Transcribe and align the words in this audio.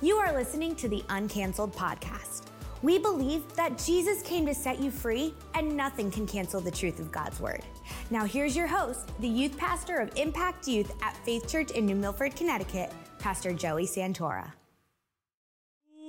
You 0.00 0.14
are 0.18 0.32
listening 0.32 0.76
to 0.76 0.88
the 0.88 1.02
Uncanceled 1.08 1.74
Podcast. 1.74 2.42
We 2.82 3.00
believe 3.00 3.42
that 3.56 3.76
Jesus 3.84 4.22
came 4.22 4.46
to 4.46 4.54
set 4.54 4.78
you 4.78 4.92
free, 4.92 5.34
and 5.54 5.76
nothing 5.76 6.08
can 6.08 6.24
cancel 6.24 6.60
the 6.60 6.70
truth 6.70 7.00
of 7.00 7.10
God's 7.10 7.40
Word. 7.40 7.62
Now, 8.08 8.24
here's 8.24 8.54
your 8.54 8.68
host, 8.68 9.10
the 9.18 9.26
youth 9.26 9.58
pastor 9.58 9.96
of 9.96 10.16
Impact 10.16 10.68
Youth 10.68 10.94
at 11.02 11.16
Faith 11.24 11.50
Church 11.50 11.72
in 11.72 11.84
New 11.84 11.96
Milford, 11.96 12.36
Connecticut, 12.36 12.92
Pastor 13.18 13.52
Joey 13.52 13.86
Santora. 13.86 14.52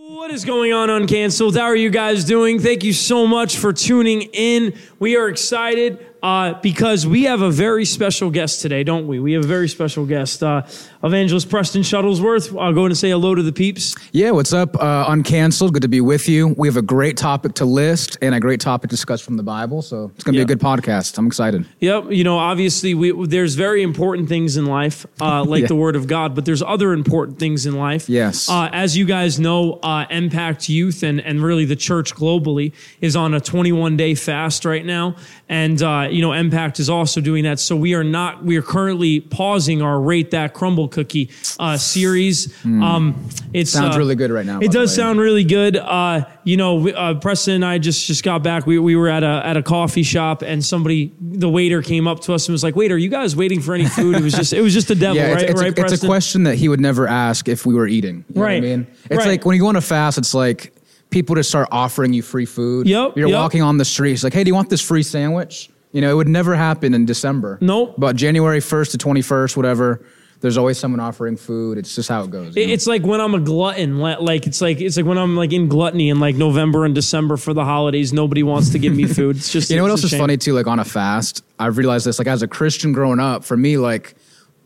What 0.10 0.30
is 0.30 0.46
going 0.46 0.72
on, 0.72 0.90
Uncanceled? 0.90 1.58
How 1.58 1.66
are 1.66 1.76
you 1.76 1.90
guys 1.90 2.24
doing? 2.26 2.60
Thank 2.60 2.84
you 2.84 2.94
so 2.94 3.26
much 3.26 3.58
for 3.58 3.74
tuning 3.74 4.22
in. 4.34 4.78
We 5.00 5.16
are 5.18 5.30
excited 5.30 6.09
uh, 6.22 6.54
because 6.62 7.08
we 7.08 7.24
have 7.24 7.42
a 7.42 7.50
very 7.52 7.86
special 7.86 8.30
guest 8.30 8.62
today, 8.62 8.84
don't 8.84 9.08
we? 9.08 9.20
We 9.20 9.34
have 9.34 9.44
a 9.44 9.48
very 9.48 9.70
special 9.70 10.06
guest, 10.06 10.44
uh, 10.44 10.64
Evangelist 11.04 11.50
Preston 11.50 11.82
Shuttlesworth. 11.82 12.60
I'll 12.60 12.74
go 12.74 12.86
and 12.86 12.98
say 12.98 13.10
hello 13.12 13.36
to 13.36 13.42
the 13.44 13.54
peeps. 13.54 13.96
Yeah, 14.12 14.32
what's 14.32 14.52
up? 14.54 14.76
Uh, 14.76 15.08
uncanceled. 15.10 15.74
Good 15.74 15.82
to 15.84 15.88
be 15.88 16.02
with 16.02 16.28
you. 16.28 16.50
We 16.58 16.68
have 16.68 16.78
a 16.78 16.82
great 16.82 17.16
topic 17.18 17.54
to 17.56 17.66
list 17.66 18.18
and 18.22 18.36
a 18.36 18.40
great 18.40 18.60
topic 18.60 18.90
to 18.90 18.96
discuss 18.96 19.22
from 19.22 19.38
the 19.38 19.44
Bible. 19.44 19.82
So 19.82 20.12
it's 20.16 20.24
going 20.24 20.34
to 20.34 20.40
Yeah. 20.40 20.46
be 20.46 20.54
a 20.54 20.56
good 20.56 20.62
podcast. 20.66 21.18
I'm 21.18 21.28
excited. 21.28 21.66
Yep. 21.80 22.12
You 22.12 22.24
know, 22.24 22.38
obviously, 22.38 22.94
we, 22.94 23.28
there's 23.28 23.56
very 23.56 23.82
important 23.82 24.28
things 24.28 24.58
in 24.58 24.66
life, 24.66 25.06
uh, 25.22 25.44
like 25.48 25.62
Yeah. 25.62 25.68
the 25.68 25.76
Word 25.76 25.96
of 25.96 26.08
God, 26.08 26.36
but 26.36 26.46
there's 26.46 26.62
other 26.62 26.92
important 26.94 27.40
things 27.40 27.66
in 27.66 27.76
life. 27.76 28.10
Yes. 28.10 28.50
Uh, 28.50 28.70
as 28.74 28.98
you 28.98 29.06
guys 29.06 29.40
know, 29.40 29.74
uh, 29.84 30.06
Impact 30.10 30.68
Youth 30.70 31.04
and, 31.04 31.22
and 31.22 31.42
really 31.42 31.66
the 31.66 31.76
church 31.76 32.14
globally 32.16 32.74
is 33.00 33.16
on 33.16 33.34
a 33.34 33.40
21 33.40 33.96
day 33.96 34.16
fast 34.16 34.66
right 34.66 34.86
now. 34.86 35.16
And, 35.52 35.82
uh, 35.82 36.08
you 36.12 36.22
know, 36.22 36.32
Impact 36.34 36.80
is 36.80 36.92
also 36.92 37.22
doing 37.22 37.44
that. 37.46 37.60
So 37.60 37.76
we 37.76 37.96
are 37.96 38.04
not, 38.04 38.44
we 38.46 38.56
are 38.58 38.62
currently 38.62 39.20
pausing 39.20 39.82
our 39.82 40.00
Rate 40.00 40.30
That 40.30 40.54
Crumbl 40.54 40.92
Cookie 40.92 41.32
uh, 41.60 41.76
series. 41.78 42.54
Um, 42.64 43.16
it's 43.52 43.74
Hmm. 43.74 43.80
Sounds 43.80 43.96
uh, 43.96 44.00
really 44.00 44.14
good 44.14 44.30
right 44.30 44.46
now, 44.46 44.60
It 44.60 44.72
does 44.72 44.94
sound 44.96 45.20
really 45.20 45.44
good. 45.44 45.76
Uh, 45.76 46.26
you 46.44 46.56
know, 46.56 46.88
uh, 46.90 47.16
Preston 47.16 47.56
and 47.56 47.66
I 47.66 47.80
just 47.80 48.06
just 48.06 48.24
got 48.24 48.44
back. 48.44 48.68
We, 48.68 48.78
we 48.78 48.96
were 48.96 49.10
at 49.10 49.24
a 49.24 49.42
at 49.44 49.58
a 49.58 49.64
coffee 49.64 50.04
shop, 50.04 50.44
and 50.44 50.64
somebody, 50.64 51.12
the 51.20 51.50
waiter, 51.50 51.82
came 51.82 52.08
up 52.08 52.20
to 52.22 52.34
us 52.34 52.48
and 52.48 52.54
was 52.54 52.64
like, 52.64 52.76
"Wait, 52.76 52.92
are 52.92 52.98
you 52.98 53.10
guys 53.10 53.36
waiting 53.36 53.60
for 53.60 53.74
any 53.74 53.86
food?" 53.88 54.16
It 54.18 54.22
was 54.24 54.34
just 54.34 54.54
it 54.54 54.62
was 54.62 54.74
just 54.74 54.88
the 54.88 54.96
devil, 54.96 55.16
Yeah, 55.18 55.32
right? 55.34 55.42
it's, 55.44 55.52
it's, 55.52 55.62
right, 55.62 55.78
a, 55.78 55.82
it's 55.94 56.04
a 56.04 56.06
question 56.06 56.44
that 56.44 56.56
he 56.56 56.70
would 56.70 56.80
never 56.80 57.08
ask 57.08 57.48
if 57.48 57.66
we 57.66 57.74
were 57.74 57.88
eating. 57.88 58.24
You 58.30 58.36
know 58.36 58.42
Right. 58.44 58.62
what 58.62 58.68
I 58.72 58.76
mean? 58.76 58.88
It's 59.10 59.18
Right. 59.18 59.28
like 59.28 59.46
when 59.46 59.56
you 59.56 59.62
go 59.62 59.68
on 59.68 59.76
a 59.76 59.82
fast, 59.82 60.18
it's 60.20 60.34
like 60.36 60.74
people 61.10 61.36
just 61.36 61.50
start 61.50 61.68
offering 61.72 62.14
you 62.14 62.22
free 62.22 62.46
food. 62.46 62.88
Yep, 62.88 63.18
You're 63.18 63.30
yep. 63.30 63.38
walking 63.40 63.62
on 63.62 63.78
the 63.78 63.86
streets 63.86 64.24
like, 64.24 64.34
hey, 64.34 64.44
do 64.44 64.50
you 64.50 64.56
want 64.56 64.70
this 64.70 64.82
free 64.82 65.04
sandwich? 65.04 65.70
You 65.92 66.02
know, 66.02 66.12
it 66.12 66.16
would 66.16 66.28
never 66.28 66.56
happen 66.56 66.94
in 66.94 67.06
December. 67.06 67.58
Nope. 67.62 67.96
But 67.98 68.16
January 68.16 68.60
1st 68.60 68.92
to 68.92 68.98
21st, 69.00 69.58
whatever, 69.58 70.06
there's 70.42 70.56
always 70.56 70.78
someone 70.78 71.00
offering 71.00 71.36
food. 71.36 71.80
It's 71.80 71.96
just 71.96 72.08
how 72.10 72.24
it 72.24 72.30
goes. 72.30 72.56
It- 72.56 72.70
It's 72.70 72.86
like 72.86 73.04
when 73.04 73.20
I'm 73.20 73.34
a 73.34 73.40
glutton. 73.40 74.00
li- 74.00 74.18
Like 74.20 74.46
it's 74.46 74.62
like 74.62 74.80
it's 74.80 74.96
like 74.98 75.06
when 75.08 75.18
I'm 75.18 75.36
like 75.36 75.52
in 75.52 75.68
gluttony 75.68 76.10
in 76.10 76.20
like 76.20 76.36
November 76.36 76.86
and 76.86 76.94
December 76.94 77.38
for 77.38 77.54
the 77.56 77.66
holidays. 77.66 78.14
Nobody 78.14 78.44
wants 78.44 78.70
to 78.70 78.80
give 78.80 78.96
me 78.96 79.06
food. 79.06 79.38
It's 79.38 79.52
just 79.52 79.70
You 79.72 79.78
know 79.78 79.82
what 79.84 79.90
else 79.92 80.04
is 80.04 80.12
shame. 80.12 80.20
funny 80.20 80.38
too? 80.38 80.54
Like 80.54 80.68
on 80.68 80.80
a 80.80 80.86
fast, 80.86 81.44
I've 81.58 81.78
realized 81.78 82.06
this. 82.06 82.20
Like 82.20 82.28
as 82.28 82.44
a 82.44 82.48
Christian 82.48 82.94
growing 82.94 83.20
up, 83.20 83.44
for 83.44 83.58
me, 83.58 83.78
like 83.78 84.14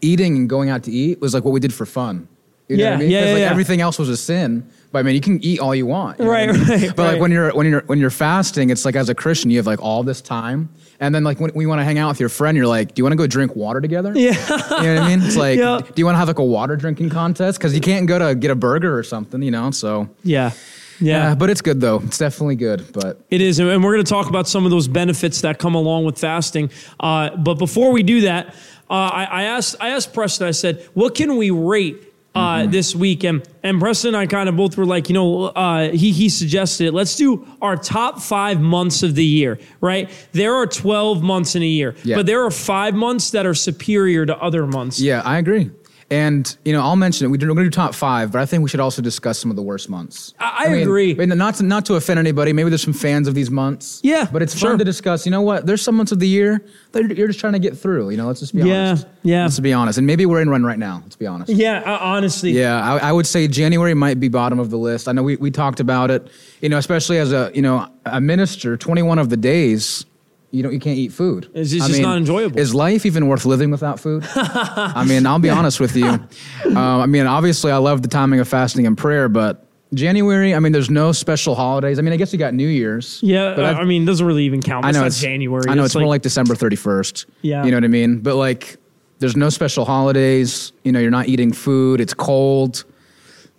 eating 0.01 0.35
and 0.35 0.49
going 0.49 0.69
out 0.69 0.83
to 0.83 0.91
eat 0.91 1.21
was 1.21 1.33
like 1.33 1.43
what 1.45 1.51
we 1.51 1.59
did 1.61 1.73
for 1.73 1.85
fun. 1.85 2.27
You 2.67 2.77
know 2.77 2.83
Yeah, 2.83 2.89
what 2.91 2.95
I 2.95 2.99
mean? 2.99 3.09
yeah, 3.11 3.19
yeah, 3.25 3.31
like 3.31 3.39
yeah. 3.39 3.49
everything 3.49 3.81
else 3.81 3.97
was 3.97 4.09
a 4.09 4.17
sin. 4.17 4.69
But 4.93 4.99
I 4.99 5.01
mean, 5.03 5.15
you 5.15 5.21
can 5.21 5.43
eat 5.43 5.59
all 5.59 5.73
you 5.75 5.85
want. 5.87 6.19
you 6.19 6.29
Right, 6.29 6.49
right, 6.49 6.95
But 6.95 6.97
right. 6.97 7.11
like 7.13 7.19
when 7.21 7.31
you're 7.31 7.51
when 7.53 7.67
you're 7.67 7.81
when 7.87 7.99
you're 7.99 8.09
fasting, 8.11 8.69
it's 8.69 8.85
like 8.85 8.95
as 8.95 9.09
a 9.09 9.15
Christian, 9.15 9.49
you 9.49 9.57
have 9.57 9.65
like 9.67 9.81
all 9.81 10.03
this 10.03 10.21
time, 10.21 10.69
and 10.99 11.13
then 11.15 11.23
like 11.25 11.39
when, 11.39 11.51
we 11.55 11.65
want 11.65 11.79
to 11.79 11.83
hang 11.83 11.97
out 11.97 12.09
with 12.09 12.19
your 12.19 12.29
friend, 12.29 12.55
you're 12.55 12.67
like, 12.67 12.93
do 12.93 12.99
you 12.99 13.03
want 13.03 13.11
to 13.13 13.17
go 13.17 13.25
drink 13.27 13.55
water 13.55 13.81
together? 13.81 14.13
Yeah. 14.15 14.33
You 14.33 14.57
know 14.87 14.93
what 14.95 15.03
I 15.03 15.07
mean? 15.07 15.21
It's 15.25 15.35
like, 15.35 15.57
Yeah. 15.57 15.81
do 15.83 15.93
you 15.97 16.05
want 16.05 16.13
to 16.15 16.19
have 16.19 16.27
like 16.27 16.37
a 16.39 16.43
water 16.45 16.75
drinking 16.75 17.09
contest? 17.09 17.57
Because 17.57 17.73
you 17.73 17.81
can't 17.81 18.05
go 18.07 18.19
to 18.19 18.35
get 18.35 18.51
a 18.51 18.55
burger 18.55 18.95
or 18.97 19.01
something, 19.03 19.41
you 19.41 19.49
know? 19.51 19.71
So 19.71 20.07
Yeah. 20.23 20.51
Yeah. 20.99 21.29
yeah, 21.29 21.35
but 21.35 21.49
it's 21.49 21.61
good 21.61 21.81
though. 21.81 21.99
It's 22.05 22.19
definitely 22.19 22.55
good. 22.55 22.85
But 22.93 23.19
It 23.31 23.41
is, 23.41 23.57
and 23.57 23.83
we're 23.83 23.93
going 23.93 24.05
to 24.05 24.09
talk 24.09 24.29
about 24.29 24.47
some 24.47 24.63
of 24.63 24.69
those 24.71 24.87
benefits 24.87 25.41
that 25.41 25.57
come 25.57 25.73
along 25.73 26.05
with 26.05 26.19
fasting. 26.19 26.69
Uh, 26.99 27.35
but 27.35 27.55
before 27.55 27.91
we 27.91 28.03
do 28.03 28.21
that, 28.21 28.49
uh, 28.91 28.93
I, 28.93 29.23
I 29.23 29.43
asked 29.43 29.75
I 29.81 29.89
asked 29.89 30.13
Preston. 30.13 30.47
I 30.47 30.51
said, 30.51 30.85
"What 30.93 31.15
can 31.15 31.35
we 31.37 31.49
rate 31.49 32.12
uh, 32.35 32.65
this 32.67 32.95
week?" 32.95 33.23
And 33.23 33.43
and 33.63 33.79
Preston 33.79 34.09
and 34.09 34.17
I 34.17 34.25
kind 34.27 34.49
of 34.49 34.55
both 34.55 34.77
were 34.77 34.85
like, 34.85 35.09
you 35.09 35.13
know, 35.13 35.45
uh, 35.45 35.89
he 35.91 36.11
he 36.11 36.29
suggested 36.29 36.87
it. 36.87 36.93
Let's 36.93 37.15
do 37.15 37.45
our 37.61 37.75
top 37.77 38.19
five 38.21 38.59
months 38.59 39.03
of 39.03 39.15
the 39.15 39.25
year. 39.25 39.59
Right? 39.81 40.09
There 40.33 40.53
are 40.55 40.65
twelve 40.67 41.21
months 41.23 41.55
in 41.55 41.63
a 41.63 41.67
year, 41.67 41.95
Yeah. 42.03 42.15
but 42.17 42.25
there 42.25 42.43
are 42.43 42.51
five 42.51 42.95
months 42.95 43.31
that 43.31 43.45
are 43.45 43.53
superior 43.53 44.25
to 44.25 44.37
other 44.37 44.65
months. 44.67 44.99
Yeah, 44.99 45.21
I 45.23 45.37
agree. 45.37 45.71
And 46.13 46.55
you 46.63 46.73
know, 46.73 46.81
I'll 46.81 46.95
mention 46.95 47.25
it. 47.25 47.29
We 47.29 47.39
We're 47.39 47.47
going 47.47 47.57
to 47.57 47.63
do 47.63 47.69
top 47.71 47.95
five, 47.95 48.31
but 48.31 48.39
I 48.39 48.45
think 48.45 48.61
we 48.61 48.69
should 48.69 48.79
also 48.79 49.01
discuss 49.01 49.39
some 49.39 49.49
of 49.49 49.55
the 49.57 49.63
worst 49.63 49.89
months. 49.89 50.33
I- 50.39 50.51
I 50.63 50.67
agree. 50.75 51.11
I 51.11 51.25
mean, 51.25 51.35
not 51.37 51.55
to 51.55 51.63
not 51.63 51.85
to 51.87 51.95
offend 51.95 52.19
anybody. 52.19 52.53
Maybe 52.53 52.69
there's 52.69 52.83
some 52.83 52.93
fans 52.93 53.27
of 53.27 53.33
these 53.33 53.49
months. 53.49 53.99
Yeah, 54.03 54.27
but 54.31 54.41
it's 54.43 54.55
sure. 54.55 54.69
fun 54.69 54.77
to 54.79 54.85
discuss. 54.85 55.25
You 55.25 55.31
know 55.31 55.41
what? 55.41 55.65
There's 55.65 55.81
some 55.81 55.95
months 55.95 56.11
of 56.11 56.19
the 56.19 56.27
year 56.27 56.63
that 56.91 57.17
you're 57.17 57.27
just 57.27 57.39
trying 57.39 57.53
to 57.53 57.59
get 57.59 57.75
through. 57.77 58.11
You 58.11 58.17
know, 58.17 58.27
let's 58.27 58.39
just 58.39 58.53
be 58.53 58.59
Yeah, 58.61 58.89
honest. 58.89 59.07
yeah. 59.23 59.37
yeah. 59.37 59.43
Let's 59.43 59.59
be 59.59 59.73
honest. 59.73 59.97
And 59.97 60.05
maybe 60.07 60.25
we're 60.27 60.41
in 60.41 60.51
one 60.51 60.63
right 60.63 60.77
now. 60.79 60.99
Let's 61.03 61.15
be 61.15 61.25
honest. 61.25 61.51
Yeah, 61.51 61.79
uh, 61.85 61.97
honestly. 61.99 62.51
Yeah, 62.51 62.79
I, 62.81 63.09
I 63.09 63.11
would 63.11 63.25
say 63.27 63.47
January 63.47 63.93
might 63.95 64.19
be 64.19 64.29
bottom 64.29 64.59
of 64.59 64.69
the 64.69 64.77
list. 64.77 65.07
I 65.07 65.11
know 65.13 65.23
we, 65.23 65.35
we 65.37 65.49
talked 65.51 65.79
about 65.79 66.11
it, 66.11 66.29
you 66.61 66.69
know, 66.69 66.77
especially 66.77 67.17
as 67.17 67.33
a 67.33 67.51
you 67.55 67.61
know 67.63 67.87
a 68.05 68.21
minister. 68.21 68.77
Twenty 68.77 69.01
one 69.01 69.17
of 69.19 69.29
the 69.29 69.37
days, 69.37 70.05
you 70.53 70.61
know, 70.63 70.69
you 70.69 70.79
can't 70.79 70.97
eat 70.97 71.11
food. 71.11 71.49
It's 71.53 71.71
just- 71.71 71.83
I 71.83 71.87
just 71.87 72.01
not 72.01 72.15
enjoyable. 72.17 72.59
Is 72.59 72.73
life 72.75 73.05
even 73.05 73.27
worth 73.27 73.43
living 73.45 73.71
without 73.71 73.99
food? 73.99 74.23
I 74.35 75.03
mean, 75.05 75.25
I'll 75.25 75.39
be 75.39 75.49
honest 75.49 75.79
with 75.79 75.95
you. 75.95 76.19
Uh, 76.65 76.99
I 76.99 77.05
mean, 77.07 77.25
obviously, 77.27 77.71
I 77.71 77.77
love 77.77 78.01
the 78.03 78.07
timing 78.07 78.39
of 78.39 78.47
fasting 78.47 78.87
and 78.87 78.97
prayer, 78.97 79.27
but 79.29 79.67
January, 79.93 80.55
I 80.55 80.59
mean, 80.59 80.71
there's 80.71 80.89
no 80.89 81.11
special 81.11 81.53
holidays. 81.55 81.99
I 81.99 82.01
mean, 82.01 82.13
I 82.13 82.17
guess 82.17 82.31
you 82.33 82.39
got 82.39 82.53
New 82.53 82.67
Year's. 82.67 83.19
Yeah, 83.21 83.53
but 83.55 83.65
I've- 83.65 83.79
I 83.79 83.83
mean, 83.83 84.03
it 84.03 84.05
doesn't 84.05 84.25
really 84.25 84.45
even 84.45 84.61
count. 84.61 84.85
I 84.85 84.91
know 84.91 85.05
it's 85.05 85.19
January. 85.19 85.65
I 85.69 85.73
know 85.75 85.83
it's, 85.83 85.93
more 85.95 86.05
like 86.07 86.21
December 86.21 86.55
31st. 86.55 87.25
Yeah. 87.41 87.63
You 87.65 87.71
know 87.71 87.77
what 87.77 87.83
I 87.83 87.87
mean? 87.89 88.19
But 88.19 88.35
like 88.37 88.77
there's 89.19 89.35
no 89.35 89.49
special 89.49 89.85
holidays, 89.85 90.71
you 90.83 90.91
know, 90.91 90.99
you're 90.99 91.11
not 91.11 91.27
eating 91.27 91.51
food, 91.53 91.99
it's 92.01 92.13
cold, 92.13 92.85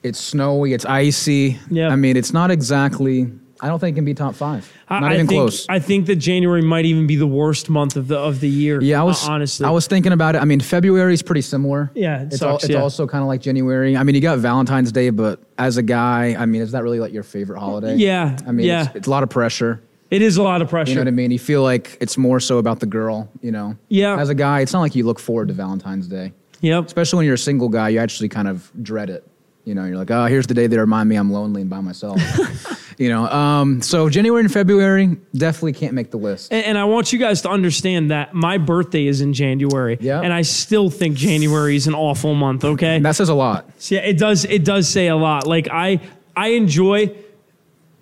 it's 0.03 0.19
snowy, 0.21 0.73
it's 0.73 0.85
icy. 0.87 1.59
Yeah. 1.71 1.89
I 1.89 1.97
mean, 1.97 2.17
it's 2.17 2.33
not 2.33 2.51
exactly 2.51 3.31
I 3.65 3.69
don't 3.69 3.79
think 3.79 3.95
it 3.95 3.97
can 3.97 4.05
be 4.05 4.13
top 4.13 4.35
5. 4.35 4.73
I- 4.89 5.01
not 5.01 5.11
I 5.11 5.15
even 5.15 5.27
think, 5.27 5.39
close. 5.39 5.67
I 5.71 5.79
think 5.79 6.05
that 6.07 6.17
January 6.17 6.61
might 6.61 6.85
even 6.85 7.07
be 7.07 7.17
the 7.17 7.27
worst 7.27 7.71
month 7.71 7.97
of 7.97 8.09
the 8.09 8.19
of 8.19 8.41
the 8.41 8.49
year. 8.49 8.81
yeah, 8.83 8.99
I 8.99 9.03
uh, 9.03 9.07
was 9.07 9.27
honestly. 9.27 9.65
I 9.65 9.71
was 9.71 9.87
thinking 9.87 10.13
about 10.13 10.35
it. 10.35 10.43
I 10.43 10.45
mean, 10.45 10.61
February 10.61 11.15
is 11.15 11.23
pretty 11.23 11.41
similar. 11.41 11.91
Yeah, 11.95 12.21
it 12.21 12.27
it's 12.27 12.39
sucks, 12.39 12.65
it's 12.65 12.75
yeah. 12.75 12.83
also 12.83 13.07
kind 13.07 13.23
of 13.23 13.29
like 13.29 13.41
January. 13.41 13.97
I 13.97 14.03
mean, 14.03 14.15
you 14.15 14.21
got 14.21 14.39
Valentine's 14.39 14.93
Day, 14.93 15.09
but 15.09 15.41
as 15.57 15.79
a 15.79 15.83
guy, 15.83 16.37
I 16.39 16.45
mean, 16.45 16.61
is 16.61 16.73
that 16.73 16.83
really 16.83 17.01
like 17.01 17.13
your 17.13 17.23
favorite 17.23 17.59
holiday? 17.59 17.97
Yeah, 17.97 18.37
I 18.47 18.53
mean, 18.53 18.67
yeah. 18.67 18.85
it's, 18.89 18.97
it's 18.97 19.07
a 19.07 19.11
lot 19.11 19.23
of 19.23 19.31
pressure. 19.31 19.83
It 20.11 20.21
is 20.21 20.37
a 20.37 20.43
lot 20.43 20.63
of 20.63 20.69
pressure. 20.69 20.91
You 20.91 20.97
know 20.97 21.01
what 21.01 21.09
I 21.09 21.13
mean? 21.13 21.31
You 21.31 21.39
feel 21.39 21.63
like 21.63 21.97
it's 22.01 22.19
more 22.19 22.39
so 22.39 22.59
about 22.59 22.81
the 22.81 22.87
girl, 22.87 23.29
you 23.41 23.51
know? 23.51 23.77
Yeah. 23.89 24.17
As 24.17 24.29
a 24.29 24.35
guy, 24.35 24.61
it's 24.61 24.73
not 24.73 24.81
like 24.81 24.95
you 24.95 25.05
look 25.05 25.19
forward 25.19 25.49
to 25.49 25.55
Valentine's 25.55 26.07
Day. 26.07 26.33
Yep. 26.61 26.87
Especially 26.87 27.17
when 27.17 27.27
you're 27.27 27.35
a 27.35 27.39
single 27.39 27.69
guy, 27.69 27.89
you 27.89 27.99
actually 27.99 28.29
kind 28.29 28.47
of 28.47 28.71
dread 28.81 29.11
it. 29.11 29.27
You 29.65 29.75
know, 29.75 29.85
you're 29.85 29.97
like, 29.97 30.11
oh, 30.11 30.27
here's 30.27 30.47
the 30.47 30.55
day 30.55 30.67
they 30.67 30.79
remind 30.79 31.09
me 31.09 31.17
I'm 31.17 31.33
lonely 31.33 31.63
and 31.63 31.71
by 31.71 31.81
myself. 31.81 32.21
you 32.99 33.09
know, 33.09 33.27
um, 33.29 33.83
so 33.83 34.09
January 34.09 34.41
and 34.41 34.53
February 34.53 35.17
definitely 35.35 35.73
can't 35.73 35.95
make 35.95 36.11
the 36.11 36.17
list. 36.17 36.53
And, 36.53 36.65
and 36.65 36.79
I 36.79 36.85
want 36.85 37.13
you 37.13 37.19
guys 37.19 37.43
to 37.43 37.51
understand 37.51 38.11
that 38.11 38.35
my 38.35 38.59
birthday 38.59 39.07
is 39.07 39.21
in 39.21 39.33
January. 39.33 39.99
Yeah. 40.01 40.21
And 40.21 40.33
I 40.33 40.43
still 40.43 40.91
think 40.91 41.17
January 41.17 41.77
is 41.77 41.87
an 41.87 41.95
awful 41.95 42.35
month. 42.35 42.65
Okay. 42.65 42.97
And 42.97 43.05
that 43.05 43.17
says 43.17 43.29
a 43.29 43.35
lot. 43.35 43.71
So, 43.79 43.97
yeah, 43.97 44.03
it 44.03 44.19
does. 44.19 44.45
It 44.45 44.65
does 44.65 44.89
say 44.89 45.09
a 45.09 45.17
lot. 45.17 45.47
Like 45.47 45.69
I, 45.71 46.01
I 46.37 46.49
enjoy 46.49 47.15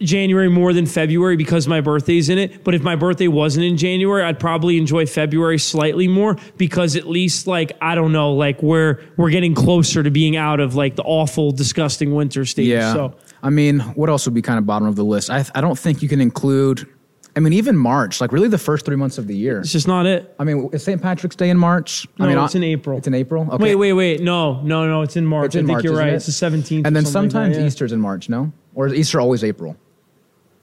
January 0.01 0.49
more 0.49 0.73
than 0.73 0.87
February 0.87 1.37
because 1.37 1.69
my 1.69 1.81
birthday's 1.81 2.29
in 2.29 2.39
it. 2.39 2.65
But 2.65 2.75
if 2.75 2.83
my 2.83 2.97
birthday 2.97 3.29
wasn't 3.29 3.65
in 3.65 3.77
January, 3.77 4.23
I'd 4.23 4.41
probably 4.41 4.77
enjoy 4.77 5.07
February 5.07 5.59
slightly 5.59 6.09
more 6.09 6.37
because 6.57 6.97
at 6.97 7.07
least 7.07 7.47
like 7.47 7.73
I 7.81 7.95
don't 7.95 8.13
know, 8.13 8.33
like 8.33 8.63
we're 8.63 9.01
we're 9.17 9.31
getting 9.31 9.55
closer 9.55 10.03
to 10.03 10.11
being 10.11 10.37
out 10.37 10.61
of 10.61 10.75
like 10.75 10.97
the 10.97 11.03
awful, 11.03 11.53
disgusting 11.53 12.15
winter 12.15 12.45
stage. 12.45 12.69
Yeah. 12.69 12.93
So 12.93 13.15
I 13.43 13.51
mean, 13.51 13.81
what 13.81 14.09
else 14.09 14.25
would 14.27 14.35
be 14.35 14.43
kind 14.43 14.59
of 14.59 14.67
bottom 14.67 14.87
of 14.87 14.97
the 14.97 15.05
list? 15.05 15.31
I, 15.31 15.45
I 15.55 15.61
don't 15.61 15.79
think 15.79 16.01
you 16.03 16.09
can 16.09 16.21
include, 16.21 16.89
I 17.35 17.41
mean, 17.41 17.53
even 17.55 17.77
March, 17.77 18.21
like 18.21 18.31
really 18.33 18.49
the 18.49 18.59
first 18.59 18.85
three 18.87 18.97
months 18.97 19.19
of 19.19 19.27
the 19.27 19.37
year. 19.37 19.61
it's 19.61 19.73
just 19.73 19.89
not 19.89 20.07
it. 20.07 20.35
I 20.39 20.45
mean, 20.45 20.71
is 20.73 20.85
St. 20.85 21.03
Patrick's 21.03 21.35
Day 21.37 21.51
in 21.51 21.59
March? 21.59 22.07
No, 22.19 22.27
I 22.27 22.29
mean, 22.29 22.39
it's 22.39 22.55
I- 22.55 22.59
in 22.59 22.65
April. 22.65 22.99
It's 22.99 23.07
in 23.09 23.15
April? 23.15 23.49
Okay. 23.51 23.63
Wait, 23.63 23.75
wait, 23.75 23.93
wait. 23.95 24.21
No, 24.21 24.61
no, 24.63 24.87
no. 24.87 25.03
It's 25.03 25.17
in 25.17 25.27
March. 25.27 25.47
It's 25.47 25.55
in 25.57 25.65
I 25.65 25.67
think 25.67 25.75
March, 25.77 25.85
you're 25.85 25.97
right. 25.97 26.13
it? 26.13 26.15
It's 26.15 26.27
the 26.27 26.33
17th. 26.33 26.85
And 26.85 26.85
then 26.85 26.95
like 26.95 27.05
that, 27.05 27.11
sometimes 27.11 27.57
yeah. 27.57 27.67
Easter's 27.67 27.93
in 27.93 28.01
March, 28.01 28.29
no? 28.29 28.53
Or 28.75 28.87
is 28.87 28.95
Easter 28.95 29.21
always 29.21 29.43
April? 29.43 29.77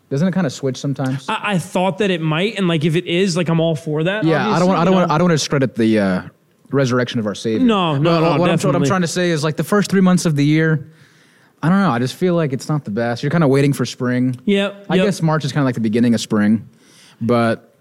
Doesn't 0.10 0.28
it 0.28 0.32
kind 0.32 0.48
of 0.48 0.54
switch 0.54 0.78
sometimes? 0.78 1.28
I, 1.30 1.40
I 1.54 1.58
thought 1.60 2.00
that 2.00 2.10
it 2.10 2.22
might, 2.22 2.58
and 2.58 2.68
like 2.68 2.84
if 2.84 2.96
it 2.96 3.06
is, 3.06 3.38
like 3.38 3.48
I'm 3.48 3.60
all 3.60 3.76
for 3.76 4.04
that. 4.06 4.24
yeah, 4.24 4.50
I 4.50 4.58
don't 4.58 4.68
want. 4.68 4.80
I 4.80 4.86
don't 4.86 4.96
want. 4.96 5.12
I 5.12 5.18
don't 5.20 5.26
want 5.26 5.38
to 5.38 5.44
discredit 5.44 5.76
the 5.76 6.00
uh, 6.00 6.22
resurrection 6.72 7.20
of 7.20 7.28
our 7.28 7.36
Savior. 7.36 7.66
No, 7.66 7.96
no, 7.96 7.98
But 7.98 8.20
no, 8.20 8.40
what, 8.40 8.50
I'm, 8.50 8.58
what 8.60 8.76
I'm 8.76 8.86
trying 8.86 9.02
to 9.02 9.08
say 9.08 9.30
is 9.30 9.44
like 9.44 9.58
the 9.58 9.64
first 9.64 9.92
three 9.92 10.02
months 10.02 10.26
of 10.26 10.36
the 10.36 10.46
year. 10.46 10.92
I 11.62 11.70
don't 11.70 11.82
know. 11.82 11.92
I 11.92 12.00
just 12.00 12.16
feel 12.16 12.36
like 12.36 12.54
it's 12.54 12.70
not 12.70 12.86
the 12.86 12.92
best. 12.92 13.22
You're 13.22 13.32
kind 13.32 13.44
of 13.44 13.50
waiting 13.50 13.74
for 13.74 13.86
spring. 13.86 14.40
Yep, 14.46 14.86
I 14.90 14.96
yep. 14.96 15.06
guess 15.06 15.22
March 15.22 15.44
is 15.44 15.52
kind 15.52 15.62
of 15.62 15.66
like 15.66 15.76
the 15.76 15.82
beginning 15.82 16.14
of 16.14 16.22
spring, 16.22 16.70
but 17.20 17.74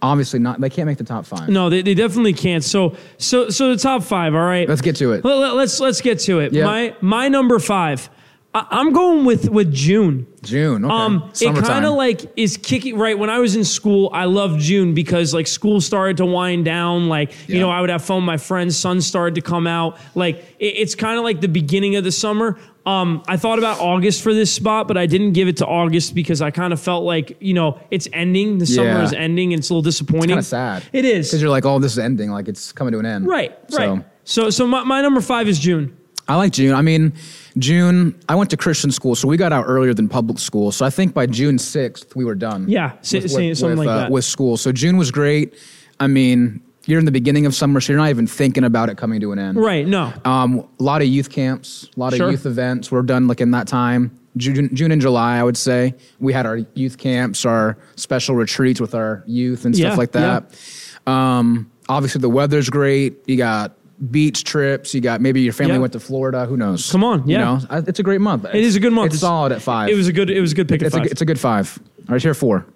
obviously 0.00 0.38
not. 0.38 0.60
They 0.60 0.70
can't 0.70 0.86
make 0.86 0.98
the 0.98 1.04
top 1.04 1.26
five. 1.26 1.48
No, 1.48 1.70
they, 1.70 1.82
they 1.82 1.94
definitely 1.94 2.32
can't. 2.32 2.64
So 2.64 2.96
so 3.18 3.50
so 3.50 3.70
the 3.70 3.80
top 3.80 4.02
five. 4.02 4.34
All 4.34 4.40
right. 4.40 4.68
Let's 4.68 4.80
get 4.80 4.96
to 4.96 5.12
it. 5.12 5.24
Let, 5.24 5.36
us 5.36 5.54
let's 5.54 5.80
let's 5.80 6.00
get 6.00 6.18
to 6.20 6.40
it. 6.40 6.52
Yeah. 6.52 6.64
My 6.64 6.96
my 7.00 7.28
number 7.28 7.58
five. 7.58 8.10
I, 8.54 8.66
I'm 8.70 8.92
going 8.92 9.24
with 9.24 9.48
with 9.48 9.72
June. 9.72 10.26
June. 10.42 10.84
Okay. 10.84 10.92
Um, 10.94 11.30
it 11.40 11.54
kind 11.64 11.84
of 11.86 11.94
like 11.94 12.30
is 12.36 12.56
kicking 12.56 12.98
right 12.98 13.18
when 13.18 13.30
I 13.30 13.38
was 13.38 13.56
in 13.56 13.64
school. 13.64 14.10
I 14.12 14.24
loved 14.26 14.60
June 14.60 14.92
because 14.94 15.32
like 15.32 15.46
school 15.46 15.80
started 15.80 16.16
to 16.18 16.26
wind 16.26 16.64
down. 16.64 17.08
Like 17.08 17.32
you 17.48 17.60
know, 17.60 17.70
I 17.70 17.80
would 17.80 17.90
have 17.90 18.04
fun 18.04 18.16
with 18.18 18.24
my 18.24 18.36
friends. 18.36 18.76
Sun 18.76 19.00
started 19.00 19.36
to 19.36 19.40
come 19.40 19.66
out. 19.66 19.98
Like 20.14 20.36
it, 20.58 20.66
it's 20.76 20.94
kind 20.94 21.16
of 21.18 21.24
like 21.24 21.40
the 21.40 21.48
beginning 21.48 21.96
of 21.96 22.04
the 22.04 22.12
summer. 22.12 22.58
Um, 22.84 23.22
I 23.28 23.36
thought 23.36 23.58
about 23.60 23.78
August 23.78 24.22
for 24.22 24.34
this 24.34 24.52
spot, 24.52 24.88
but 24.88 24.98
I 24.98 25.06
didn't 25.06 25.34
give 25.34 25.46
it 25.46 25.58
to 25.58 25.66
August 25.66 26.16
because 26.16 26.42
I 26.42 26.50
kind 26.50 26.72
of 26.72 26.80
felt 26.80 27.04
like 27.04 27.36
you 27.40 27.54
know 27.54 27.78
it's 27.90 28.08
ending. 28.12 28.58
The 28.58 28.66
summer 28.66 28.88
Yeah. 28.88 29.04
is 29.04 29.12
ending, 29.12 29.52
and 29.54 29.60
it's 29.60 29.70
a 29.70 29.72
little 29.72 29.82
disappointing. 29.82 30.30
kind 30.30 30.40
of 30.40 30.44
sad. 30.46 30.82
It 30.92 31.04
is 31.04 31.28
because 31.28 31.40
you're 31.40 31.50
like, 31.50 31.64
oh, 31.64 31.78
this 31.78 31.92
is 31.92 31.98
ending. 32.00 32.30
Like 32.30 32.48
it's 32.48 32.72
coming 32.72 32.92
to 32.92 32.98
an 32.98 33.06
end. 33.06 33.26
right, 33.28 33.56
So, 33.68 33.78
right. 33.78 34.04
So, 34.24 34.50
so 34.50 34.66
my, 34.66 34.84
my 34.84 35.00
number 35.00 35.20
five 35.20 35.48
is 35.48 35.58
June. 35.58 35.96
I 36.32 36.36
like 36.36 36.52
June. 36.52 36.74
I 36.74 36.80
mean, 36.80 37.12
June. 37.58 38.18
I 38.26 38.34
went 38.34 38.48
to 38.50 38.56
Christian 38.56 38.90
school, 38.90 39.14
so 39.14 39.28
we 39.28 39.36
got 39.36 39.52
out 39.52 39.64
earlier 39.68 39.92
than 39.92 40.08
public 40.08 40.38
school. 40.38 40.72
So 40.72 40.86
I 40.86 40.90
think 40.90 41.12
by 41.12 41.26
June 41.26 41.58
sixth 41.58 42.16
we 42.16 42.24
were 42.24 42.34
done. 42.34 42.66
Yeah, 42.68 42.92
sa- 43.02 43.20
sa- 43.20 43.26
something 43.52 43.76
like 43.76 43.88
uh, 43.88 43.96
that. 43.98 44.10
with 44.10 44.24
school. 44.24 44.56
So 44.56 44.72
June 44.72 44.96
was 44.96 45.10
great. 45.10 45.54
I 46.00 46.06
mean, 46.06 46.62
you're 46.86 46.98
in 46.98 47.04
the 47.04 47.12
beginning 47.12 47.44
of 47.44 47.54
summer, 47.54 47.80
so 47.82 47.92
you're 47.92 48.00
not 48.00 48.08
even 48.08 48.26
thinking 48.26 48.64
about 48.64 48.88
it 48.88 48.96
coming 48.96 49.20
to 49.20 49.32
an 49.32 49.38
end. 49.38 49.58
Right. 49.58 49.86
No. 49.86 50.10
Um, 50.24 50.66
a 50.80 50.82
lot 50.82 51.02
of 51.02 51.08
youth 51.08 51.28
camps, 51.28 51.88
a 51.96 52.00
lot 52.00 52.14
Sure. 52.14 52.26
of 52.28 52.32
youth 52.32 52.46
events 52.46 52.90
were 52.90 53.02
done 53.02 53.28
like 53.28 53.42
in 53.42 53.50
that 53.50 53.68
time. 53.68 54.18
June, 54.38 54.74
June 54.74 54.90
and 54.90 55.02
July, 55.02 55.36
I 55.36 55.42
would 55.44 55.58
say 55.58 55.94
we 56.18 56.32
had 56.32 56.46
our 56.46 56.60
youth 56.74 56.96
camps, 56.96 57.44
our 57.44 57.76
special 57.96 58.34
retreats 58.34 58.80
with 58.80 58.94
our 58.94 59.22
youth 59.26 59.66
and 59.66 59.76
stuff 59.76 59.90
Yeah, 59.92 59.96
like 59.96 60.12
that. 60.12 60.58
Um, 61.06 61.70
obviously, 61.90 62.22
the 62.22 62.30
weather's 62.30 62.70
great. 62.70 63.18
You 63.26 63.36
got 63.36 63.76
beach 64.10 64.44
trips. 64.44 64.94
You 64.94 65.00
got 65.00 65.20
maybe 65.20 65.40
your 65.40 65.52
family 65.52 65.74
Yeah. 65.74 65.78
went 65.80 65.92
to 65.92 66.00
Florida. 66.00 66.46
Who 66.46 66.56
knows? 66.56 66.90
Come 66.90 67.04
on, 67.04 67.28
yeah. 67.28 67.38
You 67.38 67.44
know, 67.44 67.66
I- 67.70 67.78
it's 67.86 68.00
a 68.00 68.02
great 68.02 68.20
month. 68.20 68.44
It 68.46 68.54
is 68.64 68.74
a 68.76 68.80
good 68.80 68.92
month. 68.92 69.12
It's, 69.12 69.20
solid 69.20 69.52
at 69.52 69.62
five. 69.62 69.88
It 69.90 69.94
was 69.94 70.08
a 70.08 70.12
good. 70.12 70.30
It 70.30 70.40
was 70.40 70.52
a 70.52 70.54
good 70.54 70.68
pick. 70.68 70.82
It's 70.82 70.94
a, 70.94 70.98
five. 70.98 71.06
it's 71.06 71.20
a 71.20 71.24
good 71.24 71.38
five. 71.40 71.78
All 72.08 72.14
right, 72.14 72.22
here 72.22 72.34
four. 72.34 72.66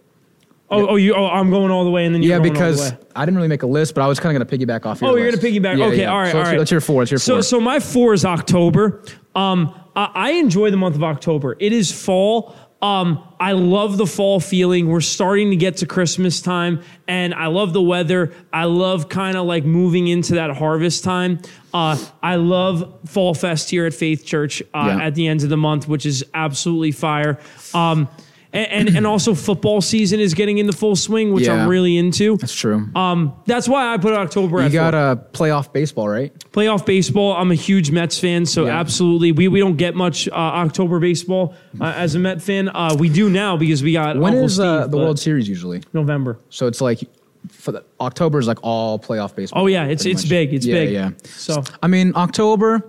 oh, 0.70 0.86
oh, 0.88 0.96
you. 0.96 1.14
Oh, 1.14 1.26
I'm 1.26 1.50
going 1.50 1.70
all 1.70 1.84
the 1.84 1.90
way, 1.90 2.04
and 2.06 2.14
then 2.14 2.22
you're 2.22 2.32
Yeah, 2.32 2.38
going 2.38 2.52
because. 2.52 2.92
I 3.14 3.24
didn't 3.24 3.36
really 3.36 3.48
make 3.48 3.62
a 3.62 3.66
list, 3.66 3.94
but 3.94 4.02
I 4.02 4.06
was 4.08 4.20
kind 4.20 4.36
of 4.36 4.46
going 4.48 4.60
to 4.60 4.66
piggyback 4.66 4.84
off 4.84 5.00
your 5.00 5.10
Oh, 5.10 5.16
you're 5.16 5.30
gonna 5.30 5.42
piggyback. 5.42 5.78
Yeah, 5.78 5.86
okay, 5.86 6.00
yeah. 6.02 6.12
all 6.12 6.18
right, 6.18 6.32
So 6.32 6.38
all 6.38 6.44
right. 6.44 6.58
let's 6.58 6.68
hear 6.70 6.80
four. 6.82 7.00
Let's 7.00 7.10
hear 7.10 7.18
So, 7.18 7.36
four. 7.36 7.42
so 7.42 7.60
my 7.60 7.80
four 7.80 8.12
is 8.12 8.24
October. 8.26 9.02
Um, 9.34 9.74
I, 9.96 10.10
I 10.14 10.30
enjoy 10.32 10.70
the 10.70 10.76
month 10.76 10.94
of 10.96 11.02
October. 11.02 11.56
It 11.58 11.72
is 11.72 11.90
fall. 11.90 12.54
Um, 12.82 13.22
I 13.40 13.52
love 13.52 13.96
the 13.96 14.06
fall 14.06 14.38
feeling. 14.38 14.88
We're 14.88 15.00
starting 15.00 15.50
to 15.50 15.56
get 15.56 15.78
to 15.78 15.86
Christmas 15.86 16.42
time, 16.42 16.82
and 17.08 17.32
I 17.34 17.46
love 17.46 17.72
the 17.72 17.80
weather. 17.82 18.34
I 18.52 18.64
love 18.64 19.08
kind 19.08 19.36
of 19.36 19.46
like 19.46 19.64
moving 19.64 20.08
into 20.08 20.34
that 20.34 20.50
harvest 20.56 21.02
time. 21.02 21.40
Uh, 21.72 21.98
I 22.22 22.36
love 22.36 22.98
Fall 23.06 23.32
Fest 23.34 23.70
here 23.70 23.86
at 23.86 23.94
Faith 23.94 24.24
Church 24.26 24.62
uh, 24.74 24.84
Yeah. 24.98 25.06
at 25.06 25.14
the 25.14 25.26
end 25.26 25.42
of 25.42 25.48
the 25.48 25.56
month, 25.56 25.88
which 25.88 26.04
is 26.06 26.24
absolutely 26.34 26.92
fire. 26.92 27.38
Um, 27.74 28.08
and, 28.52 28.88
and 28.88 28.96
and 28.96 29.06
also 29.06 29.34
football 29.34 29.80
season 29.80 30.20
is 30.20 30.34
getting 30.34 30.58
into 30.58 30.72
full 30.72 30.96
swing, 30.96 31.32
which 31.32 31.46
Yeah. 31.46 31.54
I'm 31.62 31.68
really 31.68 31.96
into. 31.98 32.36
That's 32.36 32.54
true. 32.54 32.88
Um, 32.94 33.34
that's 33.46 33.68
why 33.68 33.92
I 33.92 33.98
put 33.98 34.12
October. 34.14 34.60
you 34.60 34.66
at 34.66 34.72
got 34.72 34.94
four. 34.94 35.00
a 35.12 35.16
playoff 35.16 35.72
baseball, 35.72 36.08
right? 36.08 36.32
playoff 36.52 36.86
baseball. 36.86 37.32
I'm 37.34 37.50
a 37.50 37.54
huge 37.56 37.90
Mets 37.90 38.18
fan, 38.18 38.46
so 38.46 38.66
Yeah. 38.66 38.78
absolutely, 38.80 39.32
we 39.32 39.48
we 39.48 39.58
don't 39.60 39.76
get 39.76 39.94
much 39.94 40.28
uh, 40.28 40.32
October 40.34 40.98
baseball 41.00 41.54
uh, 41.80 41.92
as 41.96 42.14
a 42.14 42.18
Met 42.18 42.40
fan. 42.40 42.68
Uh, 42.68 42.96
we 42.98 43.08
do 43.08 43.28
now 43.28 43.56
because 43.56 43.82
we 43.82 43.92
got 43.92 44.16
When 44.16 44.32
Uncle 44.32 44.44
is 44.46 44.58
uh, 44.60 44.82
Steve, 44.82 44.90
the 44.90 44.96
but 44.96 45.02
World 45.04 45.18
Series 45.18 45.48
usually? 45.48 45.82
November. 45.92 46.38
So 46.48 46.66
it's 46.66 46.80
like 46.80 47.00
for 47.48 47.72
the 47.72 47.84
October 48.00 48.38
is 48.40 48.48
like 48.48 48.58
all 48.62 48.98
playoff 48.98 49.34
baseball. 49.36 49.62
Oh 49.62 49.66
yeah, 49.66 49.84
it's 49.84 50.02
pretty 50.02 50.12
it's 50.14 50.22
much. 50.24 50.30
big. 50.30 50.54
It's 50.54 50.66
yeah, 50.66 50.74
big. 50.74 50.90
Yeah. 50.92 51.10
So 51.24 51.62
I 51.82 51.86
mean, 51.86 52.12
October 52.16 52.82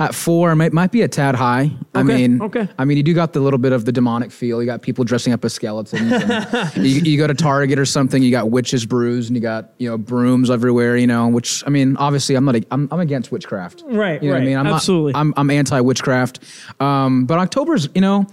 at 0.00 0.14
four 0.14 0.56
might, 0.56 0.72
might 0.72 0.90
be 0.90 1.02
a 1.02 1.08
tad 1.08 1.34
high. 1.34 1.70
I 1.94 2.02
mean, 2.02 2.40
okay. 2.40 2.66
I 2.78 2.86
mean, 2.86 2.96
you 2.96 3.02
do 3.02 3.12
got 3.14 3.34
the 3.34 3.40
little 3.40 3.58
bit 3.58 3.72
of 3.72 3.84
the 3.84 3.92
demonic 3.92 4.32
feel. 4.32 4.60
You 4.62 4.66
got 4.66 4.80
people 4.80 5.04
dressing 5.04 5.32
up 5.34 5.44
as 5.44 5.52
skeletons. 5.52 6.10
you, 6.76 6.82
you 7.12 7.18
go 7.18 7.26
to 7.26 7.34
Target 7.34 7.78
or 7.78 7.84
something, 7.84 8.22
you 8.22 8.30
got 8.30 8.50
witches 8.50 8.86
brews, 8.86 9.28
and 9.28 9.36
you 9.36 9.42
got 9.42 9.72
you 9.78 9.88
know 9.90 9.98
brooms 9.98 10.50
everywhere. 10.50 10.96
You 10.96 11.06
know, 11.06 11.28
which 11.28 11.62
I 11.66 11.70
mean, 11.70 11.96
obviously, 11.98 12.34
I'm 12.34 12.44
not. 12.46 12.56
a- 12.56 12.66
I'm, 12.70 12.88
I'm 12.90 13.00
against 13.00 13.30
witchcraft. 13.30 13.84
Right, 13.86 14.22
You 14.22 14.30
know 14.30 14.36
what 14.36 14.42
I 14.42 14.46
mean? 14.46 14.56
I'm 14.56 14.64
not- 14.64 14.74
Absolutely. 14.76 15.12
I'm 15.14 15.34
I'm 15.36 15.50
anti 15.50 15.78
witchcraft. 15.80 16.40
Um, 16.80 17.26
but 17.26 17.38
October's, 17.38 17.88
you 17.94 18.00
know, 18.00 18.26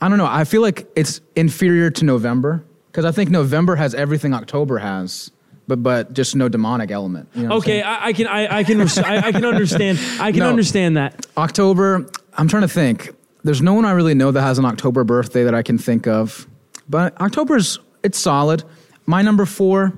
I 0.00 0.08
don't 0.08 0.18
know. 0.18 0.26
I 0.26 0.42
feel 0.44 0.62
like 0.62 0.86
it's 0.96 1.20
inferior 1.36 1.90
to 1.92 2.04
November 2.04 2.64
because 2.90 3.04
I 3.04 3.12
think 3.12 3.30
November 3.30 3.76
has 3.76 3.94
everything 3.94 4.34
October 4.34 4.78
has. 4.78 5.30
But, 5.68 5.82
but 5.82 6.12
just 6.14 6.34
no 6.34 6.48
demonic 6.48 6.90
element. 6.90 7.28
You 7.34 7.46
know 7.46 7.56
okay. 7.58 7.82
I, 7.82 8.06
I 8.06 8.12
can 8.14 8.26
I, 8.26 8.58
I 8.58 8.64
can 8.64 8.78
res- 8.78 8.98
I, 8.98 9.18
I 9.28 9.32
can 9.32 9.44
understand 9.44 9.98
I 10.18 10.32
can 10.32 10.40
No. 10.40 10.48
understand 10.48 10.96
that. 10.96 11.26
October, 11.36 12.06
I'm 12.34 12.48
trying 12.48 12.62
to 12.62 12.68
think. 12.68 13.14
There's 13.44 13.62
no 13.62 13.74
one 13.74 13.84
I 13.84 13.92
really 13.92 14.14
know 14.14 14.30
that 14.32 14.40
has 14.42 14.58
an 14.58 14.64
October 14.64 15.04
birthday 15.04 15.44
that 15.44 15.54
I 15.54 15.62
can 15.62 15.78
think 15.78 16.06
of. 16.08 16.48
But 16.88 17.20
October's 17.20 17.78
it's 18.02 18.18
solid. 18.18 18.64
My 19.06 19.22
number 19.22 19.44
four, 19.46 19.92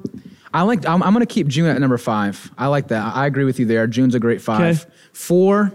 I 0.53 0.63
like. 0.63 0.85
I'm, 0.87 1.03
I'm 1.03 1.13
going 1.15 1.25
to 1.27 1.33
keep 1.33 1.47
June 1.47 1.67
at 1.67 1.81
number 1.81 1.99
five. 1.99 2.51
I 2.59 2.67
like 2.67 2.89
that. 2.89 3.15
I 3.15 3.27
agree 3.27 3.45
with 3.45 3.59
you 3.61 3.67
there. 3.67 3.87
June's 3.87 4.15
a 4.15 4.21
great 4.21 4.43
five. 4.43 4.81
Okay. 4.83 4.91
Four, 5.13 5.73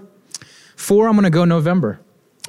four. 0.75 1.07
I'm 1.07 1.13
going 1.13 1.23
to 1.23 1.29
go 1.29 1.45
November. 1.45 1.99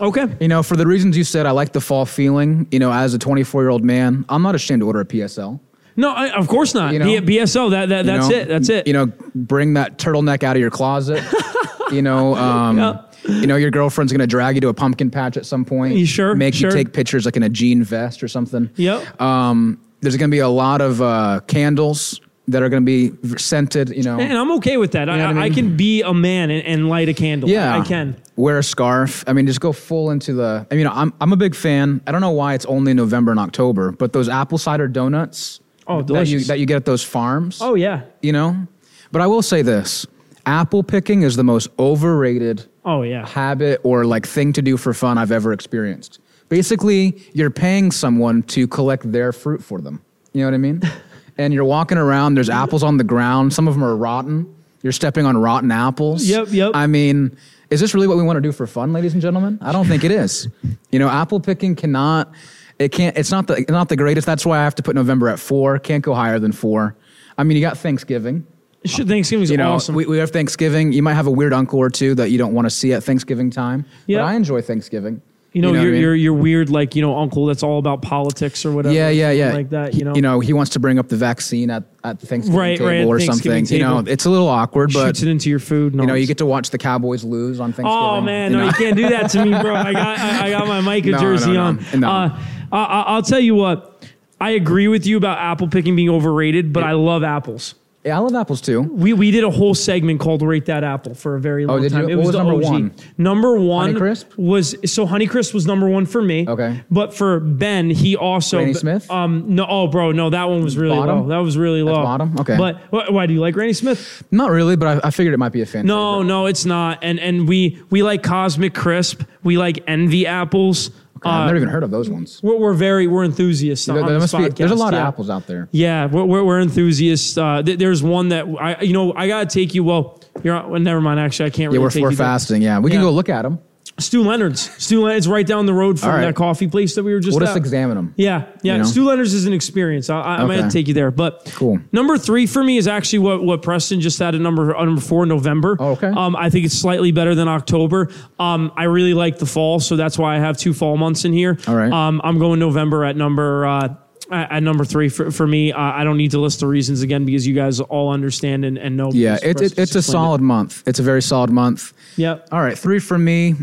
Okay. 0.00 0.26
You 0.40 0.48
know, 0.48 0.62
for 0.62 0.76
the 0.76 0.86
reasons 0.86 1.16
you 1.16 1.24
said, 1.24 1.46
I 1.46 1.52
like 1.52 1.72
the 1.72 1.80
fall 1.80 2.04
feeling. 2.06 2.66
You 2.70 2.78
know, 2.78 2.92
as 2.92 3.14
a 3.14 3.18
24 3.18 3.62
year 3.62 3.70
old 3.70 3.84
man, 3.84 4.24
I'm 4.28 4.42
not 4.42 4.54
ashamed 4.54 4.80
to 4.80 4.86
order 4.86 5.00
a 5.00 5.04
PSL. 5.06 5.58
No, 5.96 6.12
I, 6.12 6.30
of 6.32 6.46
course 6.48 6.74
not. 6.74 6.92
You 6.92 6.98
know? 6.98 7.20
B- 7.20 7.36
BSO. 7.38 7.70
That, 7.70 7.88
that 7.88 8.04
You 8.04 8.10
that's 8.12 8.28
know? 8.28 8.34
it. 8.36 8.48
That's 8.48 8.68
it. 8.68 8.86
You 8.86 8.92
know, 8.92 9.06
bring 9.34 9.74
that 9.74 9.98
turtleneck 9.98 10.42
out 10.42 10.56
of 10.56 10.60
your 10.60 10.70
closet. 10.70 11.22
you 11.92 12.02
know, 12.02 12.34
um, 12.36 12.76
Yeah. 12.78 13.00
you 13.28 13.46
know, 13.46 13.56
your 13.56 13.70
girlfriend's 13.70 14.12
gonna 14.12 14.26
drag 14.26 14.54
you 14.56 14.60
to 14.62 14.68
a 14.68 14.74
pumpkin 14.74 15.10
patch 15.10 15.36
at 15.36 15.46
some 15.46 15.64
point. 15.64 15.94
You 15.96 16.06
sure? 16.06 16.34
Make 16.34 16.54
Sure. 16.54 16.70
you 16.70 16.76
take 16.76 16.92
pictures 16.92 17.24
like 17.24 17.36
in 17.36 17.42
a 17.42 17.48
jean 17.48 17.82
vest 17.82 18.22
or 18.22 18.28
something. 18.28 18.70
Yep. 18.76 19.20
Um, 19.20 19.80
there's 20.02 20.16
gonna 20.16 20.28
be 20.30 20.38
a 20.40 20.48
lot 20.48 20.80
of 20.80 21.00
uh, 21.00 21.40
candles 21.46 22.20
that 22.48 22.62
are 22.62 22.68
gonna 22.68 22.82
be 22.82 23.12
scented. 23.38 23.88
You 23.88 24.02
know. 24.04 24.20
and 24.20 24.36
I'm 24.36 24.52
okay 24.58 24.76
with 24.76 24.92
that. 24.92 25.08
I, 25.08 25.16
know 25.18 25.40
I 25.40 25.44
I, 25.44 25.44
I 25.46 25.50
can 25.50 25.76
be 25.76 26.02
a 26.02 26.12
man 26.14 26.50
and, 26.50 26.64
and 26.64 26.88
light 26.88 27.08
a 27.08 27.14
candle. 27.14 27.48
yeah, 27.48 27.76
I 27.76 27.84
can. 27.84 28.16
wear 28.36 28.58
a 28.58 28.62
scarf. 28.62 29.24
I 29.26 29.32
mean, 29.32 29.46
just 29.46 29.60
go 29.60 29.72
full 29.72 30.10
into 30.10 30.34
the. 30.34 30.66
I 30.70 30.74
mean, 30.76 30.86
I'm 30.86 31.12
I'm 31.20 31.32
a 31.32 31.36
big 31.36 31.54
fan. 31.56 32.02
I 32.06 32.12
don't 32.12 32.20
know 32.20 32.30
why 32.30 32.54
it's 32.54 32.66
only 32.66 32.94
November 32.94 33.30
and 33.32 33.40
October, 33.40 33.90
but 33.92 34.12
those 34.12 34.28
apple 34.28 34.58
cider 34.58 34.86
donuts. 34.86 35.60
Oh, 35.88 36.02
that 36.02 36.26
you, 36.26 36.40
that 36.44 36.58
you 36.58 36.66
get 36.66 36.76
at 36.76 36.84
those 36.84 37.02
farms. 37.02 37.58
Oh 37.60 37.74
yeah. 37.74 38.02
you 38.22 38.32
know. 38.32 38.66
But 39.12 39.22
I 39.22 39.26
will 39.26 39.42
say 39.42 39.62
this: 39.62 40.06
apple 40.44 40.82
picking 40.82 41.22
is 41.22 41.36
the 41.36 41.44
most 41.44 41.68
overrated 41.78 42.66
Oh 42.84 43.02
yeah. 43.02 43.26
habit 43.26 43.80
or 43.84 44.04
like 44.04 44.26
thing 44.26 44.52
to 44.54 44.62
do 44.62 44.76
for 44.76 44.92
fun 44.94 45.18
I've 45.18 45.32
ever 45.32 45.52
experienced. 45.52 46.20
Basically, 46.48 47.20
you're 47.32 47.50
paying 47.50 47.90
someone 47.90 48.42
to 48.44 48.68
collect 48.68 49.10
their 49.10 49.32
fruit 49.32 49.62
for 49.62 49.80
them. 49.80 50.02
You 50.32 50.42
know 50.42 50.46
what 50.48 50.54
I 50.54 50.58
mean? 50.58 50.80
and 51.38 51.52
you're 51.52 51.64
walking 51.64 51.98
around. 51.98 52.34
There's 52.34 52.50
apples 52.50 52.82
on 52.82 52.96
the 52.98 53.04
ground. 53.04 53.52
Some 53.52 53.66
of 53.66 53.74
them 53.74 53.82
are 53.82 53.96
rotten. 53.96 54.54
You're 54.82 54.92
stepping 54.92 55.26
on 55.26 55.36
rotten 55.36 55.72
apples. 55.72 56.24
Yep, 56.24 56.48
yep. 56.50 56.70
I 56.74 56.86
mean, 56.86 57.36
is 57.70 57.80
this 57.80 57.94
really 57.94 58.06
what 58.06 58.16
we 58.16 58.22
want 58.22 58.36
to 58.36 58.40
do 58.40 58.52
for 58.52 58.66
fun, 58.68 58.92
ladies 58.92 59.12
and 59.14 59.20
gentlemen? 59.22 59.58
I 59.60 59.72
don't 59.72 59.86
think 59.86 60.04
it 60.04 60.12
is. 60.12 60.46
You 60.92 61.00
know, 61.00 61.08
apple 61.08 61.40
picking 61.40 61.74
cannot. 61.74 62.30
It 62.78 62.92
can't. 62.92 63.16
It's 63.16 63.30
not 63.30 63.46
the 63.46 63.64
not 63.68 63.88
the 63.88 63.96
greatest. 63.96 64.26
That's 64.26 64.44
why 64.44 64.58
I 64.58 64.64
have 64.64 64.74
to 64.76 64.82
put 64.82 64.94
November 64.94 65.28
at 65.28 65.38
four. 65.38 65.78
Can't 65.78 66.04
go 66.04 66.14
higher 66.14 66.38
than 66.38 66.52
four. 66.52 66.94
I 67.38 67.44
mean, 67.44 67.56
you 67.56 67.62
got 67.62 67.78
Thanksgiving. 67.78 68.46
Should 68.84 69.08
Thanksgiving's 69.08 69.50
You 69.50 69.56
know, 69.56 69.72
awesome. 69.72 69.94
we, 69.94 70.06
we 70.06 70.18
have 70.18 70.30
Thanksgiving. 70.30 70.92
You 70.92 71.02
might 71.02 71.14
have 71.14 71.26
a 71.26 71.30
weird 71.30 71.52
uncle 71.52 71.78
or 71.80 71.90
two 71.90 72.14
that 72.14 72.30
you 72.30 72.38
don't 72.38 72.54
want 72.54 72.66
to 72.66 72.70
see 72.70 72.92
at 72.92 73.02
Thanksgiving 73.02 73.50
time. 73.50 73.84
Yeah. 74.06 74.18
But 74.18 74.24
I 74.26 74.34
enjoy 74.34 74.62
Thanksgiving. 74.62 75.22
you 75.52 75.60
know, 75.62 75.70
what 75.70 75.78
I 75.80 75.82
you're, 75.82 75.92
mean? 75.92 76.00
you're 76.02 76.14
you're 76.14 76.34
weird, 76.34 76.70
like 76.70 76.94
you 76.94 77.02
know, 77.02 77.16
uncle 77.18 77.46
that's 77.46 77.62
all 77.64 77.78
about 77.80 78.02
politics 78.02 78.64
or 78.64 78.72
whatever. 78.72 78.94
yeah, 78.94 79.08
yeah, 79.08 79.30
yeah. 79.32 79.52
like 79.54 79.70
that. 79.70 79.94
You 79.94 80.04
know, 80.04 80.14
you 80.14 80.22
know, 80.22 80.38
he 80.38 80.52
wants 80.52 80.70
to 80.72 80.78
bring 80.78 80.98
up 81.00 81.08
the 81.08 81.16
vaccine 81.16 81.68
at, 81.70 81.82
at 82.04 82.20
Thanksgiving 82.20 82.58
Right, 82.60 82.78
table 82.78 82.90
right, 82.90 83.04
or 83.06 83.18
Thanksgiving 83.18 83.64
something. 83.64 83.78
You 83.80 83.84
know, 83.84 83.98
it's 84.06 84.24
a 84.26 84.30
little 84.30 84.48
awkward, 84.48 84.92
but 84.92 85.06
shoots 85.06 85.22
it 85.22 85.28
into 85.28 85.50
your 85.50 85.58
food. 85.58 85.94
you 85.94 86.06
know, 86.06 86.14
you 86.14 86.26
get 86.26 86.38
to 86.38 86.46
watch 86.46 86.70
the 86.70 86.78
Cowboys 86.78 87.24
lose 87.24 87.58
on 87.58 87.70
Thanksgiving. 87.72 87.90
Oh 87.90 88.20
man, 88.20 88.52
no, 88.52 88.58
know? 88.60 88.66
you 88.66 88.72
can't 88.72 88.96
do 88.96 89.08
that 89.08 89.30
to 89.30 89.44
me, 89.44 89.50
bro. 89.60 89.74
I 89.74 89.92
got 89.94 90.18
I, 90.18 90.46
I 90.46 90.50
got 90.50 90.68
my 90.68 90.80
Micah 90.92 91.10
No, 91.10 91.18
jersey 91.18 91.52
no, 91.54 91.62
on. 91.64 91.84
no, 91.94 91.98
no. 91.98 92.08
Uh, 92.08 92.38
I, 92.72 92.84
I- 92.84 93.02
I'll 93.14 93.22
tell 93.22 93.40
you 93.40 93.54
what. 93.54 93.92
I 94.38 94.50
agree 94.50 94.86
with 94.86 95.06
you 95.06 95.16
about 95.16 95.38
apple 95.38 95.66
picking 95.68 95.96
being 95.96 96.10
overrated, 96.10 96.70
but 96.72 96.82
I 96.84 96.92
love 96.92 97.22
apples. 97.24 97.74
Yeah, 98.04 98.16
I 98.16 98.20
love 98.20 98.34
apples 98.36 98.60
too. 98.60 98.82
We 98.82 99.14
we 99.14 99.30
did 99.32 99.42
a 99.44 99.50
whole 99.50 99.74
segment 99.74 100.20
called 100.20 100.42
"Rate 100.42 100.66
That 100.66 100.84
Apple" 100.84 101.14
for 101.14 101.34
a 101.36 101.40
very 101.40 101.64
long 101.66 101.78
Oh, 101.78 101.82
did 101.82 101.90
you? 101.90 101.98
time. 101.98 102.08
It 102.10 102.16
What 102.16 102.26
was, 102.26 102.32
the 102.34 102.38
number 102.44 102.54
one? 102.54 102.92
Number 103.18 103.56
one 103.58 103.94
Honeycrisp? 103.94 104.36
was 104.36 104.76
so 104.92 105.06
Honeycrisp 105.06 105.54
was 105.54 105.66
number 105.66 105.88
one 105.88 106.04
for 106.06 106.20
me. 106.22 106.46
Okay. 106.46 106.84
but 106.90 107.14
for 107.14 107.40
Ben, 107.40 107.88
he 107.90 108.14
also 108.14 108.58
Granny 108.58 108.74
Smith? 108.74 109.10
Um, 109.10 109.44
no, 109.56 109.66
oh, 109.68 109.86
bro, 109.88 110.12
no, 110.12 110.28
that 110.30 110.48
one 110.50 110.62
was 110.62 110.76
really 110.76 110.94
Bottom? 110.96 111.22
low. 111.22 111.28
That 111.28 111.38
was 111.38 111.56
really 111.58 111.82
low. 111.82 112.00
bottom? 112.04 112.36
Okay. 112.38 112.56
But 112.56 112.76
wh- 112.92 113.10
why 113.12 113.26
do 113.26 113.32
you 113.34 113.40
like 113.40 113.54
Granny 113.54 113.72
Smith? 113.72 114.22
Not 114.30 114.50
really, 114.50 114.76
but 114.76 115.02
I, 115.02 115.08
I 115.08 115.10
figured 115.10 115.34
it 115.34 115.38
might 115.38 115.52
be 115.52 115.62
a 115.62 115.66
fan. 115.66 115.86
No, 115.86 116.22
no, 116.22 116.44
it's 116.46 116.64
not. 116.66 116.98
And 117.02 117.18
and 117.18 117.48
we 117.48 117.82
we 117.90 118.02
like 118.04 118.22
Cosmic 118.22 118.74
Crisp. 118.74 119.22
We 119.42 119.56
like 119.56 119.82
Envy 119.88 120.26
apples. 120.28 120.90
I've 121.26 121.42
Uh, 121.42 121.46
never 121.46 121.56
even 121.56 121.68
heard 121.68 121.82
of 121.82 121.90
those 121.90 122.08
ones. 122.08 122.40
we're, 122.42 122.56
we're 122.58 122.72
very 122.74 123.06
we're 123.06 123.24
enthusiasts 123.24 123.86
There, 123.86 123.98
on 124.00 124.06
there 124.06 124.18
this 124.18 124.32
must 124.32 124.44
be. 124.44 124.48
There's 124.50 124.70
a 124.70 124.74
lot 124.74 124.92
yeah. 124.92 125.00
of 125.02 125.06
apples 125.08 125.28
out 125.30 125.46
there. 125.46 125.68
Yeah, 125.72 126.06
we're, 126.06 126.24
we're, 126.24 126.44
we're 126.44 126.60
enthusiasts. 126.60 127.36
Uh, 127.36 127.62
th- 127.62 127.78
there's 127.78 128.02
one 128.02 128.28
that 128.30 128.46
I, 128.60 128.80
you 128.82 128.92
know, 128.92 129.12
I 129.14 129.28
gotta 129.28 129.46
take 129.46 129.74
you. 129.74 129.84
Well, 129.84 130.20
you're 130.42 130.54
well, 130.68 130.80
never 130.80 131.00
mind. 131.00 131.20
Actually, 131.20 131.46
I 131.46 131.50
can't 131.50 131.72
really 131.72 131.78
Yeah, 131.78 131.82
we're, 131.84 131.90
take 131.90 132.02
we're 132.02 132.10
you 132.10 132.16
there. 132.16 132.26
fasting. 132.26 132.62
Yeah, 132.62 132.78
we 132.78 132.90
can 132.90 133.00
go 133.00 133.10
look 133.10 133.28
at 133.28 133.42
them. 133.42 133.58
Stew 133.98 134.22
Leonard's. 134.22 134.70
Stew 134.82 135.02
Leonard's 135.02 135.26
right 135.26 135.46
down 135.46 135.64
the 135.64 135.72
road 135.72 135.98
from 135.98 136.10
All 136.10 136.16
right. 136.16 136.22
that 136.26 136.34
coffee 136.36 136.68
place 136.68 136.94
that 136.96 137.02
we 137.02 137.14
were 137.14 137.20
just 137.20 137.34
We'll 137.38 137.44
at. 137.44 137.54
just 137.54 137.56
examine 137.56 137.96
them. 137.96 138.14
Yeah, 138.16 138.46
yeah. 138.62 138.72
You 138.74 138.78
know? 138.80 138.84
Stew 138.84 139.04
Leonard's 139.06 139.32
is 139.32 139.46
an 139.46 139.54
experience. 139.54 140.10
I, 140.10 140.20
I, 140.20 140.34
I 140.36 140.44
might 140.44 140.70
take 140.70 140.86
you 140.88 140.94
there. 140.94 141.10
But 141.10 141.50
Cool. 141.54 141.78
Number 141.92 142.18
three 142.18 142.46
for 142.46 142.62
me 142.62 142.76
is 142.76 142.86
actually 142.88 143.20
what 143.20 143.42
what 143.42 143.62
Preston 143.62 144.00
just 144.02 144.18
had 144.18 144.34
at 144.34 144.40
number 144.40 144.76
uh, 144.76 144.84
number 144.84 145.00
four, 145.00 145.24
November. 145.24 145.76
Oh, 145.80 145.92
okay. 145.92 146.08
Um, 146.08 146.36
I 146.36 146.50
think 146.50 146.66
it's 146.66 146.78
slightly 146.78 147.10
better 147.10 147.34
than 147.34 147.48
October. 147.48 148.10
Um, 148.38 148.70
I 148.76 148.84
really 148.84 149.14
like 149.14 149.38
the 149.38 149.46
fall, 149.46 149.80
so 149.80 149.96
that's 149.96 150.18
why 150.18 150.36
I 150.36 150.40
have 150.40 150.58
two 150.58 150.74
fall 150.74 150.96
months 150.98 151.24
in 151.24 151.32
here. 151.32 151.58
All 151.66 151.74
right. 151.74 151.90
Um, 151.90 152.20
I'm 152.22 152.38
going 152.38 152.58
November 152.60 153.04
at 153.04 153.16
number. 153.16 153.64
Uh, 153.66 153.94
at 154.28 154.60
number 154.60 154.84
three 154.84 155.08
for, 155.08 155.30
for 155.30 155.46
me, 155.46 155.70
uh, 155.72 155.78
I 155.80 156.02
don't 156.02 156.16
need 156.16 156.32
to 156.32 156.40
list 156.40 156.58
the 156.58 156.66
reasons 156.66 157.00
again 157.02 157.24
because 157.24 157.46
you 157.46 157.54
guys 157.54 157.78
all 157.78 158.10
understand 158.10 158.64
and, 158.64 158.76
and 158.76 158.96
know. 158.96 159.10
Yeah, 159.12 159.38
it's 159.40 159.62
it, 159.62 159.78
it's 159.78 159.94
a 159.94 160.02
solid 160.02 160.40
month. 160.40 160.82
It's 160.84 160.98
a 160.98 161.02
very 161.04 161.22
solid 161.22 161.50
month. 161.50 161.92
it. 162.16 162.22
Yep. 162.22 162.48
All 162.50 162.60
right, 162.60 162.76
three 162.76 162.98
for 162.98 163.16
me. 163.16 163.54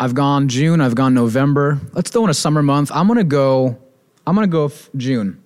I've 0.00 0.14
gone 0.14 0.48
June. 0.48 0.80
I've 0.80 0.94
gone 0.94 1.14
November. 1.14 1.78
Let's 1.92 2.10
throw 2.10 2.24
in 2.24 2.30
a 2.30 2.34
summer 2.34 2.62
month. 2.62 2.90
I'm 2.94 3.08
gonna 3.08 3.24
go. 3.24 3.78
I'm 4.26 4.34
gonna 4.34 4.46
go 4.46 4.70
June. 4.96 5.42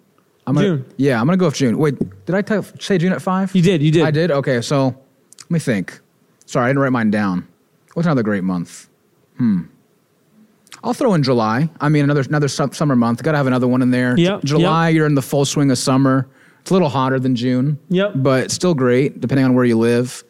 I'm 0.46 0.54
gonna, 0.54 0.66
June. 0.66 0.84
Yeah, 0.96 1.20
I'm 1.20 1.26
gonna 1.26 1.36
go 1.38 1.46
with 1.46 1.54
June. 1.54 1.78
Wait, 1.78 1.96
did 2.26 2.34
I 2.34 2.42
t- 2.42 2.60
say 2.80 2.98
June 2.98 3.12
at 3.12 3.22
five? 3.22 3.54
You 3.54 3.62
did. 3.62 3.82
You 3.82 3.90
did. 3.90 4.02
I 4.02 4.10
did. 4.10 4.30
Okay, 4.30 4.60
so 4.60 4.86
let 4.86 5.50
me 5.50 5.58
think. 5.58 5.98
Sorry, 6.46 6.66
I 6.66 6.68
didn't 6.68 6.80
write 6.80 6.92
mine 6.92 7.10
down. 7.10 7.46
What's 7.94 8.06
another 8.06 8.22
great 8.22 8.44
month? 8.44 8.88
Hmm. 9.38 9.62
I'll 10.84 10.94
throw 10.94 11.14
in 11.14 11.22
July. 11.22 11.70
I 11.80 11.88
mean, 11.88 12.04
another 12.04 12.22
another 12.22 12.48
su- 12.48 12.72
summer 12.72 12.96
month. 12.96 13.22
Got 13.22 13.32
to 13.32 13.36
have 13.38 13.46
another 13.46 13.68
one 13.68 13.82
in 13.82 13.90
there. 13.90 14.18
Yep, 14.18 14.44
July, 14.44 14.88
you're 14.88 15.06
in 15.06 15.14
the 15.14 15.22
full 15.22 15.44
swing 15.44 15.70
of 15.70 15.78
summer. 15.78 16.28
It's 16.60 16.70
a 16.70 16.74
little 16.74 16.88
hotter 16.88 17.18
than 17.20 17.34
June. 17.36 17.78
Yep. 17.88 18.12
But 18.16 18.50
still 18.50 18.74
great, 18.74 19.20
depending 19.20 19.44
on 19.44 19.54
where 19.54 19.64
you 19.64 19.78
live. 19.78 20.24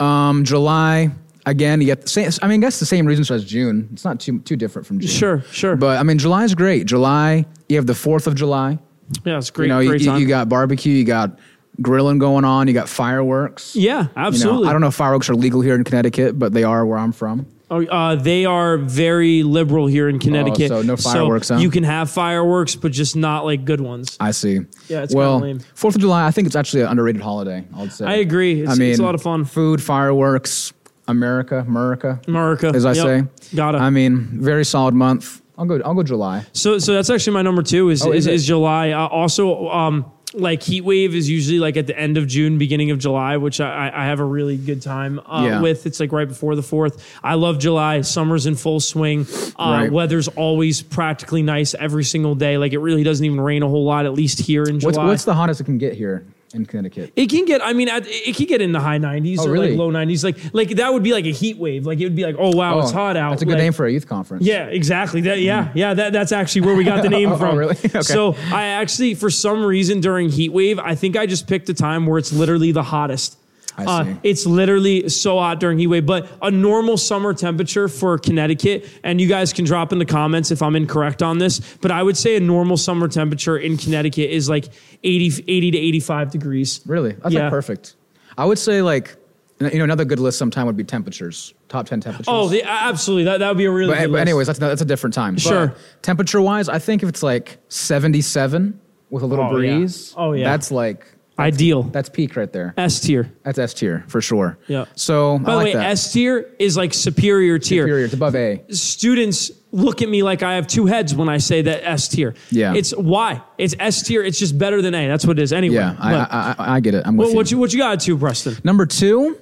Um, 0.00 0.44
July, 0.44 1.10
again, 1.46 1.80
you 1.80 1.86
get 1.86 2.02
the 2.02 2.08
same. 2.08 2.30
I 2.42 2.46
mean, 2.48 2.60
I 2.62 2.66
guess 2.66 2.78
the 2.80 2.86
same 2.86 3.06
reasons 3.06 3.30
as 3.30 3.44
June. 3.44 3.88
It's 3.92 4.04
not 4.04 4.20
too 4.20 4.40
too 4.40 4.56
different 4.56 4.86
from 4.86 5.00
June. 5.00 5.10
Sure, 5.10 5.40
sure. 5.50 5.76
But 5.76 5.98
I 5.98 6.02
mean, 6.02 6.18
July 6.18 6.44
is 6.44 6.54
great. 6.54 6.86
July, 6.86 7.46
you 7.68 7.76
have 7.76 7.86
the 7.86 7.94
Fourth 7.94 8.26
of 8.26 8.34
July. 8.34 8.78
Yeah, 9.24 9.38
it's 9.38 9.50
great. 9.50 9.66
you 9.66 9.74
know, 9.74 9.86
great 9.86 10.00
you, 10.00 10.16
you 10.16 10.26
got 10.26 10.48
barbecue, 10.48 10.92
you 10.94 11.04
got 11.04 11.38
grilling 11.80 12.18
going 12.18 12.44
on, 12.44 12.68
you 12.68 12.74
got 12.74 12.88
fireworks. 12.88 13.74
yeah, 13.76 14.02
You 14.02 14.04
know, 14.04 14.10
absolutely. 14.16 14.68
I 14.68 14.72
don't 14.72 14.80
know 14.80 14.88
if 14.88 14.94
fireworks 14.94 15.28
are 15.30 15.34
legal 15.34 15.60
here 15.60 15.74
in 15.74 15.84
Connecticut, 15.84 16.38
but 16.38 16.52
they 16.52 16.64
are 16.64 16.84
where 16.86 16.98
I'm 16.98 17.12
from. 17.12 17.46
Oh, 17.70 17.82
uh, 17.86 18.16
they 18.16 18.44
are 18.44 18.76
very 18.76 19.42
liberal 19.42 19.86
here 19.86 20.06
in 20.06 20.18
Connecticut. 20.18 20.70
Oh, 20.70 20.82
so 20.82 20.86
no 20.86 20.96
fireworks, 20.96 21.48
huh? 21.48 21.56
You 21.56 21.70
can 21.70 21.84
have 21.84 22.10
fireworks, 22.10 22.74
but 22.76 22.92
just 22.92 23.16
not 23.16 23.46
like 23.46 23.64
good 23.64 23.80
ones. 23.80 24.18
I 24.20 24.32
see. 24.32 24.60
Yeah, 24.88 25.04
it's 25.04 25.14
well. 25.14 25.40
Fourth 25.74 25.94
of 25.94 26.02
July, 26.02 26.26
I 26.26 26.30
think 26.32 26.46
it's 26.46 26.56
actually 26.56 26.82
an 26.82 26.88
underrated 26.88 27.22
holiday. 27.22 27.64
I 27.74 27.80
would 27.80 27.92
say. 27.92 28.04
I 28.04 28.14
agree. 28.16 28.60
It's, 28.60 28.70
I 28.72 28.74
mean, 28.74 28.90
it's 28.90 28.98
a 28.98 29.02
lot 29.02 29.14
of 29.14 29.22
fun. 29.22 29.46
Food, 29.46 29.82
fireworks, 29.82 30.74
America, 31.08 31.64
America, 31.66 32.20
America, 32.28 32.72
as 32.74 32.84
I 32.86 32.92
Yep. 32.92 33.04
say. 33.40 33.56
Got 33.56 33.74
it. 33.74 33.78
I 33.80 33.90
mean, 33.90 34.28
very 34.40 34.64
solid 34.64 34.94
month. 34.94 35.42
I'll 35.58 35.66
go. 35.66 35.80
I'll 35.84 35.94
go 35.94 36.02
July. 36.02 36.44
So, 36.52 36.78
so 36.78 36.94
that's 36.94 37.10
actually 37.10 37.34
my 37.34 37.42
number 37.42 37.62
two. 37.62 37.90
Is 37.90 38.04
Oh, 38.06 38.10
is, 38.12 38.26
is 38.26 38.42
is 38.42 38.46
July? 38.46 38.90
Uh, 38.90 39.06
also, 39.06 39.68
um, 39.68 40.06
like 40.34 40.62
heat 40.62 40.80
wave 40.80 41.14
is 41.14 41.28
usually 41.28 41.58
like 41.58 41.76
at 41.76 41.86
the 41.86 41.98
end 41.98 42.16
of 42.16 42.26
June, 42.26 42.56
beginning 42.56 42.90
of 42.90 42.98
July, 42.98 43.36
which 43.36 43.60
I, 43.60 43.92
I 43.94 44.06
have 44.06 44.18
a 44.18 44.24
really 44.24 44.56
good 44.56 44.80
time 44.80 45.20
uh, 45.26 45.42
Yeah. 45.46 45.60
with. 45.60 45.84
It's 45.84 46.00
like 46.00 46.10
right 46.10 46.26
before 46.26 46.56
the 46.56 46.62
fourth. 46.62 47.04
I 47.22 47.34
love 47.34 47.58
July. 47.58 48.00
Summer's 48.00 48.46
in 48.46 48.54
full 48.54 48.80
swing. 48.80 49.26
Uh, 49.58 49.78
Right. 49.82 49.92
Weather's 49.92 50.28
always 50.28 50.80
practically 50.80 51.42
nice 51.42 51.74
every 51.74 52.04
single 52.04 52.34
day. 52.34 52.56
Like 52.56 52.72
it 52.72 52.78
really 52.78 53.02
doesn't 53.02 53.24
even 53.26 53.38
rain 53.40 53.62
a 53.62 53.68
whole 53.68 53.84
lot, 53.84 54.06
at 54.06 54.14
least 54.14 54.38
here 54.38 54.62
in 54.64 54.76
What's 54.76 54.96
July. 54.96 55.06
what's 55.06 55.24
the 55.26 55.34
hottest 55.34 55.60
it 55.60 55.64
can 55.64 55.76
get 55.76 55.92
here 55.92 56.24
in 56.54 56.66
Connecticut? 56.66 57.12
It 57.16 57.28
can 57.28 57.44
get. 57.44 57.62
I 57.62 57.72
mean, 57.72 57.88
at- 57.88 58.06
it 58.06 58.36
can 58.36 58.46
get 58.46 58.60
in 58.60 58.72
the 58.72 58.80
high 58.80 58.98
90s 58.98 59.38
Oh, 59.40 59.46
or 59.46 59.52
really? 59.52 59.70
like 59.70 59.78
low 59.78 59.90
90s. 59.90 60.24
Like, 60.24 60.36
like 60.52 60.68
that 60.76 60.92
would 60.92 61.02
be 61.02 61.12
like 61.12 61.24
a 61.24 61.32
heat 61.32 61.56
wave. 61.58 61.86
Like 61.86 62.00
it 62.00 62.04
would 62.04 62.16
be 62.16 62.24
like, 62.24 62.36
oh 62.38 62.54
wow, 62.56 62.78
it's 62.80 62.90
oh, 62.90 62.94
hot 62.94 63.16
out. 63.16 63.30
That's 63.30 63.42
a 63.42 63.44
good 63.44 63.52
Like, 63.52 63.62
name 63.62 63.72
for 63.72 63.86
a 63.86 63.92
youth 63.92 64.06
conference. 64.06 64.44
Yeah, 64.44 64.66
exactly. 64.66 65.22
That 65.22 65.40
yeah, 65.40 65.66
mm. 65.66 65.72
yeah. 65.74 65.94
That 65.94 66.12
that's 66.12 66.32
actually 66.32 66.62
where 66.62 66.74
we 66.74 66.84
got 66.84 67.02
the 67.02 67.08
name 67.18 67.30
oh, 67.30 67.34
oh, 67.34 67.38
from. 67.38 67.56
really? 67.56 67.76
Okay. 67.84 68.00
So 68.02 68.34
I 68.52 68.64
actually, 68.66 69.14
for 69.14 69.30
some 69.30 69.64
reason, 69.64 70.00
during 70.00 70.28
heat 70.30 70.50
wave, 70.52 70.78
I 70.78 70.94
think 70.94 71.16
I 71.16 71.26
just 71.26 71.46
picked 71.46 71.68
a 71.68 71.74
time 71.74 72.06
where 72.06 72.18
it's 72.18 72.32
literally 72.32 72.72
the 72.72 72.82
hottest. 72.82 73.38
I 73.78 73.84
Uh, 73.84 74.14
it's 74.22 74.44
literally 74.46 75.08
so 75.08 75.38
hot 75.38 75.58
during 75.60 75.78
heat 75.78 75.86
wave, 75.86 76.04
but 76.06 76.28
a 76.42 76.50
normal 76.50 76.96
summer 76.96 77.32
temperature 77.32 77.88
for 77.88 78.18
Connecticut, 78.18 78.86
and 79.02 79.20
you 79.20 79.26
guys 79.28 79.52
can 79.52 79.64
drop 79.64 79.92
in 79.92 79.98
the 79.98 80.04
comments 80.04 80.50
if 80.50 80.60
I'm 80.62 80.76
incorrect 80.76 81.22
on 81.22 81.38
this, 81.38 81.60
but 81.80 81.90
I 81.90 82.02
would 82.02 82.16
say 82.16 82.36
a 82.36 82.40
normal 82.40 82.76
summer 82.76 83.08
temperature 83.08 83.56
in 83.56 83.76
Connecticut 83.78 84.30
is 84.30 84.48
like 84.48 84.66
80, 85.04 85.44
80 85.48 85.70
to 85.70 85.78
85 85.78 86.30
degrees. 86.30 86.80
Really? 86.86 87.12
That's 87.12 87.34
Yeah. 87.34 87.42
like 87.42 87.50
perfect. 87.50 87.94
I 88.36 88.44
would 88.44 88.58
say 88.58 88.82
like 88.82 89.16
you 89.60 89.78
know 89.78 89.84
another 89.84 90.04
good 90.04 90.18
list 90.18 90.38
sometime 90.38 90.66
would 90.66 90.76
be 90.76 90.82
temperatures. 90.84 91.54
Top 91.68 91.86
ten 91.86 92.00
temperatures. 92.00 92.26
Oh, 92.28 92.48
the, 92.48 92.64
absolutely. 92.64 93.24
That, 93.24 93.38
that 93.38 93.48
would 93.48 93.58
be 93.58 93.66
a 93.66 93.70
really 93.70 93.92
but, 93.94 94.00
good 94.00 94.12
but 94.12 94.20
anyways, 94.20 94.48
that's 94.48 94.58
that's 94.58 94.82
a 94.82 94.84
different 94.84 95.14
time. 95.14 95.36
Sure. 95.38 95.72
Temperature 96.02 96.40
wise, 96.40 96.68
I 96.68 96.78
think 96.80 97.02
if 97.04 97.08
it's 97.08 97.22
like 97.22 97.58
seventy 97.68 98.20
seven 98.22 98.80
with 99.10 99.22
a 99.22 99.26
little 99.26 99.44
Oh, 99.44 99.48
yeah. 99.58 99.76
breeze. 99.78 100.14
Oh, 100.16 100.32
yeah. 100.32 100.44
That's 100.50 100.70
like 100.72 101.06
Ideal. 101.38 101.84
that's 101.84 102.08
peak 102.08 102.36
right 102.36 102.52
there. 102.52 102.74
S 102.76 103.00
tier. 103.00 103.32
That's 103.42 103.58
S 103.58 103.74
tier 103.74 104.04
for 104.08 104.20
sure. 104.20 104.58
Yeah. 104.68 104.84
So 104.94 105.38
By 105.38 105.44
I 105.44 105.52
the 105.52 105.56
like 105.56 105.64
way, 105.66 105.72
that. 105.74 105.86
S 105.86 106.12
tier 106.12 106.54
is 106.58 106.76
like 106.76 106.94
superior 106.94 107.58
tier. 107.58 107.84
Superior. 107.84 108.04
It's 108.04 108.14
above 108.14 108.34
A. 108.36 108.62
Students 108.70 109.50
look 109.72 110.02
at 110.02 110.08
me 110.08 110.22
like 110.22 110.42
I 110.42 110.54
have 110.54 110.66
two 110.66 110.86
heads 110.86 111.14
when 111.14 111.28
I 111.28 111.38
say 111.38 111.62
that 111.62 111.84
S 111.84 112.08
tier. 112.08 112.34
Yeah. 112.50 112.74
It's 112.74 112.94
why 112.94 113.42
it's 113.58 113.74
S 113.78 114.02
tier. 114.02 114.22
It's 114.22 114.38
just 114.38 114.58
better 114.58 114.82
than 114.82 114.94
A. 114.94 115.08
That's 115.08 115.26
what 115.26 115.38
it 115.38 115.42
is. 115.42 115.52
Anyway. 115.52 115.76
Yeah, 115.76 115.96
I, 115.98 116.14
I, 116.14 116.54
I, 116.58 116.74
I 116.74 116.80
get 116.80 116.94
it. 116.94 117.06
I'm 117.06 117.16
with 117.16 117.28
what, 117.28 117.32
you. 117.32 117.36
what 117.36 117.50
you 117.50 117.58
what 117.58 117.72
you 117.72 117.78
got 117.78 118.00
to 118.00 118.18
Preston? 118.18 118.58
Number 118.62 118.86
two, 118.86 119.38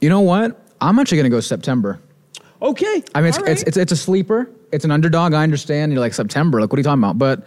you 0.00 0.08
know 0.08 0.20
what? 0.20 0.64
I'm 0.80 0.98
actually 0.98 1.18
gonna 1.18 1.30
go 1.30 1.40
September. 1.40 2.00
Okay. 2.62 3.02
I 3.14 3.20
mean, 3.20 3.28
it's, 3.28 3.38
All 3.38 3.44
it's, 3.44 3.62
it's, 3.64 3.76
it's 3.76 3.92
a 3.92 3.96
sleeper. 3.96 4.48
It's 4.70 4.84
an 4.84 4.92
underdog. 4.92 5.34
I 5.34 5.42
understand. 5.42 5.92
You're 5.92 6.00
like 6.00 6.14
September. 6.14 6.60
Like, 6.60 6.70
what 6.70 6.76
are 6.76 6.80
you 6.80 6.84
talking 6.84 7.02
about? 7.02 7.18
But, 7.18 7.46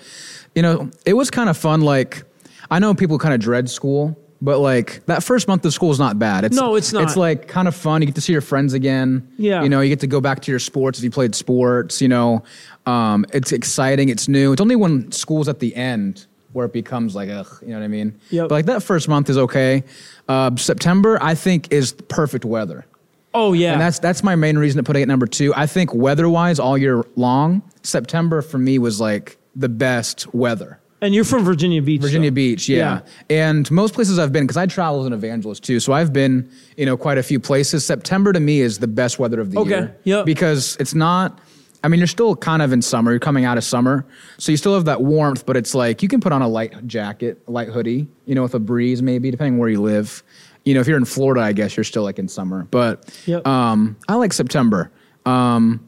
you 0.54 0.62
know, 0.62 0.92
it 1.06 1.14
was 1.14 1.32
kind 1.32 1.50
of 1.50 1.58
fun. 1.58 1.82
Like, 1.82 2.24
I 2.70 2.80
know 2.80 2.94
people 2.94 3.18
kind 3.18 3.34
of 3.34 3.40
dread 3.40 3.70
school, 3.70 4.18
but 4.42 4.60
like 4.60 5.06
that 5.06 5.24
first 5.24 5.48
month 5.48 5.66
of 5.66 5.74
school 5.74 5.92
is 5.92 6.00
not 6.00 6.20
bad. 6.20 6.44
It's, 6.46 6.56
No, 6.56 6.76
it's 6.76 6.92
not. 6.94 7.04
It's 7.04 7.16
like 7.16 7.48
kind 7.48 7.68
of 7.68 7.76
fun. 7.76 8.02
You 8.02 8.08
get 8.08 8.16
to 8.16 8.22
see 8.22 8.34
your 8.34 8.42
friends 8.42 8.74
again. 8.74 9.28
Yeah. 9.38 9.64
You 9.64 9.70
know, 9.70 9.82
you 9.82 9.90
get 9.90 10.02
to 10.02 10.08
go 10.08 10.22
back 10.22 10.42
to 10.42 10.52
your 10.52 10.60
sports 10.60 10.98
if 11.00 11.04
you 11.04 11.12
played 11.12 11.36
sports. 11.36 12.02
You 12.02 12.10
know, 12.10 12.44
um, 12.86 13.26
it's 13.34 13.52
exciting. 13.52 14.10
It's 14.10 14.28
new. 14.28 14.52
It's 14.52 14.62
only 14.62 14.76
when 14.76 15.12
school's 15.12 15.48
at 15.48 15.60
the 15.60 15.76
end 15.76 16.26
where 16.54 16.66
it 16.66 16.74
becomes 16.74 17.16
like, 17.16 17.30
ugh, 17.30 17.48
you 17.62 17.70
know 17.70 17.80
what 17.80 17.84
I 17.84 17.90
mean? 17.90 18.18
Yep. 18.30 18.50
But 18.50 18.56
like 18.56 18.66
that 18.68 18.82
first 18.84 19.10
month 19.10 19.30
is 19.30 19.38
okay. 19.38 19.84
Uh, 20.30 20.56
September, 20.56 21.18
I 21.22 21.36
think, 21.36 21.72
is 21.72 21.92
perfect 21.94 22.46
weather. 22.46 22.86
oh 23.34 23.52
yeah. 23.54 23.74
And 23.74 23.82
that's 23.82 24.00
that's 24.00 24.24
my 24.24 24.36
main 24.36 24.58
reason 24.58 24.78
to 24.78 24.84
put 24.84 24.96
it 24.96 25.02
at 25.02 25.08
number 25.08 25.28
two. 25.28 25.54
I 25.56 25.66
think 25.68 25.94
weather 25.94 26.30
wise, 26.30 26.60
all 26.60 26.78
year 26.78 27.04
long, 27.18 27.62
September 27.84 28.42
for 28.42 28.58
me 28.58 28.80
was 28.80 29.02
like 29.02 29.38
the 29.56 29.70
best 29.70 30.34
weather. 30.34 30.80
And 31.06 31.16
you're 31.16 31.24
from 31.24 31.44
Virginia 31.44 31.82
Beach. 31.82 32.02
Virginia 32.02 32.32
Beach, 32.32 32.68
yeah. 32.68 33.02
And 33.30 33.70
most 33.72 33.94
places 33.94 34.20
I've 34.20 34.32
been, 34.34 34.44
because 34.44 34.58
I 34.58 34.66
travel 34.66 35.00
as 35.02 35.06
an 35.08 35.14
evangelist 35.14 35.64
too, 35.64 35.80
so 35.80 35.94
I've 35.94 36.12
been, 36.12 36.50
you 36.78 36.86
know, 36.86 36.98
quite 36.98 37.18
a 37.18 37.24
few 37.24 37.40
places. 37.40 37.86
September 37.86 38.34
to 38.34 38.40
me 38.40 38.60
is 38.62 38.80
the 38.80 38.88
best 38.88 39.20
weather 39.20 39.40
of 39.40 39.52
the 39.52 39.60
Okay, 39.60 39.70
year. 39.70 39.98
yep. 40.04 40.26
Because 40.26 40.76
it's 40.80 40.94
not. 40.94 41.40
I 41.84 41.88
mean, 41.88 42.00
you're 42.00 42.08
still 42.08 42.36
kind 42.36 42.64
of 42.64 42.74
in 42.74 42.82
summer. 42.82 43.12
You're 43.12 43.20
coming 43.20 43.46
out 43.46 43.60
of 43.60 43.64
summer, 43.64 44.08
so 44.40 44.52
you 44.52 44.58
still 44.58 44.74
have 44.74 44.86
that 44.86 45.02
warmth. 45.04 45.46
But 45.46 45.56
it's 45.56 45.76
like 45.76 46.02
you 46.02 46.10
can 46.10 46.20
put 46.20 46.32
on 46.32 46.42
a 46.42 46.48
light 46.48 46.88
jacket, 46.88 47.42
a 47.48 47.52
light 47.52 47.68
hoodie, 47.70 48.08
you 48.26 48.34
know, 48.34 48.42
with 48.42 48.56
a 48.56 48.60
breeze 48.60 49.02
maybe, 49.04 49.30
depending 49.30 49.60
where 49.60 49.70
you 49.70 49.82
live. 49.82 50.24
You 50.64 50.74
know, 50.74 50.80
if 50.80 50.88
you're 50.88 50.98
in 50.98 51.06
Florida, 51.06 51.42
I 51.42 51.54
guess 51.54 51.78
you're 51.78 51.84
still 51.84 52.02
like 52.02 52.18
in 52.18 52.28
summer. 52.28 52.68
But 52.72 53.16
Yep. 53.28 53.46
um, 53.46 53.96
I 54.08 54.16
like 54.16 54.34
September. 54.34 54.90
Um, 55.28 55.80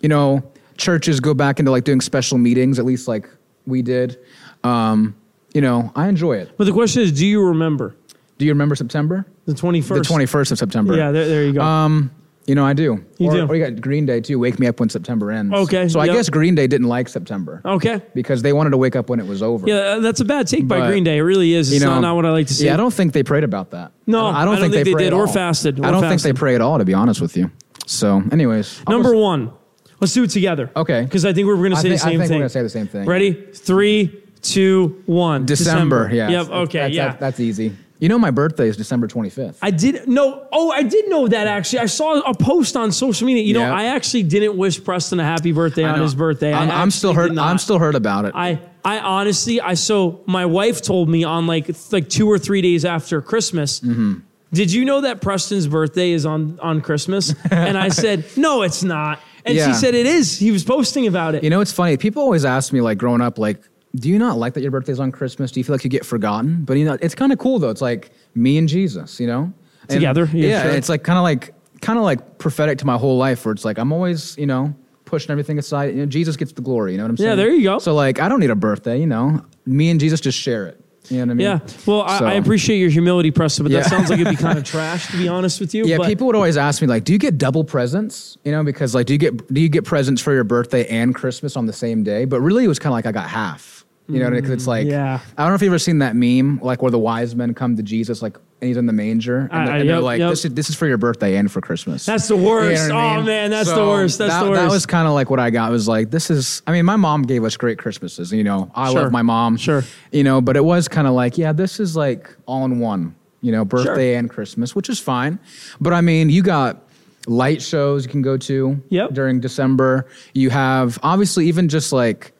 you 0.00 0.08
know, 0.08 0.42
churches 0.78 1.20
go 1.20 1.34
back 1.34 1.58
into 1.58 1.70
like 1.70 1.84
doing 1.84 2.00
special 2.00 2.38
meetings, 2.38 2.78
at 2.78 2.86
least 2.86 3.06
like 3.08 3.28
we 3.66 3.82
did. 3.82 4.18
Um, 4.64 5.14
you 5.54 5.60
know, 5.60 5.92
I 5.94 6.08
enjoy 6.08 6.36
it. 6.38 6.56
But 6.56 6.64
the 6.64 6.72
question 6.72 7.02
is, 7.02 7.12
do 7.12 7.26
you 7.26 7.44
remember 7.44 7.94
Do 8.38 8.44
you 8.44 8.52
remember 8.52 8.74
September? 8.74 9.26
the 9.44 9.52
21st? 9.52 9.88
The 9.88 10.00
21st 10.00 10.52
of 10.52 10.58
September. 10.58 10.96
Yeah, 10.96 11.10
there, 11.10 11.28
there 11.28 11.44
you 11.44 11.54
go. 11.54 11.60
Um, 11.62 12.10
you 12.46 12.56
know, 12.56 12.64
I 12.64 12.72
do. 12.72 13.04
You 13.18 13.28
or, 13.28 13.32
do. 13.32 13.46
Or 13.46 13.54
you 13.54 13.64
got 13.64 13.80
Green 13.80 14.04
Day 14.04 14.20
too. 14.20 14.38
Wake 14.38 14.58
me 14.58 14.66
up 14.66 14.80
when 14.80 14.88
September 14.88 15.30
ends. 15.30 15.54
Okay, 15.54 15.88
So 15.88 16.00
I 16.00 16.08
guess 16.08 16.28
Green 16.28 16.54
Day 16.54 16.66
didn't 16.66 16.88
like 16.88 17.08
September 17.08 17.60
okay. 17.64 18.02
because 18.14 18.42
they 18.42 18.52
wanted 18.52 18.70
to 18.70 18.76
wake 18.76 18.96
up 18.96 19.08
when 19.08 19.20
it 19.20 19.26
was 19.26 19.42
over. 19.42 19.66
Yeah, 19.68 19.74
uh, 19.74 20.00
that's 20.00 20.20
a 20.20 20.24
bad 20.24 20.48
take 20.48 20.66
by 20.66 20.86
Green 20.88 21.04
Day. 21.04 21.18
It 21.18 21.22
really 21.22 21.54
is. 21.54 21.72
It's 21.72 21.80
You 21.80 21.86
know, 21.86 21.94
not, 21.94 22.00
not 22.00 22.16
what 22.16 22.26
I 22.26 22.30
like 22.30 22.48
to 22.48 22.54
see. 22.54 22.66
Yeah, 22.66 22.74
I 22.74 22.76
don't 22.76 22.92
think 22.92 23.12
they 23.12 23.22
prayed 23.22 23.44
about 23.44 23.70
that. 23.70 23.92
No, 24.06 24.18
I 24.18 24.22
don't, 24.22 24.34
I 24.34 24.44
don't 24.44 24.72
think 24.72 24.84
they 24.84 24.92
pray 24.92 25.04
did 25.04 25.12
or 25.12 25.28
fasted 25.28 25.78
or 25.78 25.86
I 25.86 25.90
don't 25.92 26.02
think 26.02 26.22
they 26.22 26.32
pray 26.32 26.54
at 26.56 26.60
all, 26.60 26.78
to 26.78 26.84
be 26.84 26.94
honest 26.94 27.20
with 27.20 27.36
you. 27.36 27.50
So, 27.86 28.22
anyways, 28.32 28.82
Number 28.88 29.14
one. 29.14 29.52
Let's 30.00 30.14
do 30.14 30.24
it 30.24 30.30
together. 30.30 30.68
Okay. 30.74 31.02
Because 31.02 31.24
I 31.24 31.32
think 31.32 31.46
we're 31.46 31.54
going 31.54 31.70
to 31.70 31.76
say 31.76 31.90
think, 31.90 31.92
the 31.92 31.98
same 31.98 32.08
I 32.08 32.10
think 32.10 32.22
thing. 32.22 32.36
we're 32.38 32.40
gonna 32.40 32.48
say 32.48 32.62
the 32.62 32.68
same 32.68 32.88
thing. 32.88 33.06
Ready? 33.06 33.32
Three, 33.54 34.21
two, 34.42 35.02
one. 35.06 35.46
December. 35.46 36.10
Yeah. 36.12 36.28
Yep. 36.28 36.48
Okay. 36.50 36.78
That's, 36.80 36.94
yeah. 36.94 37.06
That's, 37.08 37.20
that's 37.20 37.40
easy. 37.40 37.76
You 38.00 38.08
know, 38.08 38.18
my 38.18 38.32
birthday 38.32 38.66
is 38.66 38.76
December 38.76 39.06
25th. 39.06 39.58
I 39.62 39.70
did 39.70 40.08
know. 40.08 40.48
Oh, 40.50 40.72
I 40.72 40.82
did 40.82 41.08
know 41.08 41.28
that 41.28 41.46
actually. 41.46 41.78
I 41.78 41.86
saw 41.86 42.18
a 42.20 42.34
post 42.34 42.74
on 42.76 42.90
social 42.90 43.26
media. 43.28 43.44
You 43.44 43.54
know, 43.54 43.60
Yeah. 43.60 43.72
I 43.74 43.84
actually 43.84 44.24
didn't 44.24 44.56
wish 44.56 44.82
Preston 44.82 45.20
a 45.20 45.24
happy 45.24 45.52
birthday 45.52 45.84
on 45.84 46.00
his 46.00 46.14
birthday. 46.16 46.52
I'm, 46.52 46.68
I'm 46.68 46.90
still 46.90 47.14
hurt. 47.14 47.30
I'm 47.38 47.58
still 47.58 47.78
hurt 47.78 47.94
about 47.94 48.24
it. 48.24 48.32
I 48.34 48.58
I 48.84 48.98
honestly 48.98 49.60
I 49.60 49.74
so 49.74 50.22
my 50.26 50.46
wife 50.46 50.82
told 50.82 51.08
me 51.08 51.22
on 51.22 51.46
like 51.46 51.70
like 51.92 52.08
two 52.08 52.28
or 52.28 52.40
three 52.40 52.60
days 52.60 52.84
after 52.84 53.22
Christmas. 53.22 53.78
Mm-hmm. 53.78 54.14
Did 54.52 54.72
you 54.72 54.84
know 54.84 55.02
that 55.02 55.20
Preston's 55.22 55.68
birthday 55.68 56.10
is 56.10 56.26
on 56.26 56.58
on 56.60 56.80
Christmas? 56.80 57.32
and 57.52 57.78
I 57.78 57.88
said, 57.88 58.24
no, 58.36 58.62
it's 58.62 58.82
not. 58.82 59.20
And 59.44 59.54
Yeah. 59.56 59.68
she 59.68 59.74
said 59.74 59.94
it 59.94 60.06
is. 60.06 60.38
He 60.38 60.50
was 60.50 60.64
posting 60.64 61.06
about 61.06 61.36
it. 61.36 61.44
You 61.44 61.50
know, 61.50 61.60
it's 61.60 61.72
funny. 61.72 61.96
People 61.96 62.22
always 62.22 62.44
ask 62.44 62.72
me, 62.72 62.80
like, 62.80 62.96
growing 62.98 63.20
up, 63.20 63.38
like, 63.38 63.60
do 63.94 64.08
you 64.08 64.18
not 64.18 64.38
like 64.38 64.54
that 64.54 64.62
your 64.62 64.70
birthday's 64.70 65.00
on 65.00 65.12
Christmas? 65.12 65.52
Do 65.52 65.60
you 65.60 65.64
feel 65.64 65.74
like 65.74 65.84
you 65.84 65.90
get 65.90 66.04
forgotten? 66.06 66.64
But 66.64 66.74
you 66.78 66.84
know, 66.84 66.96
it's 67.00 67.14
kind 67.14 67.32
of 67.32 67.38
cool 67.38 67.58
though. 67.58 67.70
It's 67.70 67.82
like 67.82 68.10
me 68.34 68.56
and 68.58 68.68
Jesus, 68.68 69.20
you 69.20 69.26
know, 69.26 69.52
And- 69.82 69.90
Together? 69.90 70.28
Yeah, 70.32 70.48
Yeah, 70.48 70.62
sure. 70.62 70.70
it's 70.72 70.88
like 70.88 71.02
kind 71.02 71.18
of 71.18 71.22
like 71.24 71.54
kind 71.80 71.98
of 71.98 72.04
like 72.04 72.38
prophetic 72.38 72.78
to 72.78 72.86
my 72.86 72.96
whole 72.96 73.18
life, 73.18 73.44
where 73.44 73.52
it's 73.52 73.64
like 73.64 73.78
I'm 73.78 73.92
always, 73.92 74.36
you 74.38 74.46
know, 74.46 74.74
pushing 75.04 75.30
everything 75.30 75.58
aside. 75.58 75.94
You 75.94 76.00
know, 76.02 76.06
Jesus 76.06 76.36
gets 76.36 76.52
the 76.52 76.62
glory. 76.62 76.92
You 76.92 76.98
know 76.98 77.04
what 77.04 77.10
I'm 77.10 77.16
saying? 77.16 77.30
Yeah, 77.30 77.34
there 77.34 77.50
you 77.50 77.62
go. 77.64 77.78
So 77.80 77.94
like, 77.94 78.20
I 78.20 78.28
don't 78.28 78.40
need 78.40 78.50
a 78.50 78.54
birthday. 78.56 78.98
You 79.00 79.06
know, 79.06 79.44
me 79.66 79.90
and 79.90 79.98
Jesus 80.00 80.20
just 80.20 80.38
share 80.38 80.66
it. 80.66 80.78
You 81.08 81.16
know 81.18 81.24
what 81.24 81.30
I 81.32 81.34
mean? 81.34 81.44
yeah. 81.46 81.58
Well, 81.84 82.02
I, 82.02 82.18
So- 82.20 82.26
I 82.26 82.34
appreciate 82.34 82.78
your 82.78 82.88
humility, 82.88 83.32
Preston, 83.32 83.64
but 83.64 83.72
that 83.72 83.86
sounds 83.86 84.08
like 84.08 84.20
it'd 84.20 84.30
be 84.30 84.36
kind 84.36 84.56
of 84.56 84.62
trash, 84.74 85.08
to 85.10 85.16
be 85.18 85.26
honest 85.26 85.58
with 85.60 85.74
you. 85.74 85.84
Yeah, 85.84 85.96
but 85.98 86.06
people 86.06 86.28
would 86.28 86.36
always 86.36 86.56
ask 86.56 86.80
me 86.80 86.86
like, 86.86 87.02
"Do 87.02 87.12
you 87.12 87.18
get 87.18 87.36
double 87.38 87.64
presents?" 87.64 88.38
You 88.44 88.52
know, 88.52 88.62
because 88.62 88.94
like, 88.94 89.06
do 89.06 89.12
you 89.12 89.18
get 89.18 89.52
do 89.52 89.60
you 89.60 89.68
get 89.68 89.84
presents 89.84 90.22
for 90.22 90.32
your 90.32 90.44
birthday 90.44 90.86
and 90.86 91.12
Christmas 91.12 91.56
on 91.56 91.66
the 91.66 91.72
same 91.72 92.04
day? 92.04 92.24
But 92.24 92.40
really, 92.40 92.64
it 92.64 92.68
was 92.68 92.78
kind 92.78 92.92
of 92.92 92.94
like 92.94 93.06
I 93.06 93.12
got 93.12 93.28
half. 93.28 93.81
You 94.12 94.20
know, 94.20 94.30
because 94.30 94.50
it's 94.50 94.66
like, 94.66 94.86
Mm, 94.86 94.90
yeah. 94.90 95.20
I 95.38 95.42
don't 95.42 95.50
know 95.50 95.54
if 95.54 95.62
you've 95.62 95.72
ever 95.72 95.78
seen 95.78 95.98
that 95.98 96.14
meme, 96.16 96.60
like 96.62 96.82
where 96.82 96.90
the 96.90 96.98
wise 96.98 97.34
men 97.34 97.54
come 97.54 97.76
to 97.76 97.82
Jesus, 97.82 98.20
like, 98.22 98.36
and 98.60 98.68
he's 98.68 98.76
in 98.76 98.86
the 98.86 98.92
manger, 98.92 99.48
and, 99.50 99.52
I- 99.52 99.64
they're, 99.64 99.74
I- 99.74 99.78
and 99.78 99.88
they're 99.88 100.00
like, 100.00 100.18
yep. 100.20 100.30
"This 100.30 100.44
is 100.44 100.54
this 100.54 100.70
is 100.70 100.76
for 100.76 100.86
your 100.86 100.98
birthday 100.98 101.36
and 101.36 101.50
for 101.50 101.60
Christmas." 101.60 102.04
That's 102.06 102.28
the 102.28 102.36
You 102.36 102.42
know 102.42 102.48
worst. 102.50 102.82
what 102.90 102.96
I 102.96 103.12
Oh 103.14 103.16
mean? 103.16 103.26
man, 103.26 103.50
that's 103.50 103.72
the 103.72 103.76
worst. 103.86 104.18
That's 104.18 104.32
that, 104.34 104.44
the 104.44 104.50
worst. 104.50 104.60
That 104.62 104.70
was 104.70 104.86
kind 104.86 105.08
of 105.08 105.14
like 105.14 105.30
what 105.30 105.40
I 105.40 105.50
got. 105.50 105.70
Was 105.72 105.88
like, 105.88 106.10
this 106.10 106.30
is. 106.30 106.62
I 106.66 106.72
mean, 106.72 106.84
my 106.84 106.96
mom 106.96 107.22
gave 107.22 107.42
us 107.44 107.56
great 107.56 107.78
Christmases. 107.78 108.32
You 108.32 108.44
know, 108.44 108.70
I 108.74 108.92
Sure. 108.92 109.02
love 109.02 109.12
my 109.12 109.22
mom. 109.22 109.56
Sure. 109.56 109.82
You 110.12 110.22
know, 110.24 110.40
but 110.40 110.56
it 110.56 110.64
was 110.64 110.86
kind 110.88 111.06
of 111.08 111.14
like, 111.14 111.38
yeah, 111.38 111.52
this 111.52 111.80
is 111.80 111.96
like 111.96 112.30
all 112.46 112.64
in 112.64 112.78
one. 112.78 113.14
You 113.40 113.50
know, 113.50 113.64
birthday 113.64 114.14
and 114.14 114.30
Christmas, 114.30 114.76
which 114.76 114.88
is 114.88 115.00
fine. 115.00 115.40
But 115.80 115.92
I 115.92 116.00
mean, 116.00 116.30
you 116.30 116.42
got 116.44 116.84
light 117.26 117.60
shows 117.62 118.04
you 118.04 118.10
can 118.10 118.22
go 118.22 118.36
to 118.36 118.80
Yep. 118.90 119.14
during 119.14 119.40
December. 119.40 120.06
You 120.34 120.50
have 120.50 120.98
obviously 121.02 121.46
even 121.48 121.68
just 121.68 121.92
like 121.92 122.32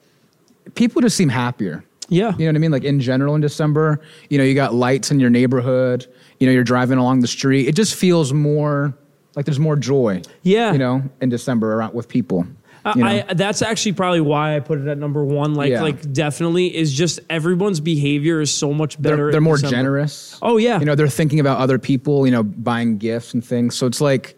people 0.75 1.01
just 1.01 1.15
seem 1.17 1.29
happier. 1.29 1.83
yeah. 2.09 2.31
You 2.37 2.45
know 2.45 2.47
what 2.51 2.55
I 2.55 2.59
mean? 2.59 2.71
Like 2.71 2.83
in 2.83 2.99
general 2.99 3.35
in 3.35 3.41
December, 3.41 4.01
you 4.29 4.37
know, 4.37 4.43
you 4.43 4.53
got 4.55 4.73
lights 4.73 5.11
in 5.11 5.19
your 5.19 5.29
neighborhood, 5.29 6.05
you 6.39 6.47
know, 6.47 6.53
you're 6.53 6.63
driving 6.63 6.97
along 6.97 7.21
the 7.21 7.27
street. 7.27 7.67
It 7.67 7.75
just 7.75 7.95
feels 7.95 8.33
more 8.33 8.93
like 9.35 9.45
there's 9.45 9.59
more 9.59 9.75
joy. 9.75 10.21
Yeah. 10.43 10.71
You 10.73 10.77
know, 10.79 11.03
in 11.21 11.29
December 11.29 11.73
around 11.73 11.93
with 11.93 12.07
people. 12.07 12.45
Uh, 12.85 12.93
you 12.97 13.03
know? 13.03 13.09
I, 13.09 13.33
that's 13.33 13.61
actually 13.61 13.93
probably 13.93 14.19
why 14.19 14.57
I 14.57 14.59
put 14.59 14.77
it 14.79 14.87
at 14.87 14.97
number 14.97 15.23
one. 15.23 15.53
Like, 15.55 15.69
Yeah. 15.71 15.81
like 15.81 16.11
definitely 16.11 16.75
is 16.75 16.91
just 16.93 17.21
everyone's 17.29 17.79
behavior 17.79 18.41
is 18.41 18.53
so 18.53 18.73
much 18.73 19.01
better. 19.01 19.15
they're, 19.15 19.31
they're 19.31 19.41
more 19.41 19.55
December. 19.55 19.75
generous. 19.77 20.37
Oh 20.41 20.57
yeah, 20.57 20.79
You 20.79 20.85
know, 20.85 20.95
they're 20.95 21.07
thinking 21.07 21.39
about 21.39 21.59
other 21.59 21.79
people, 21.79 22.25
you 22.25 22.31
know, 22.33 22.43
buying 22.43 22.97
gifts 22.97 23.33
and 23.33 23.43
things. 23.43 23.75
So 23.75 23.87
it's 23.87 24.01
like, 24.01 24.37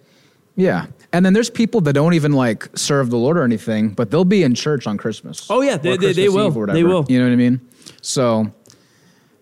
yeah. 0.56 0.86
And 1.16 1.26
then 1.26 1.32
there's 1.32 1.50
people 1.50 1.80
that 1.82 1.94
don't 1.94 2.14
even 2.14 2.34
like 2.34 2.68
serve 2.76 3.10
the 3.10 3.16
Lord 3.18 3.38
or 3.38 3.44
anything, 3.44 3.90
but 3.92 4.12
they'll 4.12 4.26
be 4.26 4.44
in 4.44 4.54
church 4.54 4.86
on 4.86 4.98
Christmas. 4.98 5.48
Oh, 5.50 5.62
yeah, 5.62 5.78
they- 5.78 5.96
they- 5.96 6.12
they 6.12 6.28
will. 6.30 6.48
Eve 6.48 6.58
or 6.58 6.68
They 6.68 6.84
will. 6.84 7.06
You 7.08 7.20
know 7.20 7.26
what 7.26 7.32
I 7.32 7.38
mean? 7.38 7.62
So 8.02 8.52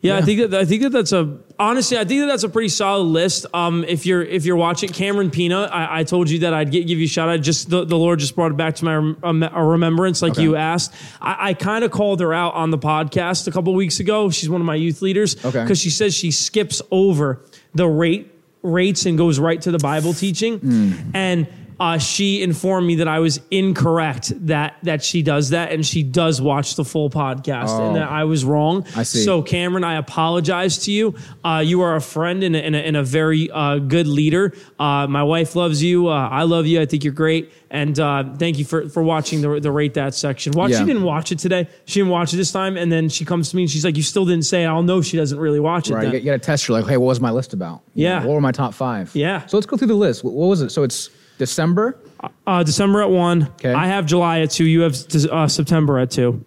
Yeah, 0.02 0.18
I 0.18 0.22
think 0.22 0.52
that 0.52 0.54
I 0.60 0.66
think 0.66 0.82
that 0.84 0.92
that's 0.92 1.14
a 1.14 1.38
honestly 1.58 1.98
I 1.98 2.04
think 2.04 2.20
that 2.22 2.28
that's 2.28 2.44
a 2.44 2.50
pretty 2.50 2.68
solid 2.68 3.06
list. 3.06 3.46
Um, 3.54 3.86
if 3.88 4.06
you're 4.06 4.22
if 4.22 4.44
you're 4.46 4.58
watching 4.58 4.90
Cameron 4.90 5.32
Pina, 5.32 5.62
I, 5.72 6.00
I 6.00 6.04
told 6.04 6.30
you 6.30 6.40
that 6.40 6.54
I'd 6.54 6.72
get, 6.72 6.86
give 6.88 7.00
you 7.00 7.06
a 7.06 7.08
shout 7.08 7.30
out. 7.30 7.40
Just 7.42 7.70
the, 7.70 7.86
the 7.86 7.96
Lord 7.98 8.20
just 8.20 8.36
brought 8.36 8.52
it 8.52 8.58
back 8.58 8.76
to 8.76 8.86
my 8.86 8.96
um, 9.24 9.42
a 9.44 9.64
remembrance, 9.66 10.22
like 10.22 10.34
Okay. 10.34 10.44
you 10.44 10.58
asked. 10.58 10.94
I, 11.22 11.50
I 11.50 11.54
kind 11.54 11.86
of 11.86 11.92
called 11.92 12.20
her 12.20 12.34
out 12.34 12.54
on 12.54 12.70
the 12.70 12.78
podcast 12.78 13.48
a 13.48 13.52
couple 13.52 13.74
weeks 13.74 14.02
ago. 14.02 14.30
She's 14.30 14.50
one 14.50 14.60
of 14.62 14.68
my 14.68 14.76
youth 14.76 15.02
leaders 15.02 15.38
Okay. 15.44 15.64
because 15.64 15.80
she 15.80 15.90
says 15.90 16.14
she 16.14 16.32
skips 16.32 16.82
over 16.92 17.40
the 17.74 17.88
rate 17.88 18.30
rates 18.62 19.06
and 19.06 19.18
goes 19.18 19.40
right 19.40 19.62
to 19.62 19.72
the 19.72 19.80
Bible 19.80 20.14
teaching, 20.14 20.60
Hmm. 20.60 20.92
and. 21.14 21.48
Uh, 21.84 21.98
she 21.98 22.42
informed 22.42 22.88
me 22.88 22.96
that 22.96 23.08
I 23.10 23.20
was 23.20 23.42
incorrect 23.52 24.32
that 24.48 24.76
that 24.84 25.04
she 25.04 25.22
does 25.22 25.50
that 25.50 25.72
and 25.74 25.86
she 25.86 26.02
does 26.04 26.42
watch 26.42 26.76
the 26.76 26.86
full 26.86 27.10
podcast 27.10 27.70
Oh. 27.70 27.88
and 27.88 27.96
that 27.98 28.10
I 28.10 28.24
was 28.24 28.46
wrong. 28.46 28.86
I 28.96 29.04
see. 29.04 29.24
So 29.24 29.42
Cameron, 29.42 29.84
I 29.84 29.96
apologize 29.96 30.78
to 30.86 30.92
you. 30.92 31.16
Uh, 31.44 31.62
you 31.66 31.82
are 31.82 31.96
a 31.96 32.02
friend 32.02 32.44
and 32.44 32.56
a, 32.56 32.64
and 32.64 32.76
a, 32.76 32.80
and 32.80 32.96
a 32.96 33.04
very 33.04 33.50
uh, 33.52 33.80
good 33.80 34.08
leader. 34.08 34.54
Uh, 34.80 35.08
my 35.08 35.24
wife 35.24 35.56
loves 35.56 35.84
you. 35.84 36.08
Uh, 36.08 36.30
I 36.30 36.44
love 36.44 36.66
you. 36.68 36.80
I 36.80 36.86
think 36.86 37.04
you're 37.04 37.14
great. 37.26 37.52
And 37.70 38.00
uh, 38.00 38.36
thank 38.38 38.60
you 38.60 38.66
for, 38.66 38.88
for 38.88 39.02
watching 39.04 39.42
the, 39.42 39.60
the 39.60 39.72
rate 39.72 39.96
that 39.96 40.14
section. 40.14 40.54
Watch. 40.54 40.72
Yeah. 40.72 40.80
She 40.80 40.86
didn't 40.86 41.04
watch 41.04 41.32
it 41.34 41.40
today. 41.40 41.68
She 41.86 42.00
didn't 42.00 42.12
watch 42.12 42.34
it 42.34 42.38
this 42.38 42.52
time. 42.52 42.78
And 42.78 42.92
then 42.92 43.10
she 43.10 43.26
comes 43.26 43.50
to 43.50 43.56
me 43.58 43.64
and 43.64 43.72
she's 43.72 43.84
like, 43.84 43.98
"You 43.98 44.04
still 44.04 44.26
didn't 44.26 44.46
say 44.46 44.64
it." 44.64 44.68
I'll 44.68 44.84
know 44.84 45.02
she 45.02 45.18
doesn't 45.18 45.40
really 45.40 45.60
watch 45.60 45.90
it. 45.90 45.96
Right, 45.96 46.04
then. 46.04 46.12
got, 46.14 46.22
you 46.22 46.26
got 46.32 46.34
to 46.42 46.46
test 46.46 46.66
her 46.68 46.74
like, 46.74 46.86
hey, 46.86 46.98
what 46.98 47.08
was 47.08 47.20
my 47.20 47.32
list 47.32 47.52
about? 47.54 47.82
You 47.96 48.06
Yeah. 48.06 48.20
know, 48.20 48.28
what 48.28 48.34
were 48.36 48.42
my 48.42 48.52
top 48.52 48.74
five? 48.74 49.12
Yeah. 49.16 49.46
So 49.48 49.58
let's 49.58 49.66
go 49.68 49.76
through 49.76 49.88
the 49.90 49.96
list. 49.96 50.24
What 50.24 50.34
was 50.34 50.62
it? 50.62 50.70
So 50.70 50.84
it's 50.84 51.10
December. 51.44 52.00
Uh, 52.48 52.64
December 52.64 53.02
at 53.02 53.10
one. 53.10 53.44
Okay. 53.60 53.74
I 53.74 53.88
have 53.88 54.06
July 54.06 54.40
at 54.42 54.52
two. 54.52 54.64
You 54.66 54.82
have 54.82 54.96
uh, 55.32 55.48
September 55.48 56.00
at 56.00 56.10
two. 56.12 56.44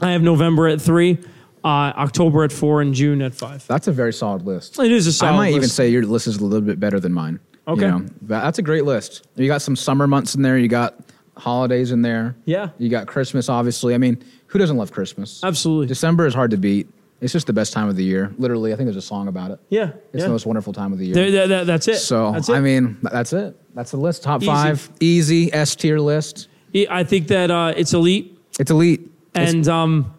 I 0.00 0.10
have 0.12 0.22
November 0.22 0.66
at 0.68 0.80
three. 0.80 1.18
Uh, 1.62 1.94
October 1.96 2.44
at 2.44 2.52
four 2.52 2.82
and 2.82 2.92
June 2.94 3.22
at 3.22 3.32
five. 3.34 3.66
That's 3.66 3.86
a 3.88 3.92
very 3.92 4.12
solid 4.12 4.42
list. 4.44 4.78
It 4.78 4.90
is 4.92 5.06
a 5.06 5.12
solid 5.12 5.32
I 5.32 5.36
might 5.36 5.54
even 5.54 5.68
say 5.68 5.88
your 5.88 6.02
list 6.04 6.26
is 6.26 6.36
a 6.38 6.44
little 6.44 6.66
bit 6.66 6.78
better 6.78 7.00
than 7.00 7.12
mine. 7.12 7.38
you 7.66 7.72
Okay. 7.74 7.86
know. 7.88 8.04
But 8.20 8.42
that's 8.42 8.58
a 8.58 8.62
great 8.62 8.84
list. 8.84 9.26
You 9.36 9.46
got 9.46 9.62
some 9.62 9.76
summer 9.76 10.06
months 10.06 10.34
in 10.34 10.42
there. 10.42 10.58
You 10.58 10.68
got 10.68 10.94
holidays 11.38 11.90
in 11.92 12.02
there. 12.02 12.34
Yeah. 12.44 12.68
You 12.78 12.88
got 12.90 13.06
Christmas, 13.06 13.48
obviously. 13.48 13.94
I 13.94 13.98
mean, 13.98 14.22
who 14.48 14.58
doesn't 14.58 14.76
love 14.76 14.92
Christmas? 14.92 15.42
Absolutely. 15.42 15.86
December 15.86 16.26
is 16.26 16.34
hard 16.34 16.50
to 16.50 16.56
beat. 16.58 16.86
It's 17.24 17.32
just 17.32 17.46
the 17.46 17.52
best 17.54 17.72
time 17.72 17.88
of 17.88 17.96
the 17.96 18.04
year. 18.04 18.34
Literally, 18.38 18.72
I 18.74 18.76
think 18.76 18.86
there's 18.86 18.96
a 18.96 19.02
song 19.02 19.28
about 19.28 19.50
it. 19.50 19.58
Yeah. 19.70 19.92
It's 20.12 20.20
yeah. 20.20 20.24
the 20.24 20.28
most 20.28 20.44
wonderful 20.44 20.74
time 20.74 20.92
of 20.92 20.98
the 20.98 21.06
year. 21.06 21.14
There, 21.14 21.30
there- 21.30 21.48
there- 21.48 21.64
that's 21.64 21.88
it. 21.88 21.96
so, 21.96 22.32
that's 22.32 22.50
it. 22.50 22.54
I 22.54 22.60
mean, 22.60 22.98
that's 23.02 23.32
it. 23.32 23.56
That's 23.74 23.90
the 23.92 23.96
list. 23.96 24.22
Top 24.22 24.42
Easy. 24.42 24.46
five. 24.52 24.90
Easy. 25.00 25.52
S 25.52 25.74
tier 25.74 25.98
list. 25.98 26.48
I 26.90 27.02
think 27.02 27.28
that 27.28 27.50
uh, 27.50 27.72
it's 27.76 27.94
elite. 27.94 28.38
It's 28.60 28.70
elite. 28.70 29.00
It's- 29.34 29.52
And 29.52 29.66
um, 29.68 30.14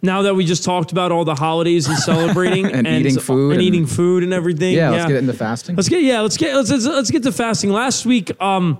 now 0.00 0.22
that 0.22 0.34
we 0.34 0.44
just 0.44 0.64
talked 0.64 0.92
about 0.92 1.10
all 1.10 1.24
the 1.24 1.34
holidays 1.34 1.88
and 1.88 1.98
celebrating 1.98 2.66
And 2.72 2.86
eating 2.86 3.18
food 3.18 3.52
and, 3.52 3.52
and- 3.54 3.62
eating 3.62 3.86
food 3.86 4.22
and 4.22 4.32
everything, 4.32 4.74
yeah, 4.74 4.90
let's 4.90 5.06
get 5.06 5.16
into 5.16 5.32
fasting. 5.32 5.74
Let's 5.76 5.88
get 5.88 6.02
yeah, 6.02 6.20
let's 6.20 6.36
get 6.36 6.54
let's 6.54 6.70
let's, 6.70 6.86
let's 6.86 7.10
get 7.10 7.24
to 7.24 7.32
fasting. 7.32 7.70
Last 7.70 8.06
week, 8.06 8.30
um, 8.40 8.78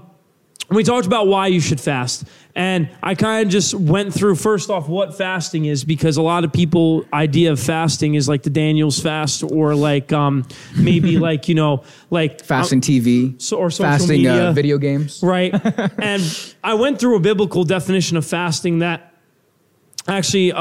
we 0.70 0.84
talked 0.84 1.06
about 1.06 1.26
why 1.26 1.48
you 1.48 1.60
should 1.60 1.80
fast, 1.80 2.24
and 2.54 2.88
I 3.02 3.14
kind 3.14 3.46
of 3.46 3.50
just 3.52 3.74
went 3.74 4.12
through 4.12 4.34
first 4.36 4.68
off 4.70 4.88
what 4.88 5.16
fasting 5.16 5.64
is 5.64 5.84
because 5.84 6.16
a 6.16 6.22
lot 6.22 6.44
of 6.44 6.52
people 6.52 7.04
idea 7.12 7.52
of 7.52 7.58
fasting 7.60 8.14
is 8.14 8.28
like 8.28 8.42
the 8.42 8.50
Daniel's 8.50 9.00
fast 9.00 9.42
or 9.42 9.74
like 9.74 10.12
um 10.12 10.46
maybe 10.76 11.18
like 11.28 11.48
you 11.48 11.54
know 11.54 11.84
like 12.10 12.44
fasting 12.44 12.80
TV. 12.80 13.40
so- 13.40 13.56
or 13.58 13.70
social 13.70 13.90
fasting 13.92 14.08
media. 14.22 14.48
Uh, 14.48 14.52
video 14.52 14.78
games. 14.78 15.20
right? 15.22 15.54
and 15.98 16.54
I 16.62 16.74
went 16.74 16.98
through 16.98 17.16
a 17.16 17.20
biblical 17.20 17.64
definition 17.64 18.16
of 18.16 18.26
fasting 18.26 18.80
that 18.80 19.11
actually 20.08 20.52
uh, 20.52 20.58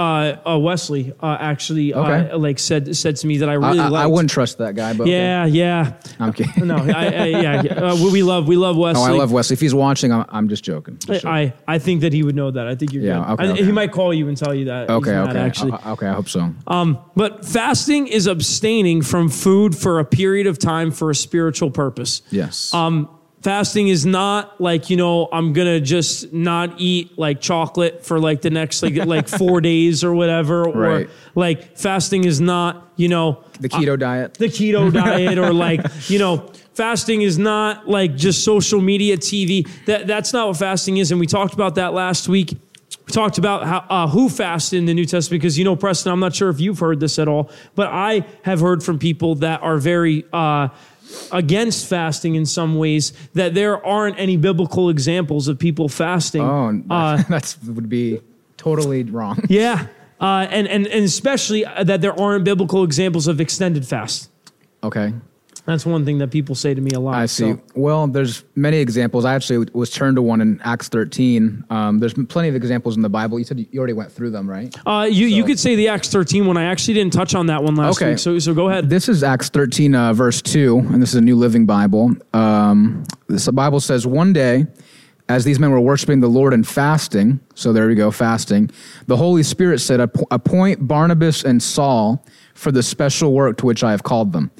uh, 0.50 0.58
Wesley 0.60 1.14
uh, 1.22 1.38
actually 1.40 1.94
Okay. 1.94 2.30
uh, 2.32 2.38
like 2.38 2.60
said 2.60 2.96
said 2.96 3.16
to 3.18 3.28
me 3.28 3.38
that 3.38 3.50
I 3.50 3.54
I, 3.54 3.56
really 3.56 3.80
I, 3.80 3.88
liked. 3.88 4.04
I 4.04 4.08
wouldn't 4.08 4.30
trust 4.30 4.58
that 4.60 4.76
guy, 4.76 4.94
but 4.94 5.04
okay. 5.04 5.12
Yeah, 5.12 5.46
yeah. 5.46 5.94
I'm 6.20 6.32
kidding. 6.34 6.68
No, 6.68 6.76
I, 6.78 6.90
I, 7.06 7.26
yeah. 7.26 7.62
yeah. 7.64 7.74
Uh, 7.74 7.96
we- 8.12 8.22
love 8.24 8.48
we 8.48 8.56
love 8.56 8.78
Wesley. 8.78 9.02
Oh, 9.02 9.06
I 9.06 9.18
love 9.18 9.32
Wesley. 9.32 9.56
If 9.56 9.62
he's 9.62 9.74
watching, 9.74 10.12
I'm, 10.14 10.26
I'm 10.30 10.48
just 10.48 10.64
joking. 10.64 10.98
Just 11.00 11.24
joking. 11.24 11.30
I, 11.30 11.54
I 11.68 11.80
think 11.80 12.02
that 12.02 12.14
he 12.14 12.22
would 12.24 12.36
know 12.36 12.52
that. 12.52 12.68
I 12.68 12.76
think 12.76 12.94
you're 12.94 13.04
Yeah, 13.04 13.34
okay, 13.34 13.48
I, 13.48 13.52
okay. 13.54 13.66
He 13.66 13.72
might 13.72 13.92
call 13.92 14.14
you 14.14 14.28
and 14.28 14.38
tell 14.38 14.54
you 14.54 14.66
that. 14.66 14.90
okay, 14.92 15.16
okay, 15.18 15.40
Actually, 15.40 15.72
Uh, 15.72 15.94
okay. 15.94 16.08
I 16.08 16.14
hope 16.14 16.30
so. 16.30 16.54
um, 16.68 17.00
but 17.16 17.44
fasting 17.44 18.06
is 18.08 18.28
abstaining 18.28 19.02
from 19.02 19.28
food 19.30 19.76
for 19.76 20.00
a 20.00 20.06
period 20.06 20.46
of 20.46 20.60
time 20.60 20.92
for 20.92 21.10
a 21.10 21.16
spiritual 21.16 21.72
purpose. 21.72 22.22
yes. 22.30 22.72
Um, 22.74 23.10
fasting 23.42 23.88
is 23.88 24.06
not 24.06 24.60
like 24.62 24.90
you 24.90 24.98
know 24.98 25.28
I'm 25.32 25.54
gonna 25.54 25.80
just 25.80 26.32
not 26.34 26.76
eat 26.80 27.18
like 27.18 27.42
chocolate 27.42 28.06
for 28.06 28.20
like 28.20 28.42
the 28.42 28.50
next 28.50 28.84
like 28.84 28.96
like 29.06 29.28
four 29.28 29.62
days 29.62 30.04
or 30.04 30.14
whatever, 30.14 30.68
or 30.68 30.72
Right. 30.82 31.10
like 31.36 31.78
fasting 31.78 32.24
is 32.26 32.40
not 32.42 32.88
you 32.96 33.08
know 33.08 33.44
the 33.60 33.70
keto 33.70 33.98
diet. 33.98 34.36
the 34.36 34.46
keto 34.48 34.92
diet 35.04 35.38
or 35.38 35.54
like 35.54 35.82
you 36.10 36.20
know 36.20 36.50
fasting 36.74 37.22
is 37.22 37.38
not 37.38 37.88
like 37.88 38.16
just 38.16 38.44
social 38.44 38.80
media 38.82 39.18
tv 39.18 39.68
that 39.86 40.08
that's 40.08 40.34
not 40.34 40.48
what 40.48 40.58
fasting 40.58 40.98
is 40.98 41.12
and 41.12 41.20
we 41.20 41.28
talked 41.28 41.54
about 41.54 41.76
that 41.76 41.94
last 41.94 42.28
week 42.28 42.52
we 43.06 43.12
talked 43.12 43.38
about 43.38 43.66
how 43.66 43.86
uh, 43.90 44.08
who 44.08 44.30
fasted 44.30 44.80
in 44.80 44.86
the 44.86 44.94
new 44.94 45.06
testament 45.06 45.42
because 45.42 45.58
you 45.60 45.66
know 45.66 45.76
preston 45.76 46.12
i'm 46.12 46.20
not 46.20 46.34
sure 46.34 46.50
if 46.50 46.60
you've 46.62 46.80
heard 46.80 47.00
this 47.00 47.20
at 47.20 47.28
all 47.28 47.50
but 47.76 47.88
i 47.88 48.26
have 48.44 48.60
heard 48.62 48.82
from 48.84 48.98
people 49.00 49.36
that 49.36 49.62
are 49.62 49.78
very 49.78 50.26
uh, 50.32 50.70
against 51.32 51.88
fasting 51.88 52.36
in 52.36 52.45
some 52.45 52.76
ways 52.78 53.13
that 53.34 53.54
there 53.54 53.84
aren't 53.86 54.19
any 54.19 54.38
biblical 54.38 54.89
examples 54.89 55.47
of 55.47 55.58
people 55.60 55.88
fasting 55.89 56.41
Oh, 56.41 56.82
uh, 56.89 57.17
that 57.30 57.56
would 57.67 57.89
be 57.89 58.19
totally 58.58 59.04
wrong. 59.04 59.39
yeah 59.50 59.88
uh, 60.19 60.45
and, 60.50 60.67
and, 60.67 60.86
and 60.88 61.04
especially 61.06 61.63
that 61.84 62.02
there 62.02 62.19
aren't 62.19 62.43
biblical 62.45 62.84
examples 62.84 63.28
of 63.28 63.39
extended 63.41 63.88
fast 63.88 64.30
Okay. 64.84 65.13
That's 65.65 65.86
one 65.86 66.06
thing 66.06 66.17
that 66.19 66.32
people 66.32 66.56
say 66.56 66.74
to 66.74 66.82
me 66.82 66.91
a 66.95 67.00
lot 67.00 67.15
I 67.15 67.26
see. 67.28 67.52
so- 67.54 67.62
Well, 67.76 68.08
there's 68.08 68.43
many 68.56 68.78
examples. 68.78 69.26
I 69.26 69.36
actually 69.36 69.67
was 69.74 69.89
turned 69.89 70.15
to 70.17 70.21
one 70.21 70.41
in 70.41 70.60
Acts 70.63 70.89
13. 70.89 71.63
Um, 71.69 72.00
there's 72.00 72.13
plenty 72.13 72.50
of 72.50 72.56
examples 72.56 72.95
in 72.95 73.02
the 73.02 73.10
Bible. 73.10 73.38
You 73.39 73.45
said 73.45 73.60
you 73.71 73.78
already 73.80 73.93
went 73.93 74.12
through 74.12 74.32
them, 74.32 74.50
right? 74.50 74.76
Uh, 74.86 75.08
you 75.10 75.28
you 75.28 75.43
could 75.43 75.60
say 75.60 75.76
the 75.76 75.88
Acts 75.89 76.10
13 76.10 76.45
one. 76.47 76.58
I 76.58 76.63
actually 76.65 76.95
didn't 76.95 77.13
touch 77.13 77.36
on 77.36 77.45
that 77.47 77.63
one 77.63 77.76
last 77.76 77.97
Okay. 78.02 78.12
week. 78.12 78.19
So 78.19 78.39
so 78.39 78.54
go 78.54 78.69
ahead. 78.69 78.89
This 78.89 79.08
is 79.08 79.24
Acts 79.24 79.50
13, 79.50 79.93
uh, 79.95 80.13
verse 80.13 80.41
2, 80.41 80.78
and 80.80 81.02
this 81.02 81.10
is 81.10 81.15
a 81.15 81.21
New 81.21 81.36
Living 81.36 81.65
Bible. 81.65 82.15
Um, 82.34 83.04
this 83.28 83.45
the 83.45 83.52
Bible 83.54 83.80
says, 83.80 84.06
One 84.08 84.34
day 84.34 84.65
as 85.30 85.45
these 85.45 85.60
men 85.60 85.71
were 85.71 85.80
worshiping 85.80 86.19
the 86.19 86.28
Lord 86.28 86.54
and 86.54 86.67
fasting, 86.67 87.39
so 87.56 87.71
there 87.71 87.88
we 87.88 87.95
go, 87.95 88.12
fasting, 88.12 88.69
the 89.08 89.15
Holy 89.15 89.43
Spirit 89.43 89.80
said, 89.80 90.02
Appoint 90.02 90.86
Barnabas 90.88 91.45
and 91.45 91.63
Saul 91.63 92.26
for 92.54 92.69
the 92.71 92.84
special 92.84 93.32
work 93.32 93.58
to 93.60 93.65
which 93.65 93.82
I 93.82 93.91
have 93.91 94.04
called 94.04 94.34
them. 94.34 94.52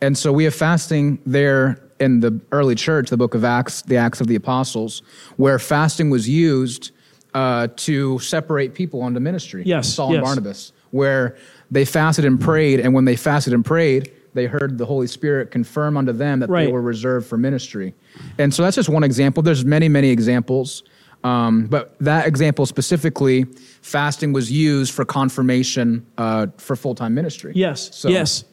And 0.00 0.16
so 0.16 0.32
we 0.32 0.44
have 0.44 0.54
fasting 0.54 1.18
there 1.26 1.80
in 1.98 2.20
the 2.20 2.40
early 2.52 2.74
church, 2.74 3.10
the 3.10 3.16
book 3.16 3.34
of 3.34 3.44
Acts, 3.44 3.82
the 3.82 3.96
Acts 3.96 4.20
of 4.20 4.26
the 4.26 4.34
Apostles, 4.34 5.02
where 5.36 5.58
fasting 5.58 6.08
was 6.08 6.28
used 6.28 6.92
uh, 7.34 7.68
to 7.76 8.18
separate 8.20 8.74
people 8.74 9.02
onto 9.02 9.20
ministry. 9.20 9.62
Yes. 9.66 9.92
Saul 9.92 10.08
yes. 10.10 10.16
and 10.16 10.24
Barnabas, 10.24 10.72
where 10.90 11.36
they 11.70 11.84
fasted 11.84 12.24
and 12.24 12.40
prayed, 12.40 12.80
and 12.80 12.94
when 12.94 13.04
they 13.04 13.16
fasted 13.16 13.52
and 13.52 13.64
prayed, 13.64 14.10
they 14.32 14.46
heard 14.46 14.78
the 14.78 14.86
Holy 14.86 15.06
Spirit 15.06 15.50
confirm 15.50 15.96
unto 15.96 16.12
them 16.12 16.40
that 16.40 16.48
Right. 16.48 16.66
they 16.66 16.72
were 16.72 16.80
reserved 16.82 17.26
for 17.26 17.36
ministry. 17.36 17.94
And 18.38 18.54
so 18.54 18.62
that's 18.62 18.76
just 18.76 18.88
one 18.88 19.04
example. 19.04 19.42
There's 19.42 19.64
many, 19.64 19.88
many 19.88 20.08
examples. 20.10 20.82
Um, 21.22 21.66
but 21.66 21.96
that 22.00 22.26
example 22.26 22.64
specifically, 22.64 23.44
fasting 23.82 24.32
was 24.32 24.50
used 24.50 24.94
for 24.94 25.04
confirmation 25.04 26.06
uh, 26.16 26.46
for 26.56 26.76
full 26.76 26.94
time 26.94 27.12
ministry. 27.14 27.52
Yes. 27.54 27.94
So- 27.94 28.08
Yes. 28.08 28.44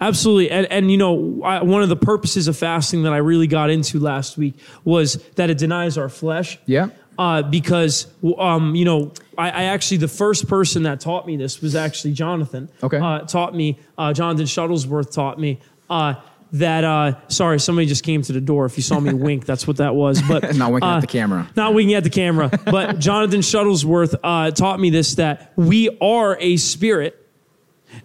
Absolutely. 0.00 0.50
And, 0.50 0.66
and 0.70 0.90
you 0.90 0.96
know, 0.96 1.42
I, 1.42 1.62
one 1.62 1.82
of 1.82 1.88
the 1.88 1.96
purposes 1.96 2.48
of 2.48 2.56
fasting 2.56 3.02
that 3.04 3.12
I 3.12 3.18
really 3.18 3.46
got 3.46 3.70
into 3.70 3.98
last 3.98 4.36
week 4.36 4.54
was 4.84 5.14
that 5.36 5.50
it 5.50 5.58
denies 5.58 5.96
our 5.98 6.08
flesh. 6.08 6.58
Yeah. 6.66 6.88
Uh, 7.16 7.42
because, 7.42 8.08
um, 8.38 8.74
you 8.74 8.84
know, 8.84 9.12
I, 9.38 9.48
I 9.50 9.62
actually, 9.64 9.98
the 9.98 10.08
first 10.08 10.48
person 10.48 10.82
that 10.82 10.98
taught 11.00 11.26
me 11.26 11.36
this 11.36 11.60
was 11.62 11.76
actually 11.76 12.12
Jonathan. 12.12 12.68
Okay. 12.82 12.98
Uh, 12.98 13.20
taught 13.20 13.54
me, 13.54 13.78
uh, 13.96 14.12
Jonathan 14.12 14.46
Shuttlesworth 14.46 15.12
taught 15.12 15.38
me 15.38 15.60
uh, 15.88 16.14
that, 16.52 16.82
uh, 16.82 17.12
sorry, 17.28 17.60
somebody 17.60 17.86
just 17.86 18.02
came 18.02 18.22
to 18.22 18.32
the 18.32 18.40
door. 18.40 18.66
If 18.66 18.76
you 18.76 18.82
saw 18.82 18.98
me 18.98 19.14
wink, 19.28 19.46
that's 19.46 19.64
what 19.66 19.76
that 19.76 19.94
was. 19.94 20.20
But 20.22 20.56
Not 20.56 20.72
winking 20.72 20.90
at 20.90 20.96
uh, 20.96 21.00
the 21.00 21.06
camera. 21.06 21.48
Not 21.54 21.72
winking 21.74 21.94
at 21.94 22.02
the 22.02 22.10
camera. 22.10 22.50
But 22.64 22.98
Jonathan 22.98 23.40
Shuttlesworth 23.42 24.16
uh, 24.24 24.50
taught 24.50 24.80
me 24.80 24.90
this 24.90 25.14
that 25.14 25.52
we 25.54 25.96
are 26.00 26.36
a 26.40 26.56
spirit, 26.56 27.24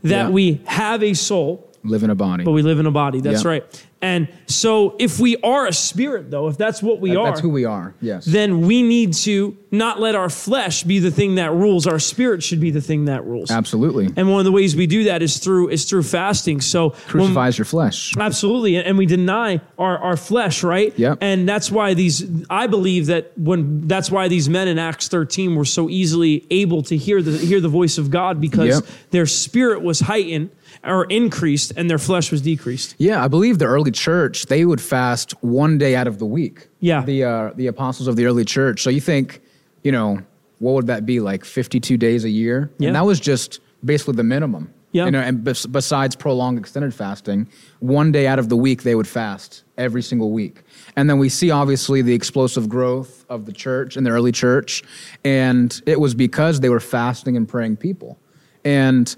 that 0.04 0.25
Yeah. 0.25 0.30
we 0.30 0.62
have 0.65 1.02
a 1.02 1.15
soul, 1.15 1.68
Live 1.89 2.04
in 2.04 2.10
a 2.10 2.15
body. 2.15 2.43
but 2.43 2.52
we 2.52 2.62
live 2.62 2.80
in 2.80 2.86
a 2.86 2.91
body. 2.91 3.19
That's 3.21 3.43
Yeah. 3.43 3.49
right. 3.49 3.86
And 4.02 4.30
so, 4.47 4.95
if 4.97 5.19
we 5.19 5.36
are 5.43 5.67
a 5.67 5.73
spirit, 5.73 6.32
though, 6.32 6.47
if 6.47 6.58
that's 6.58 6.82
what 6.82 7.02
we 7.02 7.10
That- 7.10 7.17
are, 7.19 7.25
That's 7.32 7.41
who 7.41 7.49
we 7.49 7.65
are. 7.65 7.93
Yes. 8.02 8.23
then 8.23 8.62
we 8.62 8.82
need 8.82 9.12
to 9.25 9.58
not 9.71 9.99
let 9.99 10.15
our 10.15 10.30
flesh 10.30 10.84
be 10.84 10.99
the 10.99 11.12
thing 11.12 11.36
that 11.36 11.54
rules. 11.54 11.86
Our 11.86 11.99
spirit 11.99 12.41
should 12.41 12.62
be 12.62 12.71
the 12.71 12.80
thing 12.80 13.06
that 13.06 13.25
rules. 13.28 13.52
Absolutely. 13.52 14.08
And 14.15 14.30
one 14.32 14.39
of 14.39 14.45
the 14.45 14.54
ways 14.54 14.73
we 14.73 14.88
do 14.88 15.04
that 15.04 15.21
is 15.21 15.38
through 15.38 15.67
is 15.69 15.84
through 15.84 16.04
fasting. 16.04 16.62
So 16.62 16.89
when- 16.89 16.97
Crucifies 17.08 17.58
your 17.58 17.65
flesh. 17.65 18.13
Absolutely, 18.17 18.78
and 18.78 18.88
and 18.88 18.97
we 18.97 19.06
deny 19.06 19.60
our, 19.78 19.97
our 19.97 20.15
flesh, 20.15 20.63
right? 20.63 20.93
Yep. 20.97 21.17
And 21.19 21.47
that's 21.47 21.69
why 21.69 21.93
these. 21.93 22.23
I 22.49 22.67
believe 22.67 23.08
that 23.08 23.34
when 23.38 23.86
that's 23.86 24.10
why 24.10 24.30
these 24.30 24.47
men 24.47 24.69
in 24.69 24.80
Acts 24.80 25.10
13 25.10 25.56
were 25.56 25.65
so 25.65 25.89
easily 25.89 26.45
able 26.49 26.84
to 26.84 26.95
hear 26.95 27.21
the 27.21 27.38
hear 27.38 27.60
the 27.60 27.67
voice 27.67 27.97
of 27.97 28.10
God 28.10 28.39
because 28.39 28.75
Yep. 28.75 28.86
their 29.12 29.25
spirit 29.25 29.82
was 29.84 29.99
heightened 29.99 30.52
or 30.84 31.05
increased, 31.05 31.73
and 31.75 31.89
their 31.89 31.97
flesh 31.97 32.32
was 32.32 32.41
decreased. 32.41 32.95
Yeah, 32.97 33.23
I 33.23 33.27
believe 33.27 33.60
the 33.60 33.65
early 33.65 33.91
church 33.91 34.45
they 34.47 34.65
would 34.65 34.82
fast 34.82 35.32
one 35.43 35.77
day 35.77 35.95
out 35.95 36.08
of 36.08 36.19
the 36.19 36.25
week. 36.25 36.67
Yeah. 36.79 37.03
the 37.03 37.23
uh, 37.23 37.51
the 37.55 37.67
apostles 37.67 38.08
of 38.08 38.15
the 38.15 38.25
early 38.25 38.45
church. 38.45 38.82
So 38.84 38.89
you 38.89 39.01
think, 39.01 39.41
you 39.84 39.91
know, 39.91 40.19
what 40.60 40.73
would 40.73 40.88
that 40.88 41.05
be 41.05 41.19
like? 41.19 41.45
Fifty 41.45 41.79
two 41.79 41.97
days 41.97 42.23
a 42.25 42.29
year, 42.29 42.69
Yeah. 42.79 42.88
and 42.88 42.95
that 42.95 43.05
was 43.05 43.19
just 43.19 43.60
basically 43.84 44.15
the 44.15 44.23
minimum. 44.23 44.73
Yeah. 44.91 45.05
you 45.05 45.12
know, 45.12 45.19
and 45.19 45.43
bes- 45.43 45.67
besides 45.67 46.15
prolonged 46.15 46.58
extended 46.58 46.95
fasting, 46.95 47.47
one 47.79 48.12
day 48.12 48.25
out 48.25 48.39
of 48.39 48.49
the 48.49 48.58
week 48.58 48.82
they 48.82 48.95
would 48.95 49.08
fast 49.08 49.63
every 49.77 50.01
single 50.01 50.32
week. 50.32 50.63
And 50.95 51.08
then 51.08 51.19
we 51.19 51.29
see 51.29 51.51
obviously 51.51 52.01
the 52.01 52.15
explosive 52.15 52.67
growth 52.67 53.23
of 53.29 53.45
the 53.45 53.51
church 53.51 53.97
in 53.97 54.03
the 54.03 54.10
early 54.10 54.32
church, 54.32 54.82
and 55.23 55.79
it 55.86 55.99
was 55.99 56.15
because 56.15 56.62
they 56.62 56.69
were 56.69 56.79
fasting 56.79 57.38
and 57.38 57.47
praying 57.47 57.77
people. 57.77 58.17
And 58.65 59.15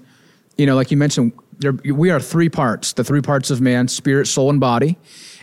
you 0.58 0.66
know, 0.66 0.74
like 0.76 0.90
you 0.90 0.98
mentioned, 0.98 1.32
there, 1.62 1.72
we 1.94 2.10
are 2.10 2.20
three 2.20 2.48
parts 2.48 2.92
the 2.92 3.04
three 3.04 3.22
parts 3.22 3.50
of 3.50 3.60
man 3.60 3.88
spirit, 3.88 4.26
soul, 4.26 4.50
and 4.50 4.60
body. 4.60 4.98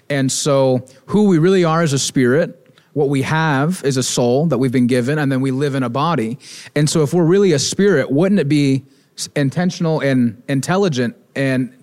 And 0.09 0.31
so, 0.31 0.85
who 1.07 1.27
we 1.27 1.37
really 1.37 1.63
are 1.63 1.83
is 1.83 1.93
a 1.93 1.99
spirit, 1.99 2.55
what 2.93 3.09
we 3.09 3.21
have 3.21 3.81
is 3.83 3.97
a 3.97 4.03
soul 4.03 4.47
that 4.47 4.57
we've 4.57 4.71
been 4.71 4.87
given, 4.87 5.19
and 5.19 5.31
then 5.31 5.41
we 5.41 5.51
live 5.51 5.75
in 5.75 5.83
a 5.83 5.89
body. 5.89 6.39
And 6.75 6.89
so, 6.89 7.03
if 7.03 7.13
we're 7.13 7.25
really 7.25 7.53
a 7.53 7.59
spirit, 7.59 8.11
wouldn't 8.11 8.39
it 8.39 8.49
be 8.49 8.85
intentional 9.35 9.99
and 9.99 10.41
intelligent 10.47 11.15
and 11.35 11.75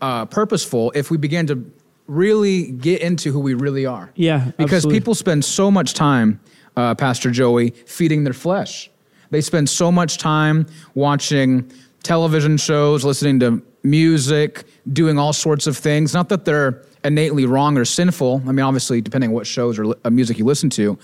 uh, 0.00 0.26
purposeful 0.26 0.92
if 0.94 1.10
we 1.10 1.16
began 1.16 1.46
to 1.46 1.72
really 2.06 2.72
get 2.72 3.00
into 3.00 3.32
who 3.32 3.40
we 3.40 3.54
really 3.54 3.86
are? 3.86 4.10
Yeah, 4.14 4.50
Because 4.58 4.78
absolutely. 4.78 5.00
people 5.00 5.14
spend 5.14 5.44
so 5.44 5.70
much 5.70 5.94
time, 5.94 6.40
uh, 6.76 6.94
Pastor 6.94 7.30
Joey, 7.30 7.70
feeding 7.70 8.24
their 8.24 8.34
flesh. 8.34 8.90
They 9.30 9.40
spend 9.40 9.70
so 9.70 9.90
much 9.90 10.18
time 10.18 10.66
watching 10.94 11.72
television 12.02 12.58
shows, 12.58 13.04
listening 13.04 13.40
to 13.40 13.62
music, 13.82 14.64
doing 14.92 15.18
all 15.18 15.32
sorts 15.32 15.66
of 15.66 15.76
things. 15.76 16.14
Not 16.14 16.28
that 16.30 16.44
they're 16.44 16.82
innately 17.04 17.46
wrong 17.46 17.76
or 17.78 17.84
sinful. 17.84 18.42
I 18.46 18.52
mean, 18.52 18.60
obviously, 18.60 19.00
depending 19.00 19.30
on 19.30 19.34
what 19.34 19.46
shows 19.46 19.78
or 19.78 19.86
li- 19.86 19.94
uh, 20.04 20.10
music 20.10 20.38
you 20.38 20.44
listen 20.44 20.70
to, 20.70 20.98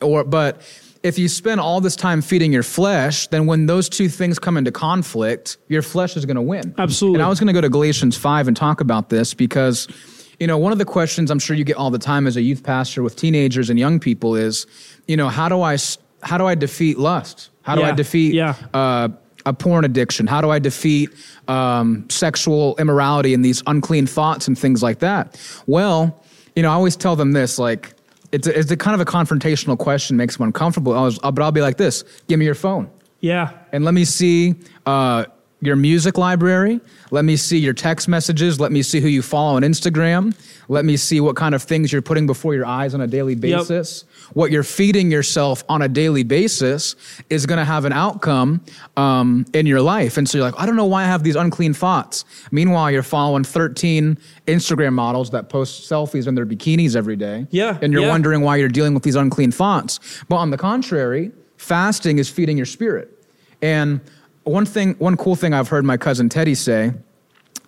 or 0.00 0.24
but 0.24 0.60
if 1.02 1.18
you 1.18 1.28
spend 1.28 1.60
all 1.60 1.80
this 1.80 1.96
time 1.96 2.22
feeding 2.22 2.52
your 2.52 2.62
flesh, 2.62 3.26
then 3.28 3.46
when 3.46 3.66
those 3.66 3.88
two 3.88 4.08
things 4.08 4.38
come 4.38 4.56
into 4.56 4.70
conflict, 4.70 5.56
your 5.68 5.82
flesh 5.82 6.16
is 6.16 6.24
going 6.24 6.36
to 6.36 6.42
win. 6.42 6.74
Absolutely. 6.78 7.16
And 7.16 7.24
I 7.24 7.28
was 7.28 7.40
going 7.40 7.48
to 7.48 7.52
go 7.52 7.60
to 7.60 7.68
Galatians 7.68 8.16
5 8.16 8.46
and 8.48 8.56
talk 8.56 8.80
about 8.80 9.08
this 9.08 9.34
because, 9.34 9.88
you 10.38 10.46
know, 10.46 10.56
one 10.56 10.70
of 10.70 10.78
the 10.78 10.84
questions 10.84 11.30
I'm 11.32 11.40
sure 11.40 11.56
you 11.56 11.64
get 11.64 11.76
all 11.76 11.90
the 11.90 11.98
time 11.98 12.28
as 12.28 12.36
a 12.36 12.40
youth 12.42 12.62
pastor 12.62 13.02
with 13.02 13.16
teenagers 13.16 13.68
and 13.68 13.80
young 13.80 13.98
people 13.98 14.36
is, 14.36 14.64
you 15.08 15.16
know, 15.16 15.28
how 15.28 15.48
do 15.48 15.60
I 15.60 15.76
how 16.22 16.38
do 16.38 16.46
I 16.46 16.54
defeat 16.54 16.98
lust? 16.98 17.50
How 17.62 17.74
do 17.74 17.82
I 17.82 17.90
defeat 17.90 18.32
Yeah. 18.32 18.54
uh, 18.72 19.08
a 19.46 19.52
porn 19.52 19.84
addiction? 19.84 20.26
How 20.26 20.40
do 20.40 20.50
I 20.50 20.58
defeat 20.58 21.10
um, 21.48 22.08
sexual 22.10 22.76
immorality 22.78 23.34
and 23.34 23.44
these 23.44 23.62
unclean 23.66 24.06
thoughts 24.06 24.48
and 24.48 24.58
things 24.58 24.82
like 24.82 25.00
that? 25.00 25.40
Well, 25.66 26.22
you 26.56 26.62
know, 26.62 26.70
I 26.70 26.74
always 26.74 26.96
tell 26.96 27.16
them 27.16 27.32
this, 27.32 27.58
like, 27.58 27.94
it's 28.32 28.46
a, 28.46 28.58
it's 28.58 28.70
a 28.70 28.76
kind 28.76 28.94
of 28.94 29.00
a 29.00 29.10
confrontational 29.10 29.78
question, 29.78 30.16
makes 30.16 30.36
them 30.36 30.46
uncomfortable. 30.46 30.94
I 30.96 31.02
was, 31.02 31.18
but 31.18 31.40
I'll 31.40 31.52
be 31.52 31.60
like 31.60 31.76
this: 31.76 32.02
Give 32.28 32.38
me 32.38 32.44
your 32.46 32.54
phone 32.54 32.90
Yeah. 33.20 33.50
and 33.72 33.84
let 33.84 33.92
me 33.92 34.04
see 34.06 34.54
uh, 34.86 35.26
your 35.60 35.76
music 35.76 36.16
library. 36.16 36.80
Let 37.10 37.24
me 37.26 37.36
see 37.36 37.58
your 37.58 37.74
text 37.74 38.08
messages. 38.08 38.58
Let 38.58 38.72
me 38.72 38.82
see 38.82 39.00
who 39.00 39.08
you 39.08 39.20
follow 39.20 39.56
on 39.56 39.62
Instagram. 39.62 40.34
Let 40.68 40.86
me 40.86 40.96
see 40.96 41.20
what 41.20 41.36
kind 41.36 41.54
of 41.54 41.62
things 41.62 41.92
you're 41.92 42.00
putting 42.00 42.26
before 42.26 42.54
your 42.54 42.64
eyes 42.64 42.94
on 42.94 43.02
a 43.02 43.06
daily 43.06 43.34
basis. 43.34 44.04
What 44.32 44.50
you're 44.50 44.62
feeding 44.62 45.10
yourself 45.10 45.64
on 45.68 45.82
a 45.82 45.88
daily 45.88 46.22
basis 46.22 46.96
is 47.30 47.46
going 47.46 47.58
to 47.58 47.64
have 47.64 47.84
an 47.84 47.92
outcome 47.92 48.64
um, 48.96 49.44
in 49.52 49.66
your 49.66 49.80
life. 49.80 50.16
And 50.16 50.28
so 50.28 50.38
you're 50.38 50.46
like, 50.46 50.58
I 50.60 50.66
don't 50.66 50.76
know 50.76 50.86
why 50.86 51.02
I 51.02 51.06
have 51.06 51.22
these 51.22 51.36
unclean 51.36 51.74
thoughts. 51.74 52.24
Meanwhile, 52.50 52.90
you're 52.90 53.02
following 53.02 53.44
13 53.44 54.18
Instagram 54.46 54.92
models 54.92 55.30
that 55.30 55.48
post 55.48 55.90
selfies 55.90 56.26
in 56.26 56.34
their 56.34 56.46
bikinis 56.46 56.96
every 56.96 57.16
day. 57.16 57.46
Yeah, 57.50 57.78
And 57.82 57.92
you're 57.92 58.02
yeah. 58.02 58.08
wondering 58.08 58.40
why 58.40 58.56
you're 58.56 58.68
dealing 58.68 58.94
with 58.94 59.02
these 59.02 59.16
unclean 59.16 59.52
thoughts. 59.52 60.00
But 60.28 60.36
on 60.36 60.50
the 60.50 60.58
contrary, 60.58 61.32
fasting 61.56 62.18
is 62.18 62.28
feeding 62.28 62.56
your 62.56 62.66
spirit. 62.66 63.08
And 63.60 64.00
one 64.44 64.66
thing, 64.66 64.94
one 64.94 65.16
cool 65.16 65.36
thing 65.36 65.54
I've 65.54 65.68
heard 65.68 65.84
my 65.84 65.96
cousin 65.96 66.28
Teddy 66.28 66.54
say, 66.54 66.92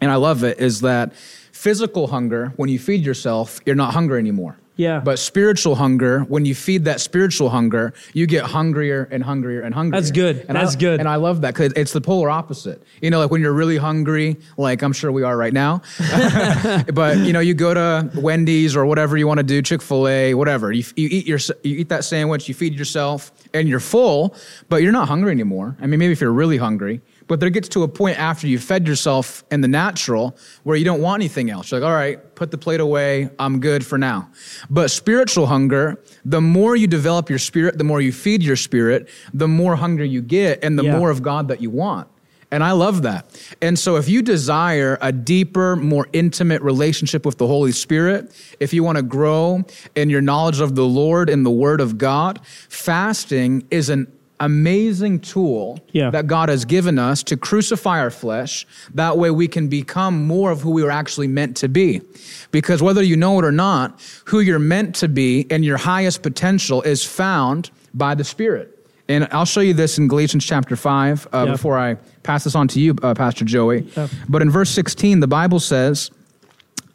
and 0.00 0.10
I 0.10 0.16
love 0.16 0.42
it, 0.42 0.58
is 0.58 0.80
that 0.80 1.14
physical 1.14 2.08
hunger, 2.08 2.52
when 2.56 2.68
you 2.68 2.78
feed 2.78 3.04
yourself, 3.04 3.60
you're 3.64 3.76
not 3.76 3.94
hungry 3.94 4.18
anymore. 4.18 4.56
Yeah. 4.76 5.00
But 5.00 5.18
spiritual 5.18 5.76
hunger, 5.76 6.20
when 6.22 6.44
you 6.44 6.54
feed 6.54 6.84
that 6.86 7.00
spiritual 7.00 7.50
hunger, 7.50 7.92
you 8.12 8.26
get 8.26 8.44
hungrier 8.44 9.08
and 9.10 9.22
hungrier 9.22 9.60
and 9.60 9.74
hungrier. 9.74 10.00
That's 10.00 10.10
good. 10.10 10.44
And 10.48 10.56
That's 10.56 10.74
I, 10.74 10.78
good. 10.78 11.00
And 11.00 11.08
I 11.08 11.16
love 11.16 11.42
that 11.42 11.54
because 11.54 11.72
it's 11.74 11.92
the 11.92 12.00
polar 12.00 12.28
opposite. 12.28 12.82
You 13.00 13.10
know, 13.10 13.20
like 13.20 13.30
when 13.30 13.40
you're 13.40 13.52
really 13.52 13.76
hungry, 13.76 14.36
like 14.56 14.82
I'm 14.82 14.92
sure 14.92 15.12
we 15.12 15.22
are 15.22 15.36
right 15.36 15.52
now. 15.52 15.82
but 16.92 17.18
you 17.18 17.32
know, 17.32 17.40
you 17.40 17.54
go 17.54 17.72
to 17.74 18.10
Wendy's 18.16 18.74
or 18.74 18.84
whatever 18.86 19.16
you 19.16 19.26
want 19.26 19.38
to 19.38 19.44
do, 19.44 19.62
Chick 19.62 19.80
Fil 19.80 20.08
A, 20.08 20.34
whatever. 20.34 20.72
You, 20.72 20.84
you 20.96 21.08
eat 21.10 21.26
your 21.26 21.38
you 21.62 21.76
eat 21.78 21.88
that 21.90 22.04
sandwich, 22.04 22.48
you 22.48 22.54
feed 22.54 22.74
yourself, 22.74 23.30
and 23.52 23.68
you're 23.68 23.80
full, 23.80 24.34
but 24.68 24.82
you're 24.82 24.92
not 24.92 25.08
hungry 25.08 25.30
anymore. 25.30 25.76
I 25.80 25.86
mean, 25.86 26.00
maybe 26.00 26.12
if 26.12 26.20
you're 26.20 26.32
really 26.32 26.56
hungry, 26.56 27.00
but 27.26 27.40
there 27.40 27.50
gets 27.50 27.68
to 27.70 27.82
a 27.82 27.88
point 27.88 28.18
after 28.18 28.46
you've 28.46 28.62
fed 28.62 28.86
yourself 28.86 29.44
in 29.50 29.60
the 29.60 29.68
natural 29.68 30.36
where 30.62 30.76
you 30.76 30.84
don't 30.84 31.00
want 31.00 31.20
anything 31.22 31.50
else. 31.50 31.70
You're 31.70 31.80
like, 31.80 31.88
all 31.88 31.94
right, 31.94 32.34
put 32.34 32.50
the 32.50 32.58
plate 32.58 32.80
away. 32.80 33.30
I'm 33.38 33.60
good 33.60 33.84
for 33.84 33.98
now. 33.98 34.28
But 34.68 34.90
spiritual 34.90 35.46
hunger, 35.46 36.00
the 36.24 36.40
more 36.40 36.76
you 36.76 36.86
develop 36.86 37.30
your 37.30 37.38
spirit, 37.38 37.78
the 37.78 37.84
more 37.84 38.00
you 38.00 38.12
feed 38.12 38.42
your 38.42 38.56
spirit, 38.56 39.08
the 39.32 39.48
more 39.48 39.76
hunger 39.76 40.04
you 40.04 40.20
get, 40.22 40.62
and 40.62 40.78
the 40.78 40.84
Yeah. 40.84 40.98
more 40.98 41.10
of 41.10 41.22
God 41.22 41.48
that 41.48 41.60
you 41.62 41.70
want. 41.70 42.08
And 42.50 42.62
I 42.62 42.70
love 42.70 43.02
that. 43.02 43.26
And 43.60 43.76
so, 43.76 43.96
if 43.96 44.08
you 44.08 44.22
desire 44.22 44.96
a 45.00 45.10
deeper, 45.10 45.74
more 45.74 46.06
intimate 46.12 46.62
relationship 46.62 47.26
with 47.26 47.36
the 47.38 47.48
Holy 47.48 47.72
Spirit, 47.72 48.30
if 48.60 48.72
you 48.72 48.84
want 48.84 48.96
to 48.96 49.02
grow 49.02 49.64
in 49.96 50.08
your 50.08 50.20
knowledge 50.20 50.60
of 50.60 50.76
the 50.76 50.84
Lord 50.84 51.28
and 51.30 51.44
the 51.44 51.50
Word 51.50 51.80
of 51.80 51.98
God, 51.98 52.38
fasting 52.68 53.64
is 53.72 53.88
an 53.88 54.06
amazing 54.40 55.20
tool 55.20 55.78
Yeah. 55.92 56.10
that 56.10 56.26
God 56.26 56.48
has 56.48 56.64
given 56.64 56.98
us 56.98 57.22
to 57.24 57.36
crucify 57.36 58.00
our 58.00 58.10
flesh. 58.10 58.66
That 58.94 59.16
way 59.16 59.30
we 59.30 59.48
can 59.48 59.68
become 59.68 60.26
more 60.26 60.50
of 60.50 60.60
who 60.62 60.70
we 60.70 60.82
were 60.82 60.90
actually 60.90 61.28
meant 61.28 61.56
to 61.58 61.68
be. 61.68 62.02
Because 62.50 62.82
whether 62.82 63.02
you 63.02 63.16
know 63.16 63.38
it 63.38 63.44
or 63.44 63.52
not, 63.52 64.00
who 64.26 64.40
you're 64.40 64.58
meant 64.58 64.94
to 64.96 65.08
be 65.08 65.46
and 65.50 65.64
your 65.64 65.76
highest 65.76 66.22
potential 66.22 66.82
is 66.82 67.04
found 67.04 67.70
by 67.94 68.14
the 68.14 68.24
Spirit. 68.24 68.70
And 69.08 69.28
I'll 69.32 69.44
show 69.44 69.60
you 69.60 69.74
this 69.74 69.98
in 69.98 70.08
Galatians 70.08 70.44
chapter 70.44 70.76
5 70.76 71.28
uh, 71.32 71.44
Yeah. 71.46 71.52
before 71.52 71.78
I 71.78 71.94
pass 72.22 72.44
this 72.44 72.54
on 72.54 72.68
to 72.68 72.80
you, 72.80 72.96
uh, 73.02 73.14
Pastor 73.14 73.44
Joey. 73.44 73.86
Yeah. 73.96 74.08
But 74.28 74.40
in 74.42 74.50
verse 74.50 74.70
16, 74.70 75.20
the 75.20 75.26
Bible 75.26 75.60
says, 75.60 76.10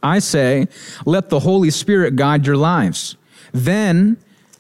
I 0.02 0.20
say, 0.20 0.68
let 1.06 1.30
the 1.30 1.40
Holy 1.42 1.70
Spirit 1.70 2.16
guide 2.16 2.48
your 2.48 2.58
lives. 2.58 3.16
Then, 3.54 4.18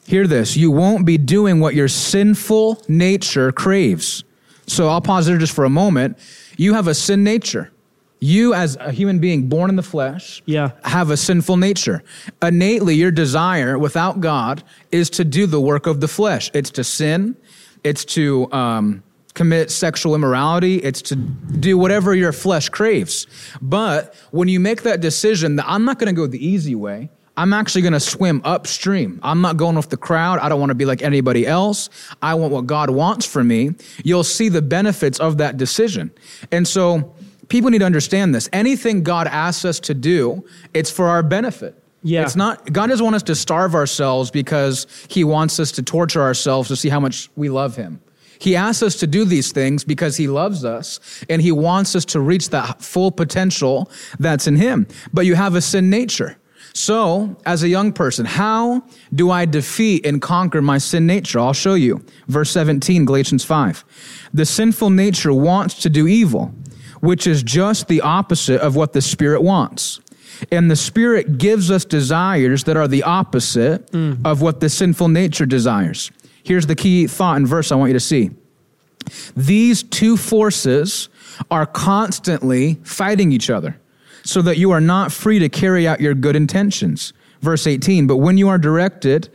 hear 0.10 0.26
this, 0.26 0.58
you 0.58 0.72
won't 0.72 1.06
be 1.06 1.17
doing 1.17 1.60
what 1.60 1.76
your 1.76 1.88
sinful 1.88 2.82
nature 2.88 3.52
craves. 3.52 4.24
So 4.65 4.88
I'll 4.89 5.02
pause 5.02 5.28
there 5.28 5.38
just 5.38 5.54
for 5.54 5.65
a 5.65 5.69
moment. 5.69 6.17
You 6.58 6.74
have 6.74 6.88
a 6.88 6.93
sin 6.95 7.24
nature. 7.24 7.72
You, 8.19 8.54
as 8.54 8.76
a 8.82 8.91
human 8.91 9.19
being 9.19 9.48
born 9.48 9.69
in 9.69 9.76
the 9.76 9.84
flesh, 9.84 10.41
Yeah. 10.45 10.72
have 10.84 11.10
a 11.12 11.15
sinful 11.15 11.58
nature. 11.58 12.04
Innately, 12.41 12.95
your 12.95 13.12
desire 13.12 13.78
without 13.78 14.19
God 14.19 14.63
is 14.91 15.10
to 15.12 15.24
do 15.24 15.45
the 15.45 15.62
work 15.62 15.86
of 15.88 16.02
the 16.02 16.08
flesh. 16.08 16.50
It's 16.54 16.72
to 16.72 16.84
sin, 16.84 17.36
it's 17.84 18.04
to 18.06 18.52
um, 18.52 19.04
commit 19.36 19.69
sexual 19.72 20.15
immorality, 20.15 20.78
it's 20.78 21.02
to 21.04 21.15
do 21.15 21.78
whatever 21.78 22.13
your 22.15 22.34
flesh 22.34 22.67
craves. 22.69 23.26
But 23.62 24.13
when 24.32 24.48
you 24.50 24.60
make 24.60 24.82
that 24.84 25.00
decision 25.02 25.56
that 25.58 25.65
I'm 25.67 25.86
not 25.86 25.98
going 26.00 26.13
to 26.13 26.19
go 26.22 26.28
the 26.28 26.45
easy 26.45 26.76
way, 26.76 27.10
I'm 27.39 27.54
actually 27.54 27.84
going 27.84 27.93
to 27.93 28.02
swim 28.02 28.41
upstream. 28.43 29.17
I'm 29.23 29.39
not 29.39 29.56
going 29.56 29.78
with 29.78 29.89
the 29.89 29.95
crowd. 29.95 30.39
I 30.39 30.49
don't 30.49 30.60
want 30.60 30.71
to 30.71 30.75
be 30.75 30.84
like 30.84 31.02
anybody 31.02 31.47
else. 31.47 31.89
I 32.21 32.34
want 32.34 32.52
what 32.52 32.67
God 32.67 32.89
wants 32.89 33.25
for 33.25 33.45
me. 33.45 33.75
You'll 34.04 34.25
see 34.25 34.49
the 34.49 34.62
benefits 34.62 35.21
of 35.21 35.38
that 35.38 35.56
decision. 35.56 36.12
And 36.52 36.67
so, 36.67 37.15
people 37.47 37.69
need 37.69 37.80
to 37.80 37.86
understand 37.86 38.36
this. 38.36 38.49
Anything 38.52 39.04
God 39.04 39.25
asks 39.25 39.63
us 39.63 39.80
to 39.82 39.93
do, 39.93 40.45
it's 40.73 40.91
for 40.91 41.08
our 41.08 41.23
benefit. 41.23 41.82
Yeah. 42.04 42.23
It's 42.23 42.36
not, 42.36 42.73
God 42.73 42.88
doesn't 42.88 43.04
want 43.04 43.15
us 43.15 43.23
to 43.23 43.36
starve 43.36 43.73
ourselves 43.73 44.32
because 44.32 44.86
He 45.08 45.23
wants 45.23 45.62
us 45.62 45.71
to 45.73 45.82
torture 45.82 46.21
ourselves 46.21 46.67
to 46.67 46.75
see 46.75 46.89
how 46.89 46.99
much 46.99 47.30
we 47.38 47.47
love 47.47 47.78
Him. 47.78 48.02
He 48.38 48.58
asks 48.58 48.84
us 48.84 48.95
to 48.97 49.08
do 49.08 49.23
these 49.23 49.54
things 49.54 49.86
because 49.86 50.17
He 50.17 50.28
loves 50.28 50.65
us 50.65 50.99
and 51.30 51.41
He 51.41 51.54
wants 51.54 51.95
us 51.95 52.04
to 52.06 52.19
reach 52.19 52.49
that 52.49 52.82
full 52.82 53.12
potential 53.12 53.89
that's 54.19 54.45
in 54.45 54.58
Him. 54.58 54.88
But 55.13 55.25
you 55.25 55.36
have 55.36 55.56
a 55.56 55.62
sin 55.62 55.89
nature. 55.89 56.36
So, 56.73 57.36
as 57.45 57.63
a 57.63 57.67
young 57.67 57.93
person, 57.93 58.25
how 58.25 58.84
do 59.13 59.32
I 59.32 59.45
defeat 59.45 60.05
and 60.05 60.21
conquer 60.21 60.62
my 60.62 60.77
sin 60.77 61.05
nature? 61.05 61.39
I'll 61.39 61.53
show 61.53 61.73
you. 61.73 62.03
Verse 62.27 62.51
17, 62.51 63.05
Galatians 63.05 63.43
5. 63.43 63.84
The 64.34 64.45
sinful 64.45 64.91
nature 64.91 65.34
wants 65.34 65.75
to 65.82 65.89
do 65.89 66.08
evil, 66.08 66.53
which 67.01 67.25
is 67.27 67.43
just 67.43 67.88
the 67.88 68.01
opposite 68.01 68.62
of 68.62 68.75
what 68.75 68.93
the 68.93 69.01
Spirit 69.01 69.41
wants. 69.41 69.99
And 70.51 70.69
the 70.69 70.75
Spirit 70.75 71.38
gives 71.38 71.71
us 71.71 71.86
desires 71.86 72.63
that 72.65 72.77
are 72.77 72.88
the 72.88 73.03
opposite 73.03 73.93
of 74.23 74.41
what 74.41 74.60
the 74.60 74.69
sinful 74.69 75.10
nature 75.10 75.45
desires. 75.45 76.12
Here's 76.43 76.67
the 76.67 76.75
key 76.75 77.08
thought 77.08 77.38
and 77.38 77.47
verse 77.47 77.71
I 77.71 77.75
want 77.75 77.89
you 77.89 77.93
to 77.93 77.99
see. 77.99 78.32
These 79.36 79.84
two 79.84 80.17
forces 80.17 81.10
are 81.49 81.65
constantly 81.65 82.75
fighting 82.84 83.32
each 83.32 83.49
other 83.49 83.79
so 84.29 84.43
that 84.43 84.57
you 84.57 84.69
are 84.71 84.81
not 84.81 85.11
free 85.11 85.39
to 85.39 85.49
carry 85.49 85.87
out 85.87 85.99
your 85.99 86.13
good 86.13 86.35
intentions. 86.35 87.13
Verse 87.41 87.65
18, 87.65 88.05
but 88.05 88.17
when 88.17 88.37
you 88.37 88.49
are 88.49 88.57
directed 88.57 89.29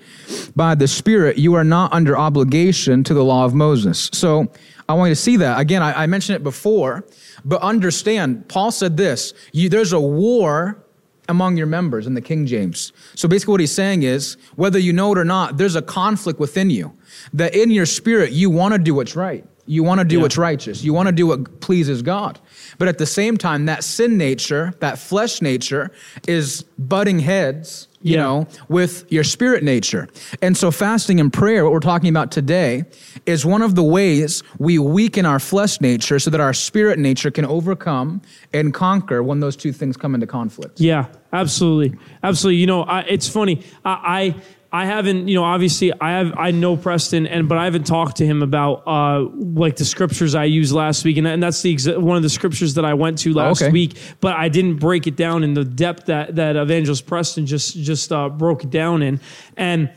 by 0.55 0.75
the 0.75 0.87
Spirit, 0.87 1.39
you 1.39 1.55
are 1.55 1.65
not 1.65 1.93
under 1.93 2.17
obligation 2.17 3.03
to 3.05 3.15
the 3.15 3.25
law 3.25 3.45
of 3.45 3.55
Moses. 3.55 4.11
So 4.13 4.53
I 4.89 4.95
want 4.95 5.09
you 5.09 5.15
to 5.15 5.21
see 5.21 5.37
that. 5.39 5.59
Again, 5.59 5.83
I, 5.83 6.03
I 6.03 6.07
mentioned 6.07 6.37
it 6.37 6.45
before, 6.45 7.05
but 7.45 7.63
understand, 7.63 8.47
Paul 8.49 8.71
said 8.71 8.97
this 8.97 9.33
you, 9.53 9.69
there's 9.69 9.93
a 9.93 10.01
war 10.01 10.85
among 11.29 11.57
your 11.57 11.67
members 11.67 12.07
in 12.07 12.13
the 12.13 12.21
King 12.21 12.47
James. 12.47 12.93
So 13.15 13.27
basically, 13.27 13.53
what 13.53 13.61
he's 13.61 13.73
saying 13.73 14.03
is 14.03 14.37
whether 14.55 14.79
you 14.79 14.93
know 14.93 15.11
it 15.13 15.19
or 15.19 15.25
not, 15.25 15.57
there's 15.57 15.75
a 15.75 15.83
conflict 15.83 16.39
within 16.39 16.69
you 16.69 16.97
that 17.33 17.55
in 17.55 17.71
your 17.71 17.87
spirit, 17.87 18.33
you 18.33 18.51
want 18.51 18.75
to 18.75 18.79
do 18.79 18.95
what's 18.95 19.17
right. 19.17 19.45
You 19.67 19.83
want 19.83 20.01
to 20.01 20.05
do 20.05 20.17
Yeah. 20.17 20.23
what's 20.23 20.37
righteous. 20.37 20.85
You 20.85 20.93
want 20.93 21.07
to 21.09 21.13
do 21.13 21.27
what 21.27 21.61
pleases 21.61 22.03
God. 22.03 22.39
But 22.79 22.89
at 22.89 22.99
the 22.99 23.07
same 23.07 23.37
time, 23.39 23.67
that 23.67 23.83
sin 23.85 24.19
nature, 24.19 24.75
that 24.81 24.99
flesh 24.99 25.41
nature, 25.41 25.91
is 26.29 26.65
butting 26.79 27.21
heads, 27.21 27.89
you 28.03 28.17
Yeah. 28.17 28.23
know, 28.23 28.47
with 28.69 29.05
your 29.11 29.25
spirit 29.25 29.63
nature. 29.65 30.07
And 30.43 30.55
so, 30.57 30.71
fasting 30.71 31.19
and 31.21 31.33
prayer, 31.33 31.65
what 31.65 31.73
we're 31.73 31.81
talking 31.81 32.11
about 32.11 32.31
today, 32.31 32.85
is 33.25 33.47
one 33.47 33.63
of 33.63 33.75
the 33.75 33.83
ways 33.83 34.43
we 34.59 34.79
weaken 34.79 35.25
our 35.25 35.39
flesh 35.39 35.81
nature 35.81 36.19
so 36.19 36.29
that 36.31 36.41
our 36.41 36.53
spirit 36.53 36.99
nature 36.99 37.31
can 37.31 37.47
overcome 37.47 38.21
and 38.53 38.75
conquer 38.75 39.23
when 39.23 39.41
those 39.41 39.57
two 39.57 39.73
things 39.73 39.97
come 39.97 40.15
into 40.15 40.27
conflict. 40.27 40.79
Yeah, 40.81 41.07
absolutely, 41.33 41.99
absolutely. 42.23 42.59
You 42.61 42.67
know, 42.67 42.83
I, 42.83 43.01
it's 43.03 43.29
funny. 43.29 43.63
I, 43.85 43.99
I 44.05 44.35
I 44.75 44.87
haven't, 44.87 45.29
you 45.29 45.37
know, 45.37 45.45
obviously 45.45 45.93
I 46.01 46.19
have 46.19 46.35
I 46.37 46.51
know 46.51 46.77
Preston, 46.77 47.29
and 47.29 47.49
but 47.49 47.59
I 47.59 47.65
haven't 47.65 47.87
talked 47.87 48.17
to 48.17 48.27
him 48.27 48.43
about 48.43 48.83
uh 48.89 49.21
like 49.39 49.77
the 49.77 49.85
scriptures 49.85 50.35
I 50.35 50.47
used 50.47 50.73
last 50.73 51.05
week, 51.05 51.17
and, 51.17 51.29
and 51.29 51.41
that's 51.41 51.63
the 51.63 51.73
exa- 51.73 51.97
one 51.97 52.17
of 52.17 52.25
the 52.25 52.29
scriptures 52.29 52.75
that 52.75 52.85
I 52.85 52.95
went 52.95 53.19
to 53.19 53.33
last 53.33 53.63
okay. 53.63 53.71
week. 53.71 53.97
But 54.21 54.35
I 54.35 54.49
didn't 54.49 54.81
break 54.81 55.07
it 55.07 55.15
down 55.15 55.45
in 55.45 55.55
the 55.55 55.65
depth 55.65 56.07
that 56.07 56.35
that 56.35 56.57
Evangelist 56.57 57.07
Preston 57.07 57.47
just 57.47 57.77
just 57.77 58.11
uh, 58.11 58.29
broke 58.29 58.65
it 58.65 58.71
down 58.71 59.03
in, 59.03 59.21
and 59.57 59.91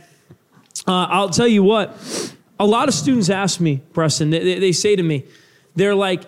uh, 0.88 1.08
I'll 1.10 1.32
tell 1.32 1.48
you 1.48 1.64
what. 1.64 1.98
A 2.60 2.66
lot 2.66 2.88
of 2.88 2.94
students 2.94 3.30
ask 3.30 3.60
me, 3.60 3.82
Preston. 3.94 4.32
They, 4.32 4.40
they, 4.40 4.60
they 4.60 4.72
say 4.72 4.96
to 4.96 5.04
me, 5.04 5.26
they're 5.76 5.94
like, 5.94 6.24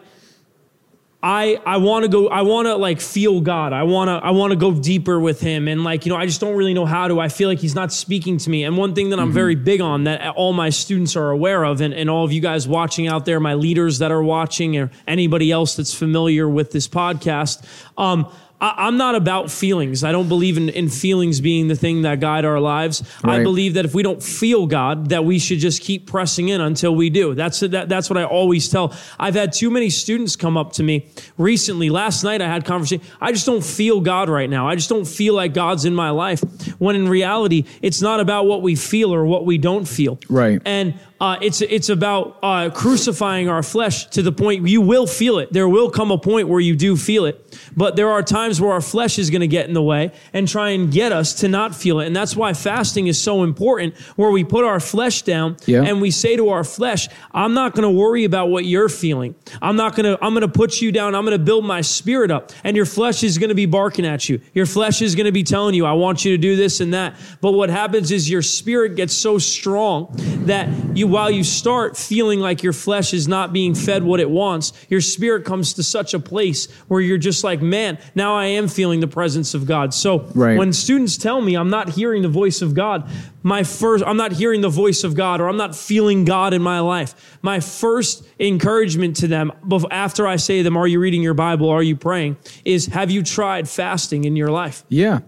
I 1.22 1.60
I 1.66 1.78
want 1.78 2.04
to 2.06 2.10
go 2.10 2.30
I 2.30 2.44
want 2.44 2.68
to 2.68 2.76
like 2.76 3.02
feel 3.02 3.42
God. 3.42 3.74
I 3.74 3.84
want 3.84 4.08
to 4.08 4.26
I 4.26 4.32
want 4.32 4.52
to 4.52 4.56
go 4.58 4.74
deeper 4.74 5.20
with 5.20 5.42
him 5.42 5.68
and 5.68 5.84
like 5.84 6.06
you 6.06 6.12
know 6.14 6.18
I 6.18 6.26
just 6.26 6.40
don't 6.40 6.56
really 6.56 6.74
know 6.74 6.86
how 6.86 7.10
to. 7.10 7.20
I 7.20 7.28
feel 7.28 7.50
like 7.50 7.60
he's 7.60 7.76
not 7.76 7.92
speaking 7.92 8.38
to 8.38 8.50
me. 8.50 8.64
And 8.64 8.78
one 8.78 8.96
thing 8.96 9.10
that 9.10 9.20
I'm 9.20 9.34
very 9.34 9.56
big 9.56 9.82
on 9.82 10.06
that 10.06 10.36
all 10.36 10.54
my 10.54 10.70
students 10.70 11.18
are 11.18 11.30
aware 11.30 11.66
of 11.66 11.82
and, 11.82 11.94
and 11.94 12.10
all 12.10 12.24
of 12.24 12.32
you 12.32 12.40
guys 12.40 12.70
watching 12.70 13.08
out 13.08 13.26
there, 13.26 13.42
my 13.42 13.56
leaders 13.56 14.00
that 14.00 14.12
are 14.12 14.24
watching 14.24 14.78
or 14.78 14.92
anybody 15.08 15.52
else 15.52 15.76
that's 15.76 15.94
familiar 15.94 16.48
with 16.48 16.72
this 16.72 16.88
podcast, 16.88 17.66
um 17.98 18.32
I, 18.62 18.88
I'm 18.88 18.98
not 18.98 19.16
about 19.16 19.52
feelings. 19.52 20.04
I 20.04 20.12
don't 20.12 20.28
believe 20.28 20.58
in, 20.58 20.70
in 20.70 20.90
feelings 20.90 21.42
being 21.42 21.68
the 21.68 21.76
thing 21.76 22.02
that 22.04 22.20
guide 22.20 22.46
our 22.46 22.60
lives. 22.60 23.04
I 23.24 23.42
believe 23.44 23.76
that 23.76 23.86
if 23.86 23.94
we 23.94 24.04
don't 24.04 24.22
feel 24.22 24.68
God, 24.68 25.10
that 25.10 25.26
we 25.26 25.40
should 25.40 25.60
just 25.60 25.82
keep 25.82 26.08
pressing 26.08 26.50
in 26.50 26.62
until 26.62 26.96
we 26.96 27.10
do. 27.10 27.34
That's 27.36 27.60
that, 27.62 27.90
that's 27.90 28.10
what 28.10 28.18
I 28.18 28.24
always 28.24 28.70
tell. 28.70 28.94
I've 29.20 29.36
had 29.36 29.54
too 29.54 29.70
many 29.70 29.90
students 29.90 30.36
come 30.36 30.58
up 30.58 30.74
to 30.74 30.84
me 30.84 31.08
recently. 31.38 31.90
Last 31.90 32.24
night 32.24 32.42
I 32.42 32.48
had 32.48 32.66
conversation. 32.66 33.06
I 33.22 33.32
just 33.32 33.46
don't 33.46 33.64
feel 33.64 34.02
God 34.02 34.30
right 34.30 34.50
now. 34.50 34.68
I 34.68 34.76
just 34.76 34.90
don't 34.90 35.08
feel 35.08 35.34
like 35.34 35.54
God's 35.54 35.86
in 35.86 35.96
my 35.96 36.10
life. 36.10 36.42
When 36.80 36.96
in 36.96 37.08
reality, 37.08 37.66
it's 37.82 38.02
not 38.02 38.20
about 38.20 38.46
what 38.46 38.62
we 38.62 38.76
feel 38.76 39.14
or 39.14 39.26
what 39.26 39.46
we 39.46 39.58
don't 39.58 39.88
feel. 39.88 40.20
Right. 40.30 40.62
And 40.66 41.00
uh, 41.22 41.38
it's 41.42 41.62
it's 41.62 41.90
about 41.90 42.38
uh, 42.42 42.70
crucifying 42.70 43.50
our 43.50 43.62
flesh 43.62 44.06
to 44.08 44.22
the 44.22 44.32
point 44.32 44.68
you 44.68 44.82
will 44.82 45.06
feel 45.08 45.38
it. 45.40 45.52
There 45.52 45.68
will 45.68 45.90
come 45.90 46.12
a 46.12 46.18
point 46.18 46.48
where 46.48 46.60
you 46.62 46.76
do 46.76 46.96
feel 46.96 47.26
it, 47.26 47.58
but 47.76 47.96
there 47.96 48.10
are 48.10 48.24
times 48.24 48.62
where 48.62 48.72
our 48.72 48.82
flesh 48.82 49.20
is 49.20 49.30
going 49.30 49.42
to 49.42 49.48
get 49.48 49.68
in 49.68 49.74
the 49.74 49.82
way 49.84 50.12
and 50.34 50.48
try 50.48 50.70
and 50.70 50.92
get 50.92 51.12
us 51.12 51.34
to 51.42 51.48
not 51.48 51.76
feel 51.76 52.00
it. 52.00 52.08
And 52.08 52.16
that's 52.16 52.36
why 52.36 52.54
fasting 52.54 53.08
is 53.08 53.22
so 53.22 53.44
important, 53.44 53.98
where 54.16 54.32
we 54.32 54.44
put 54.44 54.64
our 54.64 54.80
flesh 54.80 55.22
down 55.24 55.58
Yeah. 55.66 55.84
and 55.84 56.02
we 56.02 56.10
say 56.12 56.36
to 56.38 56.50
our 56.50 56.64
flesh, 56.64 57.10
"I'm 57.34 57.54
not 57.54 57.74
going 57.76 57.84
to 57.84 57.90
worry 57.90 58.24
about 58.24 58.50
what 58.50 58.66
you're 58.66 58.90
feeling. 58.90 59.36
I'm 59.62 59.76
not 59.76 59.96
going 59.96 60.06
to. 60.06 60.24
I'm 60.24 60.34
going 60.34 60.42
to 60.42 60.48
put 60.48 60.82
you 60.82 60.92
down. 60.92 61.16
I'm 61.16 61.26
going 61.26 61.38
to 61.38 61.44
build 61.44 61.66
my 61.66 61.82
spirit 61.82 62.32
up." 62.32 62.52
And 62.64 62.78
your 62.78 62.86
flesh 62.86 63.24
is 63.24 63.38
going 63.38 63.50
to 63.50 63.56
be 63.56 63.66
barking 63.66 64.06
at 64.06 64.30
you. 64.30 64.40
Your 64.54 64.66
flesh 64.66 65.02
is 65.02 65.16
going 65.16 65.26
to 65.26 65.32
be 65.34 65.44
telling 65.44 65.76
you, 65.76 65.86
"I 65.86 65.94
want 65.94 66.24
you 66.24 66.32
to 66.32 66.38
do 66.38 66.56
this 66.56 66.80
and 66.80 66.94
that." 66.94 67.16
But 67.42 67.52
what 67.52 67.70
happens 67.70 68.12
is 68.12 68.30
your 68.30 68.42
spirit 68.42 68.96
gets 68.96 69.14
so 69.14 69.38
strong 69.38 70.08
that 70.46 70.70
you, 70.96 71.09
while 71.10 71.30
you 71.32 71.44
start 71.44 71.98
feeling 71.98 72.40
like 72.40 72.64
your 72.64 72.74
flesh 72.74 73.14
is 73.14 73.28
not 73.28 73.52
being 73.52 73.74
fed 73.76 74.04
what 74.04 74.20
it 74.20 74.30
wants, 74.30 74.74
your 74.90 75.02
spirit 75.02 75.46
comes 75.46 75.74
to 75.74 75.84
such 75.84 76.14
a 76.14 76.20
place 76.20 76.68
where 76.88 77.02
you're 77.02 77.18
just 77.18 77.44
like, 77.44 77.62
"Man, 77.62 77.98
now 78.16 78.36
I 78.36 78.46
am 78.46 78.68
feeling 78.68 79.00
the 79.00 79.08
presence 79.08 79.54
of 79.54 79.66
God." 79.66 79.94
So 79.94 80.26
Right. 80.34 80.58
when 80.58 80.74
students 80.74 81.18
tell 81.18 81.42
me 81.42 81.56
I'm 81.56 81.70
not 81.70 81.90
hearing 81.90 82.22
the 82.22 82.30
voice 82.30 82.62
of 82.62 82.74
God, 82.74 83.04
my 83.44 83.64
first 83.64 84.04
I'm 84.06 84.18
not 84.18 84.34
hearing 84.34 84.62
the 84.62 84.70
voice 84.70 85.04
of 85.04 85.16
God 85.16 85.42
or 85.42 85.48
I'm 85.48 85.58
not 85.58 85.76
feeling 85.76 86.26
God 86.26 86.54
in 86.54 86.62
my 86.62 86.80
life. 86.80 87.16
My 87.42 87.60
first 87.60 88.24
encouragement 88.40 89.16
to 89.18 89.28
them 89.28 89.52
after 89.92 90.28
I 90.28 90.36
say 90.36 90.58
to 90.58 90.64
them, 90.64 90.78
"Are 90.78 90.88
you 90.88 91.00
reading 91.00 91.22
your 91.22 91.34
Bible? 91.34 91.70
Are 91.70 91.84
you 91.84 91.96
praying?" 91.96 92.38
is 92.66 92.88
have 92.88 93.10
you 93.10 93.24
tried 93.24 93.68
fasting 93.68 94.24
in 94.24 94.36
your 94.36 94.50
life? 94.50 94.84
Yeah. 94.90 95.20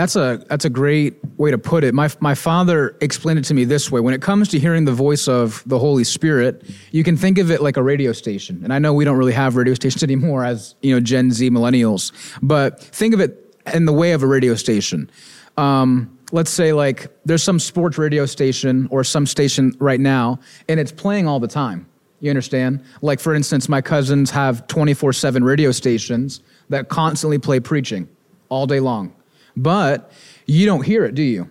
That's 0.00 0.16
a 0.16 0.42
that's 0.48 0.64
a 0.64 0.70
great 0.70 1.22
way 1.36 1.50
to 1.50 1.58
put 1.58 1.84
it. 1.84 1.92
My 1.92 2.08
my 2.20 2.34
father 2.34 2.96
explained 3.02 3.38
it 3.38 3.44
to 3.44 3.52
me 3.52 3.64
this 3.64 3.92
way. 3.92 4.00
When 4.00 4.14
it 4.14 4.22
comes 4.22 4.48
to 4.48 4.58
hearing 4.58 4.86
the 4.86 4.94
voice 4.94 5.28
of 5.28 5.62
the 5.66 5.78
Holy 5.78 6.04
Spirit, 6.04 6.64
you 6.90 7.04
can 7.04 7.18
think 7.18 7.36
of 7.36 7.50
it 7.50 7.60
like 7.60 7.76
a 7.76 7.82
radio 7.82 8.12
station. 8.12 8.62
And 8.64 8.72
I 8.72 8.78
know 8.78 8.94
we 8.94 9.04
don't 9.04 9.18
really 9.18 9.34
have 9.34 9.56
radio 9.56 9.74
stations 9.80 10.02
anymore 10.02 10.42
as, 10.42 10.74
you 10.80 10.94
know, 10.94 11.00
Gen 11.00 11.32
Z 11.32 11.50
millennials, 11.50 12.12
but 12.40 12.80
think 12.80 13.12
of 13.12 13.20
it 13.20 13.54
in 13.74 13.84
the 13.84 13.92
way 13.92 14.12
of 14.12 14.22
a 14.22 14.26
radio 14.26 14.54
station. 14.54 15.10
Um, 15.58 16.18
let's 16.32 16.50
say 16.50 16.72
like 16.72 17.08
there's 17.26 17.42
some 17.42 17.58
sports 17.58 17.98
radio 17.98 18.24
station 18.24 18.88
or 18.90 19.04
some 19.04 19.26
station 19.26 19.74
right 19.80 20.00
now 20.00 20.38
and 20.70 20.80
it's 20.80 20.92
playing 20.92 21.28
all 21.28 21.40
the 21.40 21.48
time 21.48 21.86
you 22.20 22.30
understand 22.30 22.82
like 23.02 23.18
for 23.18 23.34
instance 23.34 23.68
my 23.68 23.82
cousins 23.82 24.30
have 24.30 24.64
24-7 24.68 25.44
radio 25.44 25.72
stations 25.72 26.40
that 26.68 26.88
constantly 26.88 27.36
play 27.36 27.58
preaching 27.58 28.08
all 28.48 28.64
day 28.64 28.78
long 28.78 29.12
but 29.62 30.10
you 30.46 30.66
don't 30.66 30.84
hear 30.84 31.04
it 31.04 31.14
do 31.14 31.22
you 31.22 31.48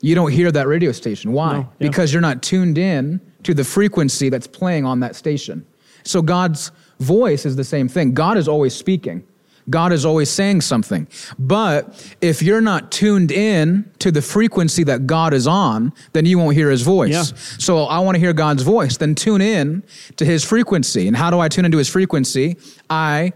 you 0.00 0.14
don't 0.14 0.32
hear 0.32 0.50
that 0.50 0.66
radio 0.66 0.92
station 0.92 1.32
why 1.32 1.52
No, 1.52 1.58
yeah. 1.58 1.88
because 1.88 2.12
you're 2.12 2.22
not 2.22 2.42
tuned 2.42 2.78
in 2.78 3.20
to 3.44 3.54
the 3.54 3.64
frequency 3.64 4.28
that's 4.28 4.46
playing 4.46 4.84
on 4.84 5.00
that 5.00 5.16
station 5.16 5.66
so 6.04 6.22
god's 6.22 6.72
voice 6.98 7.46
is 7.46 7.56
the 7.56 7.64
same 7.64 7.88
thing 7.88 8.14
god 8.14 8.36
is 8.36 8.48
always 8.48 8.74
speaking 8.74 9.24
God 9.70 9.92
is 9.92 10.04
always 10.04 10.28
saying 10.28 10.62
something. 10.62 11.06
But 11.38 12.14
if 12.20 12.42
you're 12.42 12.60
not 12.60 12.90
tuned 12.90 13.30
in 13.30 13.90
to 14.00 14.10
the 14.10 14.22
frequency 14.22 14.82
that 14.84 15.06
God 15.06 15.32
is 15.32 15.46
on, 15.46 15.92
then 16.12 16.26
you 16.26 16.38
won't 16.38 16.56
hear 16.56 16.70
his 16.70 16.82
voice. 16.82 17.12
Yeah. 17.12 17.22
So 17.58 17.84
I 17.84 18.00
want 18.00 18.16
to 18.16 18.18
hear 18.18 18.32
God's 18.32 18.62
voice. 18.62 18.96
Then 18.96 19.14
tune 19.14 19.40
in 19.40 19.84
to 20.16 20.24
his 20.24 20.44
frequency. 20.44 21.06
And 21.06 21.16
how 21.16 21.30
do 21.30 21.38
I 21.38 21.48
tune 21.48 21.64
into 21.64 21.78
his 21.78 21.88
frequency? 21.88 22.56
I 22.90 23.32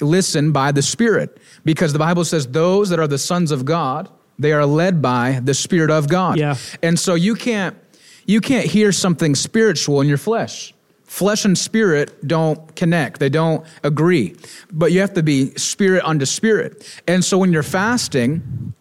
listen 0.00 0.52
by 0.52 0.72
the 0.72 0.82
Spirit. 0.82 1.38
Because 1.64 1.92
the 1.92 1.98
Bible 1.98 2.24
says 2.24 2.46
those 2.48 2.88
that 2.90 2.98
are 2.98 3.08
the 3.08 3.18
sons 3.18 3.50
of 3.50 3.64
God, 3.64 4.08
they 4.38 4.52
are 4.52 4.66
led 4.66 5.00
by 5.00 5.40
the 5.42 5.54
Spirit 5.54 5.90
of 5.90 6.08
God. 6.08 6.38
Yeah. 6.38 6.56
And 6.82 6.98
so 6.98 7.14
you 7.14 7.34
can't 7.34 7.76
you 8.24 8.40
can't 8.40 8.66
hear 8.66 8.92
something 8.92 9.34
spiritual 9.34 10.00
in 10.00 10.08
your 10.08 10.18
flesh. 10.18 10.74
Flesh 11.04 11.44
and 11.44 11.58
spirit 11.58 12.26
don't 12.26 12.74
connect. 12.74 13.20
They 13.20 13.28
don't 13.28 13.66
agree. 13.82 14.34
But 14.72 14.92
you 14.92 15.00
have 15.00 15.12
to 15.14 15.22
be 15.22 15.50
spirit 15.56 16.02
unto 16.04 16.24
spirit. 16.24 17.00
And 17.06 17.22
so 17.22 17.36
when 17.36 17.52
you're 17.52 17.62
fasting, 17.62 18.72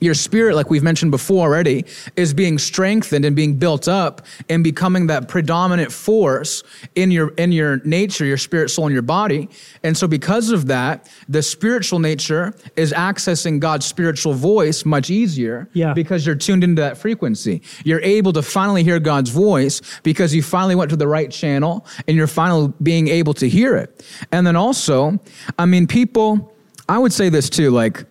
your 0.00 0.14
spirit, 0.14 0.56
like 0.56 0.70
we've 0.70 0.82
mentioned 0.82 1.10
before 1.10 1.46
already, 1.46 1.84
is 2.16 2.32
being 2.34 2.58
strengthened 2.58 3.24
and 3.24 3.36
being 3.36 3.56
built 3.56 3.86
up 3.86 4.22
and 4.48 4.64
becoming 4.64 5.06
that 5.08 5.28
predominant 5.28 5.92
force 5.92 6.62
in 6.94 7.10
your 7.10 7.28
in 7.36 7.52
your 7.52 7.78
nature, 7.84 8.24
your 8.24 8.38
spirit, 8.38 8.70
soul, 8.70 8.86
and 8.86 8.92
your 8.92 9.02
body. 9.02 9.48
And 9.82 9.96
so 9.96 10.08
because 10.08 10.50
of 10.50 10.66
that, 10.66 11.08
the 11.28 11.42
spiritual 11.42 11.98
nature 11.98 12.54
is 12.76 12.92
accessing 12.92 13.60
God's 13.60 13.86
spiritual 13.86 14.32
voice 14.34 14.84
much 14.84 15.10
easier 15.10 15.68
Yeah. 15.72 15.92
because 15.92 16.24
you're 16.26 16.34
tuned 16.34 16.64
into 16.64 16.80
that 16.82 16.96
frequency. 16.98 17.62
You're 17.84 18.00
able 18.02 18.32
to 18.32 18.42
finally 18.42 18.82
hear 18.84 18.98
God's 19.00 19.30
voice 19.30 19.80
because 20.02 20.34
you 20.34 20.42
finally 20.42 20.74
went 20.74 20.90
to 20.90 20.96
the 20.96 21.06
right 21.08 21.30
channel 21.30 21.86
and 22.08 22.16
you're 22.16 22.26
finally 22.26 22.72
being 22.82 23.08
able 23.08 23.34
to 23.34 23.48
hear 23.48 23.76
it. 23.76 24.04
And 24.32 24.46
then 24.46 24.56
also, 24.56 25.18
I 25.58 25.66
mean, 25.66 25.86
people, 25.86 26.52
I 26.88 26.98
would 26.98 27.12
say 27.12 27.28
this 27.28 27.50
too, 27.50 27.70
like, 27.70 28.04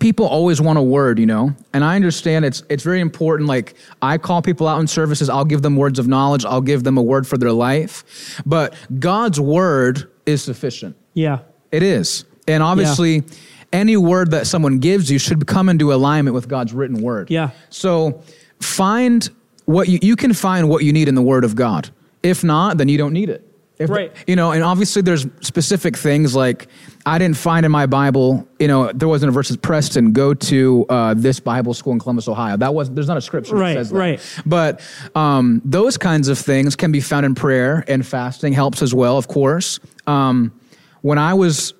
people 0.00 0.26
always 0.26 0.60
want 0.60 0.78
a 0.78 0.82
word, 0.82 1.18
you 1.18 1.26
know, 1.26 1.54
and 1.72 1.84
I 1.84 1.96
understand 1.96 2.44
it's 2.44 2.62
it's 2.68 2.82
very 2.82 3.00
important. 3.00 3.48
Like 3.48 3.74
I 4.02 4.18
call 4.18 4.42
people 4.42 4.68
out 4.68 4.80
in 4.80 4.86
services, 4.86 5.28
I'll 5.28 5.44
give 5.44 5.62
them 5.62 5.76
words 5.76 5.98
of 5.98 6.08
knowledge, 6.08 6.44
I'll 6.44 6.60
give 6.60 6.84
them 6.84 6.98
a 6.98 7.02
word 7.02 7.26
for 7.26 7.38
their 7.38 7.52
life, 7.52 8.42
but 8.46 8.74
God's 8.98 9.40
word 9.40 10.10
is 10.26 10.42
sufficient. 10.42 10.96
Yeah. 11.14 11.40
It 11.70 11.82
is, 11.82 12.24
and 12.46 12.62
obviously, 12.62 13.24
any 13.72 13.96
word 13.96 14.30
that 14.30 14.46
someone 14.46 14.78
gives 14.78 15.10
you 15.10 15.18
should 15.18 15.46
come 15.46 15.68
into 15.68 15.92
alignment 15.92 16.34
with 16.34 16.48
God's 16.48 16.72
written 16.72 17.02
word. 17.02 17.30
Yeah. 17.30 17.50
So 17.70 18.22
find 18.60 19.28
what 19.64 19.88
you 19.88 19.98
you 20.02 20.16
can 20.16 20.32
find 20.32 20.68
what 20.68 20.84
you 20.84 20.92
need 20.92 21.08
in 21.08 21.14
the 21.14 21.22
Word 21.22 21.44
of 21.44 21.56
God. 21.56 21.90
If 22.22 22.44
not, 22.44 22.78
then 22.78 22.88
you 22.88 22.98
don't 22.98 23.12
need 23.12 23.28
it. 23.28 23.44
If, 23.78 23.90
Right. 23.90 24.12
You 24.26 24.36
know, 24.36 24.52
and 24.52 24.62
obviously 24.62 25.02
there's 25.02 25.26
specific 25.40 25.96
things 25.96 26.34
like 26.34 26.68
I 27.06 27.18
didn't 27.18 27.36
find 27.36 27.66
in 27.66 27.72
my 27.72 27.86
Bible. 27.86 28.48
You 28.58 28.68
know, 28.68 28.90
there 28.92 29.08
wasn't 29.08 29.28
a 29.28 29.32
verse 29.32 29.50
that 29.50 29.60
Preston 29.60 30.12
go 30.12 30.32
to 30.34 30.86
uh, 30.88 31.14
this 31.14 31.38
Bible 31.38 31.74
school 31.74 31.92
in 31.92 31.98
Columbus, 31.98 32.28
Ohio. 32.28 32.56
That 32.56 32.74
was 32.74 32.90
there's 32.90 33.08
not 33.08 33.16
a 33.18 33.20
scripture 33.20 33.54
Right, 33.56 33.74
that 33.74 33.80
says 33.80 33.90
that. 33.90 33.98
right. 33.98 34.42
But 34.46 34.80
um, 35.14 35.60
those 35.64 35.98
kinds 35.98 36.28
of 36.28 36.38
things 36.38 36.76
can 36.76 36.92
be 36.92 37.00
found 37.00 37.26
in 37.26 37.34
prayer 37.34 37.84
and 37.88 38.06
fasting 38.06 38.52
helps 38.54 38.80
as 38.80 38.94
well, 38.94 39.18
of 39.18 39.28
course. 39.28 39.80
Um, 40.06 40.58
when 41.02 41.18
I 41.18 41.34
was 41.34 41.74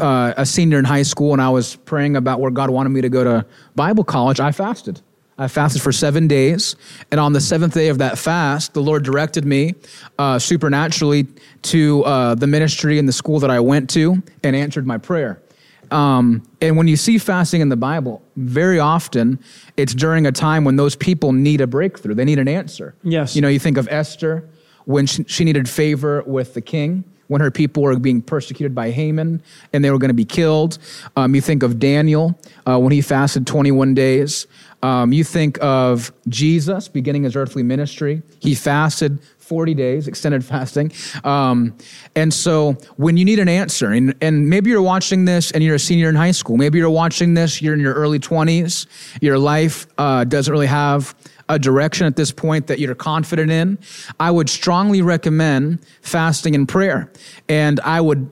uh, 0.00 0.34
a 0.36 0.44
senior 0.44 0.78
in 0.78 0.84
high 0.84 1.02
school 1.02 1.32
and 1.32 1.40
I 1.40 1.50
was 1.50 1.76
praying 1.76 2.16
about 2.16 2.40
where 2.40 2.50
God 2.50 2.70
wanted 2.70 2.88
me 2.90 3.00
to 3.02 3.08
go 3.08 3.22
to 3.22 3.46
Bible 3.76 4.02
college, 4.02 4.40
I 4.40 4.50
fasted. 4.50 5.00
I 5.36 5.48
fasted 5.48 5.82
for 5.82 5.92
seven 5.92 6.28
days. 6.28 6.76
And 7.10 7.18
on 7.18 7.32
the 7.32 7.40
seventh 7.40 7.74
day 7.74 7.88
of 7.88 7.98
that 7.98 8.18
fast, 8.18 8.74
the 8.74 8.82
Lord 8.82 9.02
directed 9.02 9.44
me 9.44 9.74
uh, 10.18 10.38
supernaturally 10.38 11.26
to 11.62 12.04
uh, 12.04 12.34
the 12.36 12.46
ministry 12.46 12.98
and 12.98 13.08
the 13.08 13.12
school 13.12 13.40
that 13.40 13.50
I 13.50 13.60
went 13.60 13.90
to 13.90 14.22
and 14.42 14.54
answered 14.54 14.86
my 14.86 14.98
prayer. 14.98 15.42
Um, 15.90 16.42
and 16.60 16.76
when 16.76 16.88
you 16.88 16.96
see 16.96 17.18
fasting 17.18 17.60
in 17.60 17.68
the 17.68 17.76
Bible, 17.76 18.22
very 18.36 18.78
often 18.78 19.38
it's 19.76 19.94
during 19.94 20.26
a 20.26 20.32
time 20.32 20.64
when 20.64 20.76
those 20.76 20.96
people 20.96 21.32
need 21.32 21.60
a 21.60 21.66
breakthrough. 21.66 22.14
They 22.14 22.24
need 22.24 22.38
an 22.38 22.48
answer. 22.48 22.94
Yes. 23.02 23.36
You 23.36 23.42
know, 23.42 23.48
you 23.48 23.58
think 23.58 23.76
of 23.76 23.88
Esther 23.90 24.48
when 24.86 25.06
she, 25.06 25.24
she 25.24 25.44
needed 25.44 25.68
favor 25.68 26.22
with 26.22 26.54
the 26.54 26.60
king, 26.60 27.04
when 27.34 27.40
her 27.40 27.50
people 27.50 27.82
were 27.82 27.98
being 27.98 28.22
persecuted 28.22 28.76
by 28.76 28.92
Haman 28.92 29.42
and 29.72 29.84
they 29.84 29.90
were 29.90 29.98
going 29.98 30.10
to 30.10 30.14
be 30.14 30.24
killed. 30.24 30.78
Um, 31.16 31.34
you 31.34 31.40
think 31.40 31.64
of 31.64 31.80
Daniel 31.80 32.38
uh, 32.64 32.78
when 32.78 32.92
he 32.92 33.00
fasted 33.00 33.44
21 33.44 33.92
days. 33.92 34.46
Um, 34.84 35.12
you 35.12 35.24
think 35.24 35.58
of 35.60 36.12
Jesus 36.28 36.86
beginning 36.86 37.24
his 37.24 37.34
earthly 37.34 37.64
ministry. 37.64 38.22
He 38.38 38.54
fasted 38.54 39.18
40 39.38 39.74
days, 39.74 40.06
extended 40.06 40.44
fasting. 40.54 40.92
Um, 41.24 41.76
and 42.14 42.32
so 42.32 42.74
when 42.98 43.16
you 43.16 43.24
need 43.24 43.40
an 43.40 43.48
answer, 43.48 43.90
and, 43.90 44.14
and 44.20 44.48
maybe 44.48 44.70
you're 44.70 44.80
watching 44.80 45.24
this 45.24 45.50
and 45.50 45.64
you're 45.64 45.74
a 45.74 45.80
senior 45.80 46.08
in 46.08 46.14
high 46.14 46.30
school, 46.30 46.56
maybe 46.56 46.78
you're 46.78 46.88
watching 46.88 47.34
this, 47.34 47.60
you're 47.60 47.74
in 47.74 47.80
your 47.80 47.94
early 47.94 48.20
20s, 48.20 48.86
your 49.20 49.40
life 49.40 49.88
uh, 49.98 50.22
doesn't 50.22 50.52
really 50.52 50.68
have 50.68 51.16
a 51.48 51.58
direction 51.58 52.06
at 52.06 52.16
this 52.16 52.32
point 52.32 52.66
that 52.68 52.78
you're 52.78 52.94
confident 52.94 53.50
in, 53.50 53.78
I 54.18 54.30
would 54.30 54.48
strongly 54.48 55.02
recommend 55.02 55.84
fasting 56.02 56.54
and 56.54 56.68
prayer. 56.68 57.12
And 57.48 57.80
I 57.80 58.00
would 58.00 58.30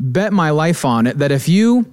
bet 0.00 0.32
my 0.32 0.50
life 0.50 0.84
on 0.84 1.06
it 1.06 1.18
that 1.18 1.30
if 1.30 1.48
you 1.48 1.90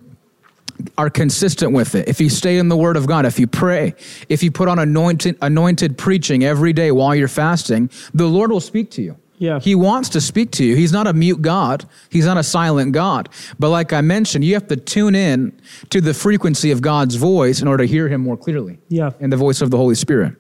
are 0.98 1.10
consistent 1.10 1.74
with 1.74 1.96
it, 1.96 2.08
if 2.08 2.20
you 2.20 2.30
stay 2.30 2.58
in 2.58 2.70
the 2.70 2.78
Word 2.78 2.98
of 2.98 3.06
God, 3.06 3.26
if 3.26 3.40
you 3.40 3.48
pray, 3.48 3.94
if 4.30 4.42
you 4.42 4.52
put 4.52 4.68
on 4.68 4.80
anointed, 4.80 5.38
anointed 5.42 5.98
preaching 5.98 6.44
every 6.44 6.74
day 6.74 6.92
while 6.92 7.14
you're 7.14 7.28
fasting, 7.28 7.90
the 8.14 8.26
Lord 8.26 8.52
will 8.52 8.60
speak 8.60 8.90
to 8.92 9.02
you. 9.02 9.18
Yeah. 9.38 9.60
He 9.60 9.74
wants 9.74 10.10
to 10.10 10.22
speak 10.22 10.52
to 10.52 10.64
you. 10.64 10.76
He's 10.76 10.94
not 10.94 11.08
a 11.08 11.14
mute 11.14 11.42
God. 11.42 11.86
He's 12.10 12.26
not 12.26 12.38
a 12.38 12.44
silent 12.44 12.92
God. 12.92 13.28
But 13.58 13.70
like 13.70 13.92
I 13.92 14.02
mentioned, 14.02 14.46
you 14.46 14.54
have 14.54 14.68
to 14.68 14.76
tune 14.76 15.16
in 15.16 15.60
to 15.90 16.00
the 16.00 16.14
frequency 16.14 16.70
of 16.70 16.82
God's 16.82 17.16
voice 17.16 17.60
in 17.60 17.68
order 17.68 17.84
to 17.84 17.88
hear 17.88 18.08
him 18.08 18.22
more 18.22 18.38
clearly. 18.38 18.78
Yeah. 18.90 19.12
And 19.20 19.34
the 19.34 19.38
voice 19.38 19.62
of 19.62 19.72
the 19.72 19.78
Holy 19.78 19.96
Spirit. 19.96 20.36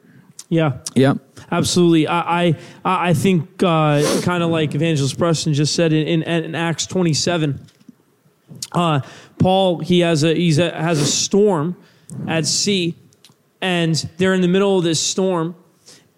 Yeah. 0.52 0.80
Yeah. 0.96 1.14
Absolutely. 1.50 2.10
I 2.10 2.48
I, 2.48 2.56
I 2.84 3.14
think 3.14 3.64
uh, 3.64 4.04
kind 4.22 4.44
of 4.44 4.50
like 4.50 4.76
Evangelist 4.76 5.18
Preston 5.18 5.54
just 5.54 5.74
said 5.74 5.94
in, 5.94 6.06
in, 6.06 6.44
in 6.44 6.56
Acts 6.56 6.86
27, 6.86 7.66
uh, 8.74 9.00
Paul 9.40 9.80
he 9.80 10.02
has 10.02 10.26
a 10.26 10.36
he's 10.36 10.60
a, 10.60 10.72
has 10.72 11.00
a 11.00 11.06
storm 11.06 11.78
at 12.28 12.46
sea, 12.46 12.98
and 13.62 13.96
they're 14.18 14.34
in 14.34 14.42
the 14.42 14.50
middle 14.50 14.78
of 14.78 14.84
this 14.84 15.00
storm, 15.00 15.56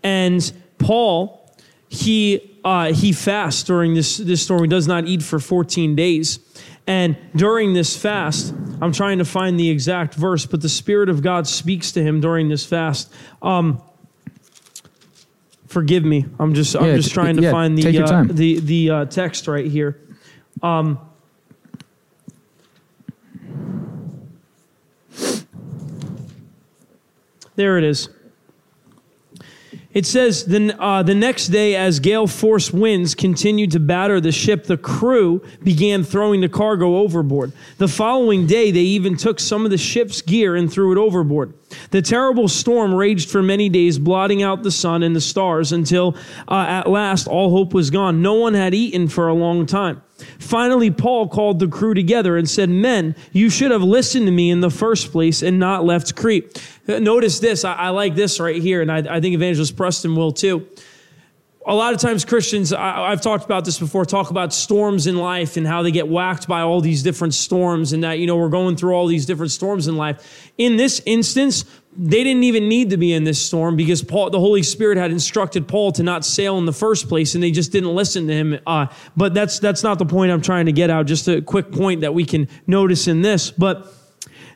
and 0.02 0.52
Paul 0.80 1.56
he 1.88 2.58
uh, 2.65 2.91
he 2.91 3.13
fasts 3.13 3.62
during 3.62 3.93
this 3.93 4.17
this 4.17 4.41
storm. 4.41 4.63
He 4.63 4.67
does 4.67 4.88
not 4.88 5.06
eat 5.08 5.22
for 5.22 5.39
14 5.39 5.96
days. 5.96 6.39
And 6.88 7.15
during 7.36 7.74
this 7.74 7.96
fast, 7.96 8.54
I'm 8.82 8.91
trying 8.91 9.19
to 9.19 9.26
find 9.26 9.58
the 9.58 9.69
exact 9.69 10.15
verse, 10.15 10.46
but 10.46 10.62
the 10.62 10.67
Spirit 10.67 11.08
of 11.08 11.22
God 11.22 11.48
speaks 11.48 11.93
to 11.93 12.04
him 12.04 12.19
during 12.19 12.50
this 12.50 12.65
fast. 12.65 13.13
Um, 13.41 13.82
forgive 15.73 16.05
me. 16.05 16.25
I'm 16.39 16.53
just 16.53 16.75
I'm 16.75 16.86
Yeah, 16.86 16.95
just 16.95 17.12
trying 17.12 17.36
to 17.36 17.41
yeah, 17.41 17.51
find 17.51 17.77
the 17.77 17.99
uh, 18.01 18.23
the 18.29 18.59
the 18.59 18.89
uh, 18.89 19.05
text 19.05 19.47
right 19.47 19.65
here. 19.65 19.99
Um, 20.62 20.99
there 27.55 27.77
it 27.77 27.83
is. 27.83 28.07
It 29.93 30.07
says 30.07 30.45
the, 30.45 30.75
uh, 30.79 31.03
the 31.03 31.13
next 31.13 31.47
day, 31.49 31.75
as 31.75 31.99
gale 31.99 32.25
force 32.25 32.71
winds 32.73 33.13
continued 33.13 33.71
to 33.71 33.79
batter 33.79 34.19
the 34.19 34.31
ship, 34.31 34.63
the 34.63 34.77
crew 34.77 35.43
began 35.63 36.04
throwing 36.04 36.41
the 36.41 36.50
cargo 36.50 36.98
overboard. 36.98 37.52
The 37.77 37.87
following 37.87 38.48
day, 38.48 38.71
they 38.71 38.79
even 38.79 39.17
took 39.17 39.39
some 39.39 39.65
of 39.65 39.71
the 39.71 39.77
ship's 39.77 40.23
gear 40.23 40.56
and 40.56 40.71
threw 40.71 40.91
it 40.93 40.98
overboard. 40.98 41.54
The 41.92 42.02
terrible 42.02 42.48
storm 42.48 42.94
raged 42.94 43.30
for 43.30 43.42
many 43.42 43.69
days, 43.69 44.00
blotting 44.00 44.44
out 44.44 44.63
the 44.63 44.71
sun 44.71 45.04
and 45.04 45.15
the 45.15 45.21
stars 45.21 45.71
until 45.71 46.15
uh, 46.48 46.65
at 46.67 46.90
last 46.90 47.28
all 47.28 47.52
hope 47.52 47.74
was 47.74 47.90
gone. 47.90 48.21
No 48.21 48.34
one 48.36 48.54
had 48.54 48.74
eaten 48.74 49.08
for 49.08 49.28
a 49.28 49.34
long 49.34 49.65
time. 49.65 50.02
Finally, 50.40 50.92
Paul 50.92 51.28
called 51.28 51.60
the 51.60 51.67
crew 51.67 51.94
together 51.94 52.38
and 52.38 52.50
said, 52.50 52.69
Men, 52.69 53.15
you 53.32 53.50
should 53.50 53.71
have 53.71 53.84
listened 53.84 54.26
to 54.26 54.32
me 54.32 54.52
in 54.52 54.62
the 54.62 54.69
first 54.69 55.12
place 55.12 55.42
and 55.42 55.60
not 55.60 55.84
left 55.84 56.15
Crete. 56.15 56.63
Uh, 56.88 57.00
Notice 57.00 57.40
this. 57.40 57.65
I, 57.65 57.74
I 57.74 57.90
like 57.90 58.15
this 58.15 58.40
right 58.40 58.62
here, 58.62 58.82
and 58.82 58.92
I, 58.92 58.98
I 58.98 59.19
think 59.19 59.34
Evangelist 59.34 59.76
Preston 59.76 60.15
will 60.15 60.32
too. 60.32 60.67
A 61.65 61.73
lot 61.73 61.93
of 61.93 62.01
times, 62.01 62.25
Christians, 62.25 62.73
I, 62.73 63.11
I've 63.11 63.21
talked 63.21 63.45
about 63.45 63.63
this 63.63 63.79
before, 63.79 64.03
talk 64.03 64.31
about 64.31 64.53
storms 64.53 65.07
in 65.07 65.15
life 65.15 65.55
and 65.55 65.65
how 65.65 65.81
they 65.81 65.91
get 65.91 66.09
whacked 66.09 66.45
by 66.45 66.59
all 66.59 66.81
these 66.81 67.03
different 67.03 67.33
storms, 67.33 67.93
and 67.93 68.03
that, 68.03 68.19
you 68.19 68.27
know, 68.27 68.35
we're 68.35 68.49
going 68.49 68.75
through 68.75 68.93
all 68.93 69.07
these 69.07 69.25
different 69.25 69.51
storms 69.51 69.87
in 69.87 69.95
life. 69.95 70.51
In 70.57 70.75
this 70.75 71.01
instance, 71.05 71.63
they 71.95 72.23
didn't 72.23 72.43
even 72.43 72.67
need 72.67 72.89
to 72.89 72.97
be 72.97 73.13
in 73.13 73.23
this 73.23 73.41
storm 73.41 73.77
because 73.77 74.03
Paul, 74.03 74.29
the 74.29 74.39
Holy 74.39 74.61
Spirit 74.61 74.97
had 74.97 75.11
instructed 75.11 75.67
Paul 75.67 75.93
to 75.93 76.03
not 76.03 76.25
sail 76.25 76.57
in 76.57 76.65
the 76.65 76.73
first 76.73 77.07
place, 77.07 77.33
and 77.33 77.41
they 77.41 77.51
just 77.51 77.71
didn't 77.71 77.95
listen 77.95 78.27
to 78.27 78.33
him. 78.33 78.59
Uh, 78.67 78.87
but 79.15 79.33
that's 79.33 79.59
that's 79.59 79.83
not 79.83 79.99
the 79.99 80.05
point 80.05 80.31
I'm 80.31 80.41
trying 80.41 80.65
to 80.65 80.73
get 80.73 80.89
out. 80.89 81.05
Just 81.05 81.29
a 81.29 81.41
quick 81.41 81.71
point 81.71 82.01
that 82.01 82.13
we 82.13 82.25
can 82.25 82.49
notice 82.67 83.07
in 83.07 83.21
this. 83.21 83.51
But 83.51 83.87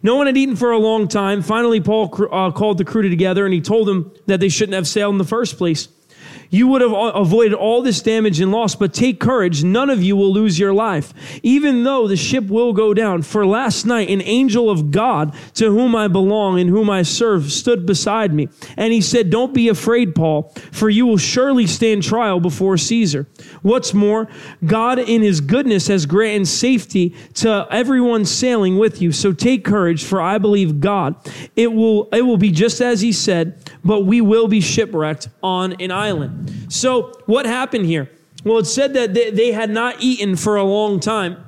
no 0.03 0.15
one 0.15 0.27
had 0.27 0.35
eaten 0.35 0.55
for 0.55 0.71
a 0.71 0.77
long 0.77 1.07
time. 1.07 1.41
Finally, 1.41 1.81
Paul 1.81 2.13
uh, 2.31 2.51
called 2.51 2.79
the 2.79 2.85
crew 2.85 3.07
together, 3.07 3.45
and 3.45 3.53
he 3.53 3.61
told 3.61 3.87
them 3.87 4.11
that 4.25 4.39
they 4.39 4.49
shouldn't 4.49 4.75
have 4.75 4.87
sailed 4.87 5.13
in 5.13 5.19
the 5.19 5.23
first 5.23 5.57
place 5.57 5.87
you 6.49 6.67
would 6.67 6.81
have 6.81 6.93
avoided 6.93 7.53
all 7.53 7.81
this 7.81 8.01
damage 8.01 8.39
and 8.39 8.51
loss, 8.51 8.75
but 8.75 8.93
take 8.93 9.19
courage. 9.19 9.63
None 9.63 9.89
of 9.89 10.01
you 10.01 10.15
will 10.15 10.31
lose 10.31 10.57
your 10.57 10.73
life, 10.73 11.13
even 11.43 11.83
though 11.83 12.07
the 12.07 12.15
ship 12.15 12.45
will 12.45 12.73
go 12.73 12.93
down. 12.93 13.21
For 13.21 13.45
last 13.45 13.85
night, 13.85 14.09
an 14.09 14.21
angel 14.21 14.69
of 14.69 14.91
God 14.91 15.35
to 15.55 15.71
whom 15.71 15.95
I 15.95 16.07
belong 16.07 16.59
and 16.59 16.69
whom 16.69 16.89
I 16.89 17.01
serve 17.03 17.51
stood 17.51 17.85
beside 17.85 18.33
me. 18.33 18.49
And 18.77 18.93
he 18.93 19.01
said, 19.01 19.29
Don't 19.29 19.53
be 19.53 19.69
afraid, 19.69 20.15
Paul, 20.15 20.53
for 20.71 20.89
you 20.89 21.05
will 21.05 21.17
surely 21.17 21.67
stand 21.67 22.03
trial 22.03 22.39
before 22.39 22.77
Caesar. 22.77 23.27
What's 23.61 23.93
more, 23.93 24.27
God 24.65 24.99
in 24.99 25.21
his 25.21 25.41
goodness 25.41 25.87
has 25.87 26.05
granted 26.05 26.47
safety 26.47 27.15
to 27.35 27.67
everyone 27.71 28.25
sailing 28.25 28.77
with 28.77 29.01
you. 29.01 29.11
So 29.11 29.33
take 29.33 29.65
courage, 29.65 30.03
for 30.03 30.21
I 30.21 30.37
believe 30.37 30.79
God. 30.79 31.15
It 31.55 31.73
will, 31.73 32.09
it 32.11 32.21
will 32.21 32.37
be 32.37 32.51
just 32.51 32.81
as 32.81 33.01
he 33.01 33.11
said, 33.11 33.71
but 33.83 34.01
we 34.01 34.21
will 34.21 34.47
be 34.47 34.61
shipwrecked 34.61 35.29
on 35.41 35.73
an 35.81 35.91
island. 35.91 36.36
So, 36.69 37.13
what 37.25 37.45
happened 37.45 37.85
here? 37.85 38.09
Well, 38.43 38.59
it 38.59 38.65
said 38.65 38.93
that 38.93 39.13
they, 39.13 39.51
had 39.51 39.69
not 39.69 39.97
eaten 39.99 40.35
for 40.35 40.55
a 40.55 40.63
long 40.63 40.99
time. 40.99 41.43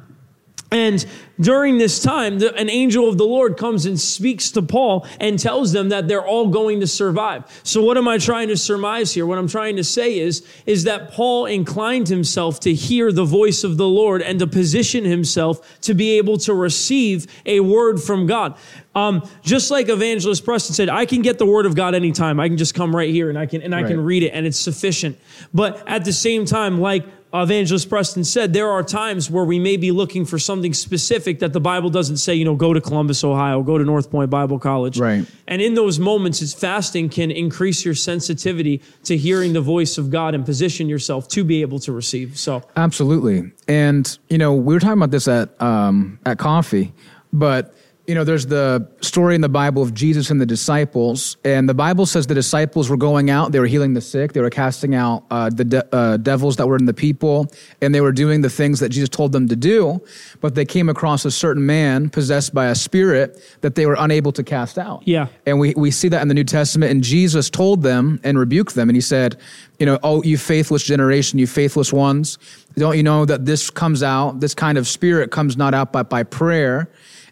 And 0.72 1.04
during 1.40 1.80
this 1.80 2.02
time, 2.02 2.40
the, 2.40 2.54
an 2.56 2.70
angel 2.70 3.10
of 3.10 3.18
the 3.18 3.26
Lord 3.26 3.58
comes 3.58 3.86
and 3.86 4.00
speaks 4.00 4.52
to 4.52 4.62
Paul 4.62 5.08
and 5.20 5.40
tells 5.40 5.72
them 5.72 5.90
that 5.90 6.08
they're 6.08 6.26
all 6.26 6.48
going 6.48 6.80
to 6.82 6.88
survive. 6.88 7.44
So 7.64 7.82
what 7.82 7.98
am 7.98 8.08
I 8.08 8.20
trying 8.20 8.50
to 8.50 8.58
surmise 8.58 9.14
here? 9.14 9.26
What 9.26 9.40
I'm 9.40 9.48
trying 9.48 9.78
to 9.78 9.84
say 9.84 10.20
is, 10.20 10.46
is 10.68 10.84
that 10.84 11.12
Paul 11.12 11.48
inclined 11.48 12.08
himself 12.08 12.60
to 12.62 12.74
hear 12.74 13.12
the 13.12 13.26
voice 13.26 13.64
of 13.64 13.78
the 13.78 13.88
Lord 13.88 14.22
and 14.22 14.38
to 14.40 14.48
position 14.48 15.06
himself 15.06 15.80
to 15.82 15.94
be 15.96 16.18
able 16.18 16.38
to 16.40 16.54
receive 16.54 17.26
a 17.46 17.62
word 17.62 18.02
from 18.02 18.28
God. 18.28 18.56
Um, 18.94 19.28
just 19.42 19.72
like 19.72 19.88
Evangelist 19.88 20.44
Preston 20.44 20.76
said, 20.76 20.90
I 20.90 21.06
can 21.06 21.22
get 21.22 21.40
the 21.40 21.46
word 21.46 21.66
of 21.66 21.76
God 21.76 21.96
anytime. 21.96 22.40
I 22.40 22.48
can 22.48 22.58
just 22.58 22.76
come 22.76 22.96
right 22.96 23.10
here 23.10 23.30
and 23.30 23.40
I 23.40 23.46
can 23.46 23.62
and 23.62 23.74
I 23.74 23.82
right. 23.82 23.88
can 23.88 24.04
read 24.04 24.24
it 24.24 24.32
and 24.32 24.46
it's 24.46 24.60
sufficient. 24.60 25.18
But 25.54 25.88
at 25.88 26.06
the 26.06 26.14
same 26.14 26.46
time, 26.46 26.80
like 26.82 27.06
Evangelist 27.32 27.90
Preston 27.90 28.24
said, 28.24 28.54
there 28.54 28.70
are 28.70 28.82
times 28.82 29.30
where 29.30 29.46
we 29.46 29.60
may 29.60 29.78
be 29.78 29.92
looking 29.92 30.26
for 30.26 30.40
something 30.40 30.74
specific 30.74 31.40
that 31.40 31.54
the 31.54 31.60
Bible 31.60 31.92
doesn't 31.92 32.18
say, 32.18 32.34
you 32.34 32.44
know, 32.44 32.56
go 32.56 32.74
to 32.74 32.82
Columbus, 32.82 33.24
Ohio, 33.24 33.62
go 33.62 33.78
to 33.78 33.84
North 33.84 34.10
Point 34.10 34.32
Bible 34.32 34.58
College. 34.58 35.00
Right. 35.00 35.26
And 35.48 35.62
in 35.62 35.76
those 35.76 36.00
moments, 36.00 36.42
it's 36.42 36.56
fasting 36.56 37.08
can 37.08 37.30
increase 37.30 37.86
your 37.86 37.94
sensitivity 37.94 38.82
to 39.04 39.16
hearing 39.16 39.54
the 39.54 39.62
voice 39.62 40.00
of 40.00 40.10
God 40.10 40.34
and 40.34 40.44
position 40.44 40.90
yourself 40.90 41.28
to 41.30 41.44
be 41.44 41.62
able 41.62 41.78
to 41.80 41.92
receive. 41.92 42.38
So 42.38 42.64
absolutely. 42.76 43.52
And, 43.68 44.18
you 44.30 44.40
know, 44.40 44.56
we 44.56 44.74
were 44.74 44.80
talking 44.80 44.94
about 44.94 45.12
this 45.12 45.28
at 45.28 45.50
um, 45.62 46.18
at 46.26 46.40
coffee, 46.40 46.94
but 47.32 47.76
you 48.10 48.16
know, 48.16 48.24
there's 48.24 48.48
the 48.48 48.90
story 49.02 49.36
in 49.36 49.42
the 49.42 49.50
Bible 49.50 49.84
of 49.84 49.94
Jesus 49.94 50.32
and 50.32 50.42
the 50.42 50.46
disciples, 50.48 51.38
and 51.46 51.70
the 51.70 51.76
Bible 51.76 52.08
says 52.08 52.26
the 52.26 52.34
disciples 52.34 52.90
were 52.90 52.98
going 52.98 53.30
out, 53.30 53.52
they 53.52 53.60
were 53.60 53.68
healing 53.68 53.94
the 53.94 54.02
sick, 54.02 54.34
they 54.34 54.42
were 54.42 54.50
casting 54.50 54.96
out 54.96 55.26
uh, 55.30 55.52
the 55.52 55.64
de- 55.64 55.96
uh, 55.96 56.18
devils 56.18 56.56
that 56.56 56.66
were 56.68 56.76
in 56.76 56.86
the 56.86 56.94
people, 56.94 57.52
and 57.82 57.94
they 57.94 58.02
were 58.02 58.12
doing 58.12 58.42
the 58.42 58.50
things 58.50 58.80
that 58.80 58.90
Jesus 58.90 59.10
told 59.10 59.32
them 59.32 59.48
to 59.48 59.56
do, 59.56 60.02
but 60.42 60.56
they 60.56 60.66
came 60.66 60.90
across 60.90 61.24
a 61.24 61.30
certain 61.30 61.68
man 61.68 62.10
possessed 62.10 62.52
by 62.52 62.66
a 62.66 62.74
spirit 62.74 63.40
that 63.62 63.76
they 63.76 63.86
were 63.86 63.96
unable 64.00 64.32
to 64.32 64.44
cast 64.44 64.80
out. 64.80 65.08
Yeah. 65.08 65.28
And 65.46 65.60
we, 65.60 65.76
we 65.76 65.92
see 65.92 66.08
that 66.08 66.24
in 66.24 66.30
the 66.30 66.34
New 66.34 66.44
Testament, 66.44 66.92
and 66.92 67.04
Jesus 67.04 67.48
told 67.48 67.84
them 67.84 68.20
and 68.24 68.40
rebuked 68.40 68.74
them, 68.74 68.90
and 68.90 68.96
he 68.96 69.02
said, 69.02 69.38
you 69.78 69.86
know, 69.86 70.00
oh, 70.02 70.24
you 70.24 70.40
faithless 70.40 70.82
generation, 70.84 71.38
you 71.38 71.46
faithless 71.46 71.94
ones, 71.94 72.40
don't 72.76 72.98
you 72.98 73.04
know 73.04 73.26
that 73.26 73.46
this 73.46 73.70
comes 73.70 74.02
out, 74.02 74.40
this 74.40 74.56
kind 74.56 74.80
of 74.80 74.88
spirit 74.88 75.30
comes 75.30 75.58
not 75.58 75.76
out 75.76 75.94
but 75.94 76.10
by 76.10 76.24
prayer 76.24 76.90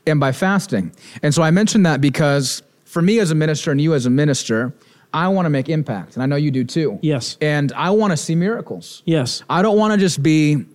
and 0.08 0.20
by 0.20 0.32
fasting. 0.32 0.92
And 1.22 1.34
so 1.34 1.42
I 1.44 1.52
mentioned 1.52 1.86
that 1.86 2.02
because 2.02 2.64
for 2.86 3.02
me 3.02 3.20
as 3.20 3.32
a 3.32 3.36
minister 3.36 3.72
and 3.72 3.80
you 3.80 3.94
as 3.94 4.06
a 4.06 4.10
minister, 4.10 4.74
I 5.14 5.28
want 5.30 5.46
to 5.46 5.50
make 5.50 5.70
impact. 5.70 6.16
And 6.16 6.24
I 6.24 6.26
know 6.26 6.36
you 6.36 6.52
do 6.52 6.64
too. 6.64 7.00
Yes. 7.02 7.38
And 7.42 7.72
I 7.74 7.92
want 7.92 8.12
to 8.12 8.18
see 8.18 8.36
miracles. 8.36 9.04
Yes. 9.06 9.44
I 9.50 9.62
don't 9.62 9.78
want 9.78 9.94
to 9.94 10.00
just 10.00 10.22
be, 10.22 10.66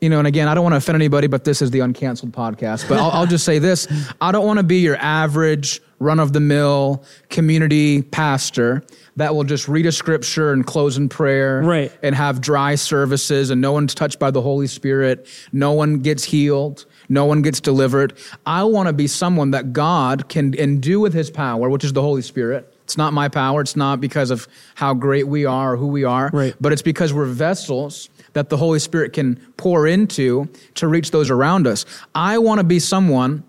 you 0.00 0.08
know, 0.08 0.18
and 0.18 0.26
again, 0.26 0.48
I 0.48 0.54
don't 0.54 0.62
want 0.62 0.74
to 0.74 0.78
offend 0.78 0.96
anybody, 0.96 1.26
but 1.26 1.44
this 1.44 1.60
is 1.60 1.70
the 1.70 1.80
uncanceled 1.80 2.30
podcast. 2.30 2.88
But 2.88 2.98
I'll, 2.98 3.10
I'll 3.10 3.26
just 3.26 3.44
say 3.44 3.58
this 3.58 3.86
I 4.20 4.32
don't 4.32 4.46
want 4.46 4.58
to 4.58 4.62
be 4.62 4.78
your 4.78 4.96
average, 4.96 5.80
run 5.98 6.18
of 6.18 6.32
the 6.32 6.40
mill 6.40 7.04
community 7.28 8.02
pastor 8.02 8.82
that 9.16 9.34
will 9.34 9.44
just 9.44 9.68
read 9.68 9.86
a 9.86 9.92
scripture 9.92 10.52
and 10.52 10.66
close 10.66 10.96
in 10.96 11.08
prayer 11.08 11.60
right. 11.62 11.92
and 12.02 12.14
have 12.14 12.40
dry 12.40 12.74
services 12.74 13.50
and 13.50 13.60
no 13.60 13.72
one's 13.72 13.94
touched 13.94 14.18
by 14.18 14.30
the 14.30 14.40
Holy 14.40 14.66
Spirit, 14.66 15.26
no 15.52 15.72
one 15.72 15.98
gets 15.98 16.24
healed 16.24 16.86
no 17.10 17.26
one 17.26 17.42
gets 17.42 17.60
delivered. 17.60 18.16
I 18.46 18.64
want 18.64 18.86
to 18.86 18.92
be 18.94 19.06
someone 19.06 19.50
that 19.50 19.74
God 19.74 20.28
can 20.28 20.58
and 20.58 20.80
do 20.80 21.00
with 21.00 21.12
his 21.12 21.30
power, 21.30 21.68
which 21.68 21.84
is 21.84 21.92
the 21.92 22.00
Holy 22.00 22.22
Spirit. 22.22 22.72
It's 22.84 22.96
not 22.96 23.12
my 23.12 23.28
power. 23.28 23.60
It's 23.60 23.76
not 23.76 24.00
because 24.00 24.30
of 24.30 24.48
how 24.74 24.94
great 24.94 25.28
we 25.28 25.44
are 25.44 25.74
or 25.74 25.76
who 25.76 25.88
we 25.88 26.04
are, 26.04 26.30
right. 26.32 26.54
but 26.60 26.72
it's 26.72 26.82
because 26.82 27.12
we're 27.12 27.26
vessels 27.26 28.08
that 28.32 28.48
the 28.48 28.56
Holy 28.56 28.78
Spirit 28.78 29.12
can 29.12 29.36
pour 29.56 29.86
into 29.86 30.48
to 30.76 30.88
reach 30.88 31.10
those 31.10 31.30
around 31.30 31.66
us. 31.66 31.84
I 32.14 32.38
want 32.38 32.58
to 32.58 32.64
be 32.64 32.78
someone 32.78 33.44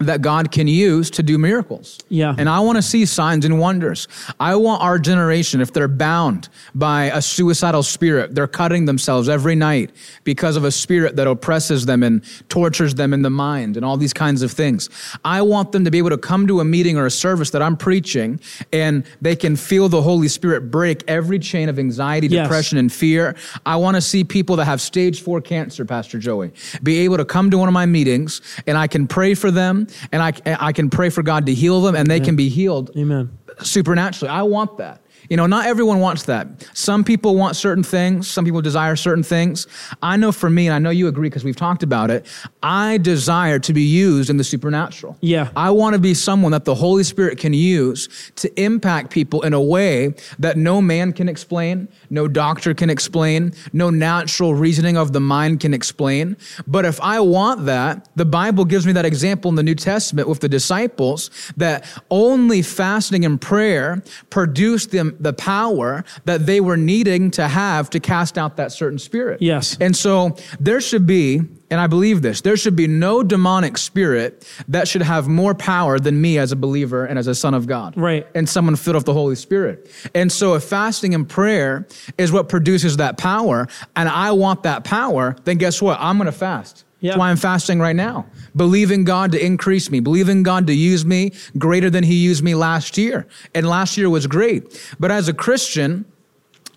that 0.00 0.22
God 0.22 0.50
can 0.50 0.66
use 0.66 1.10
to 1.10 1.22
do 1.22 1.36
miracles. 1.36 1.98
Yeah. 2.08 2.34
And 2.38 2.48
I 2.48 2.60
want 2.60 2.76
to 2.76 2.82
see 2.82 3.04
signs 3.04 3.44
and 3.44 3.60
wonders. 3.60 4.08
I 4.40 4.56
want 4.56 4.82
our 4.82 4.98
generation, 4.98 5.60
if 5.60 5.74
they're 5.74 5.88
bound 5.88 6.48
by 6.74 7.04
a 7.04 7.20
suicidal 7.20 7.82
spirit, 7.82 8.34
they're 8.34 8.46
cutting 8.46 8.86
themselves 8.86 9.28
every 9.28 9.54
night 9.54 9.90
because 10.24 10.56
of 10.56 10.64
a 10.64 10.70
spirit 10.70 11.16
that 11.16 11.26
oppresses 11.26 11.84
them 11.84 12.02
and 12.02 12.24
tortures 12.48 12.94
them 12.94 13.12
in 13.12 13.20
the 13.20 13.30
mind 13.30 13.76
and 13.76 13.84
all 13.84 13.98
these 13.98 14.14
kinds 14.14 14.40
of 14.40 14.50
things. 14.50 14.88
I 15.22 15.42
want 15.42 15.72
them 15.72 15.84
to 15.84 15.90
be 15.90 15.98
able 15.98 16.10
to 16.10 16.18
come 16.18 16.46
to 16.46 16.60
a 16.60 16.64
meeting 16.64 16.96
or 16.96 17.04
a 17.04 17.10
service 17.10 17.50
that 17.50 17.60
I'm 17.60 17.76
preaching 17.76 18.40
and 18.72 19.04
they 19.20 19.36
can 19.36 19.54
feel 19.54 19.90
the 19.90 20.00
Holy 20.00 20.28
Spirit 20.28 20.70
break 20.70 21.04
every 21.08 21.38
chain 21.38 21.68
of 21.68 21.78
anxiety, 21.78 22.26
yes. 22.26 22.46
depression, 22.46 22.78
and 22.78 22.90
fear. 22.90 23.36
I 23.66 23.76
want 23.76 23.96
to 23.96 24.00
see 24.00 24.24
people 24.24 24.56
that 24.56 24.64
have 24.64 24.80
stage 24.80 25.20
four 25.20 25.42
cancer, 25.42 25.84
Pastor 25.84 26.18
Joey, 26.18 26.52
be 26.82 27.00
able 27.00 27.18
to 27.18 27.26
come 27.26 27.50
to 27.50 27.58
one 27.58 27.68
of 27.68 27.74
my 27.74 27.84
meetings 27.84 28.40
and 28.66 28.78
I 28.78 28.86
can 28.86 29.06
pray 29.06 29.34
for 29.34 29.50
them 29.50 29.88
and 30.12 30.22
I, 30.22 30.32
I 30.46 30.72
can 30.72 30.90
pray 30.90 31.10
for 31.10 31.22
God 31.22 31.46
to 31.46 31.54
heal 31.54 31.80
them 31.80 31.94
and 31.94 32.10
they 32.10 32.16
Amen. 32.16 32.24
can 32.24 32.36
be 32.36 32.48
healed 32.48 32.90
Amen. 32.96 33.38
supernaturally. 33.62 34.30
I 34.30 34.42
want 34.42 34.78
that. 34.78 35.02
You 35.28 35.36
know, 35.36 35.46
not 35.46 35.66
everyone 35.66 36.00
wants 36.00 36.24
that. 36.24 36.48
Some 36.74 37.04
people 37.04 37.36
want 37.36 37.56
certain 37.56 37.84
things. 37.84 38.28
Some 38.28 38.44
people 38.44 38.60
desire 38.62 38.96
certain 38.96 39.22
things. 39.22 39.66
I 40.02 40.16
know 40.16 40.32
for 40.32 40.50
me, 40.50 40.66
and 40.66 40.74
I 40.74 40.78
know 40.78 40.90
you 40.90 41.08
agree 41.08 41.28
because 41.28 41.44
we've 41.44 41.56
talked 41.56 41.82
about 41.82 42.10
it, 42.10 42.26
I 42.62 42.98
desire 42.98 43.58
to 43.60 43.72
be 43.72 43.82
used 43.82 44.30
in 44.30 44.36
the 44.36 44.44
supernatural. 44.44 45.16
Yeah. 45.20 45.50
I 45.56 45.70
want 45.70 45.94
to 45.94 46.00
be 46.00 46.14
someone 46.14 46.52
that 46.52 46.64
the 46.64 46.74
Holy 46.74 47.04
Spirit 47.04 47.38
can 47.38 47.52
use 47.52 48.08
to 48.36 48.60
impact 48.60 49.10
people 49.10 49.42
in 49.42 49.52
a 49.52 49.60
way 49.60 50.14
that 50.38 50.56
no 50.56 50.80
man 50.80 51.12
can 51.12 51.28
explain, 51.28 51.88
no 52.08 52.26
doctor 52.26 52.74
can 52.74 52.90
explain, 52.90 53.52
no 53.72 53.90
natural 53.90 54.54
reasoning 54.54 54.96
of 54.96 55.12
the 55.12 55.20
mind 55.20 55.60
can 55.60 55.74
explain. 55.74 56.36
But 56.66 56.84
if 56.84 57.00
I 57.00 57.20
want 57.20 57.66
that, 57.66 58.08
the 58.16 58.24
Bible 58.24 58.64
gives 58.64 58.86
me 58.86 58.92
that 58.92 59.04
example 59.04 59.48
in 59.48 59.54
the 59.54 59.62
New 59.62 59.74
Testament 59.74 60.28
with 60.28 60.40
the 60.40 60.48
disciples 60.48 61.30
that 61.56 61.84
only 62.10 62.62
fasting 62.62 63.24
and 63.24 63.40
prayer 63.40 64.02
produced 64.30 64.94
them 65.00 65.16
the 65.18 65.32
power 65.32 66.04
that 66.26 66.46
they 66.46 66.60
were 66.60 66.76
needing 66.76 67.30
to 67.32 67.48
have 67.48 67.90
to 67.90 68.00
cast 68.00 68.38
out 68.38 68.56
that 68.56 68.72
certain 68.72 68.98
spirit. 68.98 69.42
Yes. 69.42 69.76
And 69.80 69.96
so 69.96 70.36
there 70.60 70.80
should 70.80 71.06
be, 71.06 71.40
and 71.70 71.80
I 71.80 71.86
believe 71.86 72.22
this, 72.22 72.40
there 72.40 72.56
should 72.56 72.76
be 72.76 72.86
no 72.86 73.22
demonic 73.22 73.78
spirit 73.78 74.46
that 74.68 74.86
should 74.86 75.02
have 75.02 75.28
more 75.28 75.54
power 75.54 75.98
than 75.98 76.20
me 76.20 76.38
as 76.38 76.52
a 76.52 76.56
believer 76.56 77.04
and 77.04 77.18
as 77.18 77.26
a 77.26 77.34
son 77.34 77.54
of 77.54 77.66
God. 77.66 77.96
Right. 77.96 78.26
And 78.34 78.48
someone 78.48 78.76
filled 78.76 78.96
with 78.96 79.06
the 79.06 79.14
Holy 79.14 79.36
Spirit. 79.36 79.90
And 80.14 80.30
so 80.30 80.54
if 80.54 80.64
fasting 80.64 81.14
and 81.14 81.28
prayer 81.28 81.86
is 82.18 82.32
what 82.32 82.48
produces 82.48 82.98
that 82.98 83.18
power, 83.18 83.68
and 83.96 84.08
I 84.08 84.32
want 84.32 84.64
that 84.64 84.84
power, 84.84 85.36
then 85.44 85.58
guess 85.58 85.80
what? 85.80 85.98
I'm 86.00 86.16
going 86.18 86.26
to 86.26 86.32
fast. 86.32 86.84
That's 87.08 87.18
why 87.18 87.30
I'm 87.30 87.36
fasting 87.36 87.80
right 87.80 87.96
now. 87.96 88.26
Believing 88.54 89.04
God 89.04 89.32
to 89.32 89.44
increase 89.44 89.90
me, 89.90 90.00
believing 90.00 90.42
God 90.42 90.66
to 90.66 90.74
use 90.74 91.04
me 91.04 91.32
greater 91.56 91.88
than 91.88 92.04
He 92.04 92.16
used 92.16 92.42
me 92.42 92.54
last 92.54 92.98
year. 92.98 93.26
And 93.54 93.66
last 93.66 93.96
year 93.96 94.10
was 94.10 94.26
great. 94.26 94.94
But 94.98 95.10
as 95.10 95.28
a 95.28 95.34
Christian, 95.34 96.04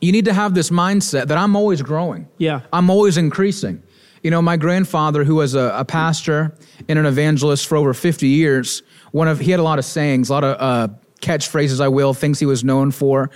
you 0.02 0.12
need 0.12 0.26
to 0.26 0.34
have 0.34 0.54
this 0.54 0.70
mindset 0.70 1.28
that 1.28 1.38
I'm 1.38 1.56
always 1.56 1.82
growing. 1.82 2.28
Yeah. 2.38 2.62
I'm 2.72 2.90
always 2.90 3.18
increasing. 3.18 3.84
You 4.22 4.32
know, 4.32 4.42
my 4.42 4.56
grandfather, 4.56 5.26
who 5.26 5.36
was 5.36 5.54
a, 5.54 5.74
a 5.76 5.86
pastor 5.86 6.56
and 6.88 6.98
an 6.98 7.06
evangelist 7.06 7.68
for 7.68 7.78
over 7.78 7.94
50 7.94 8.28
years, 8.28 8.82
one 9.12 9.28
of 9.28 9.40
he 9.40 9.52
had 9.52 9.60
a 9.60 9.64
lot 9.64 9.80
of 9.80 9.86
sayings, 9.86 10.30
a 10.30 10.34
lot 10.34 10.44
of 10.44 10.58
uh, 10.60 10.94
catchphrases, 11.22 11.82
I 11.82 11.90
will, 11.90 12.14
things 12.14 12.40
he 12.40 12.46
was 12.46 12.64
known 12.64 12.92
for. 12.92 13.30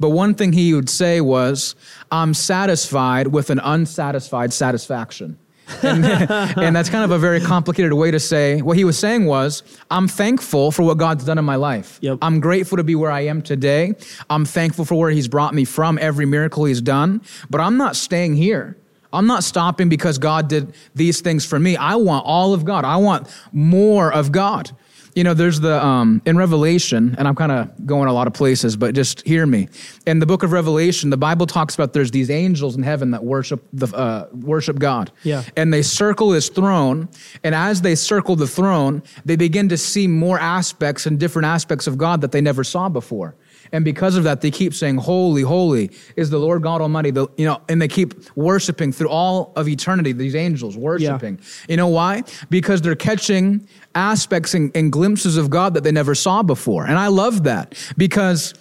But 0.00 0.10
one 0.10 0.34
thing 0.34 0.52
he 0.52 0.74
would 0.74 0.90
say 0.90 1.20
was, 1.20 1.76
I'm 2.10 2.34
satisfied 2.34 3.28
with 3.28 3.50
an 3.50 3.60
unsatisfied 3.60 4.52
satisfaction. 4.52 5.38
And, 5.82 6.04
and 6.58 6.76
that's 6.76 6.88
kind 6.88 7.04
of 7.04 7.10
a 7.10 7.18
very 7.18 7.40
complicated 7.40 7.92
way 7.92 8.10
to 8.10 8.20
say 8.20 8.62
what 8.62 8.76
he 8.76 8.84
was 8.84 8.98
saying 8.98 9.26
was, 9.26 9.62
I'm 9.90 10.08
thankful 10.08 10.72
for 10.72 10.82
what 10.82 10.98
God's 10.98 11.24
done 11.24 11.38
in 11.38 11.44
my 11.44 11.56
life. 11.56 11.98
Yep. 12.02 12.18
I'm 12.22 12.40
grateful 12.40 12.76
to 12.76 12.84
be 12.84 12.94
where 12.94 13.10
I 13.10 13.20
am 13.22 13.42
today. 13.42 13.94
I'm 14.30 14.44
thankful 14.44 14.84
for 14.84 14.94
where 14.94 15.10
he's 15.10 15.28
brought 15.28 15.54
me 15.54 15.64
from, 15.64 15.98
every 16.00 16.26
miracle 16.26 16.64
he's 16.64 16.80
done, 16.80 17.22
but 17.50 17.60
I'm 17.60 17.76
not 17.76 17.96
staying 17.96 18.36
here. 18.36 18.76
I'm 19.12 19.26
not 19.26 19.44
stopping 19.44 19.88
because 19.88 20.18
God 20.18 20.48
did 20.48 20.74
these 20.94 21.20
things 21.20 21.44
for 21.44 21.58
me. 21.58 21.76
I 21.76 21.96
want 21.96 22.24
all 22.26 22.54
of 22.54 22.64
God. 22.64 22.84
I 22.84 22.96
want 22.96 23.28
more 23.52 24.12
of 24.12 24.32
God. 24.32 24.70
You 25.14 25.24
know, 25.24 25.34
there's 25.34 25.60
the, 25.60 25.84
um, 25.84 26.22
in 26.24 26.36
Revelation, 26.38 27.14
and 27.18 27.28
I'm 27.28 27.34
kind 27.34 27.52
of 27.52 27.86
going 27.86 28.08
a 28.08 28.12
lot 28.12 28.26
of 28.26 28.32
places, 28.32 28.76
but 28.76 28.94
just 28.94 29.26
hear 29.26 29.44
me. 29.44 29.68
In 30.06 30.20
the 30.20 30.26
book 30.26 30.42
of 30.42 30.52
Revelation, 30.52 31.10
the 31.10 31.18
Bible 31.18 31.46
talks 31.46 31.74
about 31.74 31.92
there's 31.92 32.10
these 32.10 32.30
angels 32.30 32.76
in 32.76 32.82
heaven 32.82 33.10
that 33.10 33.22
worship, 33.22 33.62
the, 33.72 33.94
uh, 33.94 34.28
worship 34.32 34.78
God. 34.78 35.12
Yeah. 35.22 35.44
And 35.56 35.72
they 35.72 35.82
circle 35.82 36.32
his 36.32 36.48
throne. 36.48 37.08
And 37.44 37.54
as 37.54 37.82
they 37.82 37.94
circle 37.94 38.36
the 38.36 38.46
throne, 38.46 39.02
they 39.24 39.36
begin 39.36 39.68
to 39.68 39.76
see 39.76 40.06
more 40.06 40.38
aspects 40.38 41.04
and 41.04 41.20
different 41.20 41.46
aspects 41.46 41.86
of 41.86 41.98
God 41.98 42.22
that 42.22 42.32
they 42.32 42.40
never 42.40 42.64
saw 42.64 42.88
before. 42.88 43.34
And 43.72 43.84
because 43.84 44.16
of 44.16 44.24
that, 44.24 44.42
they 44.42 44.50
keep 44.50 44.74
saying, 44.74 44.98
Holy, 44.98 45.42
holy 45.42 45.90
is 46.14 46.30
the 46.30 46.38
Lord 46.38 46.62
God 46.62 46.80
Almighty. 46.80 47.10
The, 47.10 47.26
you 47.36 47.46
know, 47.46 47.60
and 47.68 47.80
they 47.80 47.88
keep 47.88 48.14
worshiping 48.36 48.92
through 48.92 49.08
all 49.08 49.52
of 49.56 49.66
eternity, 49.66 50.12
these 50.12 50.34
angels 50.34 50.76
worshiping. 50.76 51.40
You 51.68 51.78
know 51.78 51.88
why? 51.88 52.24
Because 52.50 52.82
they're 52.82 52.94
catching 52.94 53.66
aspects 53.94 54.54
and, 54.54 54.70
and 54.76 54.92
glimpses 54.92 55.36
of 55.36 55.50
God 55.50 55.74
that 55.74 55.84
they 55.84 55.92
never 55.92 56.14
saw 56.14 56.42
before. 56.42 56.86
And 56.86 56.98
I 56.98 57.08
love 57.08 57.44
that 57.44 57.74
because 57.96 58.54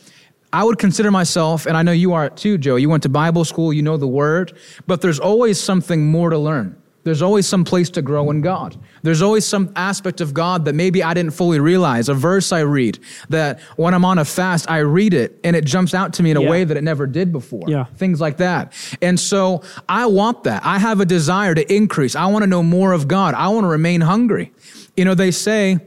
I 0.54 0.64
would 0.64 0.80
consider 0.80 1.12
myself, 1.12 1.66
and 1.66 1.78
I 1.78 1.84
know 1.84 1.94
you 1.94 2.14
are 2.14 2.30
too, 2.30 2.58
Joe. 2.58 2.76
You 2.76 2.90
went 2.90 3.04
to 3.04 3.10
Bible 3.10 3.46
school, 3.46 3.72
you 3.72 3.82
know 3.82 3.98
the 3.98 4.08
word, 4.08 4.58
but 4.86 5.02
there's 5.02 5.20
always 5.20 5.60
something 5.60 6.06
more 6.08 6.30
to 6.30 6.38
learn. 6.38 6.81
There's 7.04 7.24
always 7.24 7.48
some 7.48 7.64
place 7.64 7.90
to 7.92 8.02
grow 8.04 8.30
in 8.30 8.42
God. 8.42 8.78
There's 9.02 9.24
always 9.24 9.44
some 9.46 9.72
aspect 9.76 10.22
of 10.22 10.34
God 10.36 10.66
that 10.66 10.76
maybe 10.76 11.02
I 11.02 11.16
didn't 11.16 11.34
fully 11.34 11.60
realize. 11.60 12.10
A 12.10 12.14
verse 12.14 12.52
I 12.52 12.60
read 12.60 13.00
that 13.30 13.60
when 13.76 13.96
I'm 13.96 14.06
on 14.06 14.20
a 14.20 14.26
fast, 14.26 14.70
I 14.70 14.80
read 14.80 15.16
it 15.16 15.40
and 15.44 15.56
it 15.56 15.66
jumps 15.66 15.96
out 15.96 16.14
to 16.14 16.24
me 16.24 16.30
in 16.30 16.38
a 16.38 16.42
Yeah. 16.44 16.50
way 16.50 16.64
that 16.64 16.78
it 16.78 16.84
never 16.84 17.08
did 17.08 17.32
before. 17.32 17.64
Yeah. 17.68 17.86
Things 17.98 18.22
like 18.22 18.38
that. 18.38 18.74
And 19.02 19.20
so 19.20 19.64
I 19.90 20.06
want 20.06 20.44
that. 20.44 20.62
I 20.64 20.78
have 20.78 21.00
a 21.00 21.06
desire 21.06 21.56
to 21.56 21.74
increase. 21.74 22.16
I 22.16 22.28
want 22.28 22.44
to 22.44 22.48
know 22.48 22.62
more 22.62 22.92
of 22.94 23.08
God. 23.08 23.34
I 23.34 23.48
want 23.48 23.64
to 23.64 23.70
remain 23.70 24.02
hungry. 24.02 24.52
You 24.96 25.06
know, 25.06 25.16
they 25.16 25.32
say 25.32 25.80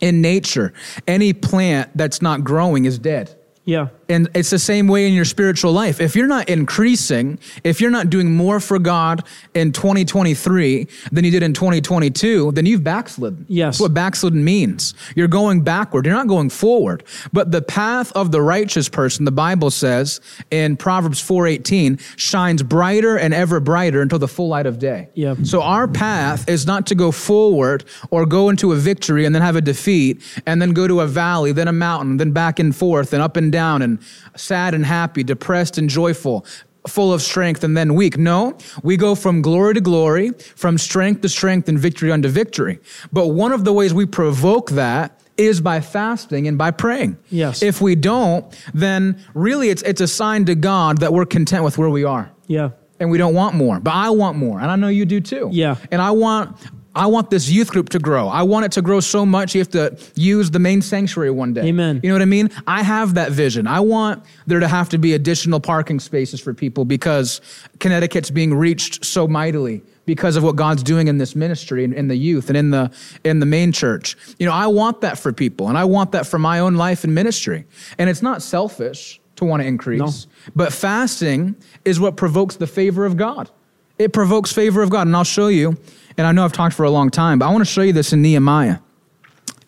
in 0.00 0.20
nature, 0.20 0.74
any 1.08 1.32
plant 1.32 1.88
that's 1.94 2.20
not 2.20 2.44
growing 2.44 2.84
is 2.84 2.98
dead. 2.98 3.34
Yeah. 3.64 3.88
And 4.08 4.28
it's 4.34 4.50
the 4.50 4.58
same 4.58 4.88
way 4.88 5.06
in 5.06 5.14
your 5.14 5.24
spiritual 5.24 5.72
life. 5.72 6.00
If 6.00 6.14
you're 6.16 6.26
not 6.26 6.48
increasing, 6.48 7.38
if 7.62 7.80
you're 7.80 7.90
not 7.90 8.10
doing 8.10 8.34
more 8.34 8.60
for 8.60 8.78
God 8.78 9.24
in 9.54 9.72
2023 9.72 10.88
than 11.12 11.24
you 11.24 11.30
did 11.30 11.42
in 11.42 11.54
2022, 11.54 12.52
then 12.52 12.66
you've 12.66 12.84
backslidden. 12.84 13.46
Yes. 13.48 13.74
That's 13.74 13.80
what 13.80 13.94
backslidden 13.94 14.44
means. 14.44 14.94
You're 15.14 15.28
going 15.28 15.62
backward. 15.62 16.06
You're 16.06 16.14
not 16.14 16.28
going 16.28 16.50
forward. 16.50 17.04
But 17.32 17.50
the 17.50 17.62
path 17.62 18.12
of 18.12 18.32
the 18.32 18.42
righteous 18.42 18.88
person, 18.88 19.24
the 19.24 19.32
Bible 19.32 19.70
says 19.70 20.20
in 20.50 20.76
Proverbs 20.76 21.20
4:18, 21.20 21.98
shines 22.16 22.62
brighter 22.62 23.16
and 23.16 23.32
ever 23.32 23.60
brighter 23.60 24.02
until 24.02 24.18
the 24.18 24.28
full 24.28 24.48
light 24.48 24.66
of 24.66 24.78
day. 24.78 25.08
Yeah. 25.14 25.34
So 25.42 25.62
our 25.62 25.88
path 25.88 26.48
is 26.48 26.66
not 26.66 26.86
to 26.86 26.94
go 26.94 27.10
forward 27.10 27.84
or 28.10 28.26
go 28.26 28.48
into 28.48 28.72
a 28.72 28.76
victory 28.76 29.24
and 29.24 29.34
then 29.34 29.42
have 29.42 29.56
a 29.56 29.60
defeat 29.60 30.22
and 30.46 30.60
then 30.60 30.72
go 30.72 30.86
to 30.86 31.00
a 31.00 31.06
valley, 31.06 31.52
then 31.52 31.68
a 31.68 31.72
mountain, 31.72 32.18
then 32.18 32.32
back 32.32 32.58
and 32.58 32.74
forth 32.74 33.12
and 33.12 33.22
up 33.22 33.36
and 33.36 33.50
down 33.50 33.82
and 33.82 33.93
sad 34.36 34.74
and 34.74 34.84
happy, 34.86 35.22
depressed 35.24 35.78
and 35.78 35.88
joyful. 35.90 36.44
Full 36.86 37.14
of 37.14 37.22
strength 37.22 37.64
and 37.64 37.74
then 37.74 37.94
weak. 37.94 38.18
No, 38.18 38.58
we 38.82 38.98
go 38.98 39.14
from 39.14 39.40
glory 39.40 39.72
to 39.74 39.80
glory, 39.80 40.32
from 40.54 40.76
strength 40.76 41.22
to 41.22 41.30
strength 41.30 41.66
and 41.68 41.78
victory 41.78 42.12
unto 42.12 42.28
victory. 42.28 42.78
But 43.10 43.28
one 43.28 43.52
of 43.52 43.64
the 43.64 43.72
ways 43.72 43.94
we 43.94 44.04
provoke 44.04 44.70
that 44.72 45.18
is 45.38 45.62
by 45.62 45.80
fasting 45.80 46.46
and 46.46 46.58
by 46.58 46.70
praying. 46.70 47.16
Yes. 47.30 47.62
If 47.62 47.80
we 47.80 47.94
don't, 47.94 48.44
then 48.74 49.18
really 49.32 49.70
it's, 49.70 49.80
it's 49.82 50.02
a 50.02 50.06
sign 50.06 50.44
to 50.44 50.54
God 50.54 50.98
that 50.98 51.12
we're 51.12 51.24
content 51.24 51.64
with 51.64 51.76
where 51.78 51.88
we 51.90 52.04
are 52.04 52.30
Yeah. 52.48 52.70
and 53.00 53.10
we 53.10 53.16
don't 53.18 53.34
want 53.34 53.56
more. 53.56 53.80
But 53.80 53.94
I 53.94 54.10
want 54.10 54.36
more, 54.36 54.60
and 54.60 54.70
I 54.70 54.76
know 54.76 54.88
you 54.88 55.06
do 55.06 55.20
too. 55.22 55.48
Yeah. 55.50 55.76
And 55.90 56.00
I 56.02 56.10
want 56.12 56.56
I 56.94 57.06
want 57.06 57.30
this 57.30 57.48
youth 57.50 57.70
group 57.70 57.88
to 57.90 57.98
grow. 57.98 58.28
I 58.28 58.42
want 58.42 58.66
it 58.66 58.72
to 58.72 58.82
grow 58.82 59.00
so 59.00 59.26
much 59.26 59.54
you 59.54 59.60
have 59.60 59.70
to 59.70 59.96
use 60.14 60.50
the 60.50 60.58
main 60.58 60.80
sanctuary 60.80 61.30
one 61.30 61.52
day. 61.52 61.62
Amen. 61.62 62.00
You 62.02 62.08
know 62.08 62.14
what 62.14 62.22
I 62.22 62.26
mean? 62.26 62.50
I 62.66 62.82
have 62.82 63.14
that 63.14 63.32
vision. 63.32 63.66
I 63.66 63.80
want 63.80 64.22
there 64.46 64.60
to 64.60 64.68
have 64.68 64.88
to 64.90 64.98
be 64.98 65.14
additional 65.14 65.60
parking 65.60 65.98
spaces 65.98 66.40
for 66.40 66.54
people 66.54 66.84
because 66.84 67.40
Connecticut's 67.80 68.30
being 68.30 68.54
reached 68.54 69.04
so 69.04 69.26
mightily 69.26 69.82
because 70.06 70.36
of 70.36 70.42
what 70.42 70.56
God's 70.56 70.82
doing 70.82 71.08
in 71.08 71.18
this 71.18 71.34
ministry 71.34 71.84
and 71.84 71.94
in 71.94 72.08
the 72.08 72.16
youth 72.16 72.48
and 72.48 72.56
in 72.56 72.70
the 72.70 72.90
in 73.24 73.40
the 73.40 73.46
main 73.46 73.72
church. 73.72 74.16
You 74.38 74.46
know, 74.46 74.52
I 74.52 74.66
want 74.66 75.00
that 75.00 75.18
for 75.18 75.32
people 75.32 75.68
and 75.68 75.78
I 75.78 75.84
want 75.84 76.12
that 76.12 76.26
for 76.26 76.38
my 76.38 76.60
own 76.60 76.74
life 76.74 77.04
and 77.04 77.14
ministry. 77.14 77.64
And 77.98 78.08
it's 78.08 78.22
not 78.22 78.42
selfish 78.42 79.20
to 79.36 79.44
want 79.44 79.62
to 79.62 79.66
increase, 79.66 80.28
but 80.54 80.72
fasting 80.72 81.56
is 81.84 81.98
what 81.98 82.16
provokes 82.16 82.56
the 82.56 82.68
favor 82.68 83.04
of 83.04 83.16
God. 83.16 83.50
It 83.98 84.12
provokes 84.12 84.52
favor 84.52 84.82
of 84.82 84.90
God. 84.90 85.06
And 85.06 85.16
I'll 85.16 85.24
show 85.24 85.48
you, 85.48 85.76
and 86.16 86.26
I 86.26 86.32
know 86.32 86.44
I've 86.44 86.52
talked 86.52 86.74
for 86.74 86.84
a 86.84 86.90
long 86.90 87.10
time, 87.10 87.38
but 87.38 87.46
I 87.46 87.50
want 87.50 87.62
to 87.62 87.70
show 87.70 87.82
you 87.82 87.92
this 87.92 88.12
in 88.12 88.22
Nehemiah. 88.22 88.78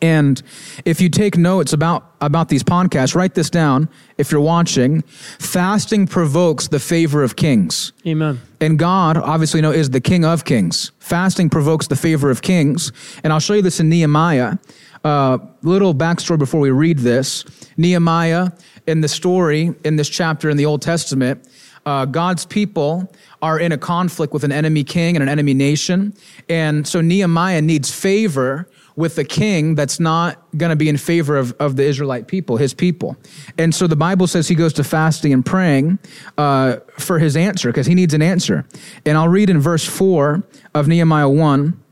And 0.02 0.42
if 0.84 1.00
you 1.00 1.08
take 1.08 1.36
notes 1.36 1.72
about, 1.72 2.04
about 2.20 2.48
these 2.48 2.62
podcasts, 2.62 3.14
write 3.14 3.34
this 3.34 3.48
down 3.48 3.88
if 4.18 4.30
you're 4.30 4.40
watching. 4.40 5.02
Fasting 5.02 6.06
provokes 6.06 6.68
the 6.68 6.78
favor 6.78 7.22
of 7.22 7.36
kings. 7.36 7.92
Amen. 8.06 8.40
And 8.60 8.78
God, 8.78 9.16
obviously, 9.16 9.58
you 9.58 9.62
know, 9.62 9.72
is 9.72 9.90
the 9.90 10.00
King 10.00 10.24
of 10.24 10.44
Kings. 10.44 10.92
Fasting 10.98 11.48
provokes 11.48 11.86
the 11.86 11.96
favor 11.96 12.30
of 12.30 12.42
kings. 12.42 12.92
And 13.24 13.32
I'll 13.32 13.40
show 13.40 13.54
you 13.54 13.62
this 13.62 13.80
in 13.80 13.88
Nehemiah. 13.88 14.58
Uh, 15.02 15.38
little 15.62 15.94
backstory 15.94 16.38
before 16.38 16.60
we 16.60 16.70
read 16.70 16.98
this. 16.98 17.44
Nehemiah, 17.76 18.50
in 18.86 19.00
the 19.00 19.08
story, 19.08 19.72
in 19.84 19.96
this 19.96 20.08
chapter 20.08 20.50
in 20.50 20.56
the 20.56 20.66
Old 20.66 20.82
Testament, 20.82 21.48
uh, 21.86 22.04
God's 22.04 22.44
people 22.44 23.12
are 23.42 23.58
in 23.58 23.72
a 23.72 23.78
conflict 23.78 24.32
with 24.32 24.44
an 24.44 24.52
enemy 24.52 24.84
king 24.84 25.16
and 25.16 25.22
an 25.22 25.28
enemy 25.28 25.54
nation. 25.54 26.14
And 26.48 26.86
so 26.86 27.00
Nehemiah 27.00 27.62
needs 27.62 27.94
favor 27.94 28.68
with 28.96 29.18
a 29.18 29.24
king 29.24 29.74
that's 29.74 30.00
not 30.00 30.42
going 30.56 30.70
to 30.70 30.76
be 30.76 30.88
in 30.88 30.96
favor 30.96 31.36
of, 31.36 31.52
of 31.60 31.76
the 31.76 31.84
Israelite 31.84 32.28
people, 32.28 32.56
his 32.56 32.72
people. 32.72 33.16
And 33.58 33.74
so 33.74 33.86
the 33.86 33.96
Bible 33.96 34.26
says 34.26 34.48
he 34.48 34.54
goes 34.54 34.72
to 34.74 34.84
fasting 34.84 35.32
and 35.32 35.44
praying 35.44 35.98
uh, 36.38 36.76
for 36.98 37.18
his 37.18 37.36
answer 37.36 37.68
because 37.68 37.86
he 37.86 37.94
needs 37.94 38.14
an 38.14 38.22
answer. 38.22 38.66
And 39.04 39.18
I'll 39.18 39.28
read 39.28 39.50
in 39.50 39.60
verse 39.60 39.84
4 39.84 40.42
of 40.74 40.88
Nehemiah 40.88 41.28
1. 41.28 41.82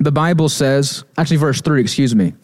The 0.00 0.12
Bible 0.12 0.48
says, 0.48 1.04
actually, 1.16 1.36
verse 1.36 1.60
3, 1.60 1.80
excuse 1.80 2.14
me. 2.14 2.34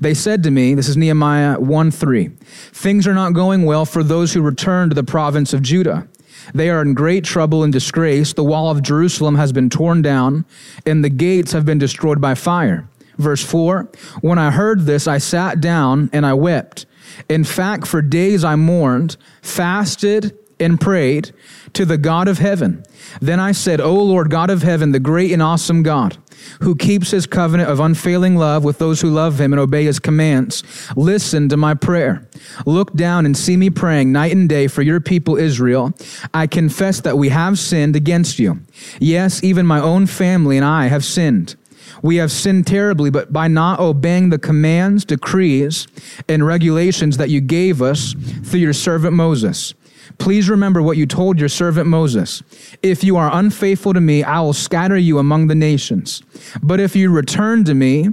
They 0.00 0.14
said 0.14 0.42
to 0.42 0.50
me, 0.50 0.74
this 0.74 0.88
is 0.88 0.96
Nehemiah 0.96 1.58
1 1.58 1.90
3, 1.90 2.28
things 2.72 3.06
are 3.06 3.14
not 3.14 3.32
going 3.32 3.64
well 3.64 3.84
for 3.84 4.02
those 4.02 4.34
who 4.34 4.42
return 4.42 4.90
to 4.90 4.94
the 4.94 5.04
province 5.04 5.54
of 5.54 5.62
Judah. 5.62 6.06
They 6.54 6.70
are 6.70 6.82
in 6.82 6.94
great 6.94 7.24
trouble 7.24 7.62
and 7.62 7.72
disgrace. 7.72 8.32
The 8.32 8.44
wall 8.44 8.70
of 8.70 8.82
Jerusalem 8.82 9.36
has 9.36 9.52
been 9.52 9.70
torn 9.70 10.02
down, 10.02 10.44
and 10.86 11.04
the 11.04 11.10
gates 11.10 11.52
have 11.52 11.64
been 11.64 11.78
destroyed 11.78 12.20
by 12.20 12.34
fire. 12.34 12.88
Verse 13.16 13.44
4 13.44 13.88
When 14.20 14.38
I 14.38 14.50
heard 14.50 14.86
this, 14.86 15.06
I 15.06 15.18
sat 15.18 15.60
down 15.60 16.08
and 16.12 16.24
I 16.24 16.34
wept. 16.34 16.86
In 17.28 17.44
fact, 17.44 17.86
for 17.86 18.02
days 18.02 18.44
I 18.44 18.54
mourned, 18.56 19.16
fasted, 19.42 20.38
and 20.60 20.80
prayed 20.80 21.32
to 21.72 21.84
the 21.84 21.98
God 21.98 22.28
of 22.28 22.38
heaven. 22.38 22.84
Then 23.20 23.40
I 23.40 23.52
said, 23.52 23.80
O 23.80 23.94
Lord 23.94 24.30
God 24.30 24.50
of 24.50 24.62
heaven, 24.62 24.92
the 24.92 25.00
great 25.00 25.32
and 25.32 25.42
awesome 25.42 25.82
God, 25.82 26.18
who 26.60 26.74
keeps 26.74 27.10
his 27.10 27.26
covenant 27.26 27.70
of 27.70 27.80
unfailing 27.80 28.36
love 28.36 28.64
with 28.64 28.78
those 28.78 29.00
who 29.00 29.10
love 29.10 29.40
him 29.40 29.52
and 29.52 29.60
obey 29.60 29.84
his 29.84 29.98
commands, 29.98 30.62
listen 30.96 31.48
to 31.48 31.56
my 31.56 31.74
prayer. 31.74 32.26
Look 32.66 32.94
down 32.94 33.26
and 33.26 33.36
see 33.36 33.56
me 33.56 33.70
praying 33.70 34.12
night 34.12 34.32
and 34.32 34.48
day 34.48 34.66
for 34.66 34.82
your 34.82 35.00
people 35.00 35.36
Israel. 35.36 35.92
I 36.34 36.46
confess 36.46 37.00
that 37.00 37.18
we 37.18 37.28
have 37.30 37.58
sinned 37.58 37.96
against 37.96 38.38
you. 38.38 38.60
Yes, 39.00 39.42
even 39.42 39.66
my 39.66 39.80
own 39.80 40.06
family 40.06 40.56
and 40.56 40.64
I 40.64 40.86
have 40.86 41.04
sinned. 41.04 41.56
We 42.02 42.16
have 42.16 42.30
sinned 42.30 42.66
terribly, 42.66 43.10
but 43.10 43.32
by 43.32 43.48
not 43.48 43.80
obeying 43.80 44.30
the 44.30 44.38
commands, 44.38 45.04
decrees, 45.04 45.88
and 46.28 46.46
regulations 46.46 47.16
that 47.16 47.30
you 47.30 47.40
gave 47.40 47.82
us 47.82 48.14
through 48.44 48.60
your 48.60 48.72
servant 48.72 49.14
Moses. 49.14 49.74
Please 50.16 50.48
remember 50.48 50.80
what 50.80 50.96
you 50.96 51.06
told 51.06 51.38
your 51.38 51.48
servant 51.48 51.86
Moses. 51.86 52.42
If 52.82 53.04
you 53.04 53.16
are 53.16 53.30
unfaithful 53.32 53.92
to 53.92 54.00
me, 54.00 54.24
I 54.24 54.40
will 54.40 54.52
scatter 54.52 54.96
you 54.96 55.18
among 55.18 55.48
the 55.48 55.54
nations. 55.54 56.22
But 56.62 56.80
if 56.80 56.96
you 56.96 57.10
return 57.10 57.64
to 57.64 57.74
me 57.74 58.08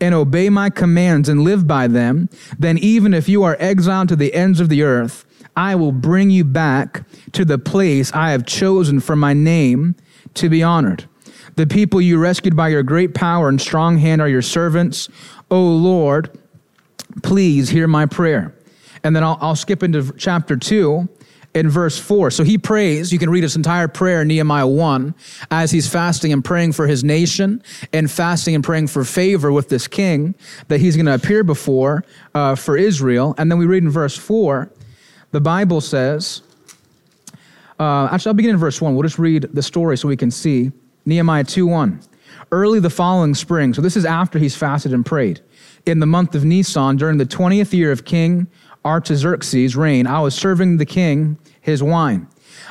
and 0.00 0.14
obey 0.14 0.50
my 0.50 0.68
commands 0.68 1.28
and 1.28 1.42
live 1.42 1.66
by 1.66 1.86
them, 1.86 2.28
then 2.58 2.78
even 2.78 3.14
if 3.14 3.28
you 3.28 3.42
are 3.44 3.56
exiled 3.58 4.08
to 4.10 4.16
the 4.16 4.34
ends 4.34 4.60
of 4.60 4.68
the 4.68 4.82
earth, 4.82 5.24
I 5.56 5.74
will 5.74 5.92
bring 5.92 6.30
you 6.30 6.44
back 6.44 7.04
to 7.32 7.44
the 7.44 7.58
place 7.58 8.12
I 8.12 8.30
have 8.30 8.46
chosen 8.46 9.00
for 9.00 9.16
my 9.16 9.32
name 9.32 9.96
to 10.34 10.48
be 10.48 10.62
honored. 10.62 11.08
The 11.56 11.66
people 11.66 12.00
you 12.00 12.18
rescued 12.18 12.54
by 12.54 12.68
your 12.68 12.84
great 12.84 13.14
power 13.14 13.48
and 13.48 13.60
strong 13.60 13.98
hand 13.98 14.20
are 14.20 14.28
your 14.28 14.42
servants. 14.42 15.08
O 15.50 15.60
Lord, 15.60 16.38
please 17.24 17.70
hear 17.70 17.88
my 17.88 18.06
prayer. 18.06 18.54
And 19.02 19.16
then 19.16 19.24
I'll, 19.24 19.38
I'll 19.40 19.56
skip 19.56 19.82
into 19.82 20.12
chapter 20.16 20.56
2, 20.56 21.08
in 21.54 21.68
verse 21.68 21.98
4. 21.98 22.30
So 22.30 22.44
he 22.44 22.58
prays. 22.58 23.12
You 23.12 23.18
can 23.18 23.30
read 23.30 23.42
his 23.42 23.56
entire 23.56 23.88
prayer 23.88 24.24
Nehemiah 24.24 24.66
1 24.66 25.14
as 25.50 25.70
he's 25.70 25.88
fasting 25.88 26.32
and 26.32 26.44
praying 26.44 26.72
for 26.72 26.86
his 26.86 27.02
nation 27.02 27.62
and 27.92 28.10
fasting 28.10 28.54
and 28.54 28.62
praying 28.62 28.88
for 28.88 29.04
favor 29.04 29.50
with 29.50 29.68
this 29.68 29.88
king 29.88 30.34
that 30.68 30.80
he's 30.80 30.96
going 30.96 31.06
to 31.06 31.14
appear 31.14 31.42
before 31.42 32.04
uh, 32.34 32.54
for 32.54 32.76
Israel. 32.76 33.34
And 33.38 33.50
then 33.50 33.58
we 33.58 33.66
read 33.66 33.82
in 33.82 33.90
verse 33.90 34.16
4, 34.16 34.70
the 35.30 35.40
Bible 35.40 35.80
says, 35.80 36.42
uh, 37.78 38.08
actually, 38.10 38.30
I'll 38.30 38.34
begin 38.34 38.50
in 38.50 38.56
verse 38.56 38.80
1. 38.80 38.94
We'll 38.94 39.04
just 39.04 39.18
read 39.18 39.48
the 39.52 39.62
story 39.62 39.96
so 39.96 40.08
we 40.08 40.16
can 40.16 40.30
see. 40.30 40.72
Nehemiah 41.06 41.44
2 41.44 41.66
1. 41.66 42.00
Early 42.50 42.80
the 42.80 42.90
following 42.90 43.34
spring, 43.34 43.74
so 43.74 43.82
this 43.82 43.96
is 43.96 44.04
after 44.04 44.38
he's 44.38 44.56
fasted 44.56 44.92
and 44.92 45.04
prayed, 45.04 45.40
in 45.86 46.00
the 46.00 46.06
month 46.06 46.34
of 46.34 46.44
Nisan, 46.44 46.96
during 46.96 47.18
the 47.18 47.26
20th 47.26 47.72
year 47.72 47.92
of 47.92 48.04
King 48.04 48.46
Artaxerxes' 48.84 49.76
reign, 49.76 50.06
I 50.06 50.20
was 50.20 50.34
serving 50.34 50.76
the 50.76 50.86
king 50.86 51.38
his 51.60 51.82
wine. 51.82 52.26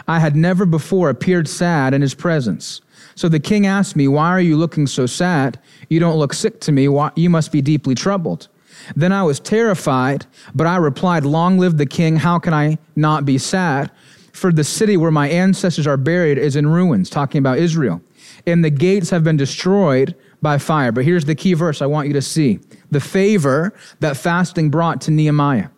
I 0.08 0.20
had 0.20 0.36
never 0.36 0.66
before 0.66 1.10
appeared 1.10 1.48
sad 1.48 1.94
in 1.94 2.02
his 2.02 2.14
presence. 2.14 2.82
So 3.16 3.30
the 3.30 3.40
king 3.40 3.66
asked 3.66 3.96
me, 3.96 4.08
Why 4.08 4.30
are 4.30 4.42
you 4.42 4.58
looking 4.58 4.88
so 4.88 5.06
sad? 5.06 5.60
You 5.90 6.00
don't 6.00 6.18
look 6.18 6.34
sick 6.34 6.60
to 6.62 6.72
me. 6.72 6.88
Why, 6.88 7.12
you 7.16 7.30
must 7.30 7.52
be 7.52 7.62
deeply 7.62 7.96
troubled. 7.96 8.48
Then 8.96 9.12
I 9.12 9.24
was 9.24 9.40
terrified, 9.40 10.26
but 10.54 10.68
I 10.68 10.78
replied, 10.78 11.26
Long 11.26 11.58
live 11.58 11.78
the 11.78 11.86
king. 11.86 12.18
How 12.18 12.40
can 12.40 12.54
I 12.54 12.78
not 12.96 13.26
be 13.26 13.38
sad? 13.38 13.92
For 14.34 14.52
the 14.52 14.64
city 14.64 14.98
where 14.98 15.12
my 15.12 15.30
ancestors 15.30 15.88
are 15.88 15.98
buried 15.98 16.38
is 16.38 16.56
in 16.56 16.68
ruins, 16.68 17.10
talking 17.10 17.40
about 17.40 17.58
Israel. 17.58 18.02
And 18.46 18.64
the 18.64 18.70
gates 18.70 19.10
have 19.10 19.24
been 19.24 19.38
destroyed 19.38 20.16
by 20.42 20.60
fire. 20.60 20.92
But 20.92 21.06
here's 21.06 21.26
the 21.26 21.36
key 21.36 21.54
verse 21.54 21.82
I 21.82 21.88
want 21.88 22.08
you 22.08 22.14
to 22.14 22.22
see 22.22 22.60
the 22.92 23.00
favor 23.00 23.74
that 24.00 24.16
fasting 24.16 24.70
brought 24.70 25.02
to 25.02 25.12
Nehemiah. 25.12 25.70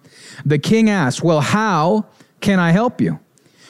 The 0.46 0.60
king 0.60 0.90
asked, 0.90 1.24
Well, 1.24 1.42
how 1.42 2.06
can 2.42 2.60
I 2.60 2.72
help 2.72 3.02
you? 3.02 3.20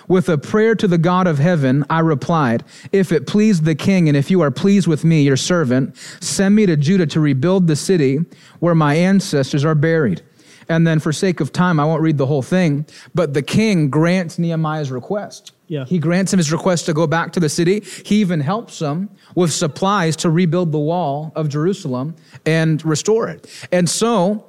With 0.07 0.27
a 0.27 0.39
prayer 0.39 0.73
to 0.73 0.87
the 0.87 0.97
God 0.97 1.27
of 1.27 1.37
heaven, 1.37 1.85
I 1.87 1.99
replied, 1.99 2.63
If 2.91 3.11
it 3.11 3.27
please 3.27 3.61
the 3.61 3.75
king, 3.75 4.07
and 4.07 4.17
if 4.17 4.31
you 4.31 4.41
are 4.41 4.49
pleased 4.49 4.87
with 4.87 5.05
me, 5.05 5.21
your 5.21 5.37
servant, 5.37 5.95
send 6.19 6.55
me 6.55 6.65
to 6.65 6.75
Judah 6.75 7.05
to 7.07 7.19
rebuild 7.19 7.67
the 7.67 7.75
city 7.75 8.17
where 8.59 8.73
my 8.73 8.95
ancestors 8.95 9.63
are 9.63 9.75
buried. 9.75 10.23
And 10.67 10.85
then, 10.85 10.99
for 10.99 11.13
sake 11.13 11.39
of 11.39 11.53
time, 11.53 11.79
I 11.79 11.85
won't 11.85 12.01
read 12.01 12.17
the 12.17 12.25
whole 12.25 12.41
thing, 12.41 12.87
but 13.13 13.35
the 13.35 13.43
king 13.43 13.89
grants 13.89 14.39
Nehemiah's 14.39 14.91
request. 14.91 15.51
Yeah. 15.67 15.85
He 15.85 15.99
grants 15.99 16.33
him 16.33 16.37
his 16.37 16.51
request 16.51 16.87
to 16.87 16.93
go 16.93 17.05
back 17.05 17.31
to 17.33 17.39
the 17.39 17.49
city. 17.49 17.81
He 18.03 18.21
even 18.21 18.39
helps 18.39 18.79
him 18.79 19.09
with 19.35 19.53
supplies 19.53 20.15
to 20.17 20.31
rebuild 20.31 20.71
the 20.71 20.79
wall 20.79 21.31
of 21.35 21.49
Jerusalem 21.49 22.15
and 22.45 22.83
restore 22.83 23.29
it. 23.29 23.47
And 23.71 23.87
so, 23.87 24.48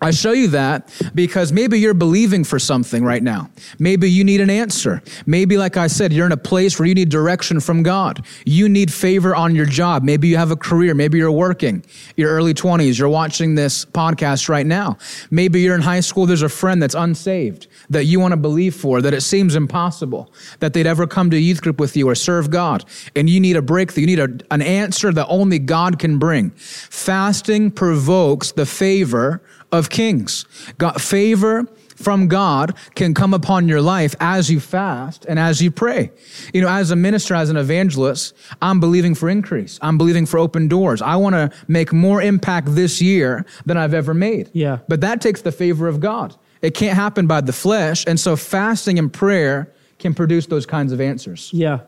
I 0.00 0.12
show 0.12 0.30
you 0.30 0.46
that 0.48 0.92
because 1.12 1.52
maybe 1.52 1.80
you're 1.80 1.92
believing 1.92 2.44
for 2.44 2.60
something 2.60 3.02
right 3.02 3.22
now. 3.22 3.50
Maybe 3.80 4.08
you 4.08 4.22
need 4.22 4.40
an 4.40 4.48
answer. 4.48 5.02
Maybe, 5.26 5.58
like 5.58 5.76
I 5.76 5.88
said, 5.88 6.12
you're 6.12 6.26
in 6.26 6.30
a 6.30 6.36
place 6.36 6.78
where 6.78 6.86
you 6.86 6.94
need 6.94 7.08
direction 7.08 7.58
from 7.58 7.82
God. 7.82 8.24
You 8.46 8.68
need 8.68 8.92
favor 8.92 9.34
on 9.34 9.56
your 9.56 9.66
job. 9.66 10.04
Maybe 10.04 10.28
you 10.28 10.36
have 10.36 10.52
a 10.52 10.56
career. 10.56 10.94
Maybe 10.94 11.18
you're 11.18 11.32
working, 11.32 11.84
your 12.16 12.30
early 12.30 12.54
20s. 12.54 12.96
You're 12.96 13.08
watching 13.08 13.56
this 13.56 13.84
podcast 13.86 14.48
right 14.48 14.66
now. 14.66 14.98
Maybe 15.32 15.62
you're 15.62 15.74
in 15.74 15.80
high 15.80 16.00
school. 16.00 16.26
There's 16.26 16.42
a 16.42 16.48
friend 16.48 16.80
that's 16.80 16.94
unsaved 16.94 17.66
that 17.90 18.04
you 18.04 18.20
want 18.20 18.32
to 18.32 18.36
believe 18.36 18.76
for, 18.76 19.02
that 19.02 19.14
it 19.14 19.22
seems 19.22 19.56
impossible 19.56 20.32
that 20.60 20.74
they'd 20.74 20.86
ever 20.86 21.08
come 21.08 21.28
to 21.30 21.36
a 21.36 21.40
youth 21.40 21.60
group 21.60 21.80
with 21.80 21.96
you 21.96 22.08
or 22.08 22.14
serve 22.14 22.50
God. 22.50 22.84
And 23.16 23.28
you 23.28 23.40
need 23.40 23.56
a 23.56 23.62
breakthrough. 23.62 24.02
You 24.02 24.06
need 24.06 24.20
a, 24.20 24.54
an 24.54 24.62
answer 24.62 25.12
that 25.12 25.26
only 25.26 25.58
God 25.58 25.98
can 25.98 26.20
bring. 26.20 26.50
Fasting 26.50 27.72
provokes 27.72 28.52
the 28.52 28.64
favor 28.64 29.42
of 29.72 29.90
kings. 29.90 30.44
God, 30.78 31.00
favor 31.00 31.66
from 31.96 32.28
God 32.28 32.74
can 32.94 33.12
come 33.12 33.34
upon 33.34 33.66
your 33.66 33.82
life 33.82 34.14
as 34.20 34.50
you 34.50 34.60
fast 34.60 35.26
and 35.26 35.38
as 35.38 35.60
you 35.60 35.70
pray. 35.70 36.12
You 36.54 36.62
know, 36.62 36.68
as 36.68 36.90
a 36.90 36.96
minister, 36.96 37.34
as 37.34 37.50
an 37.50 37.56
evangelist, 37.56 38.34
I'm 38.62 38.78
believing 38.78 39.14
for 39.14 39.28
increase. 39.28 39.78
I'm 39.82 39.98
believing 39.98 40.24
for 40.24 40.38
open 40.38 40.68
doors. 40.68 41.02
I 41.02 41.16
want 41.16 41.34
to 41.34 41.50
make 41.66 41.92
more 41.92 42.22
impact 42.22 42.74
this 42.74 43.02
year 43.02 43.44
than 43.66 43.76
I've 43.76 43.94
ever 43.94 44.14
made. 44.14 44.50
Yeah. 44.52 44.78
But 44.86 45.00
that 45.00 45.20
takes 45.20 45.42
the 45.42 45.52
favor 45.52 45.88
of 45.88 45.98
God. 45.98 46.36
It 46.62 46.74
can't 46.74 46.96
happen 46.96 47.26
by 47.26 47.40
the 47.40 47.52
flesh. 47.52 48.04
And 48.06 48.18
so 48.18 48.36
fasting 48.36 48.98
and 48.98 49.12
prayer 49.12 49.72
can 49.98 50.14
produce 50.14 50.46
those 50.46 50.66
kinds 50.66 50.92
of 50.92 51.00
answers. 51.00 51.50
Yeah, 51.52 51.80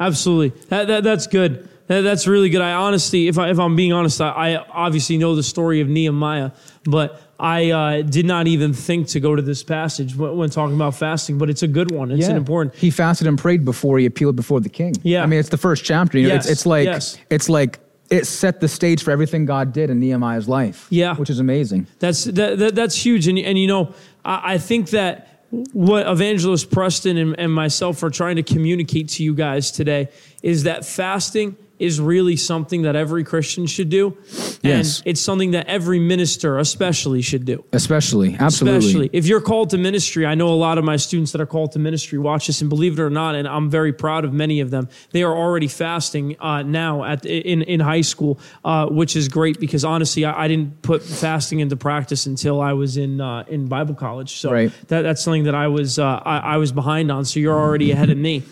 absolutely. 0.00 0.58
That, 0.68 0.86
that 0.88 1.04
that's 1.04 1.26
good. 1.26 1.68
That, 1.88 2.02
that's 2.02 2.26
really 2.26 2.50
good. 2.50 2.60
I 2.60 2.72
honestly, 2.72 3.28
if 3.28 3.38
I 3.38 3.50
if 3.50 3.58
I'm 3.58 3.74
being 3.74 3.92
honest, 3.92 4.20
I, 4.20 4.28
I 4.28 4.56
obviously 4.70 5.16
know 5.16 5.34
the 5.34 5.42
story 5.42 5.80
of 5.80 5.88
Nehemiah, 5.88 6.52
but 6.84 7.20
I 7.40 7.70
uh, 7.70 8.02
did 8.02 8.26
not 8.26 8.46
even 8.46 8.72
think 8.74 9.08
to 9.08 9.20
go 9.20 9.34
to 9.34 9.42
this 9.42 9.62
passage 9.62 10.14
when, 10.14 10.36
when, 10.36 10.50
talking 10.50 10.76
about 10.76 10.94
fasting. 10.96 11.38
But 11.38 11.48
it's 11.48 11.62
a 11.62 11.68
good 11.68 11.90
one. 11.90 12.10
It's 12.10 12.22
yeah. 12.22 12.30
an 12.30 12.36
important. 12.36 12.74
He 12.74 12.90
fasted 12.90 13.26
and 13.26 13.38
prayed 13.38 13.64
before 13.64 13.98
he 13.98 14.06
appealed 14.06 14.36
before 14.36 14.60
the 14.60 14.68
king. 14.68 14.94
Yeah, 15.02 15.22
I 15.22 15.26
mean 15.26 15.40
it's 15.40 15.48
the 15.48 15.56
first 15.56 15.84
chapter. 15.84 16.18
You 16.18 16.28
know, 16.28 16.34
yes. 16.34 16.44
it's, 16.44 16.52
it's 16.52 16.66
like 16.66 16.84
yes. 16.84 17.18
it's 17.30 17.48
like 17.48 17.80
it 18.10 18.26
set 18.26 18.60
the 18.60 18.68
stage 18.68 19.02
for 19.02 19.10
everything 19.10 19.46
God 19.46 19.72
did 19.72 19.88
in 19.88 19.98
Nehemiah's 19.98 20.48
life. 20.48 20.86
Yeah, 20.90 21.14
which 21.16 21.30
is 21.30 21.40
amazing. 21.40 21.86
That's 22.00 22.24
that, 22.24 22.58
that 22.58 22.74
that's 22.74 22.96
huge. 22.96 23.28
And 23.28 23.38
and 23.38 23.58
you 23.58 23.66
know, 23.66 23.94
I, 24.26 24.54
I 24.54 24.58
think 24.58 24.90
that 24.90 25.24
what 25.72 26.06
evangelist 26.06 26.70
Preston 26.70 27.16
and, 27.16 27.38
and 27.38 27.50
myself 27.50 28.02
are 28.02 28.10
trying 28.10 28.36
to 28.36 28.42
communicate 28.42 29.08
to 29.08 29.22
you 29.22 29.34
guys 29.34 29.70
today 29.70 30.08
is 30.42 30.64
that 30.64 30.84
fasting 30.84 31.56
is 31.78 32.00
really 32.00 32.36
something 32.36 32.82
that 32.82 32.96
every 32.96 33.24
Christian 33.24 33.66
should 33.66 33.88
do. 33.88 34.16
And 34.64 34.84
yes. 34.84 35.02
it's 35.04 35.20
something 35.20 35.52
that 35.52 35.66
every 35.66 35.98
minister 35.98 36.58
especially 36.58 37.22
should 37.22 37.44
do. 37.44 37.64
Especially, 37.72 38.36
absolutely. 38.38 38.78
Especially. 38.78 39.10
If 39.12 39.26
you're 39.26 39.40
called 39.40 39.70
to 39.70 39.78
ministry, 39.78 40.26
I 40.26 40.34
know 40.34 40.48
a 40.48 40.54
lot 40.54 40.78
of 40.78 40.84
my 40.84 40.96
students 40.96 41.32
that 41.32 41.40
are 41.40 41.46
called 41.46 41.72
to 41.72 41.78
ministry 41.78 42.18
watch 42.18 42.48
this 42.48 42.60
and 42.60 42.68
believe 42.68 42.98
it 42.98 43.02
or 43.02 43.10
not, 43.10 43.34
and 43.34 43.46
I'm 43.46 43.70
very 43.70 43.92
proud 43.92 44.24
of 44.24 44.32
many 44.32 44.60
of 44.60 44.70
them. 44.70 44.88
They 45.12 45.22
are 45.22 45.34
already 45.34 45.68
fasting 45.68 46.36
uh, 46.40 46.62
now 46.62 47.04
at 47.04 47.24
in, 47.24 47.62
in 47.62 47.80
high 47.80 48.00
school, 48.00 48.40
uh, 48.64 48.86
which 48.86 49.16
is 49.16 49.28
great 49.28 49.60
because 49.60 49.84
honestly, 49.84 50.24
I, 50.24 50.44
I, 50.44 50.48
didn't 50.48 50.82
put 50.82 51.02
fasting 51.02 51.60
into 51.60 51.76
practice 51.76 52.26
until 52.26 52.60
I 52.60 52.72
was 52.72 52.96
in 52.96 53.20
uh, 53.20 53.44
in 53.48 53.66
Bible 53.66 53.94
college. 53.94 54.36
So 54.36 54.50
right. 54.50 54.72
that, 54.88 55.02
that's 55.02 55.22
something 55.22 55.44
that 55.44 55.54
I 55.54 55.68
was 55.68 55.98
uh, 55.98 56.22
I, 56.24 56.38
I 56.38 56.56
was 56.56 56.72
behind 56.72 57.10
on. 57.10 57.24
So 57.24 57.40
you're 57.40 57.58
already 57.58 57.90
ahead 57.92 58.10
of 58.10 58.18
me. 58.18 58.42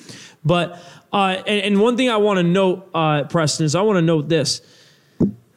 But 0.46 0.80
uh, 1.12 1.42
and, 1.46 1.60
and, 1.62 1.80
one 1.80 1.96
thing 1.96 2.08
I 2.08 2.18
want 2.18 2.38
to 2.38 2.44
note, 2.44 2.88
uh, 2.94 3.24
Preston, 3.24 3.66
is 3.66 3.74
I 3.74 3.82
want 3.82 3.96
to 3.96 4.02
note 4.02 4.28
this 4.28 4.60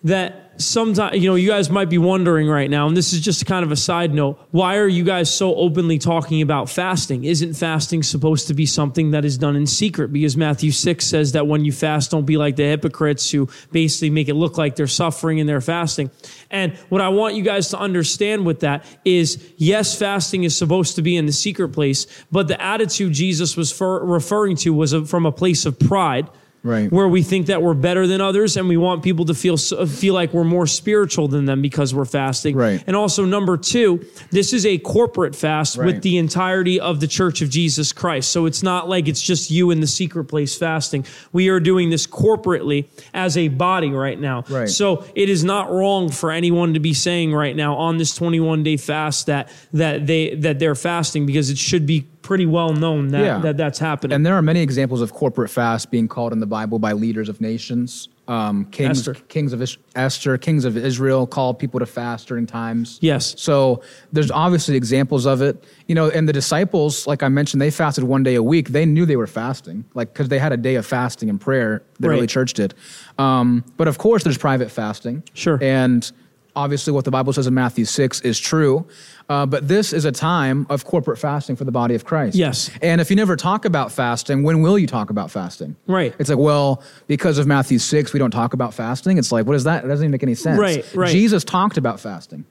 that 0.03 0.48
sometimes, 0.59 1.17
you 1.17 1.29
know, 1.29 1.35
you 1.35 1.47
guys 1.47 1.69
might 1.69 1.89
be 1.89 1.97
wondering 1.97 2.47
right 2.47 2.69
now, 2.69 2.87
and 2.87 2.95
this 2.95 3.13
is 3.13 3.21
just 3.21 3.45
kind 3.45 3.63
of 3.63 3.71
a 3.71 3.75
side 3.75 4.13
note, 4.13 4.39
why 4.51 4.77
are 4.77 4.87
you 4.87 5.03
guys 5.03 5.33
so 5.33 5.55
openly 5.55 5.97
talking 5.97 6.41
about 6.41 6.69
fasting? 6.69 7.23
Isn't 7.23 7.53
fasting 7.53 8.03
supposed 8.03 8.47
to 8.47 8.53
be 8.53 8.65
something 8.65 9.11
that 9.11 9.25
is 9.25 9.37
done 9.37 9.55
in 9.55 9.65
secret? 9.65 10.13
Because 10.13 10.35
Matthew 10.37 10.71
6 10.71 11.05
says 11.05 11.31
that 11.31 11.47
when 11.47 11.65
you 11.65 11.71
fast, 11.71 12.11
don't 12.11 12.25
be 12.25 12.37
like 12.37 12.57
the 12.57 12.63
hypocrites 12.63 13.31
who 13.31 13.47
basically 13.71 14.09
make 14.09 14.27
it 14.27 14.35
look 14.35 14.57
like 14.57 14.75
they're 14.75 14.87
suffering 14.87 15.39
and 15.39 15.47
they're 15.47 15.61
fasting. 15.61 16.11
And 16.51 16.73
what 16.89 17.01
I 17.01 17.09
want 17.09 17.35
you 17.35 17.43
guys 17.43 17.69
to 17.69 17.79
understand 17.79 18.45
with 18.45 18.59
that 18.59 18.85
is 19.05 19.53
yes, 19.57 19.97
fasting 19.97 20.43
is 20.43 20.55
supposed 20.55 20.95
to 20.97 21.01
be 21.01 21.15
in 21.15 21.25
the 21.25 21.31
secret 21.31 21.69
place, 21.69 22.05
but 22.31 22.47
the 22.47 22.61
attitude 22.61 23.13
Jesus 23.13 23.55
was 23.55 23.79
referring 23.79 24.57
to 24.57 24.73
was 24.73 24.93
from 25.09 25.25
a 25.25 25.31
place 25.31 25.65
of 25.65 25.79
pride 25.79 26.29
right. 26.63 26.91
where 26.91 27.07
we 27.07 27.23
think 27.23 27.47
that 27.47 27.61
we're 27.61 27.73
better 27.73 28.07
than 28.07 28.21
others 28.21 28.57
and 28.57 28.67
we 28.67 28.77
want 28.77 29.03
people 29.03 29.25
to 29.25 29.33
feel 29.33 29.57
feel 29.57 30.13
like 30.13 30.33
we're 30.33 30.43
more 30.43 30.67
spiritual 30.67 31.27
than 31.27 31.45
them 31.45 31.61
because 31.61 31.93
we're 31.93 32.05
fasting. 32.05 32.55
Right. 32.55 32.83
And 32.87 32.95
also 32.95 33.25
number 33.25 33.57
2, 33.57 34.05
this 34.31 34.53
is 34.53 34.65
a 34.65 34.77
corporate 34.79 35.35
fast 35.35 35.77
right. 35.77 35.85
with 35.85 36.01
the 36.01 36.17
entirety 36.17 36.79
of 36.79 36.99
the 36.99 37.07
Church 37.07 37.41
of 37.41 37.49
Jesus 37.49 37.91
Christ. 37.91 38.31
So 38.31 38.45
it's 38.45 38.63
not 38.63 38.89
like 38.89 39.07
it's 39.07 39.21
just 39.21 39.51
you 39.51 39.71
in 39.71 39.79
the 39.79 39.87
secret 39.87 40.25
place 40.25 40.57
fasting. 40.57 41.05
We 41.31 41.49
are 41.49 41.59
doing 41.59 41.89
this 41.89 42.07
corporately 42.07 42.87
as 43.13 43.37
a 43.37 43.47
body 43.47 43.91
right 43.91 44.19
now. 44.19 44.43
Right. 44.49 44.69
So 44.69 45.05
it 45.15 45.29
is 45.29 45.43
not 45.43 45.71
wrong 45.71 46.09
for 46.09 46.31
anyone 46.31 46.73
to 46.73 46.79
be 46.79 46.93
saying 46.93 47.33
right 47.33 47.55
now 47.55 47.75
on 47.75 47.97
this 47.97 48.13
21 48.15 48.63
day 48.63 48.77
fast 48.77 49.27
that 49.27 49.51
that 49.73 50.07
they 50.07 50.35
that 50.35 50.59
they're 50.59 50.75
fasting 50.75 51.25
because 51.25 51.49
it 51.49 51.57
should 51.57 51.85
be 51.85 52.07
pretty 52.29 52.45
well 52.45 52.73
known 52.73 53.07
that, 53.07 53.25
yeah. 53.25 53.39
that 53.39 53.57
that's 53.57 53.79
happening. 53.79 54.13
And 54.13 54.23
there 54.23 54.35
are 54.35 54.41
many 54.43 54.61
examples 54.61 55.01
of 55.01 55.13
corporate 55.13 55.49
fast 55.49 55.89
being 55.89 56.07
called 56.07 56.31
in 56.31 56.39
the 56.39 56.45
Bible 56.45 56.77
by 56.77 56.91
leaders 56.91 57.27
of 57.27 57.41
nations. 57.41 58.07
Um, 58.27 58.65
kings, 58.65 58.99
Esther. 58.99 59.15
kings 59.29 59.51
of 59.51 59.67
Esther, 59.95 60.37
kings 60.37 60.63
of 60.63 60.77
Israel 60.77 61.25
called 61.25 61.57
people 61.57 61.79
to 61.79 61.87
fast 61.87 62.27
during 62.27 62.45
times. 62.45 62.99
Yes. 63.01 63.33
So 63.41 63.81
there's 64.13 64.29
obviously 64.29 64.75
examples 64.75 65.25
of 65.25 65.41
it. 65.41 65.63
You 65.87 65.95
know, 65.95 66.11
and 66.11 66.29
the 66.29 66.33
disciples, 66.33 67.07
like 67.07 67.23
I 67.23 67.29
mentioned, 67.29 67.63
they 67.63 67.71
fasted 67.71 68.03
one 68.03 68.21
day 68.21 68.35
a 68.35 68.43
week. 68.43 68.69
They 68.69 68.85
knew 68.85 69.07
they 69.07 69.15
were 69.15 69.25
fasting, 69.25 69.83
like 69.95 70.13
because 70.13 70.29
they 70.29 70.37
had 70.37 70.51
a 70.51 70.57
day 70.57 70.75
of 70.75 70.85
fasting 70.85 71.31
and 71.31 71.41
prayer. 71.41 71.81
The 71.99 72.09
right. 72.09 72.17
early 72.17 72.27
church 72.27 72.53
did. 72.53 72.75
Um, 73.17 73.65
but 73.75 73.87
of 73.87 73.97
course, 73.97 74.23
there's 74.23 74.37
private 74.37 74.69
fasting. 74.69 75.23
Sure. 75.33 75.57
And 75.63 76.11
obviously, 76.59 76.91
what 76.93 77.05
the 77.05 77.11
Bible 77.11 77.31
says 77.33 77.47
in 77.47 77.53
Matthew 77.53 77.85
six 77.85 78.21
is 78.21 78.39
true. 78.39 78.85
Uh, 79.29 79.45
but 79.45 79.67
this 79.67 79.93
is 79.93 80.05
a 80.05 80.11
time 80.11 80.65
of 80.69 80.85
corporate 80.85 81.19
fasting 81.19 81.55
for 81.55 81.63
the 81.63 81.71
body 81.71 81.93
of 81.95 82.03
Christ. 82.03 82.35
Yes. 82.35 82.71
And 82.81 82.99
if 82.99 83.09
you 83.11 83.15
never 83.15 83.35
talk 83.35 83.63
about 83.65 83.91
fasting, 83.91 84.41
when 84.43 84.61
will 84.61 84.77
you 84.79 84.87
talk 84.87 85.09
about 85.11 85.29
fasting? 85.29 85.75
Right. 85.87 86.15
It's 86.19 86.29
like, 86.29 86.39
well, 86.39 86.81
because 87.07 87.37
of 87.37 87.45
Matthew 87.45 87.77
6, 87.77 88.11
we 88.11 88.19
don't 88.19 88.31
talk 88.31 88.53
about 88.53 88.73
fasting. 88.73 89.17
It's 89.19 89.31
like, 89.31 89.45
what 89.45 89.55
is 89.55 89.65
that? 89.65 89.85
It 89.85 89.87
doesn't 89.87 90.03
even 90.03 90.11
make 90.11 90.23
any 90.23 90.33
sense. 90.35 90.59
Right, 90.59 90.83
right. 90.95 91.11
Jesus 91.11 91.43
talked 91.43 91.77
about 91.77 91.99
fasting. 91.99 92.43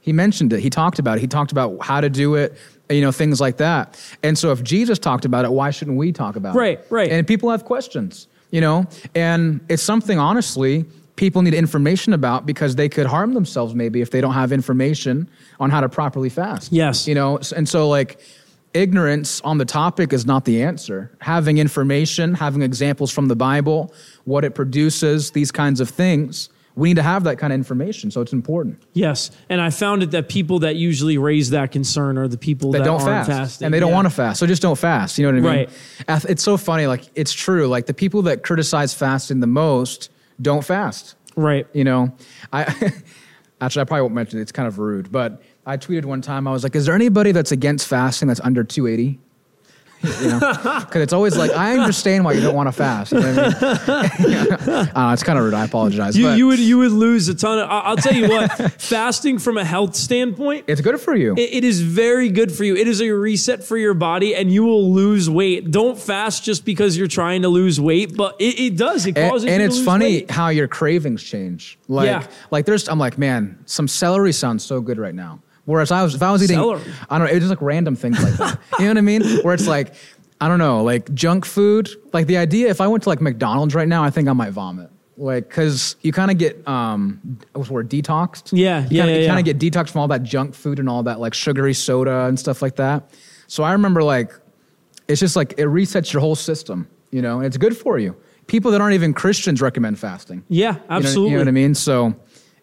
He 0.00 0.12
mentioned 0.12 0.52
it. 0.52 0.58
He 0.60 0.70
talked 0.70 0.98
about 0.98 1.18
it. 1.18 1.20
He 1.20 1.28
talked 1.28 1.52
about 1.52 1.78
how 1.80 2.00
to 2.00 2.10
do 2.10 2.34
it, 2.34 2.56
you 2.90 3.00
know, 3.00 3.12
things 3.12 3.40
like 3.40 3.56
that. 3.58 3.96
And 4.24 4.36
so 4.36 4.50
if 4.50 4.62
Jesus 4.64 4.98
talked 4.98 5.24
about 5.24 5.44
it, 5.44 5.52
why 5.52 5.70
shouldn't 5.70 5.96
we 5.96 6.10
talk 6.12 6.34
about 6.36 6.56
Right, 6.56 6.78
it? 6.80 6.86
right. 6.90 7.08
Right. 7.08 7.10
And 7.12 7.26
people 7.26 7.48
have 7.50 7.64
questions, 7.64 8.26
you 8.50 8.60
know, 8.60 8.86
and 9.14 9.60
it's 9.68 9.82
something, 9.84 10.18
honestly, 10.18 10.84
people 11.16 11.42
need 11.42 11.54
information 11.54 12.12
about 12.12 12.44
because 12.46 12.74
they 12.76 12.88
could 12.88 13.06
harm 13.06 13.34
themselves 13.34 13.74
maybe 13.74 14.00
if 14.00 14.10
they 14.10 14.20
don't 14.20 14.34
have 14.34 14.50
information 14.52 15.28
on 15.60 15.70
how 15.70 15.80
to 15.80 15.88
properly 15.88 16.28
fast. 16.28 16.72
Yes. 16.72 17.06
You 17.06 17.14
know, 17.14 17.38
and 17.54 17.68
so 17.68 17.88
like, 17.88 18.20
ignorance 18.72 19.40
on 19.42 19.58
the 19.58 19.64
topic 19.64 20.12
is 20.12 20.26
not 20.26 20.44
the 20.44 20.60
answer. 20.62 21.10
Having 21.20 21.58
information, 21.58 22.34
having 22.34 22.60
examples 22.62 23.12
from 23.12 23.28
the 23.28 23.36
Bible, 23.36 23.94
what 24.24 24.44
it 24.44 24.54
produces, 24.56 25.30
these 25.30 25.52
kinds 25.52 25.80
of 25.80 25.88
things, 25.88 26.48
we 26.74 26.88
need 26.88 26.96
to 26.96 27.02
have 27.04 27.22
that 27.22 27.38
kind 27.38 27.52
of 27.52 27.56
information. 27.56 28.10
So 28.10 28.20
it's 28.20 28.32
important. 28.32 28.82
Yes, 28.92 29.30
and 29.48 29.60
I 29.60 29.70
found 29.70 30.02
it 30.02 30.10
that 30.10 30.28
people 30.28 30.58
that 30.58 30.74
usually 30.74 31.18
raise 31.18 31.50
that 31.50 31.70
concern 31.70 32.18
are 32.18 32.26
the 32.26 32.36
people 32.36 32.72
That 32.72 32.78
that, 32.80 32.84
don't 32.84 33.00
fast. 33.00 33.28
fasting, 33.30 33.66
And 33.66 33.72
they 33.72 33.78
don't 33.78 33.90
Yeah. 33.90 33.94
want 33.94 34.06
to 34.06 34.10
fast. 34.10 34.40
So 34.40 34.46
just 34.48 34.60
don't 34.62 34.76
fast. 34.76 35.16
You 35.18 35.26
know 35.30 35.40
what 35.40 35.52
I 35.52 35.56
mean? 35.56 35.68
Right. 36.08 36.24
It's 36.28 36.42
so 36.42 36.56
funny. 36.56 36.88
Like, 36.88 37.04
it's 37.14 37.32
true. 37.32 37.68
Like, 37.68 37.86
the 37.86 37.94
people 37.94 38.22
that 38.22 38.42
criticize 38.42 38.92
fasting 38.92 39.38
the 39.38 39.46
most 39.46 40.10
don't 40.40 40.64
fast. 40.64 41.16
Right. 41.36 41.66
You 41.72 41.84
know, 41.84 42.14
I 42.52 42.62
actually, 43.60 43.82
I 43.82 43.84
probably 43.84 44.02
won't 44.02 44.14
mention 44.14 44.38
it. 44.38 44.42
It's 44.42 44.52
kind 44.52 44.68
of 44.68 44.78
rude, 44.78 45.10
but 45.10 45.42
I 45.66 45.76
tweeted 45.76 46.04
one 46.04 46.20
time, 46.20 46.46
I 46.46 46.52
was 46.52 46.62
like, 46.62 46.74
is 46.76 46.86
there 46.86 46.94
anybody 46.94 47.32
that's 47.32 47.52
against 47.52 47.88
fasting 47.88 48.28
that's 48.28 48.40
under 48.40 48.62
280? 48.62 49.18
You 50.22 50.28
know, 50.28 50.38
because 50.80 51.02
it's 51.02 51.12
always 51.12 51.36
like 51.36 51.50
I 51.52 51.76
understand 51.78 52.24
why 52.24 52.32
you 52.32 52.40
don't 52.40 52.54
want 52.54 52.68
to 52.68 52.72
fast. 52.72 53.12
You 53.12 53.20
know 53.20 53.28
I 53.28 53.32
mean? 54.18 54.88
uh, 54.96 55.10
it's 55.12 55.22
kind 55.22 55.38
of 55.38 55.44
rude. 55.44 55.54
I 55.54 55.64
apologize. 55.64 56.16
You, 56.16 56.26
but 56.26 56.38
you 56.38 56.46
would 56.48 56.58
you 56.58 56.78
would 56.78 56.92
lose 56.92 57.28
a 57.28 57.34
ton 57.34 57.58
of. 57.58 57.68
I'll 57.70 57.96
tell 57.96 58.14
you 58.14 58.28
what, 58.28 58.50
fasting 58.80 59.38
from 59.38 59.56
a 59.58 59.64
health 59.64 59.94
standpoint, 59.94 60.64
it's 60.68 60.80
good 60.80 61.00
for 61.00 61.14
you. 61.14 61.34
it- 61.36 61.54
it 61.54 61.64
is 61.64 61.80
very 61.80 62.28
good 62.30 62.50
for 62.52 62.64
you. 62.64 62.74
It 62.76 62.88
is 62.88 63.00
a 63.00 63.10
reset 63.10 63.62
for 63.62 63.76
your 63.76 63.94
body, 63.94 64.34
and 64.34 64.52
you 64.52 64.64
will 64.64 64.92
lose 64.92 65.30
weight. 65.30 65.70
Don't 65.70 65.98
fast 65.98 66.42
just 66.44 66.64
because 66.64 66.96
you're 66.96 67.06
trying 67.06 67.42
to 67.42 67.48
lose 67.48 67.80
weight, 67.80 68.16
but 68.16 68.36
it, 68.40 68.58
it 68.58 68.76
does. 68.76 69.06
It 69.06 69.14
causes. 69.14 69.48
and 69.48 69.62
you 69.62 69.68
to 69.68 69.74
it's 69.74 69.84
funny 69.84 70.04
weight. 70.06 70.30
how 70.30 70.48
your 70.48 70.66
cravings 70.68 71.22
change. 71.22 71.78
Like, 71.88 72.06
Yeah. 72.06 72.26
like 72.50 72.66
there's, 72.66 72.88
I'm 72.88 72.98
like, 72.98 73.18
man, 73.18 73.58
some 73.66 73.86
celery 73.88 74.32
sounds 74.32 74.64
so 74.64 74.80
good 74.80 74.98
right 74.98 75.14
now. 75.14 75.40
Whereas 75.66 75.90
I 75.90 76.02
was, 76.02 76.14
if 76.14 76.22
I 76.22 76.30
was 76.30 76.42
eating, 76.42 76.56
Celery. 76.56 76.82
I 77.08 77.18
don't 77.18 77.26
know, 77.26 77.30
it 77.32 77.36
was 77.36 77.44
just 77.44 77.50
like 77.50 77.62
random 77.62 77.96
things 77.96 78.22
like 78.22 78.34
that. 78.34 78.58
you 78.78 78.84
know 78.84 78.90
what 78.90 78.98
I 78.98 79.00
mean? 79.02 79.22
Where 79.42 79.54
it's 79.54 79.66
like, 79.66 79.94
I 80.40 80.48
don't 80.48 80.58
know, 80.58 80.82
like 80.82 81.12
junk 81.14 81.44
food. 81.46 81.88
Like 82.12 82.26
the 82.26 82.36
idea, 82.36 82.68
if 82.68 82.80
I 82.80 82.86
went 82.86 83.02
to 83.04 83.08
like 83.08 83.20
McDonald's 83.20 83.74
right 83.74 83.88
now, 83.88 84.04
I 84.04 84.10
think 84.10 84.28
I 84.28 84.32
might 84.34 84.50
vomit. 84.50 84.90
Like, 85.16 85.48
cause 85.48 85.96
you 86.02 86.12
kind 86.12 86.30
of 86.30 86.38
get, 86.38 86.66
um, 86.68 87.38
what's 87.52 87.68
the 87.68 87.74
word, 87.74 87.88
detoxed. 87.88 88.50
Yeah, 88.52 88.80
you 88.82 88.88
yeah, 88.90 89.02
kinda, 89.04 89.12
yeah, 89.14 89.20
You 89.20 89.26
kind 89.28 89.38
of 89.38 89.44
get 89.44 89.58
detoxed 89.58 89.90
from 89.90 90.00
all 90.02 90.08
that 90.08 90.22
junk 90.24 90.54
food 90.54 90.78
and 90.80 90.88
all 90.88 91.04
that 91.04 91.20
like 91.20 91.34
sugary 91.34 91.72
soda 91.72 92.24
and 92.26 92.38
stuff 92.38 92.60
like 92.62 92.76
that. 92.76 93.10
So 93.46 93.62
I 93.62 93.72
remember 93.72 94.02
like, 94.02 94.32
it's 95.08 95.20
just 95.20 95.36
like 95.36 95.52
it 95.52 95.66
resets 95.66 96.12
your 96.12 96.20
whole 96.20 96.34
system, 96.34 96.88
you 97.10 97.22
know, 97.22 97.36
and 97.38 97.46
it's 97.46 97.56
good 97.56 97.76
for 97.76 97.98
you. 97.98 98.16
People 98.48 98.70
that 98.72 98.80
aren't 98.80 98.94
even 98.94 99.14
Christians 99.14 99.62
recommend 99.62 99.98
fasting. 99.98 100.44
Yeah, 100.48 100.72
You 100.72 100.78
know- 100.78 100.84
absolutely. 100.90 101.30
You 101.30 101.36
know, 101.36 101.42
what 101.42 101.48
I 101.48 101.52
mean? 101.52 101.74
So 101.74 102.14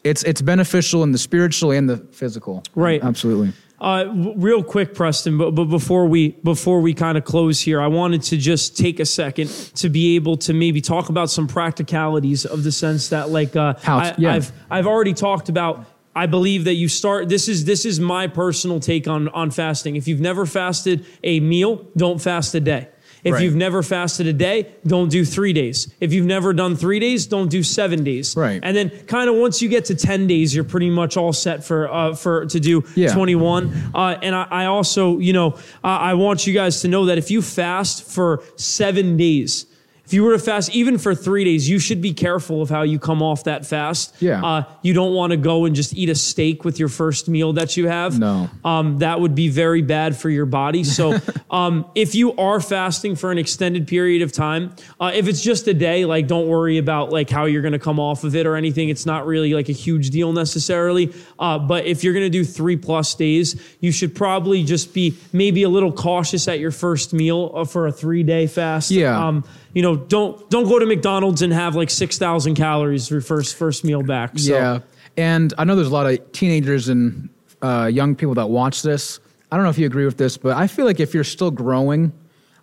it's 0.03 0.23
it's 0.23 0.41
beneficial 0.41 1.03
in 1.03 1.11
the 1.11 1.17
spiritual 1.17 1.71
and 1.71 1.89
the 1.89 1.97
physical. 1.97 2.63
Right. 2.75 3.03
Absolutely. 3.03 3.53
Uh, 3.79 4.03
w- 4.03 4.33
real 4.37 4.63
quick, 4.63 4.93
Preston, 4.93 5.39
but, 5.39 5.51
but 5.55 5.65
before 5.65 6.05
we 6.05 6.29
before 6.43 6.81
we 6.81 6.93
kind 6.93 7.17
of 7.17 7.25
close 7.25 7.59
here, 7.59 7.81
I 7.81 7.87
wanted 7.87 8.21
to 8.23 8.37
just 8.37 8.77
take 8.77 8.99
a 8.99 9.05
second 9.05 9.47
to 9.75 9.89
be 9.89 10.15
able 10.15 10.37
to 10.37 10.53
maybe 10.53 10.81
talk 10.81 11.09
about 11.09 11.31
some 11.31 11.47
practicalities 11.47 12.45
of 12.45 12.63
the 12.63 12.71
sense 12.71 13.09
that, 13.09 13.29
like, 13.29 13.55
uh, 13.55 13.73
How 13.81 13.97
I, 13.97 14.15
yeah. 14.19 14.35
I've 14.35 14.51
I've 14.69 14.87
already 14.87 15.13
talked 15.13 15.49
about. 15.49 15.85
I 16.13 16.27
believe 16.27 16.65
that 16.65 16.73
you 16.73 16.89
start. 16.89 17.29
This 17.29 17.47
is 17.47 17.65
this 17.65 17.85
is 17.85 17.99
my 17.99 18.27
personal 18.27 18.79
take 18.79 19.07
on 19.07 19.29
on 19.29 19.49
fasting. 19.49 19.95
If 19.95 20.07
you've 20.07 20.19
never 20.19 20.45
fasted 20.45 21.05
a 21.23 21.39
meal, 21.39 21.87
don't 21.97 22.21
fast 22.21 22.53
a 22.53 22.59
day. 22.59 22.89
If 23.23 23.33
Right. 23.33 23.43
you've 23.43 23.55
never 23.55 23.83
fasted 23.83 24.25
a 24.27 24.33
day, 24.33 24.67
don't 24.85 25.09
do 25.09 25.23
three 25.23 25.53
days. 25.53 25.87
If 25.99 26.11
you've 26.11 26.25
never 26.25 26.53
done 26.53 26.75
three 26.75 26.99
days, 26.99 27.27
don't 27.27 27.49
do 27.49 27.61
seven 27.63 28.03
days. 28.03 28.35
Right. 28.35 28.59
And 28.63 28.75
then 28.75 28.89
kind 29.07 29.29
of 29.29 29.35
once 29.35 29.61
you 29.61 29.69
get 29.69 29.85
to 29.85 29.95
ten 29.95 30.25
days, 30.27 30.55
you're 30.55 30.63
pretty 30.63 30.89
much 30.89 31.17
all 31.17 31.33
set 31.33 31.63
for 31.63 31.91
uh, 31.91 32.15
for 32.15 32.45
to 32.47 32.59
do 32.59 32.83
Yeah. 32.95 33.13
21. 33.13 33.71
Uh, 33.93 34.15
and 34.21 34.33
I, 34.35 34.47
I 34.49 34.65
also, 34.65 35.19
you 35.19 35.33
know, 35.33 35.49
uh, 35.83 35.87
I 35.87 36.13
want 36.15 36.47
you 36.47 36.53
guys 36.53 36.81
to 36.81 36.87
know 36.87 37.05
that 37.05 37.17
if 37.17 37.29
you 37.29 37.41
fast 37.41 38.03
for 38.03 38.41
seven 38.55 39.17
days, 39.17 39.65
if 40.11 40.15
you 40.15 40.25
were 40.25 40.33
to 40.33 40.43
fast 40.43 40.75
even 40.75 40.97
for 40.97 41.15
three 41.15 41.45
days, 41.45 41.69
you 41.69 41.79
should 41.79 42.01
be 42.01 42.13
careful 42.13 42.61
of 42.61 42.69
how 42.69 42.81
you 42.81 42.99
come 42.99 43.23
off 43.23 43.45
that 43.45 43.65
fast. 43.65 44.13
Yeah. 44.19 44.43
Uh, 44.43 44.63
you 44.81 44.93
don't 44.93 45.13
want 45.13 45.31
to 45.31 45.37
go 45.37 45.63
and 45.63 45.73
just 45.73 45.93
eat 45.93 46.09
a 46.09 46.15
steak 46.15 46.65
with 46.65 46.79
your 46.79 46.89
first 46.89 47.29
meal 47.29 47.53
that 47.53 47.77
you 47.77 47.87
have. 47.87 48.19
No. 48.19 48.49
Um, 48.65 48.97
that 48.97 49.21
would 49.21 49.35
be 49.35 49.47
very 49.47 49.81
bad 49.81 50.17
for 50.17 50.29
your 50.29 50.45
body. 50.45 50.83
So, 50.83 51.17
um, 51.49 51.89
if 51.95 52.13
you 52.13 52.35
are 52.35 52.59
fasting 52.59 53.15
for 53.15 53.31
an 53.31 53.37
extended 53.37 53.87
period 53.87 54.21
of 54.21 54.33
time, 54.33 54.75
uh, 54.99 55.13
if 55.13 55.29
it's 55.29 55.41
just 55.41 55.65
a 55.69 55.73
day, 55.73 56.03
like 56.03 56.27
don't 56.27 56.49
worry 56.49 56.77
about 56.77 57.13
like 57.13 57.29
how 57.29 57.45
you're 57.45 57.61
going 57.61 57.71
to 57.71 57.79
come 57.79 57.97
off 57.97 58.25
of 58.25 58.35
it 58.35 58.45
or 58.45 58.57
anything. 58.57 58.89
It's 58.89 59.05
not 59.05 59.25
really 59.25 59.53
like 59.53 59.69
a 59.69 59.71
huge 59.71 60.09
deal 60.09 60.33
necessarily. 60.33 61.13
Uh, 61.39 61.57
but 61.57 61.85
if 61.85 62.03
you're 62.03 62.13
going 62.13 62.25
to 62.25 62.29
do 62.29 62.43
three 62.43 62.75
plus 62.75 63.15
days, 63.15 63.55
you 63.79 63.93
should 63.93 64.13
probably 64.13 64.65
just 64.65 64.93
be 64.93 65.15
maybe 65.31 65.63
a 65.63 65.69
little 65.69 65.93
cautious 65.93 66.49
at 66.49 66.59
your 66.59 66.71
first 66.71 67.13
meal 67.13 67.53
uh, 67.55 67.63
for 67.63 67.87
a 67.87 67.93
three 67.93 68.23
day 68.23 68.45
fast. 68.45 68.91
Yeah. 68.91 69.17
Um, 69.17 69.45
you 69.73 69.81
know, 69.81 69.95
don't 69.95 70.49
don't 70.49 70.65
go 70.67 70.79
to 70.79 70.85
McDonald's 70.85 71.41
and 71.41 71.53
have 71.53 71.75
like 71.75 71.89
six 71.89 72.17
thousand 72.17 72.55
calories 72.55 73.07
for 73.07 73.15
your 73.15 73.21
first 73.21 73.55
first 73.55 73.83
meal 73.83 74.03
back. 74.03 74.37
So, 74.37 74.53
Yeah. 74.53 74.79
And 75.17 75.53
I 75.57 75.65
know 75.65 75.75
there's 75.75 75.87
a 75.89 75.93
lot 75.93 76.11
of 76.11 76.31
teenagers 76.31 76.87
and 76.87 77.29
uh, 77.61 77.89
young 77.91 78.15
people 78.15 78.33
that 78.35 78.49
watch 78.49 78.81
this. 78.81 79.19
I 79.51 79.57
don't 79.57 79.65
know 79.65 79.69
if 79.69 79.77
you 79.77 79.85
agree 79.85 80.05
with 80.05 80.17
this, 80.17 80.37
but 80.37 80.55
I 80.55 80.67
feel 80.67 80.85
like 80.85 81.01
if 81.01 81.13
you're 81.13 81.25
still 81.25 81.51
growing, 81.51 82.13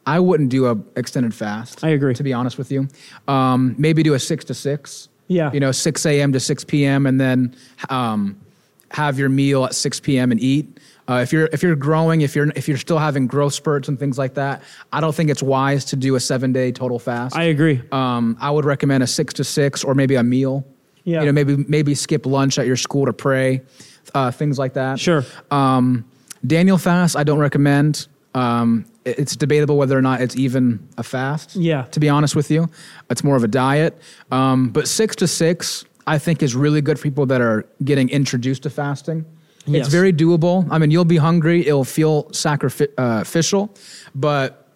I 0.07 0.19
wouldn't 0.21 0.49
do 0.49 0.67
a 0.67 0.79
extended 0.97 1.35
fast. 1.35 1.85
I 1.85 1.91
agree. 1.91 2.15
To 2.15 2.23
be 2.23 2.33
honest 2.33 2.57
with 2.57 2.73
you, 2.73 2.89
um, 3.29 3.75
maybe 3.77 4.03
do 4.03 4.15
a 4.15 4.19
six 4.19 4.45
to 4.47 4.55
six. 4.55 5.09
Yeah. 5.27 5.53
You 5.53 5.61
know, 5.61 5.73
six 5.73 6.07
a.m. 6.07 6.33
to 6.33 6.41
six 6.41 6.65
p.m. 6.65 7.07
and 7.07 7.21
then 7.21 7.55
um, 7.91 8.41
have 8.91 9.19
your 9.19 9.29
meal 9.29 9.67
at 9.67 9.75
six 9.75 10.01
p.m. 10.01 10.33
and 10.33 10.41
eat. 10.41 10.81
Uh, 11.09 11.21
if 11.23 11.33
you're 11.33 11.49
if 11.53 11.63
you're 11.63 11.75
growing, 11.77 12.21
if 12.21 12.37
you're 12.37 12.51
if 12.55 12.69
you're 12.69 12.77
still 12.77 12.99
having 12.99 13.27
growth 13.27 13.55
spurts 13.55 13.89
and 13.89 13.99
things 13.99 14.19
like 14.19 14.35
that, 14.35 14.63
I 14.93 15.01
don't 15.01 15.15
think 15.15 15.31
it's 15.31 15.43
wise 15.43 15.85
to 15.87 15.97
do 15.97 16.15
a 16.17 16.21
seven 16.21 16.53
day 16.53 16.71
total 16.71 16.99
fast. 16.99 17.35
I 17.35 17.45
agree. 17.45 17.81
Um, 17.93 18.37
I 18.41 18.51
would 18.51 18.65
recommend 18.67 19.03
a 19.03 19.07
six 19.07 19.33
to 19.35 19.45
six 19.45 19.83
or 19.85 19.95
maybe 19.95 20.17
a 20.17 20.23
meal. 20.23 20.67
Yeah. 21.05 21.21
You 21.21 21.27
know, 21.27 21.33
maybe 21.33 21.57
maybe 21.69 21.95
skip 21.95 22.27
lunch 22.27 22.59
at 22.59 22.67
your 22.67 22.77
school 22.77 23.07
to 23.07 23.15
pray, 23.15 23.63
uh, 24.15 24.31
things 24.31 24.59
like 24.59 24.75
that. 24.75 25.01
Sure. 25.01 25.25
Um, 25.51 26.05
Daniel 26.47 26.77
fast, 26.79 27.17
I 27.17 27.25
don't 27.25 27.39
recommend. 27.39 28.07
Um, 28.35 28.85
it- 29.07 29.19
it's 29.19 29.35
debatable 29.35 29.79
whether 29.79 29.97
or 29.97 30.03
not 30.03 30.21
it's 30.21 30.37
even 30.37 30.87
a 30.99 31.03
fast. 31.03 31.57
Yeah. 31.57 31.85
To 31.93 32.01
be 32.01 32.11
honest 32.11 32.37
with 32.37 32.51
you, 32.51 32.69
it's 33.09 33.25
more 33.25 33.37
of 33.37 33.43
a 33.45 33.49
diet. 33.49 33.99
Um, 34.31 34.69
but 34.69 34.87
six 34.87 35.17
to 35.17 35.27
six, 35.27 35.87
I 36.07 36.19
think, 36.19 36.43
is 36.43 36.55
really 36.55 36.83
good 36.83 36.99
for 36.99 37.05
people 37.05 37.25
that 37.27 37.41
are 37.41 37.65
getting 37.83 38.11
introduced 38.11 38.65
to 38.65 38.71
fasting. 38.71 39.25
Yes. 39.69 39.87
It's 39.87 39.95
very 39.95 40.12
doable. 40.12 40.66
I 40.71 40.79
mean, 40.79 40.91
you'll 40.91 41.05
be 41.05 41.19
hungry. 41.19 41.66
It'll 41.66 41.85
feel 41.85 42.33
sacrificial, 42.33 43.71
uh, 43.73 43.79
but 44.14 44.69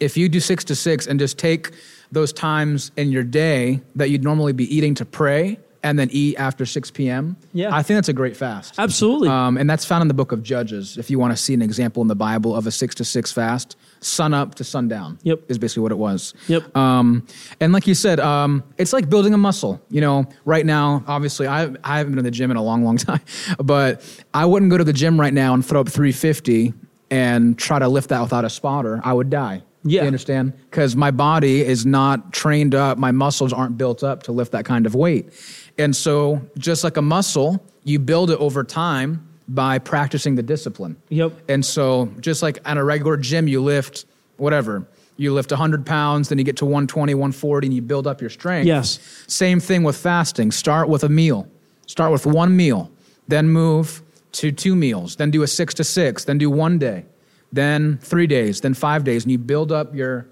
if 0.00 0.16
you 0.16 0.28
do 0.28 0.40
six 0.40 0.64
to 0.64 0.74
six 0.74 1.06
and 1.06 1.20
just 1.20 1.38
take 1.38 1.70
those 2.10 2.32
times 2.32 2.90
in 2.96 3.12
your 3.12 3.22
day 3.22 3.80
that 3.94 4.10
you'd 4.10 4.24
normally 4.24 4.52
be 4.52 4.74
eating 4.74 4.94
to 4.96 5.04
pray 5.04 5.58
and 5.84 5.98
then 5.98 6.08
eat 6.12 6.36
after 6.36 6.64
6 6.64 6.90
p.m., 6.92 7.36
Yeah. 7.52 7.74
I 7.74 7.82
think 7.82 7.96
that's 7.96 8.08
a 8.08 8.12
great 8.12 8.36
fast. 8.36 8.78
Absolutely. 8.78 9.28
Um, 9.28 9.56
and 9.56 9.68
that's 9.68 9.84
found 9.84 10.02
in 10.02 10.08
the 10.08 10.14
book 10.14 10.30
of 10.32 10.42
Judges. 10.42 10.96
If 10.96 11.10
you 11.10 11.18
want 11.18 11.32
to 11.32 11.36
see 11.36 11.54
an 11.54 11.62
example 11.62 12.02
in 12.02 12.08
the 12.08 12.14
Bible 12.14 12.54
of 12.54 12.66
a 12.66 12.70
six 12.70 12.94
to 12.96 13.04
six 13.04 13.32
fast, 13.32 13.76
sun 14.00 14.32
up 14.34 14.54
to 14.56 14.64
sundown. 14.64 15.18
Yep. 15.24 15.40
Is 15.48 15.58
basically 15.58 15.82
what 15.82 15.92
it 15.92 15.98
was. 15.98 16.34
Yep. 16.48 16.76
Um, 16.76 17.26
and 17.60 17.72
like 17.72 17.86
you 17.86 17.94
said, 17.94 18.20
um, 18.20 18.62
it's 18.78 18.92
like 18.92 19.10
building 19.10 19.34
a 19.34 19.38
muscle. 19.38 19.82
You 19.90 20.00
know, 20.00 20.26
right 20.44 20.64
now, 20.64 21.02
obviously, 21.06 21.46
I, 21.48 21.64
I 21.82 21.98
haven't 21.98 22.12
been 22.12 22.16
to 22.16 22.22
the 22.22 22.30
gym 22.30 22.50
in 22.50 22.56
a 22.56 22.62
long, 22.62 22.84
long 22.84 22.96
time, 23.08 23.20
but 23.58 24.02
I 24.32 24.44
wouldn't 24.46 24.70
go 24.70 24.78
to 24.78 24.84
the 24.84 24.92
gym 24.92 25.18
right 25.20 25.34
now 25.34 25.52
and 25.54 25.64
throw 25.66 25.80
up 25.80 25.88
350 25.88 26.74
and 27.10 27.58
try 27.58 27.78
to 27.78 27.88
lift 27.88 28.08
that 28.10 28.20
without 28.22 28.44
a 28.44 28.50
spotter. 28.50 29.00
I 29.04 29.12
would 29.12 29.30
die. 29.30 29.62
Yeah. 29.84 30.02
You 30.02 30.06
understand? 30.06 30.52
Because 30.70 30.94
my 30.94 31.10
body 31.10 31.60
is 31.60 31.84
not 31.84 32.32
trained 32.32 32.72
up, 32.74 32.98
my 32.98 33.10
muscles 33.10 33.52
aren't 33.52 33.76
built 33.76 34.04
up 34.04 34.22
to 34.24 34.32
lift 34.32 34.52
that 34.52 34.64
kind 34.64 34.86
of 34.86 34.94
weight. 34.94 35.32
And 35.78 35.94
so, 35.96 36.42
just 36.58 36.84
like 36.84 36.96
a 36.96 37.02
muscle, 37.02 37.64
you 37.84 37.98
build 37.98 38.30
it 38.30 38.38
over 38.38 38.64
time 38.64 39.26
by 39.48 39.78
practicing 39.78 40.34
the 40.34 40.42
discipline. 40.42 40.96
Yep. 41.08 41.32
And 41.48 41.64
so, 41.64 42.12
just 42.20 42.42
like 42.42 42.58
at 42.64 42.76
a 42.76 42.84
regular 42.84 43.16
gym, 43.16 43.48
you 43.48 43.62
lift 43.62 44.04
whatever. 44.36 44.86
You 45.16 45.32
lift 45.32 45.50
100 45.50 45.84
pounds, 45.84 46.30
then 46.30 46.38
you 46.38 46.44
get 46.44 46.56
to 46.58 46.64
120, 46.64 47.14
140, 47.14 47.66
and 47.66 47.74
you 47.74 47.82
build 47.82 48.06
up 48.06 48.20
your 48.20 48.30
strength. 48.30 48.66
Yes. 48.66 48.98
Same 49.28 49.60
thing 49.60 49.82
with 49.82 49.96
fasting. 49.96 50.50
Start 50.50 50.88
with 50.88 51.04
a 51.04 51.08
meal. 51.08 51.48
Start 51.86 52.12
with 52.12 52.24
one 52.24 52.56
meal, 52.56 52.90
then 53.28 53.50
move 53.50 54.02
to 54.32 54.50
two 54.50 54.74
meals, 54.74 55.16
then 55.16 55.30
do 55.30 55.42
a 55.42 55.46
six 55.46 55.74
to 55.74 55.84
six, 55.84 56.24
then 56.24 56.38
do 56.38 56.48
one 56.48 56.78
day, 56.78 57.04
then 57.52 57.98
three 57.98 58.26
days, 58.26 58.62
then 58.62 58.72
five 58.72 59.04
days, 59.04 59.24
and 59.24 59.32
you 59.32 59.38
build 59.38 59.70
up 59.70 59.94
your 59.94 60.26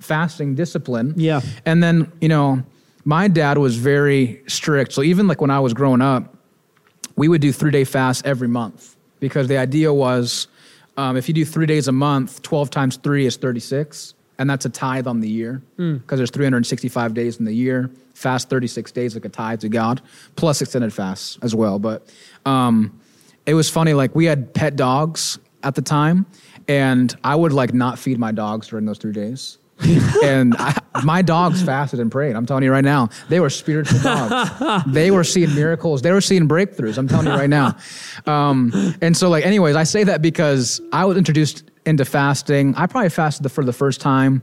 fasting 0.00 0.54
discipline. 0.54 1.14
Yeah. 1.16 1.40
And 1.64 1.82
then, 1.82 2.10
you 2.20 2.28
know, 2.28 2.64
my 3.04 3.28
dad 3.28 3.58
was 3.58 3.76
very 3.76 4.42
strict. 4.46 4.92
So 4.92 5.02
even 5.02 5.26
like 5.28 5.40
when 5.40 5.50
I 5.50 5.60
was 5.60 5.74
growing 5.74 6.00
up, 6.00 6.34
we 7.16 7.28
would 7.28 7.40
do 7.40 7.52
three 7.52 7.70
day 7.70 7.84
fasts 7.84 8.22
every 8.24 8.48
month 8.48 8.96
because 9.20 9.46
the 9.48 9.58
idea 9.58 9.92
was 9.92 10.48
um, 10.96 11.16
if 11.16 11.28
you 11.28 11.34
do 11.34 11.44
three 11.44 11.66
days 11.66 11.88
a 11.88 11.92
month, 11.92 12.42
12 12.42 12.70
times 12.70 12.96
three 12.96 13.26
is 13.26 13.36
36. 13.36 14.14
And 14.38 14.50
that's 14.50 14.64
a 14.64 14.68
tithe 14.68 15.06
on 15.06 15.20
the 15.20 15.28
year 15.28 15.62
because 15.76 16.18
there's 16.18 16.30
365 16.30 17.14
days 17.14 17.38
in 17.38 17.44
the 17.44 17.52
year. 17.52 17.90
Fast 18.14 18.50
36 18.50 18.90
days 18.90 19.14
like 19.14 19.24
a 19.24 19.28
tithe 19.28 19.60
to 19.60 19.68
God, 19.68 20.00
plus 20.34 20.60
extended 20.60 20.92
fasts 20.92 21.38
as 21.42 21.54
well. 21.54 21.78
But 21.78 22.12
um, 22.44 22.98
it 23.46 23.54
was 23.54 23.70
funny, 23.70 23.94
like 23.94 24.14
we 24.14 24.24
had 24.24 24.52
pet 24.52 24.74
dogs 24.74 25.38
at 25.62 25.76
the 25.76 25.82
time, 25.82 26.26
and 26.66 27.14
I 27.22 27.36
would 27.36 27.52
like 27.52 27.74
not 27.74 27.98
feed 27.98 28.18
my 28.18 28.32
dogs 28.32 28.68
during 28.68 28.86
those 28.86 28.98
three 28.98 29.12
days. 29.12 29.58
and 30.24 30.54
I, 30.56 30.80
my 31.02 31.22
dogs 31.22 31.62
fasted 31.62 32.00
and 32.00 32.10
prayed. 32.10 32.36
I'm 32.36 32.46
telling 32.46 32.62
you 32.62 32.70
right 32.70 32.84
now, 32.84 33.08
they 33.28 33.40
were 33.40 33.50
spiritual 33.50 34.00
dogs. 34.00 34.84
they 34.86 35.10
were 35.10 35.24
seeing 35.24 35.54
miracles. 35.54 36.02
They 36.02 36.12
were 36.12 36.20
seeing 36.20 36.48
breakthroughs. 36.48 36.96
I'm 36.96 37.08
telling 37.08 37.26
you 37.26 37.32
right 37.32 37.50
now. 37.50 37.76
Um, 38.26 38.72
and 39.00 39.16
so, 39.16 39.28
like, 39.28 39.44
anyways, 39.44 39.76
I 39.76 39.82
say 39.82 40.04
that 40.04 40.22
because 40.22 40.80
I 40.92 41.04
was 41.04 41.16
introduced 41.16 41.70
into 41.86 42.04
fasting. 42.04 42.74
I 42.76 42.86
probably 42.86 43.10
fasted 43.10 43.50
for 43.50 43.64
the 43.64 43.72
first 43.72 44.00
time. 44.00 44.42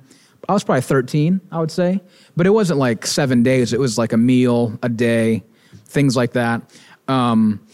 I 0.50 0.54
was 0.54 0.64
probably 0.64 0.82
13, 0.82 1.40
I 1.52 1.60
would 1.60 1.72
say, 1.72 2.02
but 2.36 2.48
it 2.48 2.50
wasn't 2.50 2.80
like 2.80 3.06
seven 3.06 3.44
days. 3.44 3.74
It 3.74 3.80
was 3.80 3.98
like 3.98 4.12
a 4.12 4.18
meal 4.18 4.78
a 4.82 4.90
day, 4.90 5.44
things 5.86 6.16
like 6.16 6.34
that. 6.34 6.62
Um, 7.08 7.66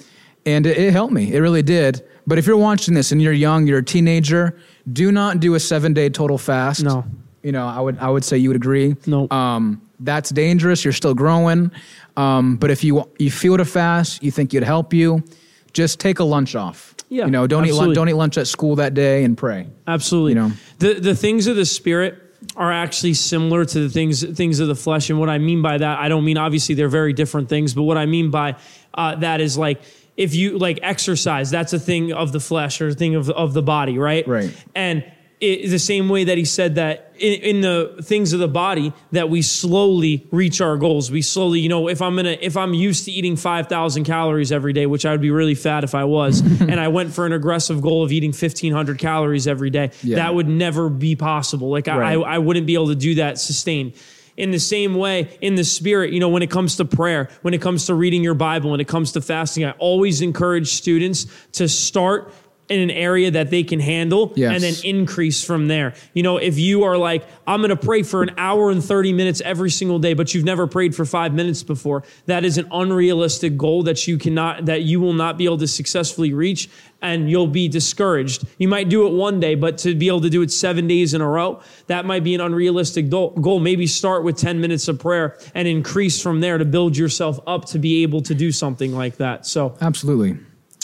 and 0.45 0.65
it, 0.65 0.77
it 0.77 0.91
helped 0.91 1.13
me. 1.13 1.33
It 1.33 1.39
really 1.39 1.63
did. 1.63 2.05
But 2.27 2.37
if 2.37 2.45
you're 2.45 2.57
watching 2.57 2.93
this 2.93 3.11
and 3.11 3.21
you're 3.21 3.33
young, 3.33 3.67
you're 3.67 3.79
a 3.79 3.83
teenager, 3.83 4.59
do 4.91 5.11
not 5.11 5.39
do 5.39 5.55
a 5.55 5.59
seven 5.59 5.93
day 5.93 6.09
total 6.09 6.37
fast. 6.37 6.83
No. 6.83 7.05
You 7.47 7.53
know, 7.53 7.65
I 7.65 7.79
would 7.79 7.97
I 7.99 8.09
would 8.09 8.25
say 8.25 8.37
you 8.37 8.49
would 8.49 8.57
agree. 8.57 8.97
No. 9.05 9.29
Um, 9.31 9.81
that's 10.01 10.31
dangerous. 10.31 10.83
You're 10.83 10.91
still 10.91 11.13
growing. 11.13 11.71
Um, 12.17 12.57
but 12.57 12.71
if 12.71 12.83
you 12.83 13.09
you 13.19 13.31
feel 13.31 13.55
to 13.55 13.63
fast, 13.63 14.21
you 14.21 14.31
think 14.31 14.53
it'd 14.53 14.67
help 14.67 14.93
you, 14.93 15.23
just 15.71 16.01
take 16.01 16.19
a 16.19 16.25
lunch 16.25 16.55
off. 16.55 16.93
Yeah, 17.07 17.23
You 17.23 17.31
know, 17.31 17.47
don't 17.47 17.65
eat 17.65 17.71
lunch. 17.71 17.95
Don't 17.95 18.09
eat 18.09 18.15
lunch 18.15 18.37
at 18.37 18.47
school 18.47 18.75
that 18.75 18.93
day 18.93 19.23
and 19.23 19.37
pray. 19.37 19.67
Absolutely. 19.87 20.31
You 20.31 20.35
know? 20.35 20.51
The 20.79 20.95
the 20.95 21.15
things 21.15 21.47
of 21.47 21.55
the 21.55 21.65
spirit 21.65 22.21
are 22.57 22.69
actually 22.69 23.13
similar 23.13 23.63
to 23.63 23.79
the 23.79 23.89
things 23.89 24.25
things 24.35 24.59
of 24.59 24.67
the 24.67 24.75
flesh. 24.75 25.09
And 25.09 25.17
what 25.17 25.29
I 25.29 25.37
mean 25.37 25.61
by 25.61 25.77
that, 25.77 25.99
I 25.99 26.09
don't 26.09 26.25
mean 26.25 26.37
obviously 26.37 26.75
they're 26.75 26.89
very 26.89 27.13
different 27.13 27.47
things, 27.47 27.73
but 27.73 27.83
what 27.83 27.97
I 27.97 28.07
mean 28.07 28.29
by 28.29 28.57
uh, 28.93 29.15
that 29.15 29.39
is 29.39 29.57
like 29.57 29.79
if 30.17 30.35
you 30.35 30.57
like 30.57 30.79
exercise, 30.81 31.49
that's 31.49 31.71
a 31.71 31.79
thing 31.79 32.11
of 32.11 32.33
the 32.33 32.41
flesh 32.41 32.81
or 32.81 32.89
a 32.89 32.93
thing 32.93 33.15
of 33.15 33.29
of 33.29 33.53
the 33.53 33.63
body, 33.63 33.97
right? 33.97 34.27
Right. 34.27 34.53
And 34.75 35.05
it, 35.39 35.69
the 35.69 35.79
same 35.79 36.09
way 36.09 36.25
that 36.25 36.37
he 36.37 36.45
said 36.45 36.75
that 36.75 37.06
in, 37.19 37.41
in 37.41 37.61
the 37.61 37.97
things 38.03 38.33
of 38.33 38.39
the 38.39 38.47
body 38.47 38.93
that 39.11 39.29
we 39.29 39.41
slowly 39.41 40.27
reach 40.31 40.61
our 40.61 40.77
goals. 40.77 41.11
We 41.11 41.21
slowly, 41.21 41.59
you 41.59 41.69
know, 41.69 41.87
if 41.89 42.01
I'm 42.01 42.15
gonna 42.15 42.37
if 42.41 42.55
I'm 42.57 42.73
used 42.73 43.05
to 43.05 43.11
eating 43.11 43.35
five 43.35 43.67
thousand 43.67 44.03
calories 44.05 44.51
every 44.51 44.73
day, 44.73 44.85
which 44.85 45.05
I 45.05 45.11
would 45.11 45.21
be 45.21 45.31
really 45.31 45.55
fat 45.55 45.83
if 45.83 45.93
I 45.95 46.03
was, 46.05 46.39
and 46.61 46.79
I 46.79 46.87
went 46.87 47.13
for 47.13 47.25
an 47.25 47.33
aggressive 47.33 47.81
goal 47.81 48.03
of 48.03 48.11
eating 48.11 48.31
fifteen 48.33 48.73
hundred 48.73 48.99
calories 48.99 49.47
every 49.47 49.69
day, 49.69 49.91
Yeah. 50.03 50.17
that 50.17 50.33
would 50.35 50.47
never 50.47 50.89
be 50.89 51.15
possible. 51.15 51.69
Like 51.69 51.87
I, 51.87 51.97
Right. 51.97 52.17
I, 52.17 52.35
I 52.35 52.37
wouldn't 52.37 52.65
be 52.67 52.73
able 52.75 52.87
to 52.89 52.95
do 52.95 53.15
that 53.15 53.39
sustained. 53.39 53.93
In 54.35 54.51
the 54.51 54.59
same 54.59 54.93
way, 54.93 55.35
in 55.41 55.55
the 55.55 55.63
spirit, 55.63 56.13
you 56.13 56.19
know, 56.19 56.29
when 56.29 56.43
it 56.43 56.51
comes 56.51 56.75
to 56.75 56.85
prayer, 56.85 57.27
when 57.41 57.55
it 57.55 57.61
comes 57.61 57.87
to 57.87 57.95
reading 57.95 58.23
your 58.23 58.35
Bible, 58.35 58.69
when 58.69 58.79
it 58.79 58.87
comes 58.87 59.13
to 59.13 59.21
fasting, 59.21 59.65
I 59.65 59.71
always 59.79 60.21
encourage 60.21 60.73
students 60.73 61.25
to 61.53 61.67
start 61.67 62.31
in 62.69 62.79
an 62.81 62.91
area 62.91 63.31
that 63.31 63.49
they 63.49 63.63
can 63.63 63.79
handle 63.79 64.33
Yes. 64.35 64.53
and 64.53 64.63
then 64.63 64.73
increase 64.83 65.43
from 65.43 65.67
there. 65.67 65.93
You 66.13 66.23
know, 66.23 66.37
if 66.37 66.59
you 66.59 66.83
are 66.83 66.97
like, 66.97 67.23
I'm 67.45 67.61
going 67.61 67.69
to 67.69 67.75
pray 67.77 68.03
for 68.03 68.23
an 68.23 68.31
hour 68.37 68.69
and 68.69 68.83
30 68.83 69.13
minutes 69.13 69.41
every 69.41 69.69
single 69.69 69.99
day, 69.99 70.13
but 70.13 70.33
you've 70.33 70.43
never 70.43 70.67
prayed 70.67 70.93
for 70.93 71.05
five 71.05 71.33
minutes 71.33 71.63
before, 71.63 72.03
that 72.25 72.43
is 72.43 72.57
an 72.57 72.67
unrealistic 72.71 73.55
goal 73.57 73.83
that 73.83 74.05
you 74.07 74.17
cannot, 74.17 74.65
that 74.65 74.81
you 74.83 74.99
will 74.99 75.13
not 75.13 75.37
be 75.37 75.45
able 75.45 75.57
to 75.59 75.67
successfully 75.67 76.33
reach 76.33 76.69
and 77.01 77.29
you'll 77.29 77.47
be 77.47 77.67
discouraged. 77.67 78.45
You 78.57 78.67
might 78.67 78.89
do 78.89 79.05
it 79.07 79.13
one 79.13 79.39
day, 79.39 79.55
but 79.55 79.77
to 79.79 79.93
be 79.95 80.07
able 80.07 80.21
to 80.21 80.29
do 80.29 80.41
it 80.41 80.51
seven 80.51 80.87
days 80.87 81.13
in 81.13 81.21
a 81.21 81.29
row, 81.29 81.61
that 81.87 82.05
might 82.05 82.23
be 82.23 82.33
an 82.35 82.41
unrealistic 82.41 83.09
goal. 83.09 83.59
Maybe 83.59 83.87
start 83.87 84.23
with 84.23 84.35
10 84.37 84.59
minutes 84.59 84.87
of 84.87 84.99
prayer 84.99 85.37
and 85.55 85.67
increase 85.67 86.21
from 86.21 86.41
there 86.41 86.57
to 86.57 86.65
build 86.65 86.97
yourself 86.97 87.39
up 87.47 87.65
to 87.65 87.79
be 87.79 88.03
able 88.03 88.21
to 88.23 88.33
do 88.35 88.51
something 88.51 88.93
like 88.95 89.17
that. 89.17 89.45
So, 89.45 89.77
Absolutely. 89.79 90.37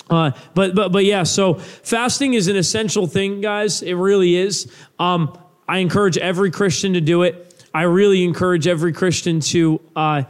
Uh, 0.09 0.31
but 0.53 0.75
but 0.75 0.91
but 0.91 1.05
yeah, 1.05 1.23
so 1.23 1.55
fasting 1.55 2.33
is 2.33 2.47
an 2.47 2.55
essential 2.55 3.07
thing, 3.07 3.41
guys. 3.41 3.81
It 3.81 3.93
really 3.93 4.35
is. 4.35 4.71
Um, 4.99 5.37
I 5.67 5.77
encourage 5.79 6.17
every 6.17 6.51
Christian 6.51 6.93
to 6.93 7.01
do 7.01 7.23
it. 7.23 7.65
I 7.73 7.83
really 7.83 8.23
encourage 8.23 8.67
every 8.67 8.93
Christian 8.93 9.39
to, 9.39 9.81
uh, 9.95 10.23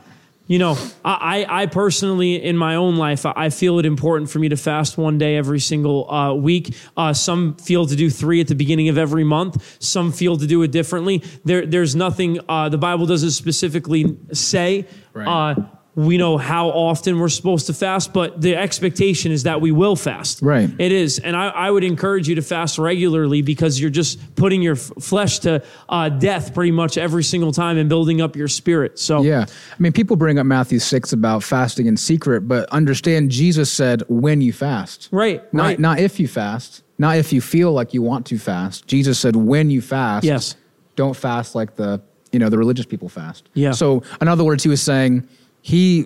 you 0.48 0.60
know, 0.60 0.78
I 1.04 1.46
I 1.50 1.66
personally 1.66 2.42
in 2.42 2.56
my 2.56 2.76
own 2.76 2.98
life 2.98 3.26
I 3.26 3.50
feel 3.50 3.80
it 3.80 3.86
important 3.86 4.30
for 4.30 4.40
me 4.40 4.50
to 4.50 4.58
fast 4.58 4.98
one 4.98 5.18
day 5.18 5.36
every 5.36 5.60
single 5.60 6.10
uh, 6.10 6.34
week. 6.34 6.76
Uh, 6.96 7.14
some 7.14 7.56
feel 7.56 7.86
to 7.88 7.96
do 7.96 8.10
three 8.10 8.40
at 8.40 8.48
the 8.48 8.56
beginning 8.56 8.90
of 8.90 8.98
every 8.98 9.24
month. 9.24 9.78
Some 9.80 10.12
feel 10.12 10.38
to 10.38 10.48
do 10.48 10.62
it 10.64 10.72
differently. 10.72 11.24
There 11.44 11.66
there's 11.66 11.96
nothing. 11.96 12.40
Uh, 12.48 12.70
the 12.70 12.78
Bible 12.78 13.06
doesn't 13.06 13.32
specifically 13.32 14.18
say. 14.32 14.86
Right. 15.14 15.58
We 15.96 16.18
know 16.18 16.38
how 16.40 16.70
often 16.70 17.20
we're 17.20 17.30
supposed 17.30 17.68
to 17.68 17.74
fast, 17.74 18.14
but 18.14 18.42
the 18.42 18.56
expectation 18.56 19.32
is 19.32 19.44
that 19.44 19.62
we 19.62 19.72
will 19.72 19.96
fast. 19.96 20.42
Right. 20.42 20.68
It 20.80 20.92
is. 20.92 21.20
And 21.20 21.36
I, 21.36 21.50
I 21.50 21.70
would 21.70 21.84
encourage 21.84 22.28
you 22.28 22.34
to 22.34 22.42
fast 22.42 22.80
regularly 22.80 23.44
because 23.44 23.80
you're 23.80 23.92
just 23.92 24.36
putting 24.36 24.64
your 24.64 24.74
f- 24.74 24.92
flesh 25.00 25.38
to 25.40 25.62
uh, 25.90 26.10
death 26.10 26.56
pretty 26.56 26.72
much 26.72 26.98
every 26.98 27.24
single 27.24 27.52
time 27.52 27.78
and 27.78 27.90
building 27.90 28.22
up 28.22 28.36
your 28.36 28.48
spirit. 28.48 28.98
So, 28.98 29.22
Yeah. 29.22 29.46
I 29.48 29.76
mean, 29.78 29.92
people 29.92 30.16
bring 30.16 30.40
up 30.40 30.48
Matthew 30.48 30.80
6 30.80 31.14
about 31.14 31.44
fasting 31.44 31.86
in 31.86 31.96
secret, 31.96 32.48
but 32.48 32.68
understand 32.70 33.30
Jesus 33.30 33.72
said 33.72 34.02
when 34.08 34.42
you 34.42 34.52
fast. 34.52 35.10
right. 35.12 35.42
Not, 35.54 35.64
right. 35.64 35.80
not 35.80 36.00
if 36.00 36.20
you 36.20 36.28
fast, 36.28 36.82
not 36.98 37.18
if 37.18 37.32
you 37.32 37.40
feel 37.40 37.72
like 37.72 37.94
you 37.94 38.02
want 38.02 38.26
to 38.28 38.40
fast. 38.40 38.88
Jesus 38.88 39.20
said 39.20 39.36
when 39.36 39.70
you 39.70 39.80
fast. 39.80 40.26
Yes. 40.26 40.56
Don't 40.96 41.16
fast 41.16 41.54
like 41.54 41.76
the, 41.76 42.02
you 42.32 42.40
know, 42.40 42.50
the 42.50 42.58
religious 42.58 42.88
people 42.88 43.10
fast. 43.10 43.48
Yeah. 43.54 43.72
So 43.74 44.02
in 44.20 44.28
other 44.28 44.44
words, 44.44 44.64
he 44.64 44.70
was 44.70 44.82
saying, 44.82 45.28
he, 45.64 46.06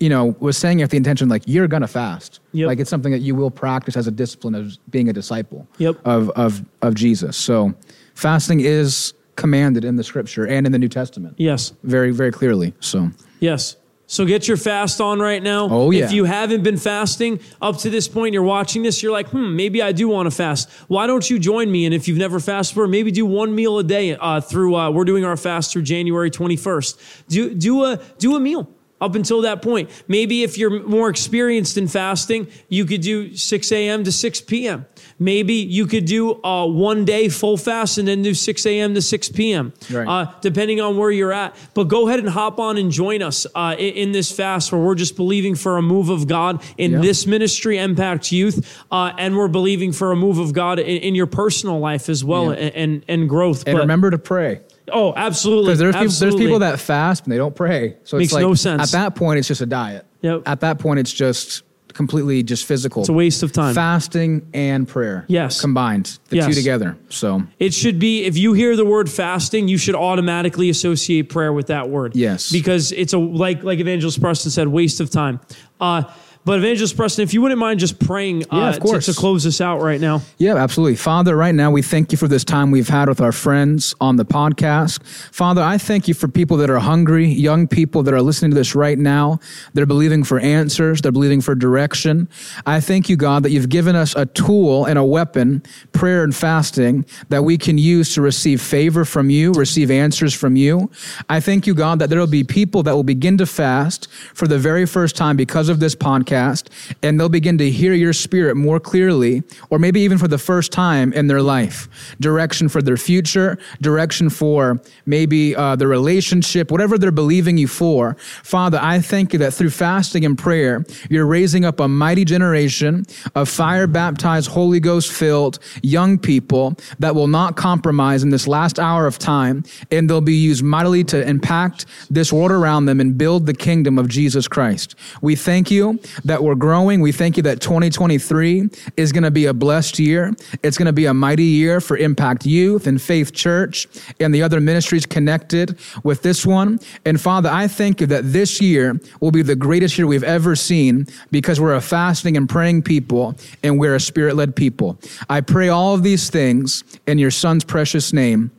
you 0.00 0.08
know, 0.10 0.36
was 0.40 0.56
saying 0.58 0.78
with 0.80 0.90
the 0.90 0.96
intention 0.98 1.28
like 1.30 1.42
you're 1.46 1.66
gonna 1.68 1.86
fast. 1.88 2.40
Yep. 2.52 2.66
Like 2.66 2.78
it's 2.80 2.90
something 2.90 3.12
that 3.12 3.20
you 3.20 3.34
will 3.34 3.50
practice 3.50 3.96
as 3.96 4.06
a 4.06 4.10
discipline 4.10 4.54
of 4.54 4.76
being 4.90 5.08
a 5.08 5.12
disciple 5.12 5.66
Yep. 5.78 5.96
of, 6.04 6.30
of, 6.30 6.64
of 6.82 6.94
Jesus. 6.94 7.36
So 7.36 7.72
fasting 8.14 8.60
is 8.60 9.14
commanded 9.36 9.84
in 9.84 9.96
the 9.96 10.04
scripture 10.04 10.46
and 10.46 10.66
in 10.66 10.72
the 10.72 10.78
New 10.78 10.88
Testament. 10.88 11.34
yes. 11.38 11.72
Very, 11.84 12.10
very 12.10 12.32
clearly. 12.32 12.74
So 12.80 13.10
Yes. 13.40 13.76
So 14.10 14.24
get 14.24 14.48
your 14.48 14.56
fast 14.56 15.02
on 15.02 15.20
right 15.20 15.42
now. 15.42 15.68
Oh, 15.70 15.90
yeah. 15.90 16.06
If 16.06 16.12
you 16.12 16.24
haven't 16.24 16.62
been 16.62 16.78
fasting 16.78 17.40
up 17.60 17.76
to 17.80 17.90
this 17.90 18.08
point, 18.08 18.32
you're 18.32 18.42
watching 18.42 18.82
this, 18.82 19.02
you're 19.02 19.12
like, 19.12 19.28
hmm, 19.28 19.54
maybe 19.54 19.82
I 19.82 19.92
do 19.92 20.08
want 20.08 20.26
to 20.26 20.30
fast. 20.34 20.70
Why 20.88 21.06
don't 21.06 21.28
you 21.28 21.38
join 21.38 21.70
me? 21.70 21.84
And 21.84 21.94
if 21.94 22.08
you've 22.08 22.16
never 22.16 22.40
fasted 22.40 22.74
before, 22.74 22.88
maybe 22.88 23.10
do 23.10 23.26
one 23.26 23.54
meal 23.54 23.78
a 23.78 23.84
day 23.84 24.16
uh, 24.16 24.40
through, 24.40 24.76
uh, 24.76 24.90
we're 24.90 25.04
doing 25.04 25.26
our 25.26 25.36
fast 25.36 25.72
through 25.72 25.82
January 25.82 26.30
21st. 26.30 27.26
Do, 27.28 27.54
do 27.54 27.84
a, 27.84 28.00
do 28.18 28.34
a 28.34 28.40
meal. 28.40 28.70
Up 29.00 29.14
until 29.14 29.42
that 29.42 29.62
point, 29.62 29.90
maybe 30.08 30.42
if 30.42 30.58
you're 30.58 30.82
more 30.82 31.08
experienced 31.08 31.76
in 31.78 31.86
fasting, 31.86 32.48
you 32.68 32.84
could 32.84 33.00
do 33.00 33.36
6 33.36 33.72
a.m. 33.72 34.02
to 34.02 34.10
6 34.10 34.40
p.m. 34.42 34.86
Maybe 35.20 35.54
you 35.54 35.86
could 35.86 36.04
do 36.04 36.42
uh, 36.44 36.66
one 36.66 37.04
day 37.04 37.28
full 37.28 37.56
fast 37.56 37.98
and 37.98 38.08
then 38.08 38.22
do 38.22 38.34
6 38.34 38.66
a.m. 38.66 38.94
to 38.94 39.02
6 39.02 39.28
p.m. 39.30 39.72
Right. 39.90 40.06
Uh, 40.08 40.32
depending 40.40 40.80
on 40.80 40.96
where 40.96 41.10
you're 41.12 41.32
at. 41.32 41.54
But 41.74 41.84
go 41.84 42.08
ahead 42.08 42.18
and 42.18 42.28
hop 42.28 42.58
on 42.58 42.76
and 42.76 42.90
join 42.90 43.22
us 43.22 43.46
uh, 43.54 43.76
in, 43.78 43.94
in 43.94 44.12
this 44.12 44.32
fast 44.32 44.72
where 44.72 44.80
we're 44.80 44.94
just 44.96 45.14
believing 45.16 45.54
for 45.54 45.76
a 45.76 45.82
move 45.82 46.08
of 46.08 46.26
God 46.26 46.62
in 46.76 46.92
Yeah. 46.92 47.00
this 47.00 47.26
ministry, 47.26 47.78
Mpact 47.86 48.32
Youth, 48.32 48.82
uh, 48.90 49.12
and 49.16 49.36
we're 49.36 49.46
believing 49.48 49.92
for 49.92 50.10
a 50.10 50.16
move 50.16 50.38
of 50.38 50.52
God 50.52 50.78
in, 50.80 50.86
in 50.86 51.14
your 51.14 51.26
personal 51.28 51.78
life 51.78 52.08
as 52.08 52.24
well 52.24 52.46
Yeah. 52.46 52.58
and, 52.60 52.74
and, 52.74 53.04
and 53.08 53.28
growth. 53.28 53.62
and 53.66 53.76
But- 53.76 53.82
remember 53.82 54.10
to 54.10 54.18
pray. 54.18 54.60
Oh, 54.92 55.12
absolutely. 55.16 55.74
Because 55.74 55.78
there's 55.78 55.94
people, 55.96 56.08
there's 56.30 56.34
people 56.34 56.58
that 56.60 56.78
fast 56.80 57.24
and 57.24 57.32
they 57.32 57.36
don't 57.36 57.54
pray. 57.54 57.96
So 58.04 58.16
Makes 58.16 58.28
it's 58.28 58.32
like 58.34 58.42
no 58.42 58.54
sense. 58.54 58.82
at 58.82 58.90
that 58.92 59.14
point 59.14 59.38
it's 59.38 59.48
just 59.48 59.60
a 59.60 59.66
diet. 59.66 60.06
Yep. 60.22 60.42
At 60.46 60.60
that 60.60 60.78
point 60.78 61.00
it's 61.00 61.12
just 61.12 61.62
completely 61.94 62.42
just 62.44 62.64
physical. 62.64 63.02
It's 63.02 63.08
a 63.08 63.12
waste 63.12 63.42
of 63.42 63.50
time. 63.52 63.74
Fasting 63.74 64.48
and 64.54 64.86
prayer. 64.86 65.24
Yes. 65.26 65.60
Combined. 65.60 66.18
The 66.28 66.36
Yes. 66.36 66.46
two 66.46 66.52
together. 66.52 66.96
So 67.08 67.42
It 67.58 67.74
should 67.74 67.98
be 67.98 68.24
if 68.24 68.36
you 68.38 68.52
hear 68.52 68.76
the 68.76 68.84
word 68.84 69.10
fasting, 69.10 69.68
you 69.68 69.78
should 69.78 69.94
automatically 69.96 70.70
associate 70.70 71.24
prayer 71.28 71.52
with 71.52 71.66
that 71.68 71.90
word. 71.90 72.14
Yes. 72.14 72.50
because 72.52 72.92
it's 72.92 73.12
a 73.12 73.18
like 73.18 73.62
like 73.64 73.78
Evangelist 73.80 74.20
Preston 74.20 74.50
said, 74.50 74.68
waste 74.68 75.00
of 75.00 75.10
time. 75.10 75.40
Uh, 75.80 76.04
but 76.48 76.58
Evangelist 76.60 76.96
Preston, 76.96 77.22
if 77.24 77.34
you 77.34 77.42
wouldn't 77.42 77.58
mind 77.60 77.78
just 77.78 77.98
praying 77.98 78.44
uh, 78.44 78.56
Yeah, 78.56 78.68
of 78.70 78.74
to- 78.76 78.80
course. 78.80 79.06
To, 79.06 79.12
close 79.12 79.44
this 79.44 79.60
out 79.60 79.82
right 79.82 80.00
now. 80.00 80.22
Yeah, 80.38 80.54
absolutely. 80.56 80.96
Father, 80.96 81.36
right 81.36 81.54
now 81.54 81.70
we 81.70 81.82
thank 81.82 82.10
you 82.10 82.16
for 82.16 82.26
this 82.26 82.42
time 82.44 82.70
we've 82.70 82.88
had 82.88 83.08
with 83.08 83.20
our 83.20 83.32
friends 83.32 83.94
on 84.00 84.16
the 84.16 84.24
podcast. 84.24 85.02
Father, 85.32 85.60
I 85.60 85.76
thank 85.76 86.08
you 86.08 86.14
for 86.14 86.26
people 86.26 86.56
that 86.56 86.70
are 86.70 86.78
hungry, 86.78 87.26
young 87.26 87.68
people 87.68 88.02
that 88.04 88.14
are 88.14 88.22
listening 88.22 88.50
to 88.52 88.54
this 88.54 88.74
right 88.74 88.98
now. 88.98 89.40
They're 89.74 89.86
believing 89.86 90.24
for 90.24 90.40
answers, 90.40 91.02
they're 91.02 91.12
believing 91.12 91.40
for 91.42 91.54
direction. 91.54 92.28
I 92.64 92.80
thank 92.80 93.08
you, 93.10 93.16
God, 93.16 93.42
that 93.42 93.50
you've 93.50 93.68
given 93.68 93.94
us 93.94 94.14
a 94.16 94.24
tool 94.24 94.86
and 94.86 94.98
a 94.98 95.04
weapon, 95.04 95.62
prayer 95.98 96.22
and 96.22 96.34
fasting 96.34 97.04
that 97.28 97.42
we 97.42 97.58
can 97.58 97.76
use 97.76 98.14
to 98.14 98.22
receive 98.22 98.62
favor 98.62 99.04
from 99.04 99.30
you, 99.30 99.50
receive 99.54 99.90
answers 99.90 100.32
from 100.32 100.54
you. 100.54 100.88
I 101.28 101.40
thank 101.40 101.66
you, 101.66 101.74
God, 101.74 101.98
that 101.98 102.08
there 102.08 102.20
will 102.20 102.28
be 102.28 102.44
people 102.44 102.84
that 102.84 102.94
will 102.94 103.02
begin 103.02 103.36
to 103.38 103.46
fast 103.46 104.06
for 104.32 104.46
the 104.46 104.60
very 104.60 104.86
first 104.86 105.16
time 105.16 105.36
because 105.36 105.68
of 105.68 105.80
this 105.80 105.96
podcast, 105.96 106.68
and 107.02 107.18
they'll 107.18 107.28
begin 107.28 107.58
to 107.58 107.68
hear 107.68 107.94
your 107.94 108.12
spirit 108.12 108.54
more 108.54 108.78
clearly, 108.78 109.42
or 109.70 109.80
maybe 109.80 110.00
even 110.00 110.18
for 110.18 110.28
the 110.28 110.38
first 110.38 110.70
time 110.70 111.12
in 111.14 111.26
their 111.26 111.42
life. 111.42 111.88
Direction 112.20 112.68
for 112.68 112.80
their 112.80 112.96
future, 112.96 113.58
direction 113.80 114.30
for 114.30 114.80
maybe 115.04 115.56
uh, 115.56 115.74
the 115.74 115.88
relationship, 115.88 116.70
whatever 116.70 116.96
they're 116.96 117.10
believing 117.10 117.58
you 117.58 117.66
for. 117.66 118.14
Father, 118.44 118.78
I 118.80 119.00
thank 119.00 119.32
you 119.32 119.40
that 119.40 119.52
through 119.52 119.70
fasting 119.70 120.24
and 120.24 120.38
prayer, 120.38 120.84
you're 121.10 121.26
raising 121.26 121.64
up 121.64 121.80
a 121.80 121.88
mighty 121.88 122.24
generation 122.24 123.04
of 123.34 123.48
fire 123.48 123.88
baptized, 123.88 124.48
Holy 124.48 124.78
Ghost 124.78 125.10
filled 125.10 125.58
young 125.88 126.18
people 126.18 126.76
that 126.98 127.14
will 127.14 127.26
not 127.26 127.56
compromise 127.56 128.22
in 128.22 128.30
this 128.30 128.46
last 128.46 128.78
hour 128.78 129.06
of 129.06 129.18
time, 129.18 129.64
and 129.90 130.08
they'll 130.08 130.20
be 130.20 130.34
used 130.34 130.62
mightily 130.62 131.04
to 131.04 131.28
impact 131.28 131.86
this 132.10 132.32
world 132.32 132.50
around 132.50 132.86
them 132.86 133.00
and 133.00 133.16
build 133.16 133.46
the 133.46 133.54
kingdom 133.54 133.98
of 133.98 134.08
Jesus 134.08 134.48
Christ. 134.48 134.94
We 135.22 135.34
thank 135.36 135.70
you 135.70 135.98
that 136.24 136.42
we're 136.42 136.54
growing. 136.54 137.00
We 137.00 137.12
thank 137.12 137.36
you 137.36 137.42
that 137.44 137.60
2023 137.60 138.68
is 138.96 139.12
going 139.12 139.24
to 139.24 139.30
be 139.30 139.46
a 139.46 139.54
blessed 139.54 139.98
year. 139.98 140.34
It's 140.62 140.78
going 140.78 140.86
to 140.86 140.92
be 140.92 141.06
a 141.06 141.14
mighty 141.14 141.44
year 141.44 141.80
for 141.80 141.96
Mpact 141.96 142.46
Youth 142.46 142.86
and 142.86 143.00
Faith 143.00 143.32
Church 143.32 143.86
and 144.20 144.34
the 144.34 144.42
other 144.42 144.60
ministries 144.60 145.06
connected 145.06 145.78
with 146.02 146.22
this 146.22 146.44
one. 146.44 146.78
And 147.04 147.20
Father, 147.20 147.48
I 147.48 147.68
thank 147.68 148.00
you 148.00 148.06
that 148.08 148.32
this 148.32 148.60
year 148.60 149.00
will 149.20 149.30
be 149.30 149.42
the 149.42 149.56
greatest 149.56 149.98
year 149.98 150.06
we've 150.06 150.24
ever 150.24 150.54
seen 150.56 151.06
because 151.30 151.60
we're 151.60 151.74
a 151.74 151.80
fasting 151.80 152.36
and 152.36 152.48
praying 152.48 152.82
people 152.82 153.36
and 153.62 153.78
we're 153.78 153.94
a 153.94 154.00
spirit 154.00 154.36
led 154.36 154.54
people. 154.54 154.98
I 155.28 155.40
pray 155.40 155.68
all 155.78 155.94
of 155.94 156.02
these 156.02 156.28
things 156.28 156.82
in 157.06 157.18
your 157.18 157.30
son's 157.30 157.64
precious 157.64 158.12
name. 158.12 158.50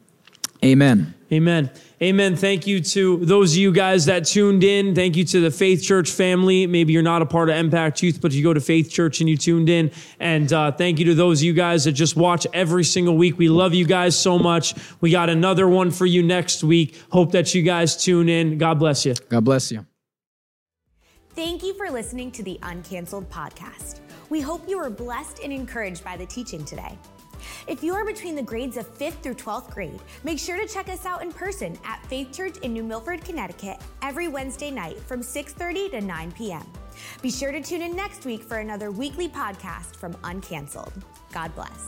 Amen. 0.63 1.13
Amen. 1.34 1.70
Amen. 2.01 2.38
Thank 2.38 2.65
you 2.65 2.80
to 2.80 3.17
those 3.26 3.51
of 3.51 3.57
you 3.57 3.74
guys 3.74 4.05
that 4.05 4.24
tuned 4.26 4.63
in. 4.63 4.95
Thank 4.95 5.17
you 5.17 5.26
to 5.26 5.41
the 5.41 5.51
Faith 5.51 5.84
Church 5.84 6.09
family. 6.09 6.65
Maybe 6.65 6.93
you're 6.93 7.03
not 7.03 7.22
a 7.22 7.26
part 7.26 7.49
of 7.49 7.65
Mpact 7.65 8.01
Youth, 8.01 8.22
but 8.22 8.32
you 8.32 8.41
go 8.41 8.53
to 8.53 8.61
Faith 8.61 8.89
Church 8.89 9.20
and 9.20 9.30
you 9.30 9.36
tuned 9.36 9.67
in. 9.67 9.91
And 10.22 10.51
uh, 10.53 10.72
thank 10.72 10.97
you 10.97 11.05
to 11.05 11.13
those 11.13 11.41
of 11.41 11.43
you 11.43 11.53
guys 11.53 11.84
that 11.84 11.91
just 11.91 12.15
watch 12.15 12.47
every 12.53 12.86
single 12.86 13.17
week. 13.17 13.38
We 13.38 13.49
love 13.49 13.74
you 13.74 13.86
guys 13.86 14.17
so 14.17 14.39
much. 14.39 14.74
We 15.01 15.11
got 15.11 15.30
another 15.30 15.67
one 15.67 15.91
for 15.91 16.05
you 16.05 16.24
next 16.24 16.63
week. 16.63 16.97
Hope 17.11 17.34
that 17.34 17.53
you 17.53 17.63
guys 17.63 18.01
tune 18.01 18.30
in. 18.30 18.57
God 18.57 18.80
bless 18.80 19.05
you. 19.05 19.15
God 19.28 19.43
bless 19.43 19.74
you. 19.74 19.86
Thank 21.36 21.63
you 21.63 21.74
for 21.74 21.91
listening 21.91 22.32
to 22.32 22.43
the 22.43 22.57
Uncanceled 22.63 23.26
podcast. 23.26 23.99
We 24.30 24.42
hope 24.42 24.70
you 24.70 24.78
were 24.78 24.90
blessed 24.90 25.40
and 25.44 25.52
encouraged 25.52 26.04
by 26.04 26.16
the 26.16 26.26
teaching 26.26 26.64
today. 26.64 26.98
If 27.68 27.84
you 27.84 27.94
are 27.94 28.06
between 28.06 28.36
the 28.36 28.44
grades 28.44 28.78
of 28.78 28.98
5th 28.98 29.22
through 29.22 29.36
12th 29.36 29.72
grade, 29.72 30.00
make 30.24 30.38
sure 30.38 30.58
to 30.58 30.72
check 30.72 30.90
us 30.90 31.06
out 31.06 31.22
in 31.22 31.32
person 31.32 31.78
at 31.84 32.06
Faith 32.06 32.32
Church 32.32 32.58
in 32.58 32.74
New 32.74 32.84
Milford, 32.84 33.24
Connecticut 33.24 33.78
every 34.02 34.28
Wednesday 34.28 34.72
night 34.72 35.00
from 35.00 35.22
6:30 35.22 35.92
to 35.92 36.02
9 36.02 36.32
p.m. 36.34 36.66
Be 37.22 37.32
sure 37.32 37.52
to 37.52 37.62
tune 37.62 37.82
in 37.82 37.96
next 37.96 38.26
week 38.26 38.44
for 38.44 38.58
another 38.58 38.92
weekly 38.92 39.30
podcast 39.30 39.96
from 39.96 40.14
Uncanceled. 40.16 40.94
God 41.32 41.54
bless. 41.56 41.88